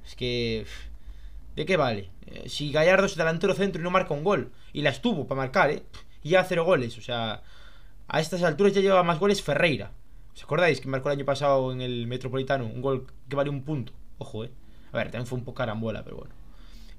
Es 0.07 0.15
que... 0.17 0.67
¿De 1.57 1.67
qué 1.67 1.77
vale? 1.77 2.11
Eh, 2.27 2.49
si 2.49 2.73
Gallardo 2.73 3.07
es 3.07 3.17
delantero 3.17 3.55
centro 3.55 3.81
y 3.81 3.85
no 3.85 3.91
marca 3.91 4.15
un 4.15 4.25
gol, 4.25 4.53
y 4.73 4.83
la 4.83 4.91
estuvo 4.91 5.27
para 5.27 5.41
marcar, 5.41 5.71
¿eh? 5.71 5.83
Y 6.23 6.31
ya 6.31 6.45
cero 6.45 6.65
goles, 6.65 6.97
o 6.99 7.03
sea... 7.03 7.43
A 8.13 8.21
estas 8.21 8.43
alturas 8.43 8.73
ya 8.73 8.81
lleva 8.81 9.05
más 9.05 9.21
goles 9.21 9.41
Ferreira. 9.41 9.93
¿Os 10.35 10.43
acordáis 10.43 10.81
que 10.81 10.89
marcó 10.89 11.09
el 11.09 11.19
año 11.19 11.25
pasado 11.25 11.71
en 11.71 11.81
el 11.81 12.09
Metropolitano 12.09 12.67
un 12.67 12.83
gol 12.83 13.07
que 13.29 13.37
vale 13.37 13.51
un 13.51 13.63
punto? 13.63 13.93
Ojo, 14.19 14.43
eh. 14.43 14.51
A 14.91 14.97
ver, 14.97 15.13
también 15.13 15.27
fue 15.29 15.39
un 15.39 15.45
poco 15.45 15.59
carambola, 15.59 16.03
pero 16.03 16.17
bueno. 16.17 16.35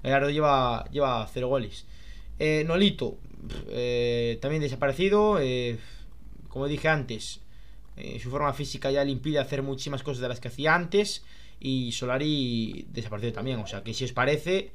Gallardo 0.02 0.30
lleva, 0.30 0.88
lleva 0.90 1.28
cero 1.30 1.48
goles. 1.48 1.84
Eh, 2.38 2.64
Nolito, 2.66 3.18
eh, 3.68 4.38
también 4.40 4.62
desaparecido. 4.62 5.38
Eh, 5.38 5.78
como 6.48 6.66
dije 6.66 6.88
antes, 6.88 7.40
su 8.20 8.30
forma 8.30 8.52
física 8.52 8.90
ya 8.90 9.04
le 9.04 9.10
impide 9.10 9.38
hacer 9.38 9.62
muchísimas 9.62 10.02
cosas 10.02 10.22
de 10.22 10.28
las 10.28 10.40
que 10.40 10.48
hacía 10.48 10.74
antes. 10.74 11.24
Y 11.64 11.92
Solari 11.92 12.86
desaparecido 12.90 13.32
también. 13.34 13.60
O 13.60 13.66
sea 13.66 13.82
que 13.82 13.94
si 13.94 14.04
os 14.04 14.12
parece, 14.12 14.72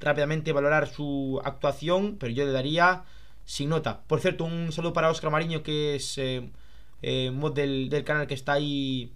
rápidamente 0.00 0.52
valorar 0.52 0.88
su 0.88 1.40
actuación, 1.44 2.16
pero 2.18 2.32
yo 2.32 2.44
le 2.44 2.52
daría 2.52 3.04
sin 3.44 3.70
nota. 3.70 4.02
Por 4.06 4.20
cierto, 4.20 4.44
un 4.44 4.72
saludo 4.72 4.92
para 4.92 5.10
Oscar 5.10 5.30
Mariño, 5.30 5.62
que 5.62 5.96
es 5.96 6.20
mod 7.32 7.54
del, 7.54 8.04
canal 8.04 8.26
que 8.26 8.34
está 8.34 8.54
ahí 8.54 9.12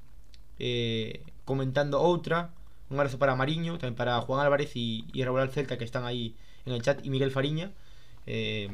comentando 1.45 2.01
otra. 2.01 2.51
Un 2.89 2.99
abrazo 2.99 3.18
para 3.18 3.34
Mariño, 3.34 3.74
también 3.74 3.97
para 3.97 4.20
Juan 4.22 4.41
Álvarez 4.41 4.74
y, 4.74 5.05
y 5.12 5.22
Raúl 5.24 5.51
Celta 5.51 5.76
que 5.76 5.84
están 5.84 6.07
ahí 6.07 6.34
en 6.64 6.72
el 6.72 6.82
chat 6.82 7.05
y 7.05 7.11
Miguel 7.11 7.30
Fariña. 7.30 7.72
Eh, 8.26 8.68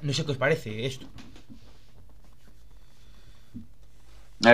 no 0.00 0.12
sé 0.12 0.24
qué 0.24 0.32
os 0.32 0.38
parece 0.38 0.86
esto. 0.86 1.06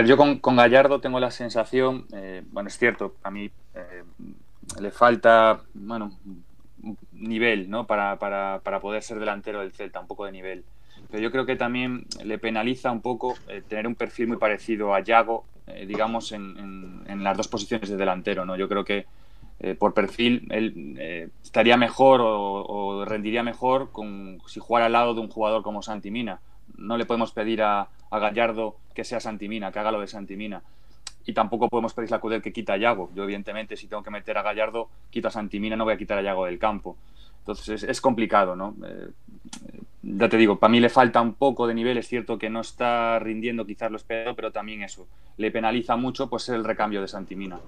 Yo 0.05 0.17
con, 0.17 0.55
Gallardo 0.55 1.01
tengo 1.01 1.19
la 1.19 1.31
sensación, 1.31 2.05
eh, 2.13 2.43
bueno, 2.51 2.67
es 2.67 2.77
cierto, 2.77 3.15
a 3.23 3.31
mí 3.31 3.49
eh, 3.73 4.03
le 4.79 4.91
falta, 4.91 5.61
bueno, 5.73 6.11
nivel, 7.13 7.69
¿no? 7.69 7.87
Para, 7.87 8.19
para, 8.19 8.61
para, 8.63 8.79
poder 8.79 9.01
ser 9.01 9.19
delantero 9.19 9.61
del 9.61 9.71
Celta, 9.71 9.99
un 9.99 10.07
poco 10.07 10.25
de 10.25 10.31
nivel. 10.31 10.63
Pero 11.09 11.23
yo 11.23 11.31
creo 11.31 11.45
que 11.45 11.55
también 11.55 12.05
le 12.23 12.37
penaliza 12.37 12.91
un 12.91 13.01
poco 13.01 13.35
tener 13.67 13.87
un 13.87 13.95
perfil 13.95 14.27
muy 14.27 14.37
parecido 14.37 14.93
a 14.93 14.99
Yago 14.99 15.45
eh, 15.75 15.85
digamos, 15.85 16.31
en, 16.31 17.23
las 17.23 17.37
dos 17.37 17.47
posiciones 17.47 17.89
de 17.89 17.97
delantero. 17.97 18.45
¿no? 18.45 18.55
Yo 18.55 18.67
creo 18.67 18.83
que 18.83 19.05
eh, 19.59 19.75
por 19.75 19.93
perfil, 19.93 20.47
él 20.51 20.95
eh, 20.99 21.29
estaría 21.43 21.77
mejor 21.77 22.21
o, 22.23 23.05
rendiría 23.05 23.43
mejor 23.43 23.91
con, 23.91 24.39
si 24.47 24.59
jugara 24.59 24.87
al 24.87 24.93
lado 24.93 25.13
de 25.13 25.21
un 25.21 25.29
jugador 25.29 25.63
como 25.63 25.81
Santimina. 25.81 26.39
No 26.77 26.97
le 26.97 27.05
podemos 27.05 27.31
pedir 27.31 27.61
a, 27.61 27.89
Gallardo 28.17 28.77
que 28.95 29.03
sea 29.03 29.19
Santimina, 29.19 29.71
que 29.71 29.79
haga 29.79 29.91
lo 29.91 30.01
de 30.01 30.07
Santimina. 30.07 30.63
Y 31.25 31.33
tampoco 31.33 31.69
podemos 31.69 31.93
pedirle 31.93 32.15
a 32.15 32.19
Cudel 32.19 32.41
que 32.41 32.51
quita 32.51 32.73
a 32.73 32.77
Yago. 32.77 33.11
Yo, 33.13 33.23
evidentemente, 33.23 33.77
si 33.77 33.87
tengo 33.87 34.01
que 34.01 34.09
meter 34.09 34.37
a 34.37 34.41
Gallardo, 34.41 34.89
quito 35.11 35.27
a 35.27 35.31
Santimina, 35.31 35.75
no 35.75 35.83
voy 35.83 35.93
a 35.93 35.97
quitar 35.97 36.17
a 36.17 36.23
Yago 36.23 36.45
del 36.45 36.57
campo. 36.57 36.97
Entonces 37.41 37.83
es, 37.83 38.01
complicado, 38.01 38.55
¿no? 38.55 38.75
Eh, 38.83 39.09
ya 40.01 40.29
te 40.29 40.37
digo, 40.37 40.59
para 40.59 40.71
mí 40.71 40.79
le 40.79 40.89
falta 40.89 41.21
un 41.21 41.33
poco 41.33 41.67
de 41.67 41.73
nivel, 41.73 41.97
es 41.97 42.07
cierto 42.07 42.39
que 42.39 42.49
no 42.49 42.61
está 42.61 43.19
rindiendo 43.19 43.65
quizás 43.65 43.91
lo 43.91 43.97
esperado, 43.97 44.35
pero 44.35 44.51
también 44.51 44.83
eso, 44.83 45.07
le 45.37 45.51
penaliza 45.51 45.95
mucho 45.95 46.29
pues 46.29 46.49
el 46.49 46.63
recambio 46.63 47.01
de 47.01 47.07
Santimina. 47.07 47.59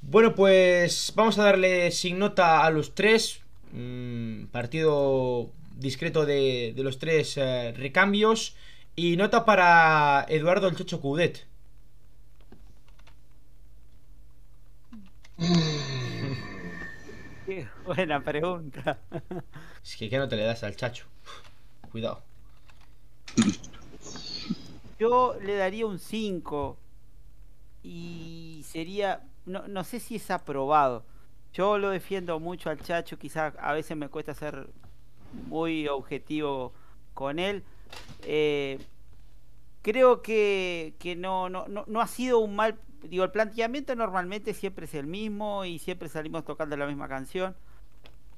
Bueno, 0.00 0.34
pues 0.34 1.12
vamos 1.14 1.38
a 1.38 1.44
darle 1.44 1.90
sin 1.90 2.18
nota 2.18 2.64
a 2.64 2.70
los 2.70 2.94
tres. 2.94 3.42
Mm, 3.72 4.46
partido 4.46 5.50
discreto 5.78 6.26
de, 6.26 6.74
los 6.76 6.98
tres 6.98 7.36
eh, 7.36 7.72
recambios. 7.76 8.56
Y 8.96 9.16
nota 9.16 9.44
para 9.44 10.26
Eduardo 10.28 10.68
el 10.68 10.76
Chocho 10.76 11.00
Cudet. 11.00 11.46
Qué 17.46 17.66
buena 17.86 18.22
pregunta. 18.22 18.98
Es 19.82 19.96
que 19.96 20.10
¿qué 20.10 20.18
no 20.18 20.28
te 20.28 20.36
le 20.36 20.42
das 20.42 20.62
al 20.64 20.76
Chacho? 20.76 21.06
Cuidado. 21.90 22.22
Yo 24.98 25.38
le 25.42 25.54
daría 25.54 25.86
un 25.86 25.98
5. 25.98 26.76
Y 27.84 28.62
sería 28.66 29.22
no, 29.48 29.84
sé 29.84 30.00
si 30.00 30.16
es 30.16 30.30
aprobado. 30.30 31.04
Yo 31.52 31.78
lo 31.78 31.90
defiendo 31.90 32.38
mucho 32.38 32.70
al 32.70 32.80
Chacho, 32.80 33.18
quizás 33.18 33.54
a 33.58 33.72
veces 33.72 33.96
me 33.96 34.08
cuesta 34.08 34.34
ser 34.34 34.68
muy 35.46 35.88
objetivo 35.88 36.72
con 37.14 37.38
él. 37.38 37.62
Eh, 38.22 38.78
creo 39.82 40.22
que, 40.22 40.94
no, 41.18 41.48
no, 41.48 41.66
no, 41.68 42.00
ha 42.00 42.06
sido 42.06 42.38
un 42.38 42.56
mal... 42.56 42.78
Digo, 43.02 43.24
el 43.24 43.30
planteamiento 43.30 43.94
normalmente 43.94 44.54
siempre 44.54 44.86
es 44.86 44.94
el 44.94 45.06
mismo 45.06 45.64
y 45.64 45.78
siempre 45.78 46.08
salimos 46.08 46.44
tocando 46.44 46.76
la 46.76 46.86
misma 46.86 47.08
canción. 47.08 47.54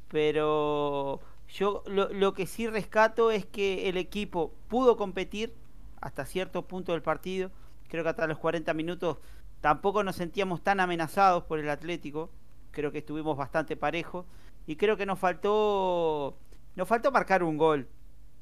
Pero 0.08 1.20
yo 1.48 1.82
lo, 1.86 2.08
lo 2.10 2.34
que 2.34 2.46
sí 2.46 2.66
rescato 2.66 3.30
es 3.30 3.46
que 3.46 3.88
el 3.88 3.96
equipo 3.96 4.52
pudo 4.68 4.96
competir 4.96 5.54
hasta 6.00 6.26
cierto 6.26 6.66
punto 6.66 6.92
del 6.92 7.02
partido. 7.02 7.50
Creo 7.88 8.02
que 8.04 8.10
hasta 8.10 8.26
los 8.26 8.38
40 8.38 8.74
minutos 8.74 9.18
Tampoco 9.60 10.02
nos 10.02 10.16
sentíamos 10.16 10.62
tan 10.62 10.80
amenazados 10.80 11.44
por 11.44 11.58
el 11.58 11.68
Atlético. 11.68 12.30
Creo 12.70 12.92
que 12.92 12.98
estuvimos 12.98 13.36
bastante 13.36 13.76
parejos. 13.76 14.24
Y 14.66 14.76
creo 14.76 14.96
que 14.96 15.06
nos 15.06 15.18
faltó. 15.18 16.36
Nos 16.80 16.88
faltó 16.88 17.12
marcar 17.12 17.42
un 17.42 17.58
gol 17.58 17.86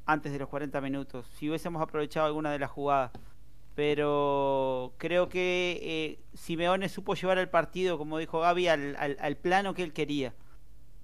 antes 0.06 0.30
de 0.30 0.38
los 0.38 0.48
40 0.48 0.80
minutos. 0.80 1.26
Si 1.34 1.48
hubiésemos 1.48 1.82
aprovechado 1.82 2.24
alguna 2.24 2.52
de 2.52 2.60
las 2.60 2.70
jugadas. 2.70 3.10
Pero 3.74 4.94
creo 4.96 5.28
que 5.28 5.80
eh, 5.82 6.20
Simeone 6.34 6.88
supo 6.88 7.16
llevar 7.16 7.38
el 7.38 7.48
partido, 7.48 7.98
como 7.98 8.16
dijo 8.16 8.38
Gaby, 8.38 8.68
al, 8.68 9.36
plano 9.42 9.74
que 9.74 9.82
él 9.82 9.92
quería. 9.92 10.36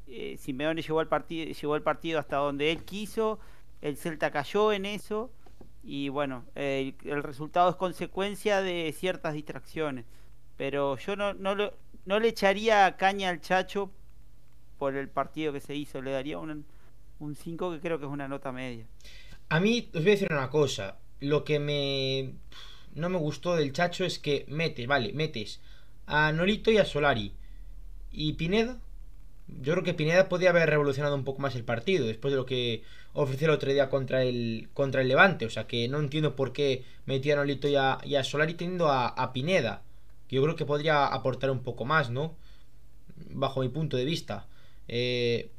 Eh, 0.07 0.37
Simeone 0.39 0.81
llevó 0.81 1.01
el, 1.01 1.09
partido, 1.09 1.53
llevó 1.53 1.75
el 1.75 1.83
partido 1.83 2.21
hasta 2.21 2.37
donde 2.37 2.71
él 2.71 2.85
quiso. 2.85 3.41
El 3.81 3.97
Celta 3.97 4.31
cayó 4.31 4.73
en 4.73 4.87
eso 4.87 5.33
y 5.83 6.11
bueno, 6.11 6.45
el, 6.55 6.95
resultado 7.25 7.69
es 7.69 7.75
consecuencia 7.75 8.63
de 8.63 8.95
ciertas 8.97 9.35
distracciones. 9.35 10.05
Pero 10.57 10.99
yo 10.99 11.17
no, 11.17 11.35
no, 11.35 11.57
no 11.57 12.21
le 12.21 12.29
echaría 12.29 12.97
caña 12.97 13.31
al 13.31 13.41
Chacho 13.41 13.91
por 14.79 14.95
el 14.95 15.09
partido 15.09 15.53
que 15.53 15.61
se 15.61 15.75
hizo, 15.75 16.01
le 16.01 16.13
daría 16.13 16.39
un 16.39 16.65
5 17.19 17.73
que 17.73 17.81
creo 17.81 17.99
que 17.99 18.07
es 18.07 18.11
una 18.11 18.29
nota 18.29 18.53
media. 18.53 18.87
A 19.49 19.61
mí 19.61 19.89
os 19.95 20.03
voy 20.03 20.11
a 20.11 20.15
decir 20.15 20.29
una 20.31 20.51
cosa, 20.51 20.99
lo 21.21 21.45
que 21.45 21.59
me 21.59 22.35
no 22.95 23.09
me 23.09 23.19
gustó 23.19 23.57
del 23.57 23.73
Chacho 23.73 24.05
es 24.05 24.19
que 24.19 24.45
metes, 24.49 24.87
vale, 24.87 25.13
metes 25.13 25.61
a 26.07 26.33
Nolito 26.33 26.71
y 26.71 26.79
a 26.79 26.85
Solari 26.85 27.33
y 28.13 28.35
Pineda 28.35 28.79
yo 29.47 29.73
creo 29.73 29.85
que 29.85 29.95
Pineda 29.95 30.29
podía 30.29 30.51
haber 30.51 30.71
revolucionado 30.71 31.15
un 31.15 31.25
poco 31.25 31.43
más 31.43 31.55
el 31.55 31.65
partido 31.65 32.07
después 32.07 32.33
de 32.33 32.37
lo 32.37 32.47
que 32.47 32.83
ofreció 33.13 33.49
el 33.49 33.55
otro 33.55 33.71
día 33.71 33.89
contra 33.91 34.23
el, 34.23 34.71
contra 34.73 35.03
el 35.03 35.09
Levante. 35.09 35.45
O 35.47 35.51
sea 35.51 35.67
que 35.67 35.87
no 35.89 35.99
entiendo 35.99 36.35
por 36.35 36.53
qué 36.53 36.85
metieron 37.05 37.43
a 37.43 37.47
Lito 37.47 37.69
y 37.69 37.77
a, 37.77 37.99
y 38.05 38.15
a 38.17 38.25
Solari 38.25 38.55
teniendo 38.55 38.89
a, 38.91 39.33
Pineda. 39.33 39.83
Que 40.29 40.37
yo 40.37 40.43
creo 40.43 40.57
que 40.57 40.65
podría 40.65 41.07
aportar 41.07 41.51
un 41.51 41.63
poco 41.63 41.85
más, 41.85 42.11
¿no? 42.11 42.37
Bajo 43.31 43.61
mi 43.61 43.69
punto 43.69 43.97
de 43.97 44.05
vista. 44.05 44.47
Eh, 44.89 45.51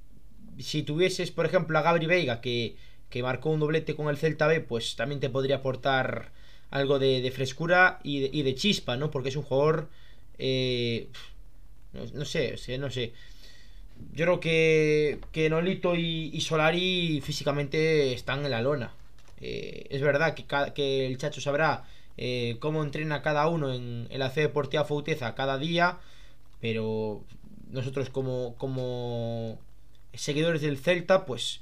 si 0.60 0.84
tuvieses, 0.84 1.32
por 1.32 1.46
ejemplo, 1.46 1.78
a 1.78 1.82
Gabri 1.82 2.06
Veiga, 2.06 2.42
que, 2.42 2.76
que, 3.10 3.24
marcó 3.24 3.50
un 3.50 3.60
doblete 3.60 3.96
con 3.96 4.10
el 4.10 4.18
Celta 4.18 4.48
B, 4.48 4.62
pues 4.62 4.96
también 4.96 5.20
te 5.20 5.30
podría 5.30 5.58
aportar 5.58 6.32
algo 6.72 7.00
de, 7.00 7.32
frescura 7.32 8.00
y 8.04 8.20
de, 8.20 8.50
y 8.50 8.56
chispa, 8.56 8.98
¿no? 8.98 9.12
Porque 9.12 9.30
es 9.30 9.36
un 9.36 9.44
jugador... 9.44 9.90
Eh, 10.38 11.08
no, 11.94 12.04
no 12.14 12.26
sé, 12.26 12.58
no 12.78 12.90
sé 12.90 13.14
yo 14.14 14.26
creo 14.26 14.40
que, 14.40 15.20
que 15.32 15.50
Nolito 15.50 15.96
y, 15.96 16.40
Solari 16.42 17.22
físicamente 17.22 18.14
están 18.14 18.46
en 18.46 18.52
la 18.52 18.62
lona. 18.62 18.94
Eh, 19.42 19.88
es 19.90 20.02
verdad 20.02 20.34
que, 20.34 20.46
que, 20.74 21.08
el 21.08 21.18
Chacho 21.18 21.42
sabrá 21.42 21.84
eh, 22.18 22.58
cómo 22.60 22.84
entrena 22.84 23.22
cada 23.22 23.48
uno 23.48 23.74
en, 23.74 24.08
el 24.10 24.20
la 24.20 24.30
C 24.30 24.42
Deportiva 24.42 24.86
Fauteza 24.86 25.36
cada 25.36 25.58
día, 25.58 26.00
pero 26.62 27.24
nosotros 27.70 28.10
como, 28.10 28.56
como 28.58 29.60
seguidores 30.18 30.62
del 30.62 30.78
Celta, 30.78 31.26
pues 31.26 31.62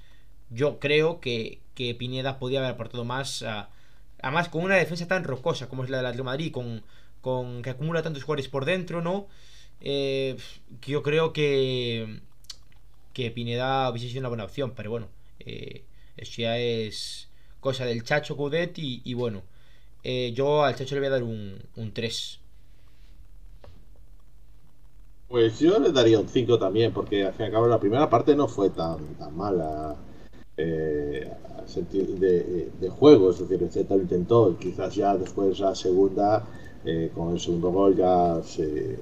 yo 0.49 0.79
creo 0.79 1.19
que, 1.19 1.59
que 1.75 1.95
Pineda 1.95 2.39
podía 2.39 2.59
haber 2.59 2.71
aportado 2.71 3.05
más, 3.05 3.43
además 4.21 4.49
con 4.49 4.63
una 4.63 4.75
defensa 4.75 5.07
tan 5.07 5.23
rocosa 5.23 5.67
como 5.69 5.83
es 5.83 5.89
la 5.89 5.97
del 5.97 6.05
Atlético 6.07 6.25
Madrid, 6.25 6.51
con, 6.51 6.83
con 7.21 7.61
que 7.61 7.69
acumula 7.69 8.03
tantos 8.03 8.23
jugadores 8.23 8.49
por 8.49 8.65
dentro, 8.65 9.01
¿no? 9.01 9.27
Eh, 9.79 10.37
yo 10.81 11.03
creo 11.03 11.33
que, 11.33 12.21
que 13.13 13.31
Pineda 13.31 13.89
hubiese 13.89 14.09
sido 14.09 14.19
una 14.19 14.29
buena 14.29 14.45
opción, 14.45 14.73
pero 14.75 14.91
bueno, 14.91 15.09
eh, 15.39 15.83
eso 16.17 16.41
ya 16.41 16.57
es 16.57 17.29
cosa 17.59 17.85
del 17.85 18.03
Chacho 18.03 18.35
Coudet 18.37 18.73
y, 18.77 19.13
bueno, 19.13 19.43
eh, 20.03 20.31
yo 20.35 20.63
al 20.63 20.75
Chacho 20.75 20.95
le 20.95 21.01
voy 21.01 21.07
a 21.07 21.11
dar 21.11 21.23
un, 21.23 21.61
un 21.75 21.93
3. 21.93 22.39
Pues 25.33 25.57
yo 25.57 25.79
le 25.79 25.91
daría 25.91 26.19
un 26.19 26.27
5 26.27 26.59
también, 26.59 26.93
porque 26.93 27.25
al 27.25 27.33
fin 27.33 27.45
y 27.45 27.47
al 27.47 27.51
cabo 27.53 27.65
la 27.65 27.79
primera 27.79 28.07
parte 28.07 28.35
no 28.35 28.47
fue 28.47 28.69
tan, 28.69 28.99
tan 29.17 29.35
mala 29.35 29.95
eh, 30.57 31.27
de, 32.79 32.89
juego, 32.89 33.31
es 33.31 33.39
decir, 33.39 33.63
el 33.63 33.71
Z 33.71 33.95
lo 33.95 34.03
intentó, 34.03 34.55
quizás 34.59 34.93
ya 34.93 35.17
después 35.17 35.59
la 35.59 35.73
segunda, 35.73 36.43
eh, 36.85 37.09
con 37.15 37.31
el 37.31 37.39
segundo 37.39 37.71
gol 37.71 37.95
ya 37.95 38.43
se 38.43 38.99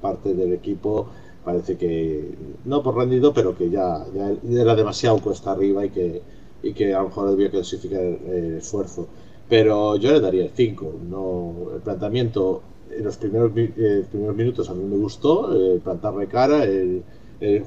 parte 0.00 0.34
del 0.34 0.52
equipo 0.52 1.08
parece 1.44 1.76
que, 1.76 2.32
no 2.64 2.80
por 2.84 2.96
rendido, 2.96 3.34
pero 3.34 3.56
que 3.56 3.70
ya, 3.70 4.06
ya 4.14 4.32
era 4.48 4.76
demasiado 4.76 5.18
cuesta 5.18 5.50
arriba 5.50 5.84
y 5.84 5.90
que, 5.90 6.22
y 6.62 6.72
que 6.74 6.94
a 6.94 7.00
lo 7.00 7.06
mejor 7.06 7.30
debía 7.30 7.50
clasificar 7.50 8.02
el 8.02 8.58
esfuerzo. 8.58 9.08
Pero 9.48 9.96
yo 9.96 10.12
le 10.12 10.20
daría 10.20 10.44
el 10.44 10.52
5. 10.54 10.92
No, 11.10 11.74
el 11.74 11.80
planteamiento 11.80 12.62
en 12.90 13.04
los 13.04 13.16
primeros, 13.16 13.52
eh, 13.56 14.04
primeros 14.10 14.36
minutos 14.36 14.70
a 14.70 14.74
mí 14.74 14.84
me 14.84 14.96
gustó, 14.96 15.52
el 15.52 15.80
plantarle 15.80 16.26
cara, 16.26 16.64
el, 16.64 17.02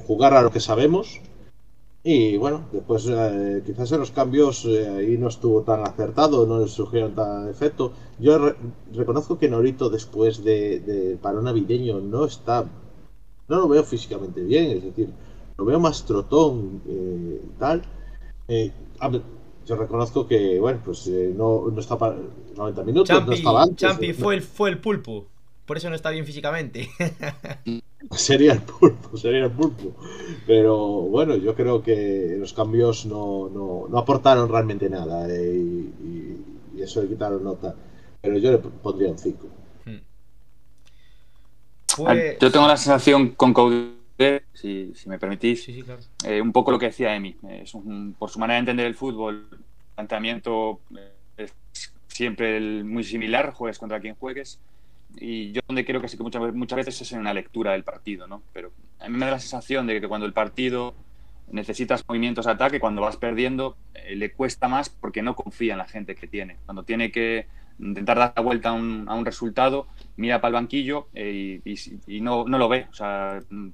jugar 0.06 0.34
a 0.34 0.42
lo 0.42 0.52
que 0.52 0.60
sabemos. 0.60 1.20
Y 2.04 2.36
bueno, 2.38 2.66
después 2.72 3.08
eh, 3.10 3.64
quizás 3.66 3.92
en 3.94 4.00
los 4.00 4.12
cambios 4.12 4.66
eh, 4.66 4.88
ahí 4.90 5.18
no 5.18 5.30
estuvo 5.30 5.62
tan 5.62 5.82
acertado, 5.88 6.46
no 6.46 6.60
le 6.60 6.68
surgieron 6.68 7.16
tan 7.16 7.50
efecto. 7.50 7.94
Yo 8.20 8.54
reconozco 8.94 9.40
que 9.40 9.48
Norito 9.50 9.90
después 9.90 10.44
del 10.44 10.86
de 10.86 11.18
parón 11.22 11.46
navideño 11.46 12.02
no 12.02 12.26
está 12.26 12.66
no 13.48 13.58
lo 13.58 13.68
veo 13.68 13.84
físicamente 13.84 14.42
bien, 14.42 14.78
es 14.78 14.84
decir, 14.84 15.10
lo 15.58 15.66
veo 15.66 15.80
más 15.80 16.06
trotón 16.06 16.82
eh, 16.88 17.42
tal. 17.60 17.84
Eh, 18.48 18.72
yo 19.66 19.76
reconozco 19.76 20.28
que, 20.28 20.60
bueno, 20.60 20.80
pues 20.84 21.08
eh, 21.08 21.34
no, 21.36 21.70
no, 21.72 21.80
está 21.80 21.98
para 21.98 22.16
90 22.56 22.84
minutos, 22.84 23.26
no 23.26 23.32
estaba 23.32 23.64
antes. 23.64 23.78
Champi 23.78 24.14
fue, 24.14 24.36
el, 24.36 24.42
fue 24.42 24.70
el 24.70 24.80
pulpo, 24.80 25.28
por 25.66 25.78
eso 25.78 25.90
no 25.90 25.96
está 25.96 26.10
bien 26.10 26.26
físicamente. 26.26 26.90
sería 28.12 28.54
el 28.54 28.62
pulpo, 28.62 29.18
sería 29.18 29.46
el 29.46 29.52
pulpo. 29.52 29.96
Pero 30.46 30.78
bueno, 30.78 31.36
yo 31.36 31.56
creo 31.56 31.82
que 31.82 32.36
los 32.38 32.54
cambios 32.54 33.06
no, 33.06 33.50
no, 33.50 33.88
no 33.90 33.98
aportaron 33.98 34.50
realmente 34.50 34.90
nada 34.90 35.28
y, 35.34 35.94
y, 36.76 36.82
eso 36.82 37.02
le 37.02 37.08
quitaron 37.08 37.44
nota. 37.44 37.76
Pero 38.22 38.38
yo 38.38 38.52
le 38.52 38.58
pondría 38.58 39.10
un 39.10 39.18
5. 39.18 39.48
Pues 41.98 42.40
yo 42.40 42.52
tengo 42.52 42.68
la 42.68 42.78
sensación 42.78 43.30
con 43.30 43.54
Coudet, 43.54 43.93
si, 44.54 44.94
me 45.06 45.20
permitís, 45.20 45.68
eh, 46.26 46.42
un 46.42 46.52
poco 46.52 46.72
lo 46.72 46.80
que 46.80 46.88
decía 46.88 47.16
Emi. 47.16 47.36
Es 47.50 47.74
por 48.18 48.30
su 48.30 48.40
manera 48.40 48.56
de 48.56 48.60
entender 48.60 48.86
el 48.86 48.96
fútbol, 48.96 49.48
el 49.52 49.60
planteamiento 49.96 50.80
eh, 50.98 51.12
es 51.38 51.54
siempre 52.08 52.84
muy 52.84 53.04
similar, 53.04 53.54
juegues 53.54 53.80
contra 53.80 54.00
quien 54.00 54.16
juegues. 54.16 54.60
y 55.16 55.52
yo 55.52 55.62
donde 55.68 55.86
creo 55.86 56.02
que 56.02 56.08
sí 56.08 56.18
que 56.18 56.24
muchas, 56.24 56.54
muchas 56.54 56.78
veces 56.78 57.02
es 57.02 57.12
en 57.12 57.20
una 57.20 57.34
lectura 57.34 57.74
del 57.74 57.84
partido, 57.84 58.28
¿no? 58.28 58.42
Pero 58.54 58.72
a 59.00 59.10
mí 59.10 59.18
me 59.18 59.26
da 59.26 59.34
la 59.34 59.40
sensación 59.40 59.86
de 59.88 60.00
que 60.00 60.08
cuando 60.08 60.26
el 60.26 60.34
partido 60.34 60.96
necesitas 61.52 62.04
movimientos 62.08 62.46
de 62.46 62.52
ataque, 62.52 62.80
cuando 62.80 63.02
vas 63.02 63.18
perdiendo 63.18 63.78
eh, 63.94 64.16
le 64.16 64.32
cuesta 64.32 64.68
más 64.68 64.90
porque 64.90 65.22
no 65.22 65.36
confía 65.36 65.74
en 65.74 65.80
la 65.80 65.88
gente 65.88 66.16
que 66.16 66.28
tiene. 66.28 66.58
Cuando 66.66 66.84
tiene 66.84 67.12
que 67.12 67.48
intentar 67.80 68.18
dar 68.18 68.34
la 68.36 68.42
vuelta 68.42 68.70
a 68.70 68.74
un, 68.74 69.06
a 69.08 69.14
un 69.14 69.26
resultado, 69.26 69.88
mira 70.18 70.42
para 70.42 70.50
el 70.50 70.54
banquillo 70.54 71.08
eh, 71.14 71.62
y, 72.08 72.22
no, 72.22 72.46
no, 72.46 72.58
lo 72.58 72.70
ve. 72.70 72.88
O 72.90 72.94
sea, 72.94 73.40
mm, 73.50 73.70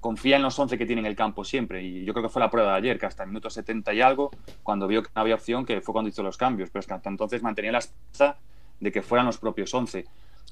confía 0.00 0.36
en 0.36 0.42
los 0.42 0.58
11 0.58 0.76
que 0.76 0.86
tiene 0.86 1.00
en 1.00 1.06
el 1.06 1.16
campo 1.16 1.44
siempre. 1.44 1.82
Y 1.82 2.04
yo 2.04 2.12
creo 2.12 2.24
que 2.24 2.28
fue 2.28 2.40
la 2.40 2.50
prueba 2.50 2.72
de 2.72 2.78
ayer, 2.78 2.98
que 2.98 3.06
hasta 3.06 3.22
el 3.22 3.28
minuto 3.28 3.50
70 3.50 3.94
y 3.94 4.00
algo, 4.00 4.30
cuando 4.62 4.86
vio 4.86 5.02
que 5.02 5.10
no 5.14 5.22
había 5.22 5.34
opción, 5.34 5.64
que 5.64 5.80
fue 5.80 5.92
cuando 5.92 6.08
hizo 6.08 6.22
los 6.22 6.36
cambios. 6.36 6.70
Pero 6.70 6.80
es 6.80 6.86
que 6.86 6.94
hasta 6.94 7.08
entonces 7.08 7.42
mantenía 7.42 7.72
la 7.72 7.78
esperanza 7.78 8.38
de 8.80 8.92
que 8.92 9.02
fueran 9.02 9.26
los 9.26 9.38
propios 9.38 9.72
11. 9.72 10.04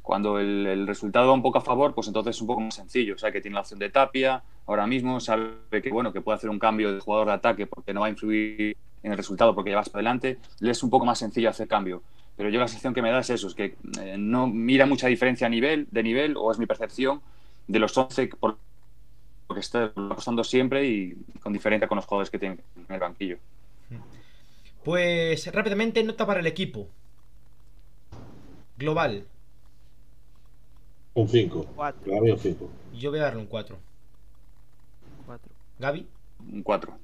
Cuando 0.02 0.38
el, 0.38 0.66
el, 0.66 0.86
resultado 0.86 1.28
va 1.28 1.34
un 1.34 1.42
poco 1.42 1.58
a 1.58 1.60
favor, 1.60 1.94
pues 1.94 2.06
entonces 2.06 2.36
es 2.36 2.40
un 2.40 2.46
poco 2.46 2.60
más 2.60 2.74
sencillo. 2.74 3.14
O 3.14 3.18
sea, 3.18 3.32
que 3.32 3.40
tiene 3.40 3.54
la 3.54 3.60
opción 3.60 3.78
de 3.78 3.90
Tapia 3.90 4.42
ahora 4.66 4.86
mismo, 4.86 5.20
sabe 5.20 5.82
que, 5.82 5.90
bueno, 5.90 6.12
que 6.12 6.20
puede 6.20 6.36
hacer 6.36 6.48
un 6.48 6.58
cambio 6.58 6.92
de 6.92 7.00
jugador 7.00 7.26
de 7.26 7.32
ataque 7.34 7.66
porque 7.66 7.92
no 7.92 8.00
va 8.00 8.06
a 8.06 8.10
influir 8.10 8.76
en 9.02 9.12
el 9.12 9.16
resultado 9.16 9.54
porque 9.54 9.70
ya 9.70 9.76
vas 9.76 9.88
para 9.88 10.00
adelante. 10.00 10.38
Le 10.60 10.70
es 10.70 10.82
un 10.82 10.90
poco 10.90 11.04
más 11.04 11.18
sencillo 11.18 11.50
hacer 11.50 11.68
cambio. 11.68 12.02
Pero 12.40 12.48
yo 12.48 12.58
la 12.58 12.68
sensación 12.68 12.94
que 12.94 13.02
me 13.02 13.10
da 13.10 13.18
es 13.18 13.28
eso, 13.28 13.48
es 13.48 13.54
que 13.54 13.76
eh, 14.00 14.16
no 14.16 14.46
mira 14.46 14.86
mucha 14.86 15.08
diferencia 15.08 15.46
a 15.46 15.50
nivel, 15.50 15.86
de 15.90 16.02
nivel, 16.02 16.38
o 16.38 16.50
es 16.50 16.58
mi 16.58 16.64
percepción, 16.64 17.20
de 17.68 17.78
los 17.78 17.94
11 17.94 18.28
por 18.28 18.56
lo 19.46 19.54
que 19.54 19.60
está 19.60 19.92
apostando 19.94 20.42
siempre 20.42 20.88
y 20.88 21.16
con 21.42 21.52
diferencia 21.52 21.86
con 21.86 21.96
los 21.96 22.06
jugadores 22.06 22.30
que 22.30 22.38
tienen 22.38 22.62
en 22.88 22.94
el 22.94 22.98
banquillo. 22.98 23.36
Pues 24.82 25.52
rápidamente, 25.52 26.02
nota 26.02 26.24
para 26.24 26.40
el 26.40 26.46
equipo. 26.46 26.88
Global. 28.78 29.26
Un 31.12 31.28
5. 31.28 31.66
Gaby, 32.06 32.30
un 32.30 32.38
5. 32.38 32.70
Yo 32.94 33.10
voy 33.10 33.18
a 33.18 33.24
darle 33.24 33.40
un 33.40 33.48
4. 33.48 33.76
4. 35.26 35.52
Gaby. 35.78 36.06
Un 36.50 36.62
4. 36.62 36.98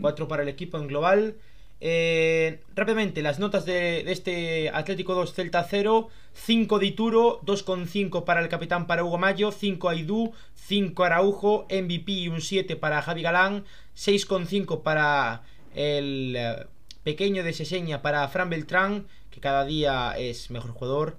4 0.00 0.26
para 0.26 0.42
el 0.42 0.48
equipo 0.48 0.76
en 0.76 0.88
global. 0.88 1.36
Eh, 1.80 2.60
rápidamente, 2.74 3.20
las 3.22 3.38
notas 3.38 3.66
de, 3.66 4.02
de, 4.04 4.12
este 4.12 4.70
Atlético 4.70 5.14
2 5.14 5.34
Celta 5.34 5.62
0 5.68 6.08
5 6.32 6.78
de 6.78 6.86
Ituro, 6.86 7.40
2,5 7.42 8.24
para 8.24 8.40
el 8.40 8.48
capitán 8.48 8.86
para 8.86 9.04
Hugo 9.04 9.18
Mayo 9.18 9.52
5 9.52 9.88
Aidú, 9.88 10.32
5 10.54 11.04
Araujo 11.04 11.66
MVP 11.70 12.12
y 12.12 12.28
un 12.28 12.40
7 12.40 12.76
para 12.76 13.02
Javi 13.02 13.22
Galán 13.22 13.64
6,5 13.96 14.82
para 14.82 15.42
el 15.74 16.34
eh, 16.36 16.66
pequeño 17.02 17.42
de 17.42 17.52
Seseña 17.52 18.02
para 18.02 18.26
Fran 18.28 18.50
Beltrán 18.50 19.06
que 19.30 19.40
cada 19.40 19.64
día 19.64 20.14
es 20.18 20.50
mejor 20.50 20.72
jugador 20.72 21.18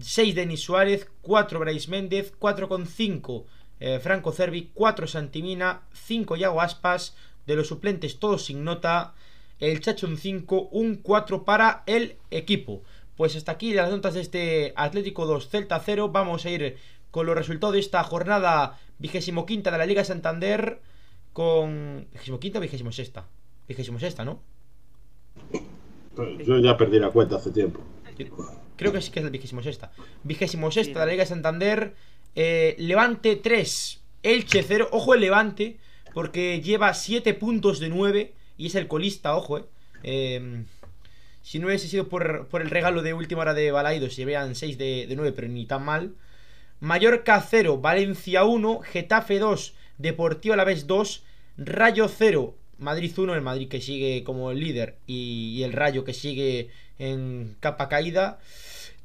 6 0.00 0.34
Denis 0.34 0.60
Suárez, 0.60 1.08
4 1.22 1.58
Brais 1.58 1.88
Méndez 1.88 2.32
4,5 2.38 3.44
eh, 3.80 3.98
Franco 4.00 4.32
Cervi, 4.32 4.70
4 4.74 5.06
Santimina 5.06 5.82
5 5.92 6.36
Yago 6.36 6.60
Aspas 6.60 7.16
de 7.46 7.56
los 7.56 7.68
suplentes 7.68 8.18
todos 8.18 8.44
sin 8.44 8.62
nota 8.64 9.14
el 9.62 9.80
Chacho 9.80 10.08
un 10.08 10.16
5, 10.16 10.70
un 10.72 10.96
4 10.96 11.44
para 11.44 11.84
el 11.86 12.16
equipo. 12.32 12.82
Pues 13.16 13.36
hasta 13.36 13.52
aquí 13.52 13.72
las 13.72 13.90
notas 13.90 14.14
de 14.14 14.20
este 14.20 14.72
Atlético 14.74 15.24
2 15.24 15.48
Celta 15.48 15.78
0. 15.78 16.08
Vamos 16.08 16.44
a 16.44 16.50
ir 16.50 16.78
con 17.12 17.26
los 17.26 17.36
resultados 17.36 17.74
de 17.74 17.78
esta 17.78 18.02
jornada 18.02 18.80
25 18.98 19.46
de 19.46 19.70
la 19.70 19.86
Liga 19.86 20.02
Santander 20.02 20.80
con 21.32 22.08
25 22.12 22.58
o 22.58 22.60
26 22.60 23.12
26 23.68 24.18
¿no? 24.24 24.42
Yo 26.44 26.58
ya 26.58 26.76
perdí 26.76 26.98
la 26.98 27.10
cuenta 27.10 27.36
hace 27.36 27.52
tiempo. 27.52 27.80
Creo 28.76 28.92
que 28.92 29.00
sí 29.00 29.12
que 29.12 29.20
es 29.20 29.24
el 29.24 29.30
26 29.30 29.78
26 30.24 30.86
de 30.88 30.94
la 30.94 31.06
Liga 31.06 31.24
Santander 31.24 31.94
eh, 32.34 32.74
Levante 32.78 33.36
3 33.36 34.00
Elche 34.24 34.64
0 34.64 34.88
Ojo 34.90 35.14
el 35.14 35.20
Levante 35.20 35.78
porque 36.12 36.60
lleva 36.60 36.92
7 36.94 37.32
puntos 37.34 37.78
de 37.78 37.88
9 37.90 38.34
y 38.62 38.66
es 38.66 38.74
el 38.76 38.86
colista, 38.86 39.36
ojo, 39.36 39.58
eh. 39.58 39.64
eh 40.04 40.64
si 41.42 41.58
no 41.58 41.66
hubiese 41.66 41.88
sido 41.88 42.08
por, 42.08 42.46
por, 42.46 42.62
el 42.62 42.70
regalo 42.70 43.02
de 43.02 43.14
última 43.14 43.40
hora 43.40 43.52
de 43.52 43.72
Balaido, 43.72 44.08
se 44.08 44.24
vean 44.24 44.54
6 44.54 44.78
de, 44.78 45.06
de 45.08 45.16
9, 45.16 45.32
pero 45.34 45.48
ni 45.48 45.66
tan 45.66 45.84
mal. 45.84 46.14
Mallorca 46.78 47.40
0, 47.40 47.78
Valencia 47.78 48.44
1, 48.44 48.80
Getafe 48.82 49.40
2, 49.40 49.74
Deportivo 49.98 50.54
a 50.54 50.56
la 50.56 50.62
vez 50.62 50.86
2, 50.86 51.24
Rayo 51.58 52.06
0, 52.08 52.54
Madrid 52.78 53.12
1, 53.16 53.34
el 53.34 53.42
Madrid 53.42 53.68
que 53.68 53.80
sigue 53.80 54.22
como 54.22 54.52
el 54.52 54.60
líder 54.60 54.98
y, 55.08 55.56
y 55.56 55.64
el 55.64 55.72
Rayo 55.72 56.04
que 56.04 56.14
sigue 56.14 56.70
en 57.00 57.56
capa 57.58 57.88
caída. 57.88 58.38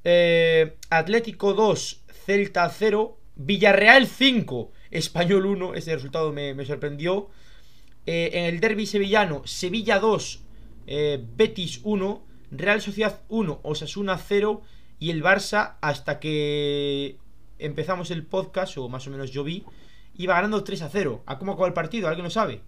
Eh, 0.03 0.75
Atlético 0.91 1.55
2, 1.55 2.03
Celta 2.25 2.69
0, 2.69 3.17
Villarreal 3.35 4.05
5, 4.05 4.71
Español 4.91 5.47
1, 5.47 5.73
ese 5.73 5.95
resultado 5.95 6.31
me, 6.31 6.53
me 6.53 6.65
sorprendió. 6.65 7.29
Eh, 8.07 8.29
en 8.39 8.45
el 8.45 8.61
derby 8.61 8.85
sevillano, 8.85 9.41
Sevilla 9.45 9.99
2, 9.99 10.41
eh, 10.88 11.21
Betis 11.35 11.81
1, 11.84 12.21
Real 12.51 12.81
Sociedad 12.81 13.21
1, 13.27 13.59
Osasuna 13.63 14.17
0 14.17 14.61
y 14.97 15.11
el 15.11 15.21
Barça 15.21 15.75
hasta 15.81 16.21
que 16.21 17.17
empezamos 17.59 18.09
el 18.09 18.25
podcast, 18.25 18.77
o 18.77 18.88
más 18.88 19.05
o 19.07 19.09
menos 19.09 19.31
yo 19.31 19.43
vi, 19.43 19.65
iba 20.15 20.35
ganando 20.35 20.63
3 20.63 20.84
a 20.84 20.89
0. 20.89 21.23
¿A 21.25 21.38
cómo 21.38 21.51
acabó 21.51 21.67
el 21.67 21.73
partido? 21.73 22.07
¿Alguien 22.07 22.23
lo 22.23 22.29
sabe? 22.29 22.61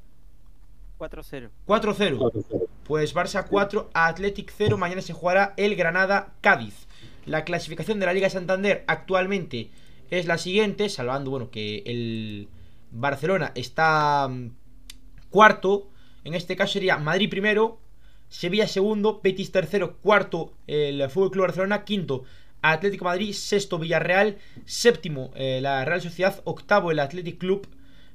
4-0. 0.99 1.49
4-0. 1.65 2.67
Pues 2.83 3.15
Barça 3.15 3.47
4, 3.47 3.91
Athletic 3.93 4.51
0. 4.53 4.77
Mañana 4.77 5.01
se 5.01 5.13
jugará 5.13 5.53
el 5.55 5.77
Granada-Cádiz. 5.77 6.87
La 7.25 7.45
clasificación 7.45 8.01
de 8.01 8.05
la 8.05 8.13
Liga 8.13 8.29
Santander 8.29 8.83
actualmente 8.87 9.69
es 10.11 10.25
la 10.25 10.37
siguiente, 10.37 10.89
salvando, 10.89 11.31
bueno, 11.31 11.49
que 11.49 11.83
el 11.85 12.49
Barcelona 12.91 13.53
está 13.55 14.27
mm, 14.27 14.58
cuarto. 15.29 15.89
En 16.23 16.33
este 16.33 16.55
caso 16.55 16.73
sería 16.73 16.97
Madrid 16.97 17.29
primero, 17.29 17.79
Sevilla 18.29 18.67
segundo, 18.67 19.21
Betis 19.23 19.51
tercero, 19.51 19.97
cuarto 19.97 20.53
el 20.67 21.09
Fútbol 21.09 21.31
Club 21.31 21.45
Barcelona, 21.47 21.83
quinto 21.83 22.25
Atlético 22.61 23.05
Madrid, 23.05 23.33
sexto 23.33 23.79
Villarreal, 23.79 24.37
séptimo 24.65 25.31
eh, 25.35 25.59
la 25.61 25.85
Real 25.85 26.01
Sociedad, 26.01 26.41
octavo 26.43 26.91
el 26.91 26.99
Athletic 26.99 27.37
Club, 27.37 27.67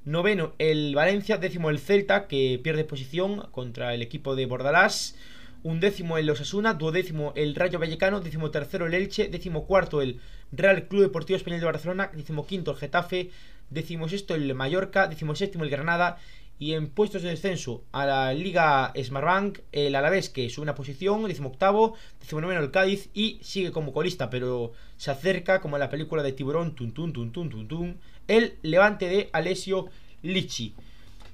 noveno 0.04 0.52
el 0.58 0.94
Valencia, 0.94 1.38
décimo 1.38 1.70
el 1.70 1.78
Celta 1.78 2.26
que 2.26 2.60
pierde 2.62 2.84
posición 2.84 3.48
contra 3.52 3.94
el 3.94 4.02
equipo 4.02 4.36
de 4.36 4.46
Bordalás, 4.46 5.16
undécimo 5.62 6.18
el 6.18 6.28
Osasuna, 6.28 6.74
duodécimo 6.74 7.32
el 7.36 7.54
Rayo 7.54 7.78
Vallecano, 7.78 8.20
décimo 8.20 8.50
tercero 8.50 8.86
el 8.86 8.94
Elche, 8.94 9.28
décimo 9.28 9.66
cuarto 9.66 10.02
el 10.02 10.20
Real 10.52 10.88
Club 10.88 11.02
Deportivo 11.02 11.38
Español 11.38 11.60
de 11.60 11.66
Barcelona, 11.66 12.10
décimo 12.14 12.46
quinto 12.46 12.72
el 12.72 12.76
Getafe, 12.76 13.30
décimo 13.70 14.08
sexto 14.10 14.34
el 14.34 14.54
Mallorca, 14.54 15.08
décimo 15.08 15.34
séptimo 15.34 15.64
el 15.64 15.70
Granada 15.70 16.18
y 16.58 16.74
en 16.74 16.88
puestos 16.88 17.22
de 17.22 17.30
descenso 17.30 17.84
a 17.92 18.06
la 18.06 18.32
Liga 18.32 18.92
Smartbank, 18.96 19.58
el 19.72 19.94
Alavés 19.94 20.30
que 20.30 20.48
sube 20.48 20.62
una 20.62 20.74
posición, 20.74 21.24
18 21.24 21.94
19 22.20 22.56
el 22.56 22.70
Cádiz 22.70 23.10
y 23.12 23.38
sigue 23.42 23.72
como 23.72 23.92
colista, 23.92 24.30
pero 24.30 24.72
se 24.96 25.10
acerca 25.10 25.60
como 25.60 25.76
en 25.76 25.80
la 25.80 25.90
película 25.90 26.22
de 26.22 26.32
Tiburón, 26.32 26.74
tun, 26.74 26.92
tun, 26.92 27.12
tun, 27.12 27.32
tun, 27.32 27.50
tun, 27.50 27.68
tun, 27.68 28.00
el 28.28 28.58
Levante 28.62 29.08
de 29.08 29.30
Alessio 29.32 29.86
Lichi. 30.22 30.74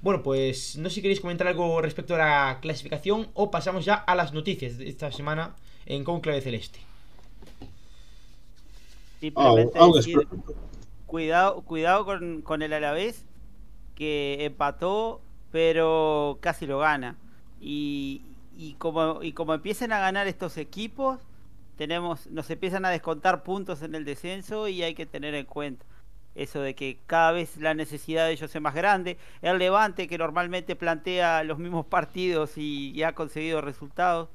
Bueno, 0.01 0.23
pues 0.23 0.77
no 0.77 0.89
sé 0.89 0.95
si 0.95 1.01
queréis 1.03 1.21
comentar 1.21 1.47
algo 1.47 1.79
respecto 1.81 2.15
a 2.15 2.17
la 2.17 2.59
clasificación 2.59 3.27
o 3.35 3.51
pasamos 3.51 3.85
ya 3.85 3.93
a 3.93 4.15
las 4.15 4.33
noticias 4.33 4.79
de 4.79 4.89
esta 4.89 5.11
semana 5.11 5.55
en 5.85 6.03
Conclave 6.03 6.41
Celeste. 6.41 6.79
Simplemente 9.19 9.77
oh, 9.77 9.91
oh, 9.91 9.95
decir, 9.95 10.27
cuidado, 11.05 11.61
cuidado 11.61 12.05
con, 12.05 12.41
con 12.41 12.63
el 12.63 12.73
Alavés 12.73 13.23
que 14.01 14.45
empató, 14.45 15.21
pero 15.51 16.39
casi 16.41 16.65
lo 16.65 16.79
gana. 16.79 17.17
Y, 17.59 18.23
y, 18.57 18.73
como, 18.79 19.21
y 19.21 19.33
como 19.33 19.53
empiezan 19.53 19.91
a 19.91 19.99
ganar 19.99 20.25
estos 20.25 20.57
equipos, 20.57 21.19
tenemos, 21.77 22.25
nos 22.31 22.49
empiezan 22.49 22.83
a 22.83 22.89
descontar 22.89 23.43
puntos 23.43 23.83
en 23.83 23.93
el 23.93 24.03
descenso 24.03 24.67
y 24.67 24.81
hay 24.81 24.95
que 24.95 25.05
tener 25.05 25.35
en 25.35 25.45
cuenta 25.45 25.85
eso 26.33 26.61
de 26.61 26.73
que 26.73 26.97
cada 27.05 27.31
vez 27.31 27.57
la 27.57 27.75
necesidad 27.75 28.25
de 28.25 28.31
ellos 28.31 28.55
es 28.55 28.59
más 28.59 28.73
grande. 28.73 29.19
El 29.43 29.59
Levante, 29.59 30.07
que 30.07 30.17
normalmente 30.17 30.75
plantea 30.75 31.43
los 31.43 31.59
mismos 31.59 31.85
partidos 31.85 32.57
y, 32.57 32.89
y 32.95 33.03
ha 33.03 33.13
conseguido 33.13 33.61
resultados, 33.61 34.29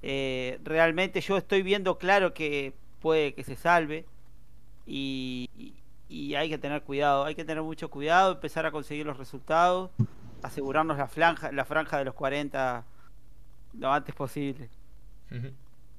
eh, 0.00 0.58
realmente 0.64 1.20
yo 1.20 1.36
estoy 1.36 1.60
viendo 1.60 1.98
claro 1.98 2.32
que 2.32 2.72
puede 3.02 3.34
que 3.34 3.44
se 3.44 3.56
salve. 3.56 4.06
Y, 4.86 5.50
y 6.12 6.34
hay 6.34 6.50
que 6.50 6.58
tener 6.58 6.82
cuidado, 6.82 7.24
hay 7.24 7.34
que 7.34 7.44
tener 7.44 7.62
mucho 7.62 7.88
cuidado, 7.88 8.32
empezar 8.32 8.66
a 8.66 8.70
conseguir 8.70 9.06
los 9.06 9.16
resultados, 9.16 9.90
asegurarnos 10.42 10.98
la 10.98 11.08
franja, 11.08 11.50
la 11.52 11.64
franja 11.64 11.96
de 11.96 12.04
los 12.04 12.14
40 12.14 12.84
lo 13.78 13.90
antes 13.90 14.14
posible. 14.14 14.68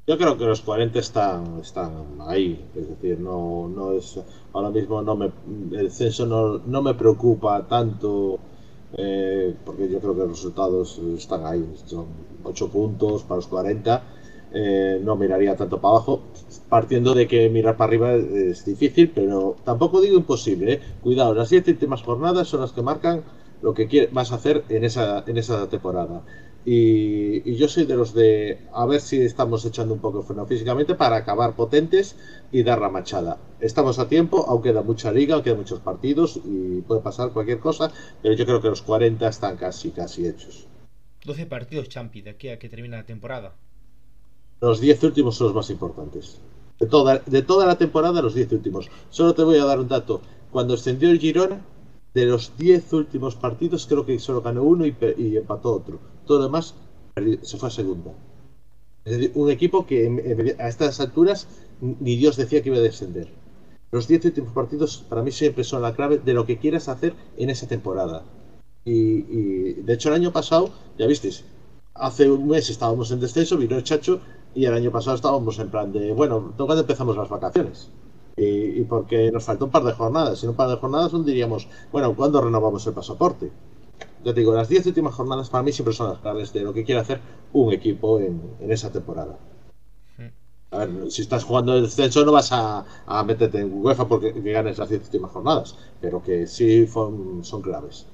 Yo 0.06 0.18
creo 0.18 0.38
que 0.38 0.46
los 0.46 0.62
40 0.62 1.00
están, 1.00 1.60
están 1.60 2.20
ahí, 2.28 2.64
es 2.76 2.90
decir, 2.90 3.20
no, 3.20 3.68
no 3.68 3.94
es 3.94 4.20
ahora 4.54 4.70
mismo 4.70 5.02
no 5.02 5.16
me 5.16 5.32
el 5.72 5.90
censo 5.90 6.28
no, 6.28 6.60
no 6.60 6.84
me 6.84 6.94
preocupa 6.94 7.66
tanto 7.68 8.38
eh, 8.96 9.56
porque 9.66 9.90
yo 9.90 10.00
creo 10.00 10.14
que 10.14 10.20
los 10.20 10.30
resultados 10.30 11.00
están 11.18 11.44
ahí, 11.48 11.68
son 11.86 12.06
8 12.44 12.70
puntos 12.70 13.24
para 13.24 13.38
los 13.38 13.48
40 13.48 14.04
eh, 14.54 15.00
no 15.04 15.16
miraría 15.16 15.56
tanto 15.56 15.82
para 15.82 15.96
abajo, 15.96 16.22
partiendo 16.70 17.14
de 17.14 17.28
que 17.28 17.50
mirar 17.50 17.76
para 17.76 17.88
arriba 17.88 18.14
es 18.14 18.66
difícil, 18.66 19.10
pero 19.10 19.56
tampoco 19.64 20.00
digo 20.00 20.18
imposible. 20.18 20.74
¿eh? 20.74 20.80
Cuidado, 21.02 21.34
las 21.34 21.50
siete 21.50 21.72
últimas 21.72 22.04
jornadas 22.04 22.48
son 22.48 22.62
las 22.62 22.72
que 22.72 22.82
marcan 22.82 23.24
lo 23.64 23.74
que 23.74 24.10
vas 24.12 24.32
a 24.32 24.36
hacer 24.36 24.64
en 24.70 24.84
esa, 24.84 25.24
en 25.26 25.38
esa 25.38 25.68
temporada. 25.70 26.24
Y, 26.66 27.56
yo 27.56 27.68
soy 27.68 27.86
de 27.86 27.96
los 27.96 28.14
de 28.14 28.60
a 28.74 28.86
ver 28.86 29.02
si 29.02 29.22
estamos 29.22 29.66
echando 29.66 29.94
un 29.94 30.00
poco 30.00 30.20
de 30.20 30.26
freno 30.26 30.46
físicamente 30.46 30.96
para 30.96 31.18
acabar 31.18 31.56
potentes 31.56 32.16
y 32.52 32.64
dar 32.64 32.80
la 32.80 32.90
machada. 32.90 33.38
Estamos 33.60 34.00
a 34.00 34.08
tiempo, 34.08 34.46
aún 34.48 34.62
queda 34.62 34.82
mucha 34.82 35.12
liga, 35.12 35.36
aún 35.36 35.44
quedan 35.44 35.58
muchos 35.58 35.80
partidos 35.80 36.40
y 36.46 36.82
puede 36.82 37.02
pasar 37.02 37.32
cualquier 37.32 37.60
cosa, 37.60 37.92
pero 38.22 38.36
yo 38.36 38.46
creo 38.46 38.62
que 38.62 38.70
los 38.70 38.82
40 38.82 39.28
están 39.28 39.58
casi, 39.58 39.92
casi 39.92 40.26
hechos. 40.26 40.68
12 41.26 41.46
partidos, 41.46 41.90
Champi, 41.90 42.22
de 42.22 42.32
aquí 42.32 42.50
a 42.50 42.60
que 42.60 42.70
termine 42.70 42.98
la 42.98 43.06
temporada. 43.06 43.56
Los 44.64 44.80
10 44.80 45.04
últimos 45.04 45.36
son 45.36 45.48
los 45.48 45.56
más 45.56 45.70
importantes. 45.70 46.40
De 46.80 46.88
toda, 46.88 47.20
de 47.26 47.42
toda 47.42 47.66
la 47.66 47.78
temporada, 47.78 48.22
los 48.22 48.34
10 48.34 48.54
últimos. 48.54 48.90
Solo 49.10 49.34
te 49.34 49.44
voy 49.44 49.58
a 49.58 49.66
dar 49.66 49.78
un 49.78 49.90
dato. 49.90 50.22
Cuando 50.52 50.74
extendió 50.74 51.10
el 51.10 51.20
Girona, 51.20 51.60
de 52.14 52.26
los 52.26 52.56
10 52.58 52.94
últimos 52.94 53.36
partidos, 53.36 53.86
creo 53.86 54.06
que 54.06 54.18
solo 54.20 54.42
ganó 54.42 54.64
uno 54.64 54.86
y, 54.86 54.96
y 55.18 55.36
empató 55.36 55.74
otro 55.74 56.00
todo 56.26 56.38
lo 56.38 56.44
demás 56.46 56.76
se 57.42 57.58
fue 57.58 57.68
a 57.68 57.72
segunda. 57.72 58.14
Es 59.04 59.18
decir, 59.18 59.32
un 59.36 59.52
equipo 59.52 59.86
que 59.86 60.56
a 60.58 60.70
estas 60.70 61.02
alturas 61.02 61.46
ni 61.82 62.16
Dios 62.16 62.38
decía 62.38 62.62
que 62.62 62.70
iba 62.70 62.78
a 62.78 62.82
descender. 62.82 63.28
Los 63.92 64.08
10 64.08 64.24
últimos 64.26 64.54
partidos 64.54 65.04
para 65.10 65.22
mí 65.24 65.32
siempre 65.32 65.66
son 65.66 65.82
la 65.82 65.94
clave 65.94 66.20
de 66.20 66.34
lo 66.34 66.46
que 66.46 66.58
quieras 66.58 66.88
hacer 66.88 67.14
en 67.36 67.50
esa 67.50 67.68
temporada. 67.68 68.24
Y, 68.86 69.74
de 69.74 69.94
hecho 69.94 70.08
el 70.08 70.16
año 70.16 70.32
pasado, 70.32 70.70
ya 70.98 71.06
visteis, 71.06 71.44
hace 71.94 72.32
un 72.32 72.48
mes 72.48 72.70
estábamos 72.70 73.12
en 73.12 73.20
descenso, 73.20 73.58
vino 73.58 73.76
el 73.76 73.84
Chacho 73.84 74.22
y 74.56 74.66
el 74.66 74.74
año 74.74 74.92
pasado 74.92 75.16
estábamos 75.16 75.60
en 75.60 75.70
plan 75.70 75.92
de, 75.92 76.12
bueno, 76.14 76.54
cuando 76.58 76.82
empezamos 76.82 77.18
las 77.18 77.30
vacaciones. 77.30 77.90
Y, 78.36 78.80
y, 78.80 78.84
porque 78.84 79.32
nos 79.32 79.44
faltó 79.44 79.66
un 79.66 79.72
par 79.72 79.84
de 79.84 79.94
jornadas. 79.94 80.40
Si 80.40 80.48
un 80.48 80.56
par 80.56 80.70
de 80.70 80.78
jornadas, 80.78 81.14
no 81.14 81.24
diríamos, 81.24 81.68
bueno, 81.92 82.16
¿cuándo 82.16 82.42
renovamos 82.42 82.86
el 82.88 82.94
pasaporte? 82.94 83.52
ya 84.24 84.34
te 84.34 84.40
digo, 84.40 84.54
las 84.54 84.70
10 84.70 84.88
últimas 84.88 85.14
jornadas 85.14 85.50
para 85.50 85.64
mí 85.64 85.72
siempre 85.72 85.94
son 85.94 86.10
las 86.10 86.20
claves 86.20 86.54
de 86.54 86.62
lo 86.62 86.74
que 86.74 86.84
quiere 86.84 87.02
hacer 87.02 87.20
un 87.52 87.74
equipo 87.74 88.20
en, 88.20 88.42
esa 88.62 88.92
temporada. 88.92 89.38
A 90.72 90.86
ver, 90.86 91.12
si 91.12 91.22
estás 91.22 91.44
jugando 91.44 91.76
el 91.76 91.84
descenso 91.84 92.26
no 92.26 92.32
vas 92.32 92.50
a, 92.52 92.86
meterte 93.26 93.60
en 93.60 93.72
UEFA 93.72 94.08
porque 94.08 94.32
ganes 94.32 94.78
las 94.78 94.90
10 94.90 95.04
últimas 95.04 95.32
jornadas, 95.32 95.78
pero 96.02 96.24
que 96.24 96.48
sí 96.48 96.88
son, 96.88 97.44
son 97.44 97.62
claves. 97.62 98.08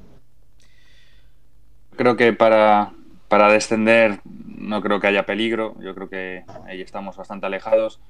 Creo 1.96 2.18
que 2.18 2.34
para, 2.34 2.94
para 3.30 3.52
descender 3.52 4.20
no 4.26 4.82
creo 4.82 5.00
que 5.00 5.08
haya 5.08 5.26
peligro, 5.26 5.76
yo 5.80 5.96
creo 5.96 6.10
que 6.10 6.44
ahí 6.68 6.82
estamos 6.82 7.16
bastante 7.16 7.46
alejados 7.46 8.02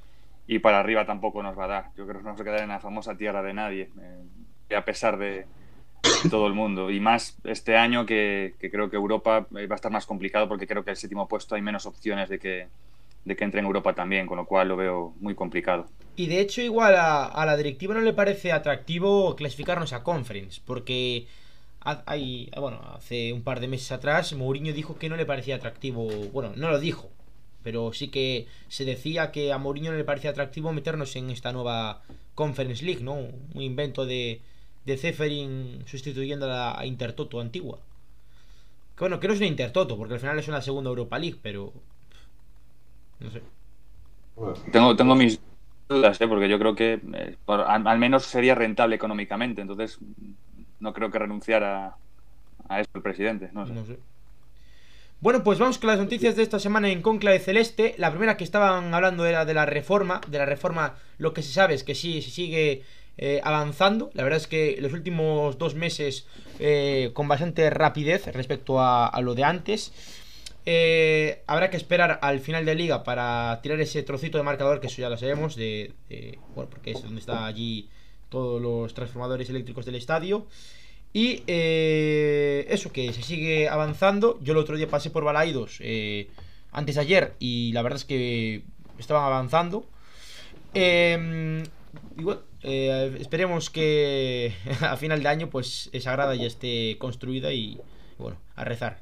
y 0.48 0.60
para 0.60 0.80
arriba 0.80 1.06
tampoco 1.06 1.44
nos 1.44 1.58
va 1.58 1.66
a 1.66 1.68
dar. 1.68 1.86
Yo 1.96 2.08
creo 2.08 2.08
que 2.08 2.24
nos 2.24 2.24
vamos 2.24 2.42
a 2.42 2.44
quedar 2.44 2.62
en 2.62 2.70
la 2.70 2.80
famosa 2.80 3.16
tierra 3.16 3.44
de 3.44 3.54
nadie, 3.54 3.90
eh, 4.70 4.76
a 4.76 4.84
pesar 4.84 5.20
de, 5.20 5.46
todo 6.30 6.48
el 6.48 6.54
mundo. 6.54 6.90
Y 6.90 7.00
más 7.00 7.38
este 7.44 7.78
año 7.78 8.06
que, 8.06 8.56
creo 8.60 8.90
que 8.90 8.96
Europa 8.96 9.48
va 9.54 9.62
a 9.62 9.76
estar 9.76 9.92
más 9.92 10.06
complicado 10.06 10.48
porque 10.48 10.68
creo 10.68 10.84
que 10.84 10.92
el 10.92 10.98
séptimo 10.98 11.28
puesto 11.28 11.56
hay 11.56 11.62
menos 11.62 11.86
opciones 11.86 12.30
de 12.30 12.40
que, 12.40 12.68
de 13.26 13.36
que 13.36 13.44
entre 13.44 13.60
en 13.60 13.66
Europa 13.66 13.94
también, 13.94 14.28
con 14.28 14.38
lo 14.38 14.46
cual 14.46 14.70
lo 14.70 14.76
veo 14.76 15.14
muy 15.20 15.36
complicado. 15.36 15.88
Y 16.16 16.28
de 16.28 16.40
hecho 16.40 16.62
igual 16.62 16.96
a, 16.98 17.46
la 17.46 17.58
directiva 17.58 17.94
no 17.94 18.02
le 18.02 18.14
parece 18.14 18.52
atractivo 18.52 19.36
clasificarnos 19.36 19.94
a 19.94 20.04
Conference, 20.04 20.62
porque 20.66 21.28
hay, 22.06 22.50
bueno, 22.58 22.82
hace 22.96 23.34
un 23.34 23.44
par 23.44 23.60
de 23.60 23.68
meses 23.68 23.92
atrás 23.92 24.34
Mourinho 24.34 24.74
dijo 24.74 24.98
que 24.98 25.10
no 25.10 25.16
le 25.16 25.26
parecía 25.26 25.56
atractivo, 25.56 26.08
bueno, 26.32 26.54
no 26.56 26.70
lo 26.70 26.80
dijo, 26.80 27.10
pero 27.64 27.94
sí 27.94 28.10
que 28.10 28.48
se 28.68 28.86
decía 28.86 29.32
que 29.32 29.52
a 29.54 29.58
Mourinho 29.58 29.92
no 29.92 29.98
le 29.98 30.04
parecía 30.04 30.32
atractivo 30.32 30.72
meternos 30.74 31.16
en 31.16 31.30
esta 31.30 31.52
nueva 31.52 32.02
Conference 32.36 32.84
League, 32.84 33.04
¿no? 33.04 33.16
Un 33.16 33.62
invento 33.62 34.06
de, 34.06 34.42
de 34.86 34.98
Zeferin 34.98 35.84
sustituyendo 35.86 36.46
a 36.46 36.76
la 36.78 36.86
Intertoto 36.86 37.40
antigua. 37.42 37.80
Que 38.96 39.04
bueno, 39.04 39.20
que 39.20 39.28
no 39.28 39.34
es 39.34 39.40
una 39.40 39.48
Intertoto, 39.48 39.98
porque 39.98 40.16
al 40.16 40.20
final 40.20 40.40
es 40.40 40.48
una 40.48 40.62
segunda 40.62 40.90
Europa 40.90 41.20
League, 41.20 41.38
pero. 41.42 41.74
No 43.20 43.32
sé. 43.32 43.42
Tengo, 44.72 44.96
tengo 44.96 45.16
mis 45.16 45.40
dudas, 45.90 46.22
¿eh? 46.22 46.28
porque 46.28 46.48
yo 46.48 46.60
creo 46.60 46.76
que 46.76 47.02
eh, 47.14 47.36
al, 47.48 48.00
menos 48.00 48.24
sería 48.24 48.56
rentable 48.56 48.96
económicamente, 48.96 49.62
entonces 49.62 50.00
no 50.80 50.94
creo 50.94 51.12
que 51.12 51.20
renunciara 51.20 51.96
a 52.68 52.80
eso 52.80 52.90
el 52.94 53.02
presidente. 53.02 53.50
No 53.54 53.66
sé. 53.66 54.00
Bueno, 55.22 55.44
pues 55.44 55.60
vamos 55.60 55.78
con 55.80 55.90
las 55.90 56.00
noticias 56.00 56.38
de 56.38 56.44
esta 56.44 56.60
semana 56.60 56.90
en 56.90 57.02
Conclave 57.02 57.40
Celeste. 57.40 57.94
La 57.98 58.10
primera 58.10 58.38
que 58.38 58.46
estaban 58.46 58.94
hablando 58.94 59.26
era 59.26 59.44
de 59.44 59.54
la 59.54 59.66
reforma. 59.66 60.22
De 60.28 60.38
la 60.38 60.46
reforma, 60.46 60.96
lo 61.18 61.34
que 61.34 61.42
se 61.42 61.52
sabe 61.52 61.74
es 61.74 61.84
que 61.84 61.94
sí, 61.94 62.22
se 62.22 62.32
sigue 62.32 62.84
eh, 63.18 63.42
avanzando. 63.44 64.12
La 64.14 64.24
verdad 64.24 64.38
es 64.38 64.48
que 64.48 64.78
los 64.80 64.94
últimos 64.94 65.58
dos 65.58 65.76
meses 65.76 66.26
eh, 66.60 67.12
con 67.14 67.28
bastante 67.28 67.70
rapidez 67.70 68.28
respecto 68.28 68.80
a, 68.80 69.12
lo 69.22 69.36
de 69.36 69.44
antes. 69.44 69.92
Eh, 70.66 71.44
habrá 71.48 71.70
que 71.70 71.76
esperar 71.76 72.20
al 72.22 72.40
final 72.40 72.64
de 72.64 72.76
liga 72.76 73.04
para 73.04 73.60
tirar 73.62 73.82
ese 73.82 74.04
trocito 74.04 74.38
de 74.38 74.46
marcador, 74.46 74.80
que 74.80 74.88
eso 74.88 75.02
ya 75.02 75.10
lo 75.10 75.18
sabemos, 75.18 75.58
de, 75.58 75.94
bueno, 76.56 76.70
porque 76.70 76.92
es 76.92 77.02
donde 77.02 77.20
está 77.20 77.46
allí 77.46 77.90
todos 78.30 78.62
los 78.62 78.94
transformadores 78.94 79.50
eléctricos 79.50 79.86
del 79.86 79.96
estadio. 79.96 80.46
Y 81.12 81.44
eso, 81.48 82.92
que 82.92 83.12
se 83.14 83.24
sigue 83.24 83.68
avanzando. 83.68 84.40
Yo 84.42 84.54
el 84.54 84.60
otro 84.60 84.78
día 84.78 84.88
pasé 84.88 85.10
por 85.10 85.24
Balaidos 85.24 85.82
antes 86.72 86.96
de 86.96 87.02
ayer 87.02 87.34
y 87.40 87.72
la 87.74 87.82
verdad 87.82 87.98
es 87.98 88.06
que 88.06 88.64
estaban 89.00 89.24
avanzando. 89.24 89.86
Eh, 90.76 91.64
eh, 92.62 93.18
esperemos 93.20 93.70
que 93.70 94.54
a 94.82 94.98
final 94.98 95.24
de 95.24 95.30
año 95.30 95.50
pues 95.50 95.90
esa 95.94 96.12
grada 96.12 96.36
ya 96.36 96.48
esté 96.48 96.98
construida 97.00 97.54
y 97.54 97.80
bueno, 98.18 98.38
a 98.56 98.64
rezar. 98.64 99.02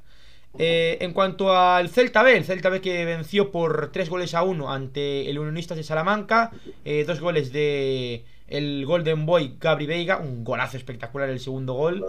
Eh, 0.59 0.97
en 1.01 1.13
cuanto 1.13 1.55
al 1.55 1.89
Celta 1.89 2.23
B, 2.23 2.35
el 2.35 2.45
Celta 2.45 2.69
B 2.69 2.81
que 2.81 3.05
venció 3.05 3.51
por 3.51 3.91
3 3.91 4.09
goles 4.09 4.33
a 4.33 4.43
1 4.43 4.71
ante 4.71 5.29
el 5.29 5.37
Unionistas 5.37 5.77
de 5.77 5.83
Salamanca, 5.83 6.51
eh, 6.85 7.03
dos 7.05 7.19
goles 7.19 7.51
de 7.51 8.23
el 8.47 8.85
Golden 8.85 9.25
Boy 9.25 9.55
Gabri 9.59 9.85
Veiga, 9.85 10.17
un 10.17 10.43
golazo 10.43 10.77
espectacular 10.77 11.29
el 11.29 11.39
segundo 11.39 11.73
gol. 11.73 12.05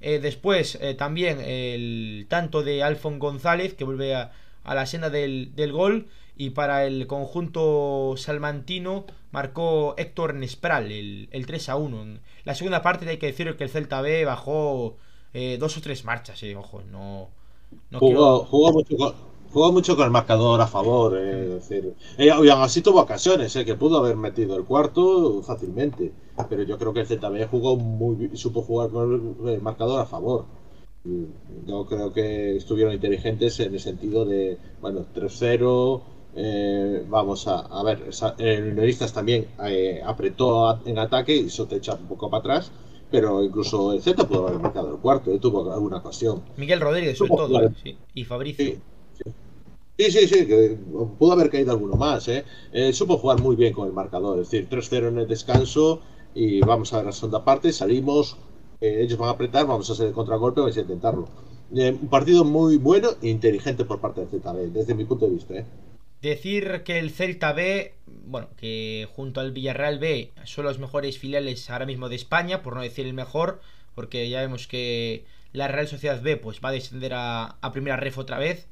después 0.00 0.78
también 0.96 1.40
el 1.40 2.26
tanto 2.28 2.62
de 2.62 2.82
Alfon 2.82 3.18
González 3.18 3.74
que 3.74 3.84
vuelve 3.84 4.14
a, 4.14 4.32
la 4.64 4.86
senda 4.86 5.10
del, 5.10 5.54
del 5.54 5.72
gol 5.72 6.06
y 6.36 6.50
para 6.50 6.86
el 6.86 7.06
conjunto 7.06 8.14
salmantino 8.16 9.04
marcó 9.30 9.94
Héctor 9.98 10.34
Nespral 10.34 10.90
el, 10.90 11.28
el 11.32 11.44
3 11.44 11.68
a 11.68 11.76
1. 11.76 12.02
En 12.02 12.20
la 12.44 12.54
segunda 12.54 12.80
parte 12.80 13.08
hay 13.08 13.18
que 13.18 13.26
decir 13.26 13.54
que 13.56 13.64
el 13.64 13.70
Celta 13.70 14.00
B 14.00 14.24
bajó 14.24 14.96
eh, 15.34 15.58
dos 15.60 15.76
o 15.76 15.80
tres 15.80 16.04
marchas, 16.04 16.42
eh, 16.42 16.56
ojo, 16.56 16.82
no, 16.90 17.28
jugó, 17.92 18.72
mucho 18.72 19.14
jugó, 19.52 19.72
mucho 19.72 19.96
con, 19.96 20.04
el 20.06 20.10
marcador 20.10 20.60
a 20.60 20.66
favor, 20.66 21.16
eh, 21.16 21.44
es 21.44 21.68
decir, 21.68 21.94
y 22.18 22.28
aún 22.28 22.48
así 22.48 22.82
tuvo 22.82 23.00
ocasiones, 23.00 23.54
eh, 23.56 23.64
que 23.64 23.74
pudo 23.74 23.98
haber 23.98 24.16
metido 24.16 24.56
el 24.56 24.64
cuarto 24.64 25.42
fácilmente, 25.42 26.12
pero 26.48 26.62
yo 26.62 26.78
creo 26.78 26.92
que 26.92 27.00
el 27.00 27.06
Celta 27.06 27.28
B 27.28 27.46
jugó 27.46 27.76
muy 27.76 28.36
supo 28.36 28.62
jugar 28.62 28.90
con 28.90 29.36
el 29.46 29.60
marcador 29.60 30.00
a 30.00 30.06
favor. 30.06 30.44
Yo 31.66 31.86
creo 31.86 32.12
que 32.12 32.56
estuvieron 32.56 32.92
inteligentes 32.92 33.58
en 33.60 33.72
el 33.72 33.80
sentido 33.80 34.26
de, 34.26 34.58
bueno, 34.82 35.06
3-0, 35.14 36.02
eh, 36.36 37.04
vamos 37.08 37.48
a, 37.48 37.60
a 37.60 37.82
ver, 37.82 38.10
el 38.38 38.72
Unionistas 38.72 39.12
también 39.12 39.48
eh, 39.64 40.00
apretó 40.04 40.78
en 40.84 40.98
ataque 40.98 41.34
y 41.34 41.46
eso 41.46 41.66
te 41.66 41.76
echa 41.76 41.94
un 41.94 42.06
poco 42.06 42.30
para 42.30 42.40
atrás, 42.40 42.70
pero 43.10 43.42
incluso 43.42 43.92
el 43.92 44.00
Z 44.00 44.28
pudo 44.28 44.46
haber 44.46 44.60
marcado 44.60 44.92
el 44.92 44.98
cuarto, 44.98 45.32
eh, 45.32 45.38
tuvo 45.38 45.72
alguna 45.72 45.96
ocasión. 45.96 46.42
Miguel 46.56 46.80
Rodríguez, 46.80 47.18
sobre 47.18 47.30
todo, 47.30 47.72
y 48.14 48.24
Fabricio. 48.24 48.64
Sí, 48.64 48.78
sí. 50.04 50.26
Sí, 50.26 50.46
que 50.46 50.78
pudo 51.18 51.32
haber 51.32 51.50
caído 51.50 51.72
alguno 51.72 51.96
más. 51.96 52.28
¿eh? 52.28 52.44
supo 52.92 53.18
jugar 53.18 53.40
muy 53.40 53.56
bien 53.56 53.72
con 53.72 53.86
el 53.86 53.92
marcador, 53.92 54.38
es 54.38 54.50
decir, 54.50 54.68
3-0 54.68 55.08
en 55.08 55.18
el 55.18 55.28
descanso 55.28 56.00
y 56.34 56.60
vamos 56.60 56.92
a 56.92 56.98
ver 56.98 57.06
la 57.06 57.12
segunda 57.12 57.44
parte, 57.44 57.72
salimos, 57.72 58.36
ellos 58.80 59.18
van 59.18 59.28
a 59.28 59.32
apretar, 59.32 59.66
vamos 59.66 59.90
a 59.90 59.92
hacer 59.92 60.08
el 60.08 60.12
contragolpe, 60.12 60.60
vamos 60.60 60.76
a 60.76 60.80
intentarlo. 60.80 61.28
un 61.70 62.08
partido 62.08 62.44
muy 62.44 62.76
bueno 62.76 63.10
e 63.22 63.28
inteligente 63.28 63.84
por 63.84 64.00
parte 64.00 64.20
del 64.24 64.40
ZB, 64.40 64.72
desde 64.72 64.94
mi 64.94 65.04
punto 65.04 65.26
de 65.26 65.32
vista. 65.32 65.54
¿eh? 65.54 65.64
Decir 66.22 66.82
que 66.84 66.98
el 66.98 67.10
Celta 67.10 67.52
B, 67.52 67.94
bueno, 68.26 68.48
que 68.56 69.08
junto 69.14 69.40
al 69.40 69.52
Villarreal 69.52 69.98
B 69.98 70.32
son 70.44 70.66
los 70.66 70.78
mejores 70.78 71.18
filiales 71.18 71.68
ahora 71.70 71.86
mismo 71.86 72.08
de 72.08 72.16
España, 72.16 72.62
por 72.62 72.74
no 72.74 72.82
decir 72.82 73.06
el 73.06 73.14
mejor, 73.14 73.60
porque 73.94 74.28
ya 74.28 74.40
vemos 74.40 74.66
que 74.66 75.24
la 75.52 75.68
Real 75.68 75.88
Sociedad 75.88 76.20
B 76.22 76.36
pues 76.36 76.60
va 76.64 76.68
a 76.68 76.72
descender 76.72 77.12
a, 77.14 77.58
primera 77.72 77.96
ref 77.96 78.18
otra 78.18 78.38
vez. 78.38 78.66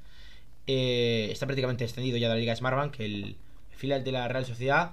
Eh, 0.69 1.31
está 1.33 1.47
prácticamente 1.47 1.83
descendido 1.83 2.17
ya 2.17 2.29
de 2.29 2.35
la 2.35 2.41
Liga 2.41 2.55
Smartbank, 2.55 3.01
el 3.01 3.37
filial 3.73 4.05
de 4.05 4.13
la 4.13 4.29
Real 4.29 4.47
Sociedad. 4.47 4.93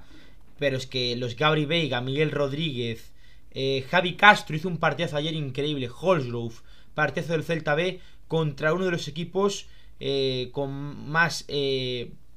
Pero 0.57 0.77
es 0.77 0.87
que 0.87 1.15
los 1.15 1.35
Gabri 1.35 1.65
Veiga, 1.65 2.01
Miguel 2.01 2.31
Rodríguez, 2.31 3.11
eh, 3.51 3.85
Javi 3.91 4.15
Castro 4.15 4.55
hizo 4.55 4.67
un 4.67 4.79
partidazo 4.79 5.17
ayer 5.17 5.35
increíble, 5.35 5.87
Holsgrove, 5.89 6.55
partidazo 6.95 7.33
del 7.33 7.43
Celta 7.43 7.75
B 7.75 7.99
contra 8.27 8.73
uno 8.73 8.85
de 8.85 8.91
los 8.91 9.07
equipos 9.07 9.67
eh, 9.99 10.49
con 10.51 11.09
más 11.09 11.45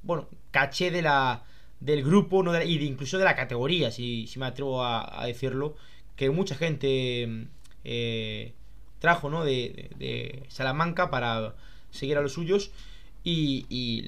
bueno, 0.03 0.29
caché 0.51 0.91
de 0.91 1.03
la, 1.03 1.45
del 1.81 2.03
grupo 2.03 2.43
y 2.63 2.79
de, 2.79 2.85
incluso 2.85 3.19
de 3.19 3.25
la 3.25 3.37
categoría, 3.37 3.91
si, 3.91 4.29
me 4.37 4.47
atrevo 4.47 4.85
a, 4.85 5.25
decirlo, 5.27 5.77
que 6.17 6.31
mucha 6.31 6.55
gente 6.55 7.47
eh, 7.85 8.53
trajo 8.99 9.31
¿no? 9.31 9.45
de, 9.45 9.91
de, 9.97 10.45
Salamanca 10.49 11.11
para 11.11 11.55
seguir 11.91 12.19
a 12.19 12.23
los 12.23 12.33
suyos. 12.33 12.71
Y, 13.31 14.07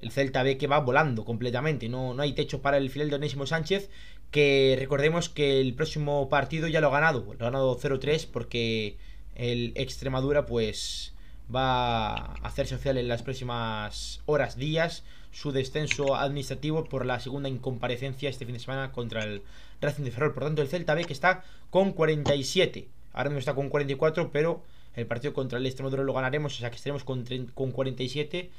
el 0.00 0.10
Celta 0.10 0.42
ve 0.42 0.56
que 0.56 0.66
va 0.66 0.80
volando 0.80 1.26
completamente. 1.26 1.90
No, 1.90 2.14
no 2.14 2.22
hay 2.22 2.32
techo 2.32 2.62
para 2.62 2.78
el 2.78 2.88
final 2.88 3.10
de 3.10 3.16
Onésimo 3.16 3.46
Sánchez. 3.46 3.90
Que 4.30 4.76
recordemos 4.78 5.28
que 5.28 5.60
el 5.60 5.74
próximo 5.74 6.28
partido 6.30 6.66
ya 6.66 6.80
lo 6.80 6.88
ha 6.88 6.98
ganado. 6.98 7.34
Lo 7.38 7.46
ha 7.46 7.50
ganado 7.50 7.78
0-3 7.78 8.26
porque 8.32 8.96
el 9.34 9.72
Extremadura 9.76 10.46
pues 10.46 11.14
va 11.54 12.14
a 12.14 12.34
hacer 12.42 12.66
social 12.66 12.96
en 12.96 13.08
las 13.08 13.22
próximas 13.22 14.22
horas, 14.24 14.56
días, 14.56 15.04
su 15.30 15.52
descenso 15.52 16.16
administrativo 16.16 16.84
por 16.84 17.04
la 17.04 17.20
segunda 17.20 17.48
incomparecencia 17.48 18.30
este 18.30 18.46
fin 18.46 18.54
de 18.54 18.60
semana 18.60 18.90
contra 18.90 19.22
el 19.22 19.42
Racing 19.82 20.04
de 20.04 20.10
Ferrol. 20.10 20.32
Por 20.32 20.44
tanto, 20.44 20.62
el 20.62 20.68
Celta 20.68 20.94
B 20.94 21.04
que 21.04 21.12
está 21.12 21.44
con 21.68 21.92
47. 21.92 22.88
Ahora 23.16 23.30
mismo 23.30 23.40
está 23.40 23.54
con 23.56 23.68
44, 23.68 24.30
pero 24.30 24.62
el 24.94 25.06
partido 25.06 25.34
contra 25.34 25.58
el 25.58 25.66
Extremadura 25.66 26.04
lo 26.04 26.12
ganaremos, 26.12 26.54
o 26.54 26.58
sea 26.58 26.70
que 26.70 26.76
estaremos 26.76 27.02
con, 27.02 27.24
con 27.54 27.72
47. 27.72 28.50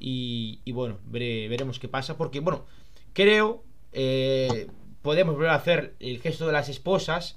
Y, 0.00 0.58
y 0.64 0.72
bueno, 0.72 0.98
veremos 1.06 1.78
qué 1.78 1.86
pasa, 1.86 2.16
porque 2.16 2.40
bueno, 2.40 2.64
creo, 3.12 3.62
eh, 3.92 4.66
podemos 5.02 5.34
volver 5.36 5.50
a 5.50 5.54
hacer 5.54 5.94
el 6.00 6.18
gesto 6.20 6.46
de 6.46 6.52
las 6.52 6.68
esposas 6.68 7.36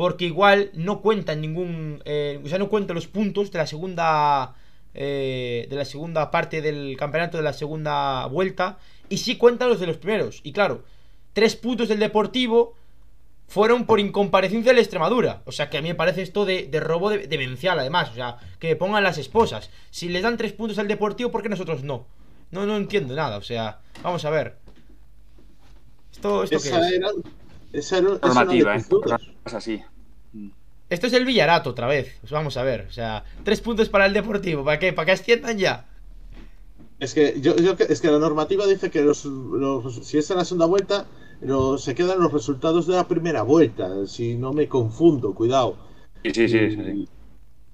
porque 0.00 0.24
igual 0.24 0.70
no 0.72 1.02
cuentan 1.02 1.42
ningún. 1.42 2.02
Eh, 2.06 2.40
o 2.42 2.48
sea, 2.48 2.58
no 2.58 2.70
cuentan 2.70 2.94
los 2.94 3.06
puntos 3.06 3.50
de 3.52 3.58
la 3.58 3.66
segunda. 3.66 4.54
Eh, 4.94 5.66
de 5.70 5.76
la 5.76 5.84
segunda 5.84 6.32
parte 6.32 6.62
del 6.62 6.96
campeonato, 6.96 7.36
de 7.36 7.42
la 7.42 7.52
segunda 7.52 8.24
vuelta. 8.24 8.78
Y 9.10 9.18
sí 9.18 9.36
cuentan 9.36 9.68
los 9.68 9.78
de 9.78 9.86
los 9.86 9.98
primeros. 9.98 10.40
Y 10.42 10.52
claro, 10.52 10.84
tres 11.34 11.54
puntos 11.54 11.88
del 11.88 11.98
Deportivo 11.98 12.74
fueron 13.50 13.84
por 13.84 13.98
incomparecencia 13.98 14.70
de 14.70 14.76
la 14.76 14.80
Extremadura. 14.80 15.42
O 15.44 15.50
sea 15.50 15.68
que 15.68 15.76
a 15.76 15.82
mí 15.82 15.88
me 15.88 15.96
parece 15.96 16.22
esto 16.22 16.44
de, 16.44 16.70
robo 16.78 17.10
de, 17.10 17.26
demencial, 17.26 17.80
además. 17.80 18.08
O 18.12 18.14
sea, 18.14 18.36
que 18.60 18.68
me 18.68 18.76
pongan 18.76 19.02
las 19.02 19.18
esposas. 19.18 19.70
Si 19.90 20.08
les 20.08 20.22
dan 20.22 20.36
tres 20.36 20.52
puntos 20.52 20.78
al 20.78 20.86
Deportivo, 20.86 21.32
¿por 21.32 21.42
qué 21.42 21.48
nosotros 21.48 21.82
no? 21.82 22.06
No, 22.52 22.64
no 22.64 22.76
entiendo 22.76 23.12
nada. 23.16 23.38
O 23.38 23.42
sea, 23.42 23.80
vamos 24.04 24.24
a 24.24 24.30
ver. 24.30 24.56
¿Esto, 26.12 26.44
esto 26.44 26.58
qué 26.62 26.68
es? 26.68 27.86
Esa 27.86 28.00
normativa, 28.00 28.76
¿eh? 28.76 28.84
Es 29.44 29.54
así. 29.54 29.82
Esto 30.88 31.08
es 31.08 31.12
el 31.12 31.24
Villarato 31.24 31.70
otra 31.70 31.88
vez. 31.88 32.18
Pues 32.20 32.30
vamos 32.30 32.56
a 32.56 32.62
ver. 32.62 32.86
O 32.88 32.92
sea, 32.92 33.24
tres 33.42 33.60
puntos 33.60 33.88
para 33.88 34.06
el 34.06 34.12
Deportivo. 34.12 34.64
¿Para 34.64 34.78
qué? 34.78 34.92
¿Para 34.92 35.06
que 35.06 35.12
asciendan 35.12 35.58
ya? 35.58 35.88
Es 37.00 37.14
que 37.14 37.40
yo, 37.40 37.56
es 37.56 38.00
que 38.00 38.10
la 38.12 38.18
normativa 38.20 38.64
dice 38.68 38.92
que 38.92 39.02
los, 39.02 39.26
si 40.02 40.18
es 40.18 40.30
en 40.30 40.36
la 40.36 40.44
segunda 40.44 40.66
vuelta, 40.66 41.06
se 41.78 41.94
quedan 41.94 42.20
los 42.20 42.32
resultados 42.32 42.86
de 42.86 42.94
la 42.96 43.08
primera 43.08 43.42
vuelta. 43.42 44.06
Si 44.06 44.34
no 44.34 44.52
me 44.52 44.68
confundo, 44.68 45.34
cuidado. 45.34 45.76
Sí, 46.22 46.32
sí, 46.34 46.48
sí. 46.48 47.08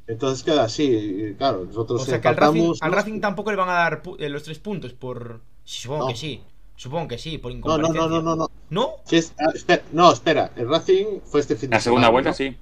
Entonces 0.06 0.44
queda 0.44 0.64
así, 0.64 1.34
claro. 1.36 1.64
Nosotros 1.64 2.02
o 2.02 2.04
sea 2.04 2.20
que 2.20 2.28
al 2.28 2.36
Racing, 2.36 3.20
tampoco 3.20 3.50
le 3.50 3.56
van 3.56 3.68
a 3.68 3.72
dar 3.72 4.02
eh, 4.18 4.28
los 4.28 4.42
tres 4.42 4.58
puntos 4.58 4.92
por. 4.92 5.40
Supongo 5.64 6.08
que 6.08 6.16
sí. 6.16 6.42
Supongo 6.76 7.08
que 7.08 7.18
sí, 7.18 7.38
por 7.38 7.50
incomparecencia. 7.50 8.02
No, 8.02 8.08
no, 8.08 8.22
no, 8.22 8.36
no, 8.36 8.36
no. 8.36 8.50
¿No? 8.68 8.90
Ah, 9.38 9.50
espera, 9.54 9.82
no, 9.92 10.12
espera. 10.12 10.52
El 10.56 10.68
Racing 10.68 11.20
fue 11.24 11.40
este 11.40 11.56
fin 11.56 11.70
de 11.70 11.76
La 11.76 11.80
segunda 11.80 12.10
vuelta, 12.10 12.32
sí. 12.32 12.56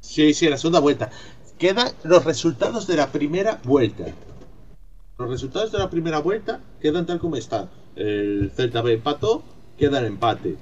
Sí, 0.00 0.34
sí, 0.34 0.48
la 0.48 0.56
segunda 0.56 0.80
vuelta. 0.80 1.10
Quedan 1.58 1.92
los 2.04 2.24
resultados 2.24 2.86
de 2.86 2.96
la 2.96 3.12
primera 3.12 3.60
vuelta. 3.64 4.06
Los 5.18 5.30
resultados 5.30 5.70
de 5.70 5.78
la 5.78 5.90
primera 5.90 6.18
vuelta 6.18 6.60
quedan 6.80 7.06
tal 7.06 7.18
como 7.18 7.36
están. 7.36 7.70
El 7.94 8.50
Celta 8.54 8.82
B 8.82 8.94
empató, 8.94 9.42
queda 9.80 9.98
en 9.98 10.06
empate. 10.06 10.56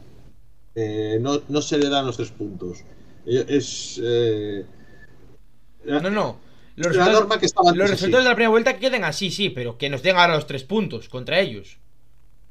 Eh, 0.74 1.18
no, 1.20 1.60
se 1.60 1.76
le 1.76 1.88
dan 1.88 2.06
los 2.06 2.16
tres 2.16 2.30
puntos. 2.30 2.78
Eh, 3.26 3.44
es. 3.48 4.00
Eh, 4.02 4.64
no, 5.84 6.10
no. 6.10 6.38
Los, 6.76 6.94
resultados, 6.94 7.76
los 7.76 7.90
resultados 7.90 8.24
de 8.24 8.30
la 8.30 8.36
primera 8.36 8.50
vuelta 8.50 8.78
queden 8.78 9.02
así, 9.02 9.32
sí, 9.32 9.50
pero 9.50 9.76
que 9.76 9.90
nos 9.90 10.02
den 10.02 10.16
ahora 10.16 10.36
los 10.36 10.46
tres 10.46 10.62
puntos 10.62 11.08
contra 11.08 11.40
ellos. 11.40 11.78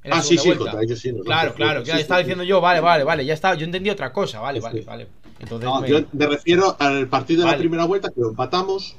Ah, 0.03 0.22
sí, 0.22 0.38
sí, 0.38 0.52
contra 0.52 0.84
ellos 0.84 0.99
sí. 0.99 1.14
Claro, 1.23 1.53
claro, 1.53 1.84
ya 1.84 1.98
estaba 1.98 2.19
diciendo 2.19 2.44
yo, 2.44 2.60
vale, 2.60 2.81
vale, 2.81 3.06
vale, 3.06 3.26
ya 3.26 3.34
está, 3.34 3.56
yo 3.56 3.64
entendí 3.64 3.89
otra 3.89 4.11
cosa, 4.11 4.41
vale, 4.41 4.60
vale, 4.60 4.81
vale. 4.81 5.07
Entonces 5.39 5.69
no, 5.69 5.85
yo 5.85 6.02
me 6.11 6.27
refiero 6.27 6.76
al 6.80 7.07
partido 7.07 7.45
de 7.45 7.52
la 7.52 7.57
primera 7.57 7.85
vuelta 7.85 8.10
que 8.10 8.19
lo 8.19 8.30
empatamos 8.30 8.95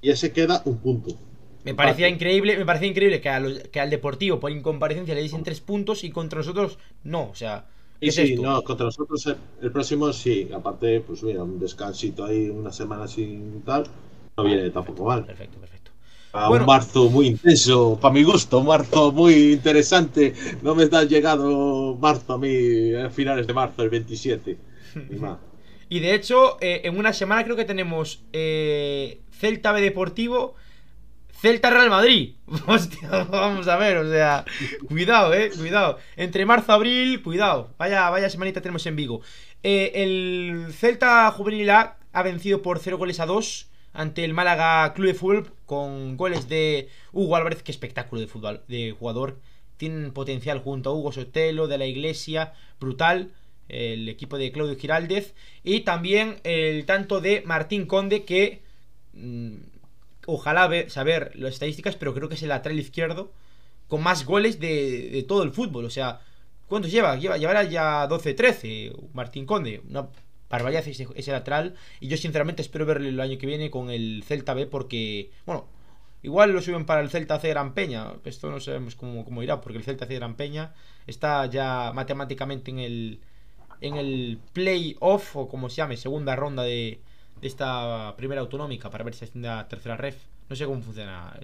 y 0.00 0.10
ese 0.10 0.32
queda 0.32 0.62
un 0.64 0.78
punto. 0.78 1.16
Me 1.64 1.74
parecía 1.74 2.08
increíble, 2.08 2.56
me 2.56 2.66
parecía 2.66 2.88
increíble 2.88 3.20
que, 3.20 3.68
que 3.70 3.80
al 3.80 3.90
Deportivo 3.90 4.40
por 4.40 4.50
incomparecencia 4.50 5.14
le 5.14 5.22
dicen 5.22 5.44
tres 5.44 5.60
puntos 5.60 6.02
y 6.04 6.10
contra 6.10 6.38
nosotros 6.38 6.78
no, 7.04 7.30
o 7.30 7.34
sea. 7.34 7.66
¿qué 8.00 8.10
sí, 8.10 8.34
no, 8.34 8.62
contra 8.62 8.86
nosotros 8.86 9.26
el, 9.60 9.70
próximo 9.70 10.12
sí, 10.12 10.48
aparte, 10.52 11.00
pues 11.00 11.22
mira, 11.22 11.44
un 11.44 11.60
descansito 11.60 12.24
ahí, 12.24 12.48
una 12.48 12.72
semana 12.72 13.06
sin 13.06 13.62
tal, 13.62 13.84
no 14.36 14.44
viene 14.44 14.70
tampoco 14.70 15.04
mal. 15.04 15.24
Perfecto, 15.24 15.58
perfecto. 15.58 15.92
un 16.50 16.66
marzo 16.66 17.08
muy 17.08 17.28
intenso, 17.28 17.96
para 18.00 18.12
mi 18.12 18.24
gusto, 18.24 18.58
un 18.58 18.66
marzo 18.66 19.12
muy 19.12 19.52
interesante. 19.52 20.34
No 20.62 20.74
me 20.74 20.84
está 20.84 21.04
llegado 21.04 21.96
marzo 21.96 22.32
a 22.32 22.38
mí, 22.38 22.92
a 22.94 23.08
finales 23.10 23.46
de 23.46 23.52
marzo, 23.52 23.82
el 23.82 23.90
27. 23.90 24.58
Y 25.92 26.00
de 26.00 26.14
hecho, 26.14 26.56
eh, 26.62 26.80
en 26.84 26.98
una 26.98 27.12
semana 27.12 27.44
creo 27.44 27.54
que 27.54 27.66
tenemos 27.66 28.24
eh, 28.32 29.20
Celta 29.30 29.72
B 29.72 29.82
Deportivo, 29.82 30.54
Celta 31.42 31.70
Real 31.70 31.90
Madrid. 31.90 32.36
Hostia, 32.68 33.24
vamos 33.24 33.66
a 33.66 33.76
ver, 33.76 33.96
o 33.96 34.08
sea, 34.08 34.44
cuidado, 34.86 35.34
eh, 35.34 35.50
cuidado. 35.50 35.98
Entre 36.14 36.46
marzo 36.46 36.72
abril, 36.72 37.20
cuidado. 37.20 37.74
Vaya, 37.78 38.08
vaya 38.10 38.30
semanita 38.30 38.60
tenemos 38.60 38.86
en 38.86 38.94
Vigo. 38.94 39.22
Eh, 39.64 39.90
el 39.96 40.72
Celta 40.72 41.28
Juvenil 41.32 41.68
A 41.70 41.96
ha 42.12 42.22
vencido 42.22 42.62
por 42.62 42.78
0 42.78 42.96
goles 42.96 43.18
a 43.18 43.26
2 43.26 43.68
ante 43.92 44.24
el 44.24 44.34
Málaga 44.34 44.94
Club 44.94 45.08
de 45.08 45.14
Fútbol 45.14 45.52
con 45.66 46.16
goles 46.16 46.48
de 46.48 46.88
Hugo 47.10 47.34
Álvarez. 47.34 47.64
Qué 47.64 47.72
espectáculo 47.72 48.20
de 48.20 48.28
fútbol, 48.28 48.62
de 48.68 48.94
jugador. 48.96 49.40
Tiene 49.78 50.12
potencial 50.12 50.60
junto 50.60 50.90
a 50.90 50.94
Hugo 50.94 51.10
Sotelo, 51.10 51.66
de 51.66 51.78
la 51.78 51.86
Iglesia, 51.86 52.52
brutal 52.78 53.32
el 53.68 54.08
equipo 54.08 54.38
de 54.38 54.52
Claudio 54.52 54.76
Giraldez, 54.78 55.34
y 55.64 55.80
también 55.80 56.36
el 56.44 56.84
tanto 56.86 57.20
de 57.20 57.42
Martín 57.46 57.86
Conde, 57.86 58.24
que 58.24 58.62
mm, 59.14 59.71
ojalá 60.26 60.70
saber 60.88 61.32
las 61.34 61.54
estadísticas, 61.54 61.96
pero 61.96 62.14
creo 62.14 62.28
que 62.28 62.34
es 62.34 62.42
el 62.42 62.48
lateral 62.48 62.78
izquierdo 62.78 63.32
con 63.88 64.02
más 64.02 64.24
goles 64.24 64.58
de, 64.60 65.24
todo 65.28 65.42
el 65.42 65.52
fútbol. 65.52 65.84
O 65.84 65.90
sea, 65.90 66.20
¿cuántos 66.68 66.90
lleva? 66.90 67.16
lleva 67.16 67.36
llevará 67.36 67.64
ya 67.64 68.08
12-13 68.08 69.10
Martín 69.12 69.46
Conde. 69.46 69.82
Una 69.88 70.08
barbaridad 70.48 70.86
ese, 70.86 71.32
lateral. 71.32 71.74
Y 72.00 72.08
yo 72.08 72.16
sinceramente 72.16 72.62
espero 72.62 72.86
verle 72.86 73.10
el 73.10 73.20
año 73.20 73.38
que 73.38 73.46
viene 73.46 73.70
con 73.70 73.90
el 73.90 74.22
Celta 74.26 74.54
B 74.54 74.66
porque, 74.66 75.30
bueno, 75.46 75.66
Igual 76.24 76.52
lo 76.52 76.62
suben 76.62 76.86
para 76.86 77.00
el 77.00 77.10
Celta 77.10 77.40
C 77.40 77.48
Gran 77.48 77.74
Peña. 77.74 78.12
Esto 78.24 78.48
no 78.48 78.60
sabemos 78.60 78.94
cómo, 78.94 79.24
cómo, 79.24 79.42
irá, 79.42 79.60
porque 79.60 79.78
el 79.78 79.84
Celta 79.84 80.06
C 80.06 80.14
Gran 80.14 80.36
Peña 80.36 80.72
está 81.08 81.46
ya 81.46 81.90
matemáticamente 81.92 82.70
en 82.70 82.78
el, 82.78 83.20
en 83.80 83.96
el 83.96 84.38
playoff, 84.52 85.36
o 85.36 85.48
como 85.48 85.68
se 85.68 85.78
llame, 85.78 85.96
segunda 85.96 86.36
ronda 86.36 86.62
de, 86.62 87.00
esta 87.42 88.14
primera 88.16 88.40
autonómica 88.40 88.88
para 88.88 89.04
ver 89.04 89.14
si 89.14 89.24
asciende 89.24 89.48
a 89.48 89.68
tercera 89.68 89.96
ref. 89.96 90.16
No 90.48 90.56
sé 90.56 90.64
cómo 90.64 90.80
funciona 90.80 91.38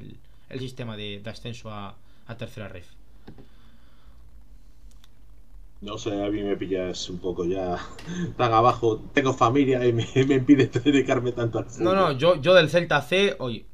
el, 0.48 0.60
sistema 0.60 0.96
de, 0.96 1.20
ascenso 1.26 1.70
a, 1.70 1.94
tercera 2.38 2.68
ref. 2.68 2.86
No 5.80 5.96
sé, 5.98 6.24
a 6.24 6.28
mí 6.30 6.42
me 6.42 6.56
pillas 6.56 7.08
un 7.10 7.18
poco 7.18 7.44
ya 7.44 7.78
tan 8.36 8.52
abajo. 8.52 9.02
Tengo 9.12 9.32
familia 9.32 9.84
y 9.86 9.92
me, 9.92 10.06
impide 10.14 10.66
dedicarme 10.66 11.32
tanto 11.32 11.58
al 11.58 11.66
No, 11.78 11.94
no, 11.94 12.12
yo, 12.12 12.40
yo 12.40 12.54
del 12.54 12.68
Celta 12.68 13.00
C, 13.02 13.36
oye, 13.38 13.64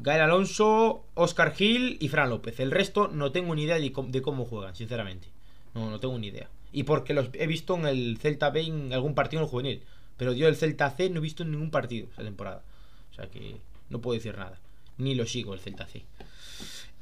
Gael 0.00 0.22
Alonso, 0.22 1.04
Oscar 1.14 1.52
Gil 1.52 1.96
y 2.00 2.08
Fran 2.08 2.30
López. 2.30 2.60
El 2.60 2.70
resto 2.70 3.08
no 3.08 3.32
tengo 3.32 3.54
ni 3.54 3.64
idea 3.64 3.78
de, 3.78 3.92
de 4.08 4.22
cómo 4.22 4.44
juegan, 4.44 4.76
sinceramente. 4.76 5.28
No, 5.74 5.90
no 5.90 5.98
tengo 5.98 6.18
ni 6.18 6.28
idea. 6.28 6.48
Y 6.72 6.84
porque 6.84 7.14
los 7.14 7.30
he 7.32 7.46
visto 7.46 7.74
en 7.76 7.86
el 7.86 8.18
Celta 8.18 8.50
B 8.50 8.62
en 8.62 8.92
algún 8.92 9.14
partido 9.14 9.40
en 9.40 9.46
el 9.46 9.50
juvenil. 9.50 9.82
Pero 10.18 10.32
yo 10.34 10.48
el 10.48 10.56
Celta 10.56 10.90
C 10.90 11.08
no 11.08 11.18
he 11.18 11.22
visto 11.22 11.42
en 11.42 11.52
ningún 11.52 11.70
partido 11.70 12.08
esa 12.12 12.22
temporada. 12.22 12.62
O 13.10 13.14
sea 13.14 13.26
que 13.26 13.56
no 13.88 14.00
puedo 14.00 14.14
decir 14.18 14.36
nada. 14.36 14.58
Ni 14.98 15.14
lo 15.14 15.26
sigo 15.26 15.54
el 15.54 15.60
Celta 15.60 15.86
C. 15.86 16.04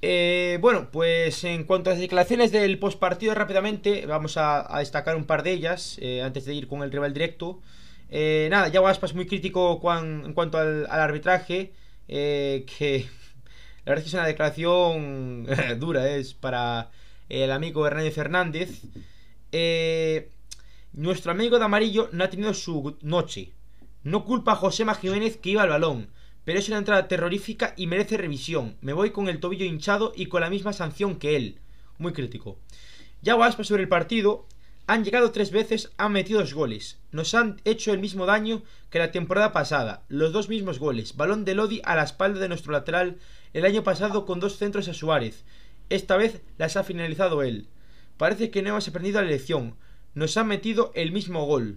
Eh, 0.03 0.59
bueno, 0.61 0.91
pues 0.93 1.43
en 1.45 1.65
cuanto 1.65 1.91
a 1.91 1.95
las 1.95 2.01
declaraciones 2.01 2.53
del 2.53 2.79
postpartido 2.79 3.35
rápidamente, 3.35 4.07
vamos 4.07 4.37
a, 4.37 4.69
destacar 4.79 5.17
un 5.17 5.25
par 5.25 5.43
de 5.43 5.53
ellas 5.53 5.99
eh, 6.01 6.23
antes 6.23 6.45
de 6.45 6.55
ir 6.55 6.69
con 6.69 6.83
el 6.83 6.93
rival 6.93 7.15
directo. 7.15 7.61
Eh, 8.11 8.49
nada, 8.51 8.69
ya 8.69 8.87
Aspas 8.89 9.15
muy 9.15 9.27
crítico 9.27 9.81
en 9.99 10.33
cuanto 10.35 10.59
al, 10.59 10.87
arbitraje, 10.87 11.73
que 12.07 13.07
la 13.85 13.93
verdad 13.93 13.99
es 13.99 14.03
que 14.05 14.09
es 14.09 14.15
una 14.15 14.27
declaración 14.27 15.47
dura, 15.81 16.09
es 16.11 16.35
para 16.35 16.91
el 17.29 17.51
amigo 17.51 17.87
Hernández 17.87 18.15
Fernández. 18.15 18.83
Eh, 19.53 20.29
nuestro 20.93 21.33
amigo 21.33 21.59
de 21.59 21.65
amarillo 21.65 22.09
no 22.13 22.25
ha 22.25 22.31
tenido 22.31 22.55
su 22.55 22.97
noche. 23.03 23.53
No 24.03 24.25
culpa 24.25 24.53
a 24.53 24.57
José 24.57 24.85
Jiménez 25.01 25.37
que 25.37 25.51
iba 25.51 25.63
al 25.63 25.69
balón, 25.69 26.11
pero 26.45 26.59
es 26.59 26.69
una 26.69 26.79
entrada 26.79 27.09
terrorífica 27.09 27.75
y 27.77 27.87
merece 27.87 28.17
revisión. 28.17 28.77
Me 28.81 28.93
voy 28.93 29.11
con 29.11 29.29
el 29.29 29.41
tobillo 29.41 29.65
hinchado 29.65 30.13
y 30.15 30.27
con 30.27 30.41
la 30.41 30.51
misma 30.51 30.73
sanción 30.73 31.17
que 31.17 31.37
él. 31.37 31.59
muy 31.99 32.13
crítico. 32.13 32.59
Ya 33.23 33.35
Aspa 33.35 33.65
sobre 33.65 33.83
el 33.83 33.89
partido, 33.89 34.47
han 34.87 35.05
llegado 35.05 35.33
tres 35.33 35.51
veces, 35.51 35.91
han 35.97 36.13
metido 36.13 36.39
dos 36.39 36.55
goles. 36.55 36.99
Nos 37.11 37.35
han 37.35 37.61
hecho 37.65 37.93
el 37.93 37.99
mismo 37.99 38.25
daño 38.25 38.63
que 38.89 39.01
la 39.01 39.11
temporada 39.11 39.53
pasada. 39.53 40.05
Los 40.09 40.33
dos 40.33 40.49
mismos 40.49 40.79
goles. 40.79 41.17
Balón 41.17 41.45
de 41.45 41.57
Lodi 41.57 41.81
a 41.85 41.97
la 41.97 42.05
espalda 42.05 42.39
de 42.39 42.49
nuestro 42.49 42.71
lateral 42.73 43.19
el 43.53 43.65
año 43.65 43.83
pasado 43.83 44.25
con 44.25 44.39
dos 44.39 44.59
centros 44.59 44.87
a 44.87 44.95
Suárez. 44.95 45.45
Esta 45.91 46.17
vez 46.17 46.43
las 46.59 46.77
ha 46.77 46.85
finalizado 46.85 47.43
él. 47.43 47.67
Parece 48.17 48.51
que 48.53 48.63
no 48.63 48.69
hemos 48.69 48.87
aprendido 48.87 49.21
la 49.21 49.29
lección. 49.29 49.75
Nos 50.17 50.39
han 50.39 50.49
metido 50.49 50.93
el 50.95 51.13
mismo 51.13 51.45
gol. 51.45 51.77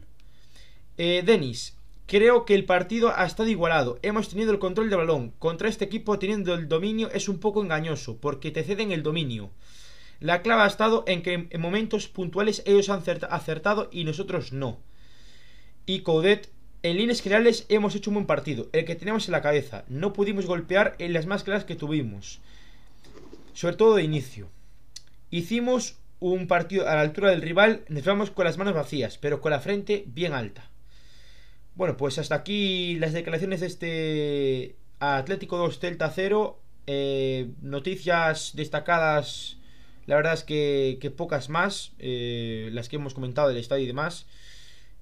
Eh, 0.97 1.23
Denis, 1.25 1.75
creo 2.07 2.45
que 2.45 2.55
el 2.55 2.63
partido 2.63 3.11
ha 3.13 3.25
estado 3.25 3.49
igualado. 3.49 3.99
Hemos 4.01 4.29
tenido 4.29 4.53
el 4.53 4.59
control 4.59 4.89
del 4.89 4.99
balón. 4.99 5.33
Contra 5.39 5.67
este 5.67 5.83
equipo 5.83 6.17
teniendo 6.19 6.53
el 6.53 6.69
dominio 6.69 7.11
es 7.11 7.27
un 7.27 7.39
poco 7.39 7.61
engañoso 7.61 8.15
porque 8.15 8.51
te 8.51 8.63
ceden 8.63 8.93
el 8.93 9.03
dominio. 9.03 9.49
La 10.21 10.41
clave 10.41 10.61
ha 10.61 10.67
estado 10.67 11.03
en 11.05 11.21
que 11.21 11.49
en 11.49 11.61
momentos 11.61 12.07
puntuales 12.07 12.63
ellos 12.65 12.87
han 12.87 13.03
acertado 13.29 13.89
y 13.91 14.05
nosotros 14.05 14.53
no. 14.53 14.79
Y 15.85 15.99
Coudet, 16.03 16.49
en 16.81 16.95
líneas 16.95 17.19
generales 17.19 17.65
hemos 17.67 17.93
hecho 17.93 18.09
un 18.09 18.15
buen 18.15 18.25
partido, 18.25 18.69
el 18.71 18.85
que 18.85 18.95
teníamos 18.95 19.27
en 19.27 19.33
la 19.33 19.41
cabeza. 19.41 19.83
No 19.89 20.13
pudimos 20.13 20.45
golpear 20.45 20.95
en 20.99 21.11
las 21.11 21.25
más 21.25 21.43
claras 21.43 21.65
que 21.65 21.75
tuvimos, 21.75 22.39
sobre 23.53 23.75
todo 23.75 23.95
de 23.95 24.03
inicio. 24.03 24.47
Hicimos 25.29 25.98
un 26.19 26.47
partido 26.47 26.87
a 26.87 26.95
la 26.95 27.01
altura 27.01 27.29
del 27.31 27.41
rival, 27.41 27.83
nos 27.87 28.03
vamos 28.03 28.31
con 28.31 28.45
las 28.45 28.57
manos 28.57 28.73
vacías, 28.73 29.17
pero 29.17 29.41
con 29.41 29.51
la 29.51 29.59
frente 29.59 30.03
bien 30.07 30.33
alta. 30.33 30.69
Bueno, 31.75 31.95
pues 31.97 32.17
hasta 32.17 32.35
aquí 32.35 32.95
las 32.99 33.13
declaraciones 33.13 33.61
de 33.61 33.67
este 33.67 34.75
Atlético 34.99 35.57
2 35.57 35.79
Celta 35.79 36.11
0. 36.13 36.59
Eh, 36.87 37.51
noticias 37.61 38.51
destacadas 38.55 39.59
la 40.09 40.15
verdad 40.15 40.33
es 40.33 40.43
que, 40.43 41.13
pocas 41.15 41.49
más, 41.49 41.91
eh, 41.99 42.69
las 42.73 42.89
que 42.89 42.95
hemos 42.95 43.13
comentado 43.13 43.47
del 43.47 43.57
estadio 43.57 43.83
y 43.83 43.87
demás. 43.87 44.25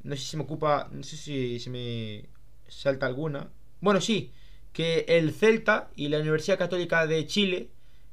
No 0.03 0.17
sé 0.17 0.21
si 0.21 0.35
me 0.35 0.43
ocupa, 0.43 0.89
no 0.91 1.01
sé 1.01 1.15
si 1.15 1.61
se 1.61 1.69
me 1.69 2.25
salta 2.67 3.05
alguna. 3.05 3.49
Bueno, 3.79 4.01
sí, 4.01 4.31
que 4.73 5.05
el 5.07 5.31
Celta 5.31 5.89
y 5.95 6.09
la 6.09 6.19
Universidad 6.19 6.57
Católica 6.57 7.07
de 7.07 7.25
Chile 7.25 7.69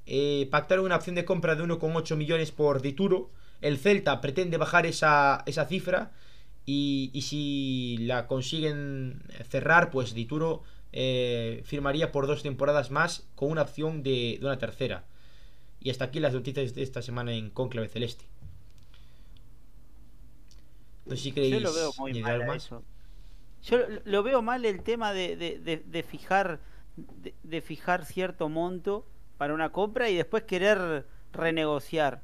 eh, 0.06 0.48
pactaron 0.50 0.84
una 0.84 0.96
opción 0.96 1.14
de 1.14 1.24
compra 1.24 1.54
de 1.54 1.64
1,8 1.64 2.16
millones 2.16 2.52
por 2.52 2.82
Dituro. 2.82 3.30
El 3.60 3.78
Celta 3.78 4.20
pretende 4.20 4.56
bajar 4.56 4.86
esa, 4.86 5.42
esa 5.46 5.64
cifra 5.66 6.12
y, 6.66 7.10
si 7.22 7.98
la 8.00 8.26
consiguen 8.26 9.22
cerrar, 9.48 9.90
pues 9.90 10.14
Dituro 10.14 10.62
eh, 10.92 11.62
firmaría 11.64 12.12
por 12.12 12.26
dos 12.26 12.42
temporadas 12.42 12.90
más 12.90 13.26
con 13.34 13.50
una 13.50 13.62
opción 13.62 14.02
de 14.02 14.38
una 14.42 14.58
tercera. 14.58 15.04
Y 15.80 15.90
hasta 15.90 16.06
aquí 16.06 16.20
las 16.20 16.32
noticias 16.32 16.74
de 16.74 16.82
esta 16.82 17.02
semana 17.02 17.32
en 17.32 17.50
Conclave 17.50 17.88
Celeste. 17.88 18.24
No 21.06 21.16
sé 21.16 21.22
si 21.22 21.50
Yo 21.50 21.60
lo 21.60 21.74
veo 21.74 21.92
muy 21.98 22.22
mal 22.22 22.60
Yo 23.62 23.78
lo, 24.04 24.22
veo 24.22 24.40
mal 24.40 24.64
el 24.64 24.82
tema 24.82 25.12
de, 25.12 26.04
fijar 26.08 26.60
de, 26.96 27.60
fijar 27.60 28.06
cierto 28.06 28.48
monto 28.48 29.06
para 29.38 29.54
una 29.54 29.70
compra 29.70 30.08
y 30.10 30.16
después 30.16 30.44
querer 30.44 31.06
renegociar. 31.32 32.22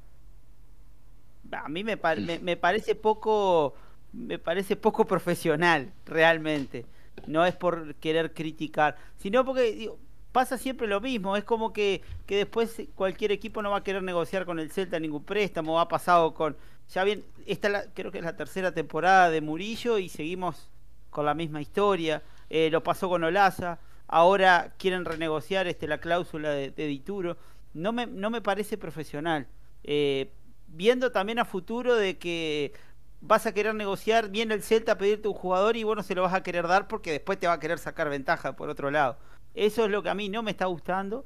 A 1.52 1.68
mí 1.68 1.82
me, 1.84 1.98
me, 2.42 2.56
parece 2.56 2.94
poco 2.94 3.74
me 4.12 4.38
parece 4.38 4.76
poco 4.76 5.04
profesional 5.04 5.92
realmente. 6.06 6.86
No 7.26 7.44
es 7.44 7.54
por 7.54 7.94
querer 7.96 8.32
criticar, 8.32 8.96
sino 9.18 9.44
porque 9.44 9.72
digo, 9.72 9.98
pasa 10.32 10.58
siempre 10.58 10.86
lo 10.86 11.00
mismo. 11.00 11.36
Es 11.36 11.44
como 11.44 11.72
que, 11.72 12.02
que 12.26 12.36
después 12.36 12.82
cualquier 12.94 13.32
equipo 13.32 13.62
no 13.62 13.70
va 13.70 13.78
a 13.78 13.84
querer 13.84 14.02
negociar 14.02 14.46
con 14.46 14.58
el 14.58 14.70
Celta 14.70 14.98
ningún 14.98 15.24
préstamo. 15.24 15.80
Ha 15.80 15.88
pasado 15.88 16.34
con. 16.34 16.56
Ya 16.92 17.04
bien, 17.04 17.24
esta 17.46 17.84
creo 17.94 18.10
que 18.10 18.18
es 18.18 18.24
la 18.24 18.36
tercera 18.36 18.72
temporada 18.72 19.30
de 19.30 19.40
Murillo 19.40 19.98
y 19.98 20.08
seguimos 20.08 20.70
con 21.10 21.26
la 21.26 21.34
misma 21.34 21.60
historia. 21.60 22.22
Eh, 22.48 22.68
lo 22.70 22.82
pasó 22.82 23.08
con 23.08 23.22
Olaza. 23.22 23.78
Ahora 24.12 24.74
quieren 24.76 25.04
renegociar 25.04 25.68
este, 25.68 25.86
la 25.86 25.98
cláusula 25.98 26.50
de, 26.50 26.70
Dituro. 26.72 27.36
No 27.74 27.92
me, 27.92 28.08
no 28.08 28.28
me 28.28 28.42
parece 28.42 28.76
profesional. 28.76 29.46
Eh, 29.84 30.32
viendo 30.66 31.12
también 31.12 31.38
a 31.38 31.44
futuro 31.44 31.94
de 31.94 32.18
que 32.18 32.72
vas 33.20 33.46
a 33.46 33.54
querer 33.54 33.72
negociar, 33.76 34.28
viene 34.28 34.54
el 34.54 34.64
Celta 34.64 34.92
a 34.92 34.98
pedirte 34.98 35.28
un 35.28 35.34
jugador 35.34 35.76
y 35.76 35.84
bueno, 35.84 36.02
se 36.02 36.16
lo 36.16 36.22
vas 36.22 36.34
a 36.34 36.42
querer 36.42 36.66
dar 36.66 36.88
porque 36.88 37.12
después 37.12 37.38
te 37.38 37.46
va 37.46 37.52
a 37.52 37.60
querer 37.60 37.78
sacar 37.78 38.08
ventaja 38.08 38.56
por 38.56 38.68
otro 38.68 38.90
lado. 38.90 39.16
Eso 39.54 39.84
es 39.84 39.90
lo 39.92 40.02
que 40.02 40.08
a 40.08 40.14
mí 40.14 40.28
no 40.28 40.42
me 40.42 40.50
está 40.50 40.66
gustando. 40.66 41.24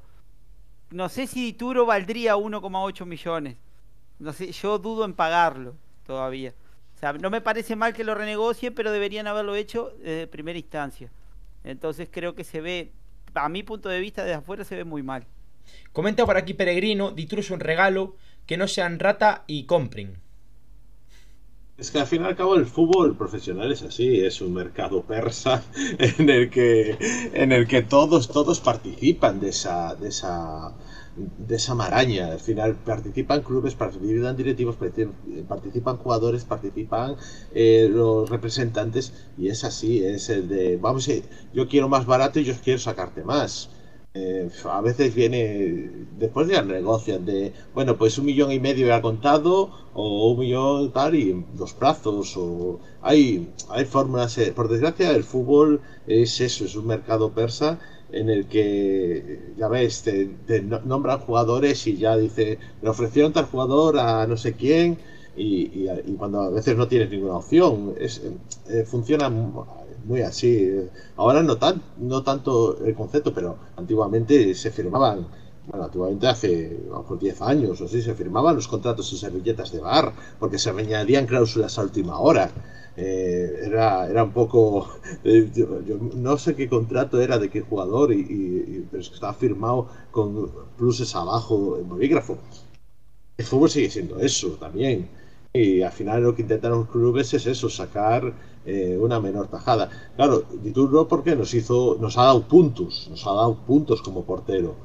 No 0.91 1.09
sé 1.09 1.25
si 1.25 1.43
Dituro 1.43 1.87
valdría 1.87 2.35
1,8 2.35 3.03
millones. 3.07 3.57
No 4.19 4.31
sé, 4.31 4.51
yo 4.51 4.77
dudo 4.77 5.05
en 5.05 5.15
pagarlo 5.15 5.75
todavía. 6.05 6.53
No 7.19 7.31
me 7.31 7.41
parece 7.41 7.75
mal 7.75 7.93
que 7.95 8.03
lo 8.03 8.13
renegocie, 8.13 8.71
pero 8.71 8.91
deberían 8.91 9.25
haberlo 9.25 9.55
hecho 9.55 9.91
desde 9.99 10.27
primera 10.27 10.59
instancia. 10.59 11.09
Entonces 11.65 12.07
creo 12.11 12.35
que 12.35 12.43
se 12.43 12.61
ve, 12.61 12.93
a 13.33 13.49
mi 13.49 13.63
punto 13.63 13.89
de 13.89 13.99
vista, 13.99 14.23
desde 14.23 14.35
afuera 14.35 14.63
se 14.63 14.75
ve 14.75 14.85
muy 14.85 15.03
mal. 15.03 15.25
Comenta 15.91 16.25
por 16.25 16.37
aquí 16.37 16.53
Peregrino, 16.53 17.11
Dituro 17.11 17.41
es 17.41 17.49
un 17.49 17.59
regalo, 17.59 18.15
que 18.45 18.55
no 18.55 18.67
sean 18.67 18.99
rata 18.99 19.43
y 19.47 19.65
compren. 19.65 20.19
Es 21.77 21.91
que 21.91 21.99
al 21.99 22.07
fin 22.07 22.21
y 22.21 22.25
al 22.25 22.37
cabo 22.37 22.55
el 22.55 22.67
fútbol 22.67 23.17
profesional 23.17 23.71
es 23.71 23.81
así, 23.81 24.21
es 24.21 24.39
un 24.39 24.53
mercado 24.53 25.01
persa 25.01 25.63
en 25.99 26.29
el 26.29 26.49
que, 26.49 26.97
en 27.33 27.51
el 27.51 27.67
que 27.67 27.81
todos, 27.81 28.29
todos 28.29 28.61
participan 28.61 29.41
de 29.41 29.49
esa, 29.49 29.95
de 29.95 30.07
esa, 30.07 30.73
de 31.15 31.55
esa 31.55 31.75
maraña. 31.75 32.31
Al 32.31 32.39
final 32.39 32.75
participan 32.75 33.41
clubes, 33.41 33.75
participan 33.75 34.35
directivos, 34.35 34.77
participan 35.47 35.97
jugadores, 35.97 36.43
participan 36.43 37.15
eh, 37.53 37.87
los 37.91 38.29
representantes 38.29 39.13
y 39.37 39.49
es 39.49 39.63
así, 39.63 40.03
es 40.03 40.29
el 40.29 40.47
de, 40.47 40.77
vamos, 40.77 41.09
yo 41.53 41.67
quiero 41.67 41.87
más 41.89 42.05
barato 42.05 42.39
y 42.39 42.43
yo 42.43 42.53
quiero 42.63 42.79
sacarte 42.79 43.23
más. 43.23 43.69
Eh, 44.17 44.49
a 44.63 44.79
veces 44.79 45.13
viene, 45.13 45.91
después 46.17 46.47
ya 46.47 46.61
negocian 46.61 47.25
de, 47.25 47.51
bueno, 47.73 47.97
pues 47.97 48.17
un 48.17 48.25
millón 48.25 48.49
y 48.53 48.61
medio 48.61 48.93
ha 48.95 49.01
contado 49.01 49.71
o 49.93 50.31
un 50.31 50.39
millón 50.39 50.93
tal 50.93 51.15
y 51.15 51.45
dos 51.53 51.73
plazos 51.73 52.37
o 52.37 52.79
hay, 53.01 53.49
hay 53.69 53.83
fórmulas, 53.83 54.37
eh, 54.37 54.53
por 54.55 54.69
desgracia 54.69 55.11
el 55.11 55.25
fútbol 55.25 55.81
es 56.07 56.39
eso, 56.39 56.63
es 56.63 56.77
un 56.77 56.87
mercado 56.87 57.31
persa 57.31 57.77
en 58.11 58.29
el 58.29 58.47
que, 58.47 59.53
ya 59.57 59.67
ves, 59.67 60.03
te, 60.03 60.29
nombran 60.61 61.19
jugadores 61.19 61.85
y 61.87 61.97
ya 61.97 62.15
dice, 62.17 62.59
le 62.81 62.89
ofrecieron 62.89 63.33
tal 63.33 63.45
jugador 63.45 63.99
a 63.99 64.25
no 64.27 64.37
sé 64.37 64.53
quién 64.53 64.97
y, 65.35 65.87
cuando 66.17 66.41
a 66.41 66.49
veces 66.49 66.77
no 66.77 66.87
tienes 66.87 67.09
ninguna 67.09 67.35
opción, 67.35 67.93
es, 67.99 68.21
eh, 68.69 68.85
funciona 68.85 69.29
muy 69.29 70.21
así. 70.21 70.71
Ahora 71.17 71.43
no, 71.43 71.57
tan, 71.57 71.81
no 71.97 72.23
tanto 72.23 72.77
el 72.85 72.95
concepto, 72.95 73.33
pero 73.33 73.57
antiguamente 73.75 74.53
se 74.53 74.71
firmaban, 74.71 75.27
bueno, 75.67 75.85
antiguamente 75.85 76.27
hace 76.27 76.77
a 76.93 77.15
10 77.15 77.41
años 77.41 77.81
o 77.81 77.85
así, 77.85 78.01
se 78.01 78.13
firmaban 78.13 78.55
los 78.55 78.67
contratos 78.67 79.11
en 79.11 79.17
servilletas 79.17 79.71
de 79.71 79.79
bar, 79.79 80.13
porque 80.39 80.57
se 80.57 80.69
añadían 80.69 81.25
cláusulas 81.25 81.77
a 81.77 81.83
última 81.83 82.19
hora. 82.19 82.51
Eh, 82.97 83.61
era, 83.63 84.09
era 84.09 84.23
un 84.23 84.31
poco. 84.31 84.87
Eh, 85.23 85.49
yo, 85.55 85.67
no 86.15 86.37
sé 86.37 86.55
qué 86.55 86.67
contrato 86.69 87.19
era 87.19 87.39
de 87.39 87.49
qué 87.49 87.61
jugador, 87.61 88.11
y, 88.13 88.85
pero 88.91 89.01
es 89.01 89.11
estaba 89.11 89.33
firmado 89.33 89.87
con 90.11 90.51
pluses 90.77 91.15
abajo 91.15 91.77
en 91.77 91.89
bolígrafo. 91.89 92.37
El 93.37 93.45
fútbol 93.45 93.69
sigue 93.69 93.89
siendo 93.89 94.19
eso 94.19 94.49
también. 94.59 95.09
Y 95.53 95.81
al 95.81 95.91
final 95.91 96.21
lo 96.23 96.35
que 96.35 96.41
intentan 96.41 96.71
los 96.71 96.87
clubes 96.89 97.33
es 97.33 97.45
eso, 97.45 97.69
sacar 97.69 98.33
eh, 98.65 98.97
una 98.99 99.19
menor 99.19 99.47
tajada. 99.47 99.89
Claro, 100.15 100.43
Dituro 100.63 101.07
porque 101.07 101.35
nos 101.35 101.53
hizo, 101.53 101.97
nos 101.99 102.17
ha 102.17 102.23
dado 102.23 102.47
puntos, 102.47 103.07
nos 103.09 103.25
ha 103.25 103.31
dado 103.31 103.55
puntos 103.65 104.01
como 104.01 104.25
portero. 104.25 104.75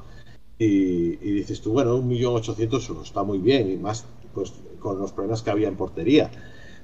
Y, 0.59 1.16
dices 1.16 1.61
tú, 1.61 1.73
bueno, 1.73 1.97
un 1.97 2.07
millón 2.07 2.35
ochocientos 2.37 2.89
está 3.03 3.23
muy 3.23 3.39
bien, 3.39 3.70
y 3.70 3.77
más 3.77 4.07
pues 4.35 4.53
con 4.78 4.99
los 4.99 5.12
problemas 5.12 5.43
que 5.43 5.51
había 5.51 5.69
en 5.69 5.77
portería. 5.77 6.31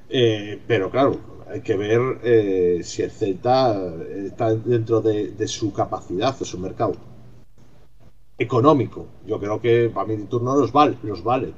Eh, 0.08 0.60
pero 0.66 0.90
claro, 0.90 1.18
hay 1.48 1.60
que 1.62 1.76
ver 1.76 2.20
eh, 2.22 2.80
si 2.82 3.02
el 3.02 3.10
Celta 3.10 3.94
está 4.16 4.54
dentro 4.54 5.00
de, 5.00 5.48
su 5.48 5.72
capacidad, 5.72 6.38
de 6.38 6.44
su 6.44 6.58
mercado 6.58 6.94
económico. 8.38 9.06
Yo 9.26 9.40
creo 9.40 9.60
que 9.60 9.90
para 9.92 10.08
mi 10.08 10.16
turno 10.24 10.56
los 10.56 10.72
vale, 10.72 10.96
los 11.02 11.22
vale. 11.22 11.52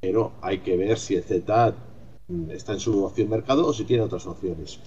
Pero 0.00 0.32
hay 0.40 0.58
que 0.58 0.76
ver 0.76 0.98
si 0.98 1.16
el 1.16 1.22
Celta 1.22 1.74
está 2.50 2.72
en 2.72 2.80
su 2.80 3.04
opción 3.04 3.28
mercado 3.28 3.66
o 3.66 3.72
si 3.72 3.84
tiene 3.84 4.02
otras 4.02 4.26
opciones. 4.26 4.78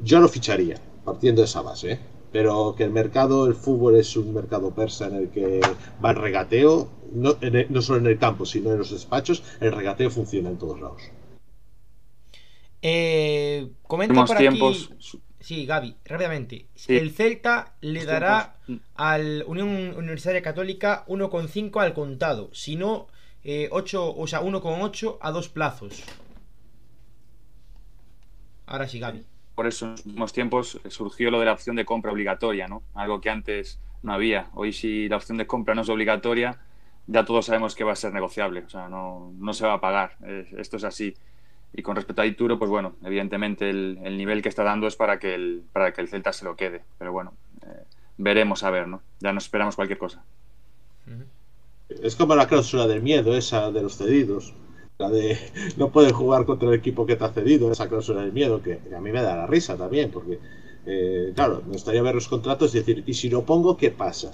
Yo 0.00 0.20
lo 0.20 0.28
ficharía, 0.28 0.76
partiendo 1.04 1.42
de 1.42 1.46
esa 1.46 1.62
base, 1.62 1.92
¿eh? 1.92 2.00
pero 2.32 2.74
que 2.76 2.84
el 2.84 2.90
mercado, 2.90 3.46
el 3.46 3.54
fútbol 3.54 3.96
es 3.96 4.16
un 4.16 4.32
mercado 4.32 4.70
persa 4.70 5.06
en 5.06 5.16
el 5.16 5.28
que 5.30 5.60
va 6.04 6.10
el 6.10 6.16
regateo, 6.16 6.88
no, 7.12 7.36
no 7.68 7.82
solo 7.82 7.98
en 7.98 8.06
el 8.06 8.18
campo, 8.18 8.46
sino 8.46 8.72
en 8.72 8.78
los 8.78 8.90
despachos, 8.90 9.42
el 9.60 9.72
regateo 9.72 10.10
funciona 10.10 10.48
en 10.48 10.56
todos 10.58 10.80
lados. 10.80 11.02
Eh, 12.82 13.68
comenta 13.82 14.24
por 14.24 14.36
aquí. 14.36 14.88
Sí, 15.38 15.66
Gaby, 15.66 15.96
rápidamente. 16.04 16.66
El 16.86 17.10
Celta 17.10 17.74
le 17.80 18.04
dará 18.04 18.58
al 18.94 19.44
Unión 19.46 19.68
Universitaria 19.96 20.40
Católica 20.40 21.04
1,5 21.08 21.80
al 21.80 21.94
contado. 21.94 22.50
Si 22.52 22.76
no 22.76 23.08
eh, 23.42 23.68
8, 23.72 24.14
o 24.14 24.26
sea, 24.26 24.40
1,8 24.40 25.18
a 25.20 25.30
dos 25.32 25.48
plazos. 25.48 26.04
Ahora 28.66 28.86
sí, 28.86 29.00
Gaby. 29.00 29.24
Por 29.56 29.66
eso 29.66 29.86
en 29.86 29.90
los 29.92 30.06
últimos 30.06 30.32
tiempos 30.32 30.80
surgió 30.88 31.30
lo 31.30 31.40
de 31.40 31.46
la 31.46 31.52
opción 31.52 31.76
de 31.76 31.84
compra 31.84 32.12
obligatoria, 32.12 32.68
¿no? 32.68 32.82
Algo 32.94 33.20
que 33.20 33.30
antes 33.30 33.80
no 34.02 34.12
había. 34.12 34.48
Hoy 34.54 34.72
si 34.72 35.08
la 35.08 35.16
opción 35.16 35.38
de 35.38 35.46
compra 35.46 35.74
no 35.74 35.82
es 35.82 35.88
obligatoria, 35.88 36.60
ya 37.06 37.24
todos 37.24 37.46
sabemos 37.46 37.74
que 37.74 37.84
va 37.84 37.92
a 37.92 37.96
ser 37.96 38.12
negociable, 38.12 38.62
o 38.64 38.68
sea, 38.68 38.88
no, 38.88 39.32
no 39.36 39.52
se 39.52 39.66
va 39.66 39.74
a 39.74 39.80
pagar. 39.80 40.16
esto 40.56 40.76
es 40.76 40.84
así. 40.84 41.14
Y 41.74 41.82
con 41.82 41.96
respecto 41.96 42.22
a 42.22 42.26
Ituro, 42.26 42.58
pues 42.58 42.70
bueno, 42.70 42.94
evidentemente 43.02 43.70
el, 43.70 43.98
el, 44.04 44.18
nivel 44.18 44.42
que 44.42 44.48
está 44.48 44.62
dando 44.62 44.86
es 44.86 44.96
para 44.96 45.18
que 45.18 45.34
el, 45.34 45.62
para 45.72 45.92
que 45.92 46.02
el 46.02 46.08
Celta 46.08 46.32
se 46.32 46.44
lo 46.44 46.54
quede. 46.54 46.82
Pero 46.98 47.12
bueno, 47.12 47.32
eh, 47.62 47.84
veremos 48.18 48.62
a 48.62 48.70
ver, 48.70 48.88
¿no? 48.88 49.02
Ya 49.20 49.32
nos 49.32 49.44
esperamos 49.44 49.76
cualquier 49.76 49.98
cosa. 49.98 50.22
Es 51.88 52.16
como 52.16 52.34
la 52.34 52.46
cláusula 52.46 52.86
del 52.86 53.02
miedo, 53.02 53.36
esa 53.36 53.70
de 53.70 53.82
los 53.82 53.96
cedidos. 53.96 54.54
La 54.98 55.08
de 55.08 55.38
no 55.76 55.90
puedes 55.90 56.12
jugar 56.12 56.44
contra 56.44 56.68
el 56.68 56.74
equipo 56.74 57.06
que 57.06 57.16
te 57.16 57.24
ha 57.24 57.32
cedido, 57.32 57.72
esa 57.72 57.88
cláusula 57.88 58.22
del 58.22 58.32
miedo, 58.32 58.62
que 58.62 58.78
a 58.94 59.00
mí 59.00 59.10
me 59.10 59.22
da 59.22 59.36
la 59.36 59.46
risa 59.46 59.76
también, 59.76 60.10
porque, 60.10 60.38
eh, 60.86 61.32
claro, 61.34 61.62
me 61.66 61.72
gustaría 61.72 62.02
ver 62.02 62.14
los 62.14 62.28
contratos 62.28 62.74
y 62.74 62.78
decir, 62.78 63.02
¿y 63.06 63.14
si 63.14 63.30
lo 63.30 63.44
pongo, 63.44 63.76
qué 63.76 63.90
pasa? 63.90 64.32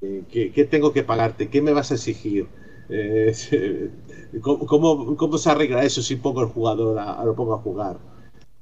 Eh, 0.00 0.22
¿qué, 0.30 0.52
¿qué, 0.52 0.64
tengo 0.64 0.92
que 0.92 1.02
pagarte? 1.02 1.48
¿Qué 1.48 1.60
me 1.60 1.72
vas 1.72 1.90
a 1.90 1.94
exigir? 1.94 2.46
Eh, 2.88 3.32
¿cómo, 4.40 5.16
¿cómo, 5.16 5.38
se 5.38 5.50
arregla 5.50 5.84
eso 5.84 6.02
si 6.02 6.16
pongo 6.16 6.42
el 6.42 6.48
jugador 6.48 6.98
a, 6.98 7.24
lo 7.24 7.34
pongo 7.34 7.54
a 7.54 7.58
jugar? 7.58 7.98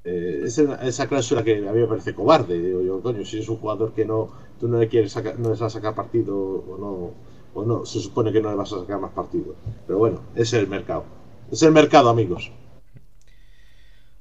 Eh, 0.03 0.41
esa, 0.45 0.75
esa, 0.85 1.07
cláusula 1.07 1.43
que 1.43 1.57
a 1.67 1.71
mí 1.71 1.79
me 1.79 1.87
parece 1.87 2.13
cobarde. 2.13 2.59
Digo 2.59 2.81
yo, 2.81 3.01
coño, 3.01 3.23
si 3.23 3.39
es 3.39 3.49
un 3.49 3.57
jugador 3.57 3.93
que 3.93 4.05
no 4.05 4.29
tú 4.61 4.67
no 4.67 4.77
le 4.77 4.87
quieres 4.87 5.11
sacar, 5.11 5.39
no 5.39 5.45
le 5.45 5.49
vas 5.49 5.61
a 5.63 5.69
sacar 5.71 5.95
partido 5.95 6.37
o 6.37 6.77
no, 6.77 7.13
o 7.59 7.65
no, 7.65 7.83
se 7.83 7.99
supone 7.99 8.31
que 8.31 8.41
no 8.41 8.51
le 8.51 8.55
vas 8.55 8.71
a 8.71 8.79
sacar 8.79 8.99
más 8.99 9.11
partido. 9.11 9.55
Pero 9.87 9.97
bueno, 9.97 10.21
es 10.35 10.53
el 10.53 10.67
mercado. 10.67 11.03
Es 11.51 11.63
el 11.63 11.71
mercado, 11.71 12.09
amigos. 12.09 12.51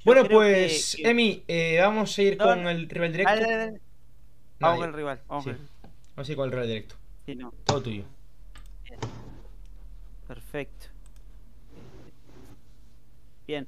Bueno, 0.02 0.24
pues, 0.26 0.96
que, 0.96 1.02
que... 1.02 1.10
Emi, 1.10 1.44
eh, 1.46 1.78
vamos 1.82 2.18
a 2.18 2.22
ir 2.22 2.38
no, 2.38 2.46
con 2.46 2.66
el 2.66 2.88
rival 2.88 3.12
directo. 3.12 3.34
Dale, 3.34 3.42
dale, 3.42 3.56
dale. 3.66 3.80
Vamos 4.60 4.78
con 4.78 4.88
el 4.88 4.94
rival. 4.94 5.20
Vamos, 5.28 5.44
sí. 5.44 5.50
vamos 6.16 6.28
a 6.28 6.32
ir 6.32 6.36
con 6.36 6.44
el 6.46 6.52
rival 6.52 6.68
directo. 6.68 6.94
Sí, 7.26 7.36
no. 7.36 7.52
Todo 7.64 7.82
tuyo. 7.82 8.04
Perfecto. 10.26 10.79
Bien. 13.50 13.66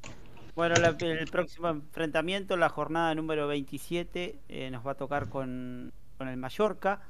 Bueno, 0.55 0.77
el 0.77 1.27
próximo 1.27 1.69
enfrentamiento, 1.69 2.57
la 2.57 2.69
jornada 2.69 3.17
número 3.17 3.49
27, 3.49 4.39
eh, 4.49 4.71
nos 4.71 4.87
va 4.87 4.93
a 4.93 4.95
tocar 4.95 5.29
con, 5.29 5.93
con, 6.19 6.29
el 6.29 6.37
Mallorca, 6.37 7.03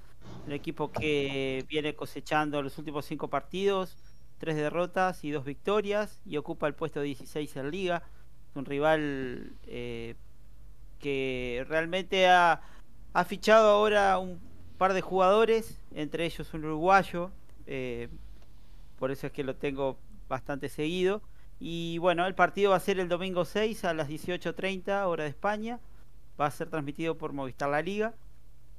el 0.46 0.54
equipo 0.54 0.90
que 0.90 1.66
viene 1.68 1.94
cosechando 1.94 2.62
los 2.62 2.78
últimos 2.78 3.04
cinco 3.04 3.28
partidos, 3.28 3.98
tres 4.38 4.56
derrotas 4.56 5.22
y 5.22 5.32
dos 5.32 5.44
victorias, 5.44 6.22
y 6.24 6.38
ocupa 6.38 6.66
el 6.66 6.72
puesto 6.72 7.02
16 7.02 7.56
en 7.56 7.70
Liga. 7.70 8.04
Un 8.54 8.64
rival 8.64 9.52
eh, 9.66 10.14
que 10.98 11.66
realmente 11.68 12.26
ha, 12.26 12.62
ha, 13.12 13.24
fichado 13.26 13.68
ahora 13.68 14.18
un 14.18 14.40
par 14.78 14.94
de 14.94 15.02
jugadores, 15.02 15.78
entre 15.94 16.24
ellos 16.24 16.54
un 16.54 16.64
uruguayo, 16.64 17.32
eh, 17.66 18.08
por 18.98 19.10
eso 19.10 19.26
es 19.26 19.32
que 19.34 19.44
lo 19.44 19.56
tengo 19.56 19.98
bastante 20.26 20.70
seguido. 20.70 21.20
Y 21.64 21.98
bueno, 21.98 22.26
el 22.26 22.34
partido 22.34 22.72
va 22.72 22.76
a 22.78 22.80
ser 22.80 22.98
el 22.98 23.08
domingo 23.08 23.44
6 23.44 23.84
a 23.84 23.94
las 23.94 24.08
18.30 24.08 25.06
hora 25.06 25.22
de 25.22 25.30
España. 25.30 25.78
Va 26.40 26.46
a 26.46 26.50
ser 26.50 26.68
transmitido 26.70 27.16
por 27.16 27.32
Movistar 27.32 27.70
La 27.70 27.82
Liga. 27.82 28.14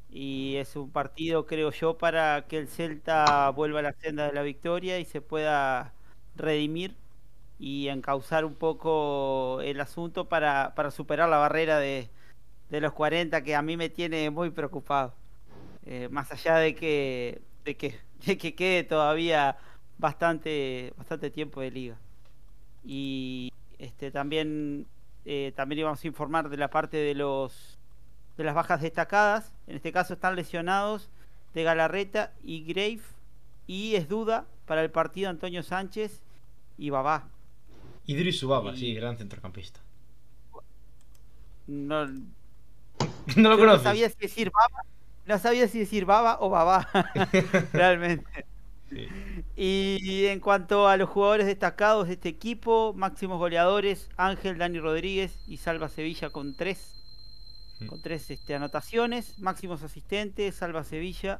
Y 0.10 0.57
es 0.57 0.76
un 0.76 0.91
partido, 0.91 1.45
creo 1.45 1.72
yo, 1.72 1.97
para 1.97 2.45
que 2.47 2.57
el 2.57 2.68
Celta 2.68 3.49
vuelva 3.51 3.80
a 3.80 3.84
la 3.84 3.93
senda 3.93 4.26
de 4.27 4.34
la 4.34 4.41
victoria 4.43 4.99
y 4.99 5.05
se 5.05 5.22
pueda 5.22 5.93
redimir 6.35 6.97
y 7.57 7.88
encauzar 7.88 8.43
un 8.45 8.55
poco 8.55 9.61
el 9.61 9.80
asunto 9.80 10.27
para, 10.27 10.73
para 10.76 10.91
superar 10.91 11.30
la 11.30 11.38
barrera 11.38 11.80
de, 11.80 12.10
de, 12.69 12.81
los 12.81 12.93
40 12.93 13.43
que 13.43 13.55
a 13.55 13.61
mí 13.61 13.77
me 13.77 13.89
tiene 13.89 14.30
muy 14.30 14.49
preocupado. 14.51 15.14
Eh, 15.85 16.10
más 16.11 16.31
allá 16.34 16.57
de 16.57 16.76
que, 16.76 17.41
de 17.65 17.77
que, 17.77 17.99
de 18.26 18.38
que 18.38 18.55
quede 18.55 18.84
todavía 18.84 19.57
bastante, 19.97 20.93
bastante 20.97 21.31
tiempo 21.31 21.61
de 21.61 21.72
liga. 21.72 21.97
Y 22.85 23.51
este 23.80 24.11
también, 24.11 24.88
eh, 25.26 25.53
también 25.55 25.80
íbamos 25.80 26.03
a 26.03 26.07
informar 26.07 26.49
de 26.49 26.57
la 26.57 26.69
parte 26.69 26.97
de 26.97 27.15
los 27.15 27.80
de 28.38 28.43
las 28.43 28.55
bajas 28.55 28.81
destacadas. 28.81 29.53
En 29.68 29.76
este 29.76 29.91
caso 29.91 30.14
están 30.14 30.35
lesionados 30.35 31.10
de 31.53 31.64
Galarreta 31.64 32.34
y 32.43 32.64
Grave. 32.64 33.01
Y 33.68 33.95
es 33.95 34.10
duda 34.10 34.45
para 34.65 34.84
el 34.84 34.91
partido 34.91 35.30
Antonio 35.30 35.64
Sánchez 35.64 36.22
y 36.77 36.89
Babá. 36.89 37.30
Idris 38.05 38.39
Subaba, 38.39 38.73
y... 38.73 38.77
sí, 38.77 38.93
gran 38.93 39.18
centrocampista. 39.18 39.80
No, 41.68 42.07
no 43.38 43.49
lo 43.49 43.57
conoces. 43.57 43.84
No 43.84 43.89
sabía 43.89 44.10
si 44.10 44.19
decir 44.19 44.51
Baba, 44.51 44.84
no 45.26 45.39
sabía 45.39 45.68
si 45.68 45.80
decir 45.80 46.05
Baba 46.05 46.38
o 46.41 46.49
Babá, 46.49 46.88
realmente. 47.73 48.45
Sí. 48.94 49.07
Y 49.56 50.26
en 50.26 50.40
cuanto 50.40 50.88
a 50.88 50.98
los 50.98 51.10
jugadores 51.10 51.45
destacados 51.48 52.07
de 52.07 52.14
este 52.14 52.30
equipo, 52.30 52.94
máximos 52.95 53.38
goleadores, 53.40 54.10
Ángel, 54.18 54.57
Dani 54.57 54.80
Rodríguez 54.80 55.38
y 55.48 55.57
Salva 55.57 55.90
Sevilla 55.90 56.30
con 56.30 56.56
tres, 56.56 56.94
mm. 57.80 57.86
con 57.88 58.02
tres 58.02 58.30
este, 58.30 58.56
anotaciones, 58.56 59.40
máximos 59.40 59.84
asistentes, 59.84 60.56
Salva 60.56 60.84
Sevilla, 60.84 61.40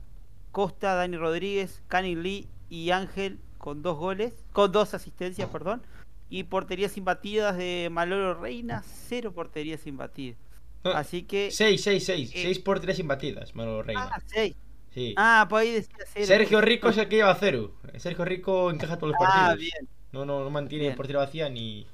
Costa, 0.52 0.96
Dani 0.96 1.18
Rodríguez, 1.18 1.82
Canin 1.88 2.24
Lee 2.24 2.48
y 2.70 2.92
Ángel 2.92 3.40
con 3.58 3.82
dos 3.82 3.98
goles, 3.98 4.34
con 4.52 4.72
dos 4.72 4.94
asistencias, 4.94 5.50
perdón, 5.50 5.82
y 6.30 6.44
porterías 6.44 6.98
imbatidas 6.98 7.58
de 7.58 7.90
Maloro 7.92 8.40
Reina, 8.40 8.84
cero 8.84 9.34
porterías 9.34 9.88
imbatidas. 9.88 10.38
Así 10.84 11.24
que... 11.24 11.50
Seis, 11.52 11.82
seis, 11.82 12.06
seis, 12.06 12.30
eh, 12.34 12.42
seis 12.44 12.60
porterías 12.60 13.00
imbatidas, 13.00 13.56
Maloro 13.56 13.84
Reina. 13.84 14.10
Ah, 14.12 14.22
seis. 14.26 14.56
Sí. 14.94 15.14
Ah, 15.18 15.48
pues 15.50 15.64
ahí 15.64 15.72
decía 15.74 16.06
cero. 16.14 16.26
Sergio 16.28 16.62
Rico 16.62 16.90
es 16.90 16.98
el 16.98 17.08
que 17.10 17.18
lleva 17.18 17.36
cero. 17.40 17.74
Sergio 17.98 18.26
Rico 18.26 18.72
encaja 18.72 18.98
todos 18.98 19.10
los 19.10 19.18
partidos. 19.18 19.52
Ah, 19.52 19.56
bien. 19.56 19.90
No, 20.12 20.26
no, 20.26 20.44
no 20.44 20.50
mantiene 20.50 20.86
bien. 20.86 20.96
portería 20.96 21.20
vacía 21.20 21.50
ni 21.50 21.88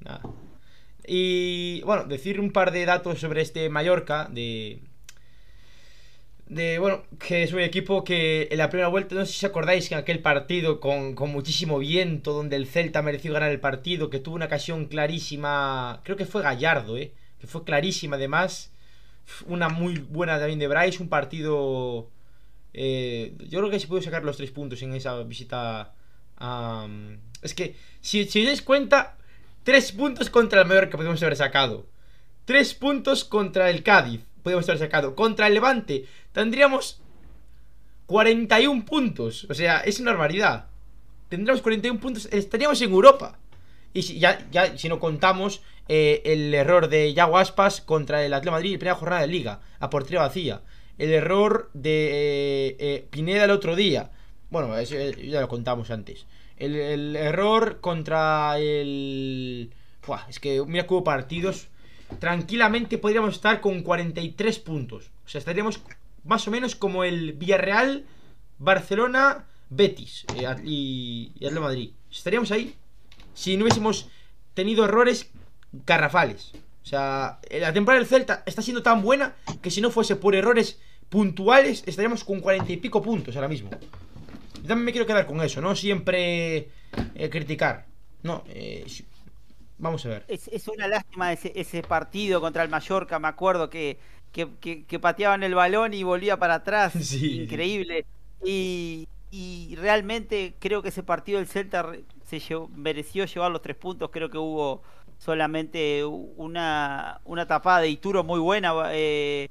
nada. 0.00 0.22
Y 1.06 1.82
bueno, 1.82 2.04
decir 2.04 2.40
un 2.40 2.52
par 2.52 2.72
de 2.72 2.84
datos 2.86 3.20
sobre 3.20 3.42
este 3.42 3.68
Mallorca 3.70 4.28
de 4.30 4.82
de 6.46 6.78
bueno, 6.78 7.02
que 7.18 7.42
es 7.42 7.52
un 7.52 7.60
equipo 7.60 8.04
que 8.04 8.48
en 8.50 8.58
la 8.58 8.68
primera 8.68 8.88
vuelta, 8.88 9.14
no 9.14 9.26
sé 9.26 9.32
si 9.32 9.46
acordáis 9.46 9.88
que 9.88 9.94
en 9.94 10.00
aquel 10.00 10.20
partido 10.20 10.80
con, 10.80 11.14
con 11.14 11.30
muchísimo 11.30 11.78
viento, 11.78 12.32
donde 12.32 12.56
el 12.56 12.66
Celta 12.66 13.02
mereció 13.02 13.32
ganar 13.32 13.50
el 13.50 13.60
partido, 13.60 14.10
que 14.10 14.20
tuvo 14.20 14.36
una 14.36 14.46
ocasión 14.46 14.86
clarísima, 14.86 16.00
creo 16.04 16.16
que 16.16 16.26
fue 16.26 16.42
Gallardo, 16.42 16.96
¿eh? 16.98 17.12
que 17.40 17.46
fue 17.48 17.64
clarísima 17.64 18.16
además, 18.16 18.72
una 19.46 19.68
muy 19.68 19.98
buena 19.98 20.38
también 20.38 20.58
de 20.60 20.68
Bryce, 20.68 21.02
un 21.02 21.08
partido 21.08 22.10
eh, 22.78 23.34
yo 23.48 23.60
creo 23.60 23.70
que 23.70 23.80
se 23.80 23.86
pudo 23.86 24.02
sacar 24.02 24.22
los 24.22 24.36
tres 24.36 24.50
puntos 24.50 24.82
en 24.82 24.92
esa 24.92 25.22
visita. 25.22 25.94
Um, 26.38 27.16
es 27.40 27.54
que, 27.54 27.74
si, 28.02 28.26
si 28.26 28.40
os 28.40 28.46
dais 28.46 28.60
cuenta, 28.60 29.16
tres 29.64 29.92
puntos 29.92 30.28
contra 30.28 30.60
el 30.60 30.68
Mallorca 30.68 30.98
podemos 30.98 31.22
haber 31.22 31.36
sacado. 31.36 31.86
Tres 32.44 32.74
puntos 32.74 33.24
contra 33.24 33.70
el 33.70 33.82
Cádiz 33.82 34.20
podemos 34.42 34.68
haber 34.68 34.78
sacado. 34.78 35.14
Contra 35.16 35.46
el 35.46 35.54
Levante 35.54 36.04
tendríamos 36.32 37.00
41 38.04 38.84
puntos. 38.84 39.46
O 39.48 39.54
sea, 39.54 39.80
es 39.80 39.98
una 39.98 40.12
barbaridad. 40.12 40.66
Tendríamos 41.30 41.62
41 41.62 41.98
puntos, 41.98 42.28
estaríamos 42.30 42.80
en 42.82 42.90
Europa. 42.90 43.38
Y 43.94 44.02
si, 44.02 44.18
ya, 44.18 44.46
ya, 44.50 44.76
si 44.76 44.90
no 44.90 45.00
contamos 45.00 45.62
eh, 45.88 46.20
el 46.26 46.52
error 46.52 46.90
de 46.90 47.14
Yago 47.14 47.38
Aspas 47.38 47.80
contra 47.80 48.22
el 48.22 48.34
Atlético 48.34 48.52
Madrid 48.52 48.74
en 48.74 48.78
primera 48.80 48.96
jornada 48.96 49.22
de 49.22 49.28
Liga, 49.28 49.60
a 49.80 49.88
portería 49.88 50.20
vacía 50.20 50.60
el 50.98 51.12
error 51.12 51.70
de 51.74 52.08
eh, 52.08 52.76
eh, 52.78 53.06
Pineda 53.10 53.44
el 53.44 53.50
otro 53.50 53.76
día. 53.76 54.10
Bueno, 54.50 54.76
eso 54.78 54.96
ya 54.96 55.40
lo 55.40 55.48
contamos 55.48 55.90
antes. 55.90 56.26
El, 56.56 57.16
error 57.16 57.80
contra 57.80 58.58
el... 58.58 59.72
Es 60.28 60.38
que 60.38 60.62
mira 60.66 60.86
que 60.86 60.94
hubo 60.94 61.04
partidos. 61.04 61.68
Tranquilamente 62.20 62.98
podríamos 62.98 63.34
estar 63.34 63.60
con 63.60 63.82
43 63.82 64.58
puntos. 64.60 65.10
O 65.26 65.28
sea, 65.28 65.40
estaríamos 65.40 65.80
más 66.24 66.46
o 66.46 66.50
menos 66.50 66.76
como 66.76 67.04
el 67.04 67.32
Villarreal, 67.32 68.04
Barcelona, 68.58 69.44
Betis 69.68 70.24
eh, 70.36 70.46
y, 70.64 71.32
y 71.38 71.50
Madrid. 71.50 71.90
Estaríamos 72.10 72.52
ahí 72.52 72.74
si 73.34 73.56
no 73.56 73.64
hubiésemos 73.64 74.08
tenido 74.54 74.84
errores 74.84 75.30
garrafales. 75.84 76.52
O 76.82 76.88
sea, 76.88 77.40
la 77.50 77.72
temporada 77.72 77.98
del 77.98 78.08
Celta 78.08 78.44
está 78.46 78.62
siendo 78.62 78.82
tan 78.82 79.02
buena 79.02 79.34
que 79.60 79.72
si 79.72 79.80
no 79.80 79.90
fuese 79.90 80.14
por 80.14 80.36
errores 80.36 80.78
puntuales 81.08 81.82
estaríamos 81.86 82.24
con 82.24 82.40
cuarenta 82.40 82.72
y 82.72 82.76
pico 82.76 83.02
puntos 83.02 83.34
ahora 83.36 83.48
mismo. 83.48 83.70
Yo 83.70 84.68
también 84.68 84.84
me 84.84 84.92
quiero 84.92 85.06
quedar 85.06 85.26
con 85.26 85.40
eso, 85.42 85.60
no 85.60 85.74
siempre 85.76 86.68
eh, 87.14 87.30
criticar. 87.30 87.86
No, 88.22 88.42
eh, 88.48 88.84
vamos 89.78 90.04
a 90.06 90.08
ver. 90.08 90.24
Es, 90.28 90.48
es 90.48 90.66
una 90.68 90.88
lástima 90.88 91.32
ese, 91.32 91.52
ese, 91.54 91.82
partido 91.82 92.40
contra 92.40 92.62
el 92.62 92.68
Mallorca, 92.68 93.18
me 93.18 93.28
acuerdo 93.28 93.70
que, 93.70 93.98
que, 94.32 94.48
que, 94.60 94.84
que, 94.84 94.98
pateaban 94.98 95.42
el 95.42 95.54
balón 95.54 95.94
y 95.94 96.02
volvía 96.02 96.38
para 96.38 96.54
atrás. 96.54 96.92
Sí. 97.00 97.42
Increíble. 97.42 98.04
Y, 98.44 99.08
y 99.30 99.76
realmente 99.76 100.54
creo 100.58 100.82
que 100.82 100.88
ese 100.88 101.02
partido 101.02 101.38
del 101.38 101.48
Celta 101.48 101.92
se 102.24 102.40
mereció 102.74 103.24
llevar 103.26 103.50
los 103.50 103.62
tres 103.62 103.76
puntos. 103.76 104.10
Creo 104.10 104.30
que 104.30 104.38
hubo 104.38 104.82
solamente 105.18 106.04
una, 106.04 107.20
una 107.24 107.46
tapada 107.46 107.80
de 107.80 107.88
Ituro 107.88 108.24
muy 108.24 108.40
buena 108.40 108.72
eh, 108.90 109.48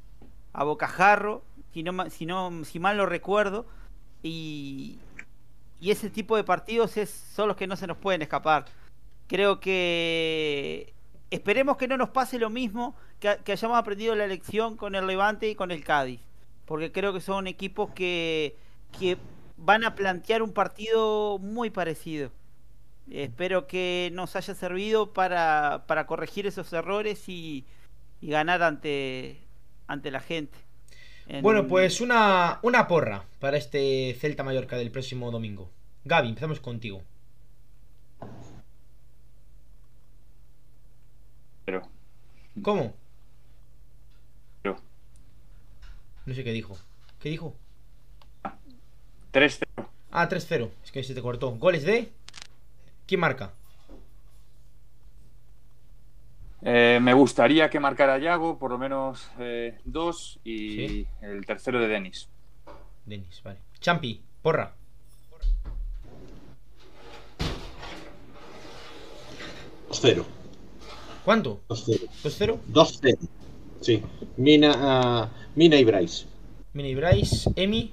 a 0.56 0.64
Bocajarro, 0.64 1.44
si, 1.73 1.84
no, 1.84 2.10
si, 2.10 2.26
no, 2.26 2.64
si 2.64 2.80
mal 2.80 2.98
lo 2.98 3.06
recuerdo. 3.06 3.65
Y, 4.23 4.99
y 5.80 5.91
ese 5.91 6.10
tipo 6.10 6.36
de 6.36 6.44
partidos 6.44 6.98
es, 6.98 7.10
son 7.10 7.48
los 7.48 7.57
que 7.57 7.68
no 7.68 7.76
se 7.76 7.88
nos 7.88 7.98
pueden 7.98 8.22
escapar. 8.22 8.65
Creo 9.27 9.60
que 9.60 10.94
esperemos 11.30 11.77
que 11.77 11.88
no 11.88 11.98
nos 11.98 12.10
pase 12.10 12.40
lo 12.40 12.49
mismo, 12.49 12.95
que, 13.19 13.52
hayamos 13.52 13.77
aprendido 13.77 14.15
la 14.15 14.27
lección 14.27 14.77
con 14.77 14.95
el 14.95 15.06
Levante 15.07 15.49
y 15.49 15.56
con 15.56 15.72
el 15.72 15.84
Cádiz. 15.84 16.22
Porque 16.65 16.91
creo 16.91 17.14
que 17.14 17.22
son 17.22 17.48
equipos 17.48 17.91
que, 17.91 18.57
que 18.98 19.18
van 19.57 19.84
a 19.84 19.95
plantear 19.95 20.41
un 20.41 20.53
partido 20.53 21.38
muy 21.40 21.69
parecido. 21.69 22.32
Espero 23.11 23.68
que 23.68 24.10
nos 24.14 24.36
haya 24.36 24.56
servido 24.56 25.14
para, 25.14 25.84
para 25.88 26.07
corregir 26.07 26.48
esos 26.48 26.73
errores 26.73 27.30
y, 27.30 27.65
y, 28.22 28.30
ganar 28.30 28.64
ante, 28.64 29.45
ante 29.88 30.12
la 30.12 30.20
gente. 30.20 30.57
Bueno, 31.41 31.68
pues 31.68 32.02
una, 32.02 32.60
una 32.62 32.88
porra 32.88 33.26
para 33.40 33.57
este 33.57 34.16
Celta 34.20 34.44
Mallorca 34.44 34.78
del 34.78 34.91
próximo 34.91 35.32
domingo. 35.32 35.72
Gaby, 36.03 36.30
empezamos 36.30 36.60
contigo. 36.60 37.02
Pero. 41.66 41.82
¿Cómo? 42.62 42.94
Pero. 44.62 44.78
No 46.28 46.34
sé 46.36 46.44
qué 46.44 46.52
dijo. 46.52 46.78
¿Qué 47.20 47.30
dijo? 47.30 47.56
3-0. 49.34 49.64
Ah, 50.12 50.30
3-0. 50.30 50.70
Es 50.84 50.91
que 50.91 51.03
se 51.03 51.16
te 51.16 51.22
cortó. 51.22 51.52
¿Goles 51.56 51.84
de? 51.84 52.12
¿Quién 53.07 53.20
marca? 53.20 53.52
Eh, 56.68 56.98
me 57.00 57.14
gustaría 57.14 57.70
que 57.70 57.80
marcara 57.80 58.18
Yago, 58.18 58.58
por 58.58 58.72
lo 58.72 58.80
menos 58.80 59.30
eh, 59.38 59.78
dos, 59.86 60.40
y 60.44 61.06
el 61.22 61.46
tercero 61.46 61.80
de 61.80 61.88
Denis. 61.88 62.28
Denis, 63.06 63.40
vale. 63.44 63.60
Champi, 63.80 64.20
porra. 64.42 64.74
Cero. 69.92 70.26
¿Cuánto? 71.24 71.62
2-0. 71.70 72.10
¿2-0? 72.24 72.60
2-0. 72.74 73.18
Sí. 73.82 74.02
Mina, 74.36 75.30
uh, 75.30 75.30
Mina 75.56 75.76
y 75.76 75.84
Bryce. 75.84 76.26
Mina 76.74 76.90
y 76.90 76.96
Bryce. 76.96 77.52
Emi. 77.56 77.92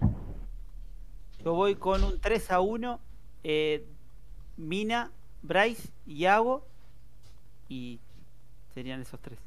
Yo 1.44 1.52
voy 1.52 1.74
con 1.74 2.04
un 2.04 2.18
3 2.18 2.50
a 2.50 2.60
1. 2.60 3.00
Eh, 3.44 3.84
Mina, 4.56 5.10
Bryce, 5.42 5.90
Iago 6.06 6.64
y 7.68 8.00
serían 8.72 9.02
esos 9.02 9.20
tres. 9.20 9.38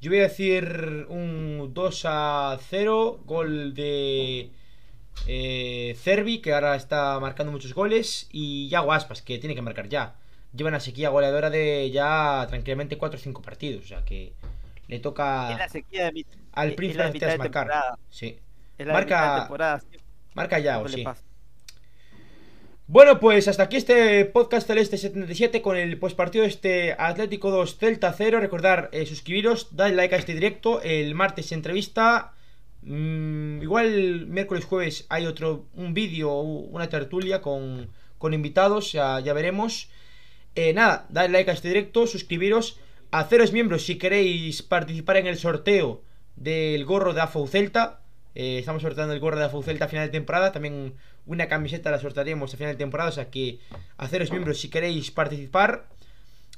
Yo 0.00 0.10
voy 0.10 0.20
a 0.20 0.24
decir 0.24 1.06
un 1.08 1.72
2 1.74 2.02
a 2.04 2.58
0, 2.68 3.20
gol 3.24 3.74
de 3.74 4.50
eh, 5.26 5.96
Cervi, 5.98 6.40
que 6.40 6.52
ahora 6.52 6.76
está 6.76 7.18
marcando 7.18 7.50
muchos 7.50 7.74
goles, 7.74 8.28
y 8.30 8.68
Iago 8.68 8.92
Aspas, 8.92 9.22
que 9.22 9.38
tiene 9.38 9.56
que 9.56 9.62
marcar 9.62 9.88
ya. 9.88 10.14
Lleva 10.54 10.68
una 10.68 10.80
sequía 10.80 11.08
goleadora 11.08 11.50
de 11.50 11.90
ya 11.90 12.46
tranquilamente 12.48 12.96
4 12.96 13.18
o 13.18 13.20
5 13.20 13.42
partidos, 13.42 13.84
o 13.84 13.88
sea 13.88 14.04
que 14.04 14.32
le 14.86 15.00
toca 15.00 15.56
la 15.58 15.68
sequía 15.68 16.10
de 16.10 16.24
al 16.52 16.74
príncipe 16.74 17.10
de, 17.10 17.38
marcar. 17.38 17.68
Sí. 18.08 18.38
marca, 18.86 19.48
de 19.50 19.80
marca 20.34 20.58
Iago, 20.58 20.88
sí. 20.88 21.04
Bueno, 22.90 23.20
pues 23.20 23.48
hasta 23.48 23.64
aquí 23.64 23.76
este 23.76 24.24
podcast 24.24 24.66
Celeste 24.66 24.96
77 24.96 25.60
con 25.60 25.76
el 25.76 25.98
postpartido 25.98 26.44
de 26.44 26.48
este 26.48 26.96
Atlético 26.98 27.50
2 27.50 27.76
Celta 27.76 28.14
0. 28.16 28.40
Recordar 28.40 28.88
eh, 28.92 29.04
suscribiros, 29.04 29.76
dar 29.76 29.92
like 29.92 30.14
a 30.14 30.18
este 30.18 30.32
directo. 30.32 30.80
El 30.80 31.14
martes 31.14 31.52
entrevista. 31.52 32.32
Mm, 32.80 33.60
igual 33.60 34.26
miércoles 34.28 34.64
jueves 34.64 35.04
hay 35.10 35.26
otro, 35.26 35.66
un 35.74 35.92
vídeo, 35.92 36.32
una 36.40 36.88
tertulia 36.88 37.42
con, 37.42 37.90
con 38.16 38.32
invitados, 38.32 38.92
ya, 38.92 39.20
ya 39.20 39.34
veremos. 39.34 39.90
Eh, 40.54 40.72
nada, 40.72 41.04
dale 41.10 41.28
like 41.28 41.50
a 41.50 41.54
este 41.54 41.68
directo, 41.68 42.06
suscribiros, 42.06 42.80
haceros 43.10 43.52
miembros 43.52 43.84
si 43.84 43.98
queréis 43.98 44.62
participar 44.62 45.18
en 45.18 45.26
el 45.26 45.36
sorteo 45.36 46.04
del 46.36 46.86
gorro 46.86 47.12
de 47.12 47.20
AFO 47.20 47.46
Celta. 47.48 48.00
Eh, 48.34 48.60
estamos 48.60 48.80
sorteando 48.80 49.12
el 49.12 49.20
gorro 49.20 49.38
de 49.38 49.44
AFO 49.44 49.62
Celta 49.62 49.84
a 49.84 49.88
final 49.88 50.06
de 50.06 50.12
temporada. 50.12 50.52
También 50.52 50.94
una 51.28 51.46
camiseta 51.46 51.90
la 51.90 52.00
sortearemos 52.00 52.52
a 52.52 52.56
final 52.56 52.72
de 52.72 52.78
temporada, 52.78 53.10
o 53.10 53.12
sea 53.12 53.30
que 53.30 53.60
haceros 53.98 54.30
miembros 54.30 54.58
si 54.58 54.68
queréis 54.68 55.10
participar. 55.10 55.88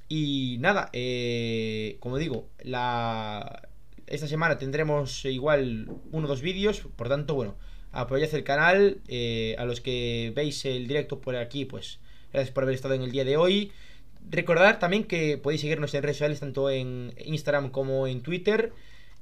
Y 0.09 0.57
nada, 0.61 0.91
eh, 0.93 1.97
como 2.01 2.17
digo, 2.17 2.49
la, 2.63 3.69
esta 4.07 4.27
semana 4.27 4.59
tendremos 4.59 5.25
igual 5.25 5.89
uno 6.11 6.27
o 6.27 6.29
dos 6.29 6.41
vídeos, 6.41 6.81
por 6.97 7.09
tanto, 7.09 7.35
bueno, 7.35 7.55
apoyad 7.93 8.33
el 8.35 8.45
canal. 8.45 8.99
Eh, 9.09 9.55
a 9.59 9.65
los 9.65 9.81
que 9.81 10.33
veis 10.35 10.65
el 10.65 10.89
directo 10.89 11.21
por 11.21 11.37
aquí, 11.37 11.65
pues 11.65 11.99
gracias 12.33 12.53
por 12.53 12.63
haber 12.63 12.75
estado 12.75 12.95
en 12.95 13.03
el 13.03 13.13
día 13.13 13.25
de 13.25 13.37
hoy. 13.37 13.73
Recordad 14.29 14.79
también 14.79 15.05
que 15.05 15.39
podéis 15.39 15.63
seguirnos 15.63 15.95
en 15.95 16.03
redes 16.03 16.17
sociales, 16.17 16.41
tanto 16.41 16.71
en 16.71 17.13
Instagram 17.25 17.71
como 17.71 18.07
en 18.07 18.23
Twitter. 18.23 18.73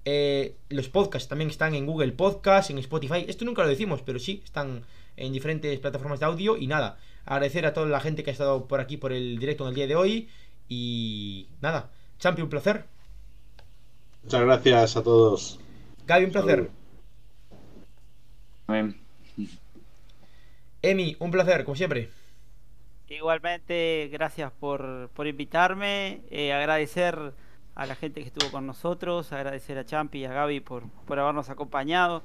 Eh, 0.04 0.54
los 0.68 0.88
podcasts 0.88 1.28
también 1.28 1.50
están 1.50 1.74
en 1.74 1.86
Google 1.86 2.12
Podcast, 2.12 2.70
en 2.70 2.78
Spotify. 2.78 3.24
Esto 3.28 3.44
nunca 3.44 3.62
lo 3.62 3.68
decimos, 3.68 4.02
pero 4.02 4.18
sí, 4.18 4.42
están 4.44 4.84
en 5.18 5.32
diferentes 5.32 5.78
plataformas 5.80 6.20
de 6.20 6.26
audio. 6.26 6.56
Y 6.56 6.66
nada, 6.66 6.98
agradecer 7.24 7.66
a 7.66 7.72
toda 7.72 7.86
la 7.86 8.00
gente 8.00 8.22
que 8.22 8.30
ha 8.30 8.32
estado 8.32 8.66
por 8.66 8.80
aquí 8.80 8.96
por 8.96 9.12
el 9.12 9.38
directo 9.38 9.64
en 9.64 9.70
el 9.70 9.74
día 9.74 9.86
de 9.86 9.96
hoy. 9.96 10.28
Y 10.68 11.48
nada, 11.60 11.90
Champi, 12.18 12.42
un 12.42 12.48
placer. 12.48 12.84
Muchas 14.22 14.40
gracias 14.42 14.96
a 14.96 15.02
todos. 15.02 15.60
Gaby, 16.06 16.24
un 16.24 16.32
placer. 16.32 16.70
Amén. 18.66 19.00
Emi, 20.82 21.16
un 21.18 21.30
placer, 21.30 21.64
como 21.64 21.76
siempre. 21.76 22.10
Igualmente, 23.08 24.08
gracias 24.12 24.52
por, 24.52 25.08
por 25.14 25.26
invitarme. 25.26 26.20
Eh, 26.30 26.52
agradecer 26.52 27.32
a 27.74 27.86
la 27.86 27.94
gente 27.94 28.20
que 28.20 28.26
estuvo 28.26 28.50
con 28.50 28.66
nosotros, 28.66 29.32
agradecer 29.32 29.78
a 29.78 29.84
Champi 29.84 30.18
y 30.18 30.24
a 30.24 30.32
Gaby 30.32 30.60
por, 30.60 30.88
por 31.06 31.18
habernos 31.18 31.48
acompañado 31.48 32.22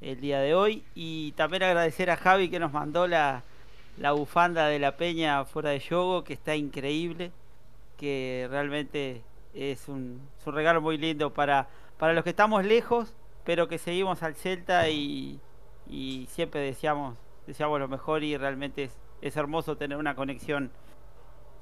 el 0.00 0.20
día 0.20 0.40
de 0.40 0.54
hoy. 0.54 0.84
Y 0.94 1.32
también 1.32 1.62
agradecer 1.62 2.10
a 2.10 2.16
Javi 2.16 2.48
que 2.48 2.58
nos 2.58 2.72
mandó 2.72 3.06
la, 3.06 3.42
la 3.98 4.12
bufanda 4.12 4.66
de 4.66 4.78
la 4.78 4.96
peña 4.96 5.44
fuera 5.44 5.70
de 5.70 5.80
yogo, 5.80 6.24
que 6.24 6.34
está 6.34 6.54
increíble, 6.56 7.32
que 7.96 8.46
realmente 8.50 9.22
es 9.54 9.88
un, 9.88 10.20
es 10.38 10.46
un 10.46 10.54
regalo 10.54 10.80
muy 10.80 10.98
lindo 10.98 11.32
para, 11.32 11.68
para 11.98 12.12
los 12.12 12.24
que 12.24 12.30
estamos 12.30 12.64
lejos, 12.64 13.14
pero 13.44 13.68
que 13.68 13.78
seguimos 13.78 14.22
al 14.22 14.34
Celta 14.34 14.88
y, 14.88 15.40
y 15.88 16.26
siempre 16.30 16.60
deseamos, 16.60 17.18
deseamos 17.46 17.80
lo 17.80 17.88
mejor 17.88 18.22
y 18.22 18.36
realmente 18.36 18.84
es, 18.84 18.98
es 19.20 19.36
hermoso 19.36 19.76
tener 19.76 19.98
una 19.98 20.14
conexión 20.14 20.70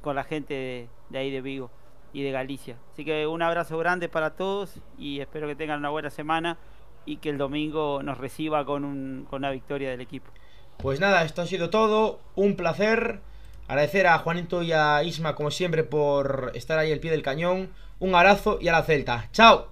con 0.03 0.17
la 0.17 0.25
gente 0.25 0.55
de, 0.55 0.89
de 1.09 1.19
ahí 1.19 1.31
de 1.31 1.41
Vigo 1.41 1.71
y 2.13 2.23
de 2.23 2.31
Galicia. 2.31 2.77
Así 2.93 3.05
que 3.05 3.27
un 3.27 3.43
abrazo 3.43 3.79
grande 3.79 4.09
para 4.09 4.37
todos 4.37 4.81
y 4.99 5.21
espero 5.21 5.47
que 5.47 5.57
tengan 5.57 5.79
una 5.79 5.91
buena 5.91 6.11
semana 6.11 6.59
y 7.07 7.17
que 7.19 7.31
el 7.31 7.39
domingo 7.39 8.03
nos 8.03 8.19
reciba 8.19 8.67
con, 8.67 8.85
un, 8.85 9.27
con 9.31 9.39
una 9.39 9.51
victoria 9.51 9.91
del 9.91 10.01
equipo. 10.01 10.31
Pues 10.77 11.01
nada, 11.01 11.25
esto 11.25 11.43
ha 11.43 11.47
sido 11.47 11.71
todo. 11.71 12.21
Un 12.35 12.57
placer. 12.57 13.21
Agradecer 13.69 14.07
a 14.07 14.19
Juanito 14.19 14.63
y 14.63 14.73
a 14.73 15.03
Isma, 15.03 15.35
como 15.35 15.51
siempre, 15.51 15.83
por 15.83 16.53
estar 16.55 16.79
ahí 16.79 16.93
al 16.93 17.01
pie 17.01 17.11
del 17.11 17.23
cañón. 17.23 17.71
Un 17.99 18.15
abrazo 18.15 18.59
y 18.61 18.69
a 18.69 18.73
la 18.73 18.83
Celta. 18.83 19.29
¡Chao! 19.33 19.69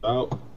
Chao. 0.00 0.47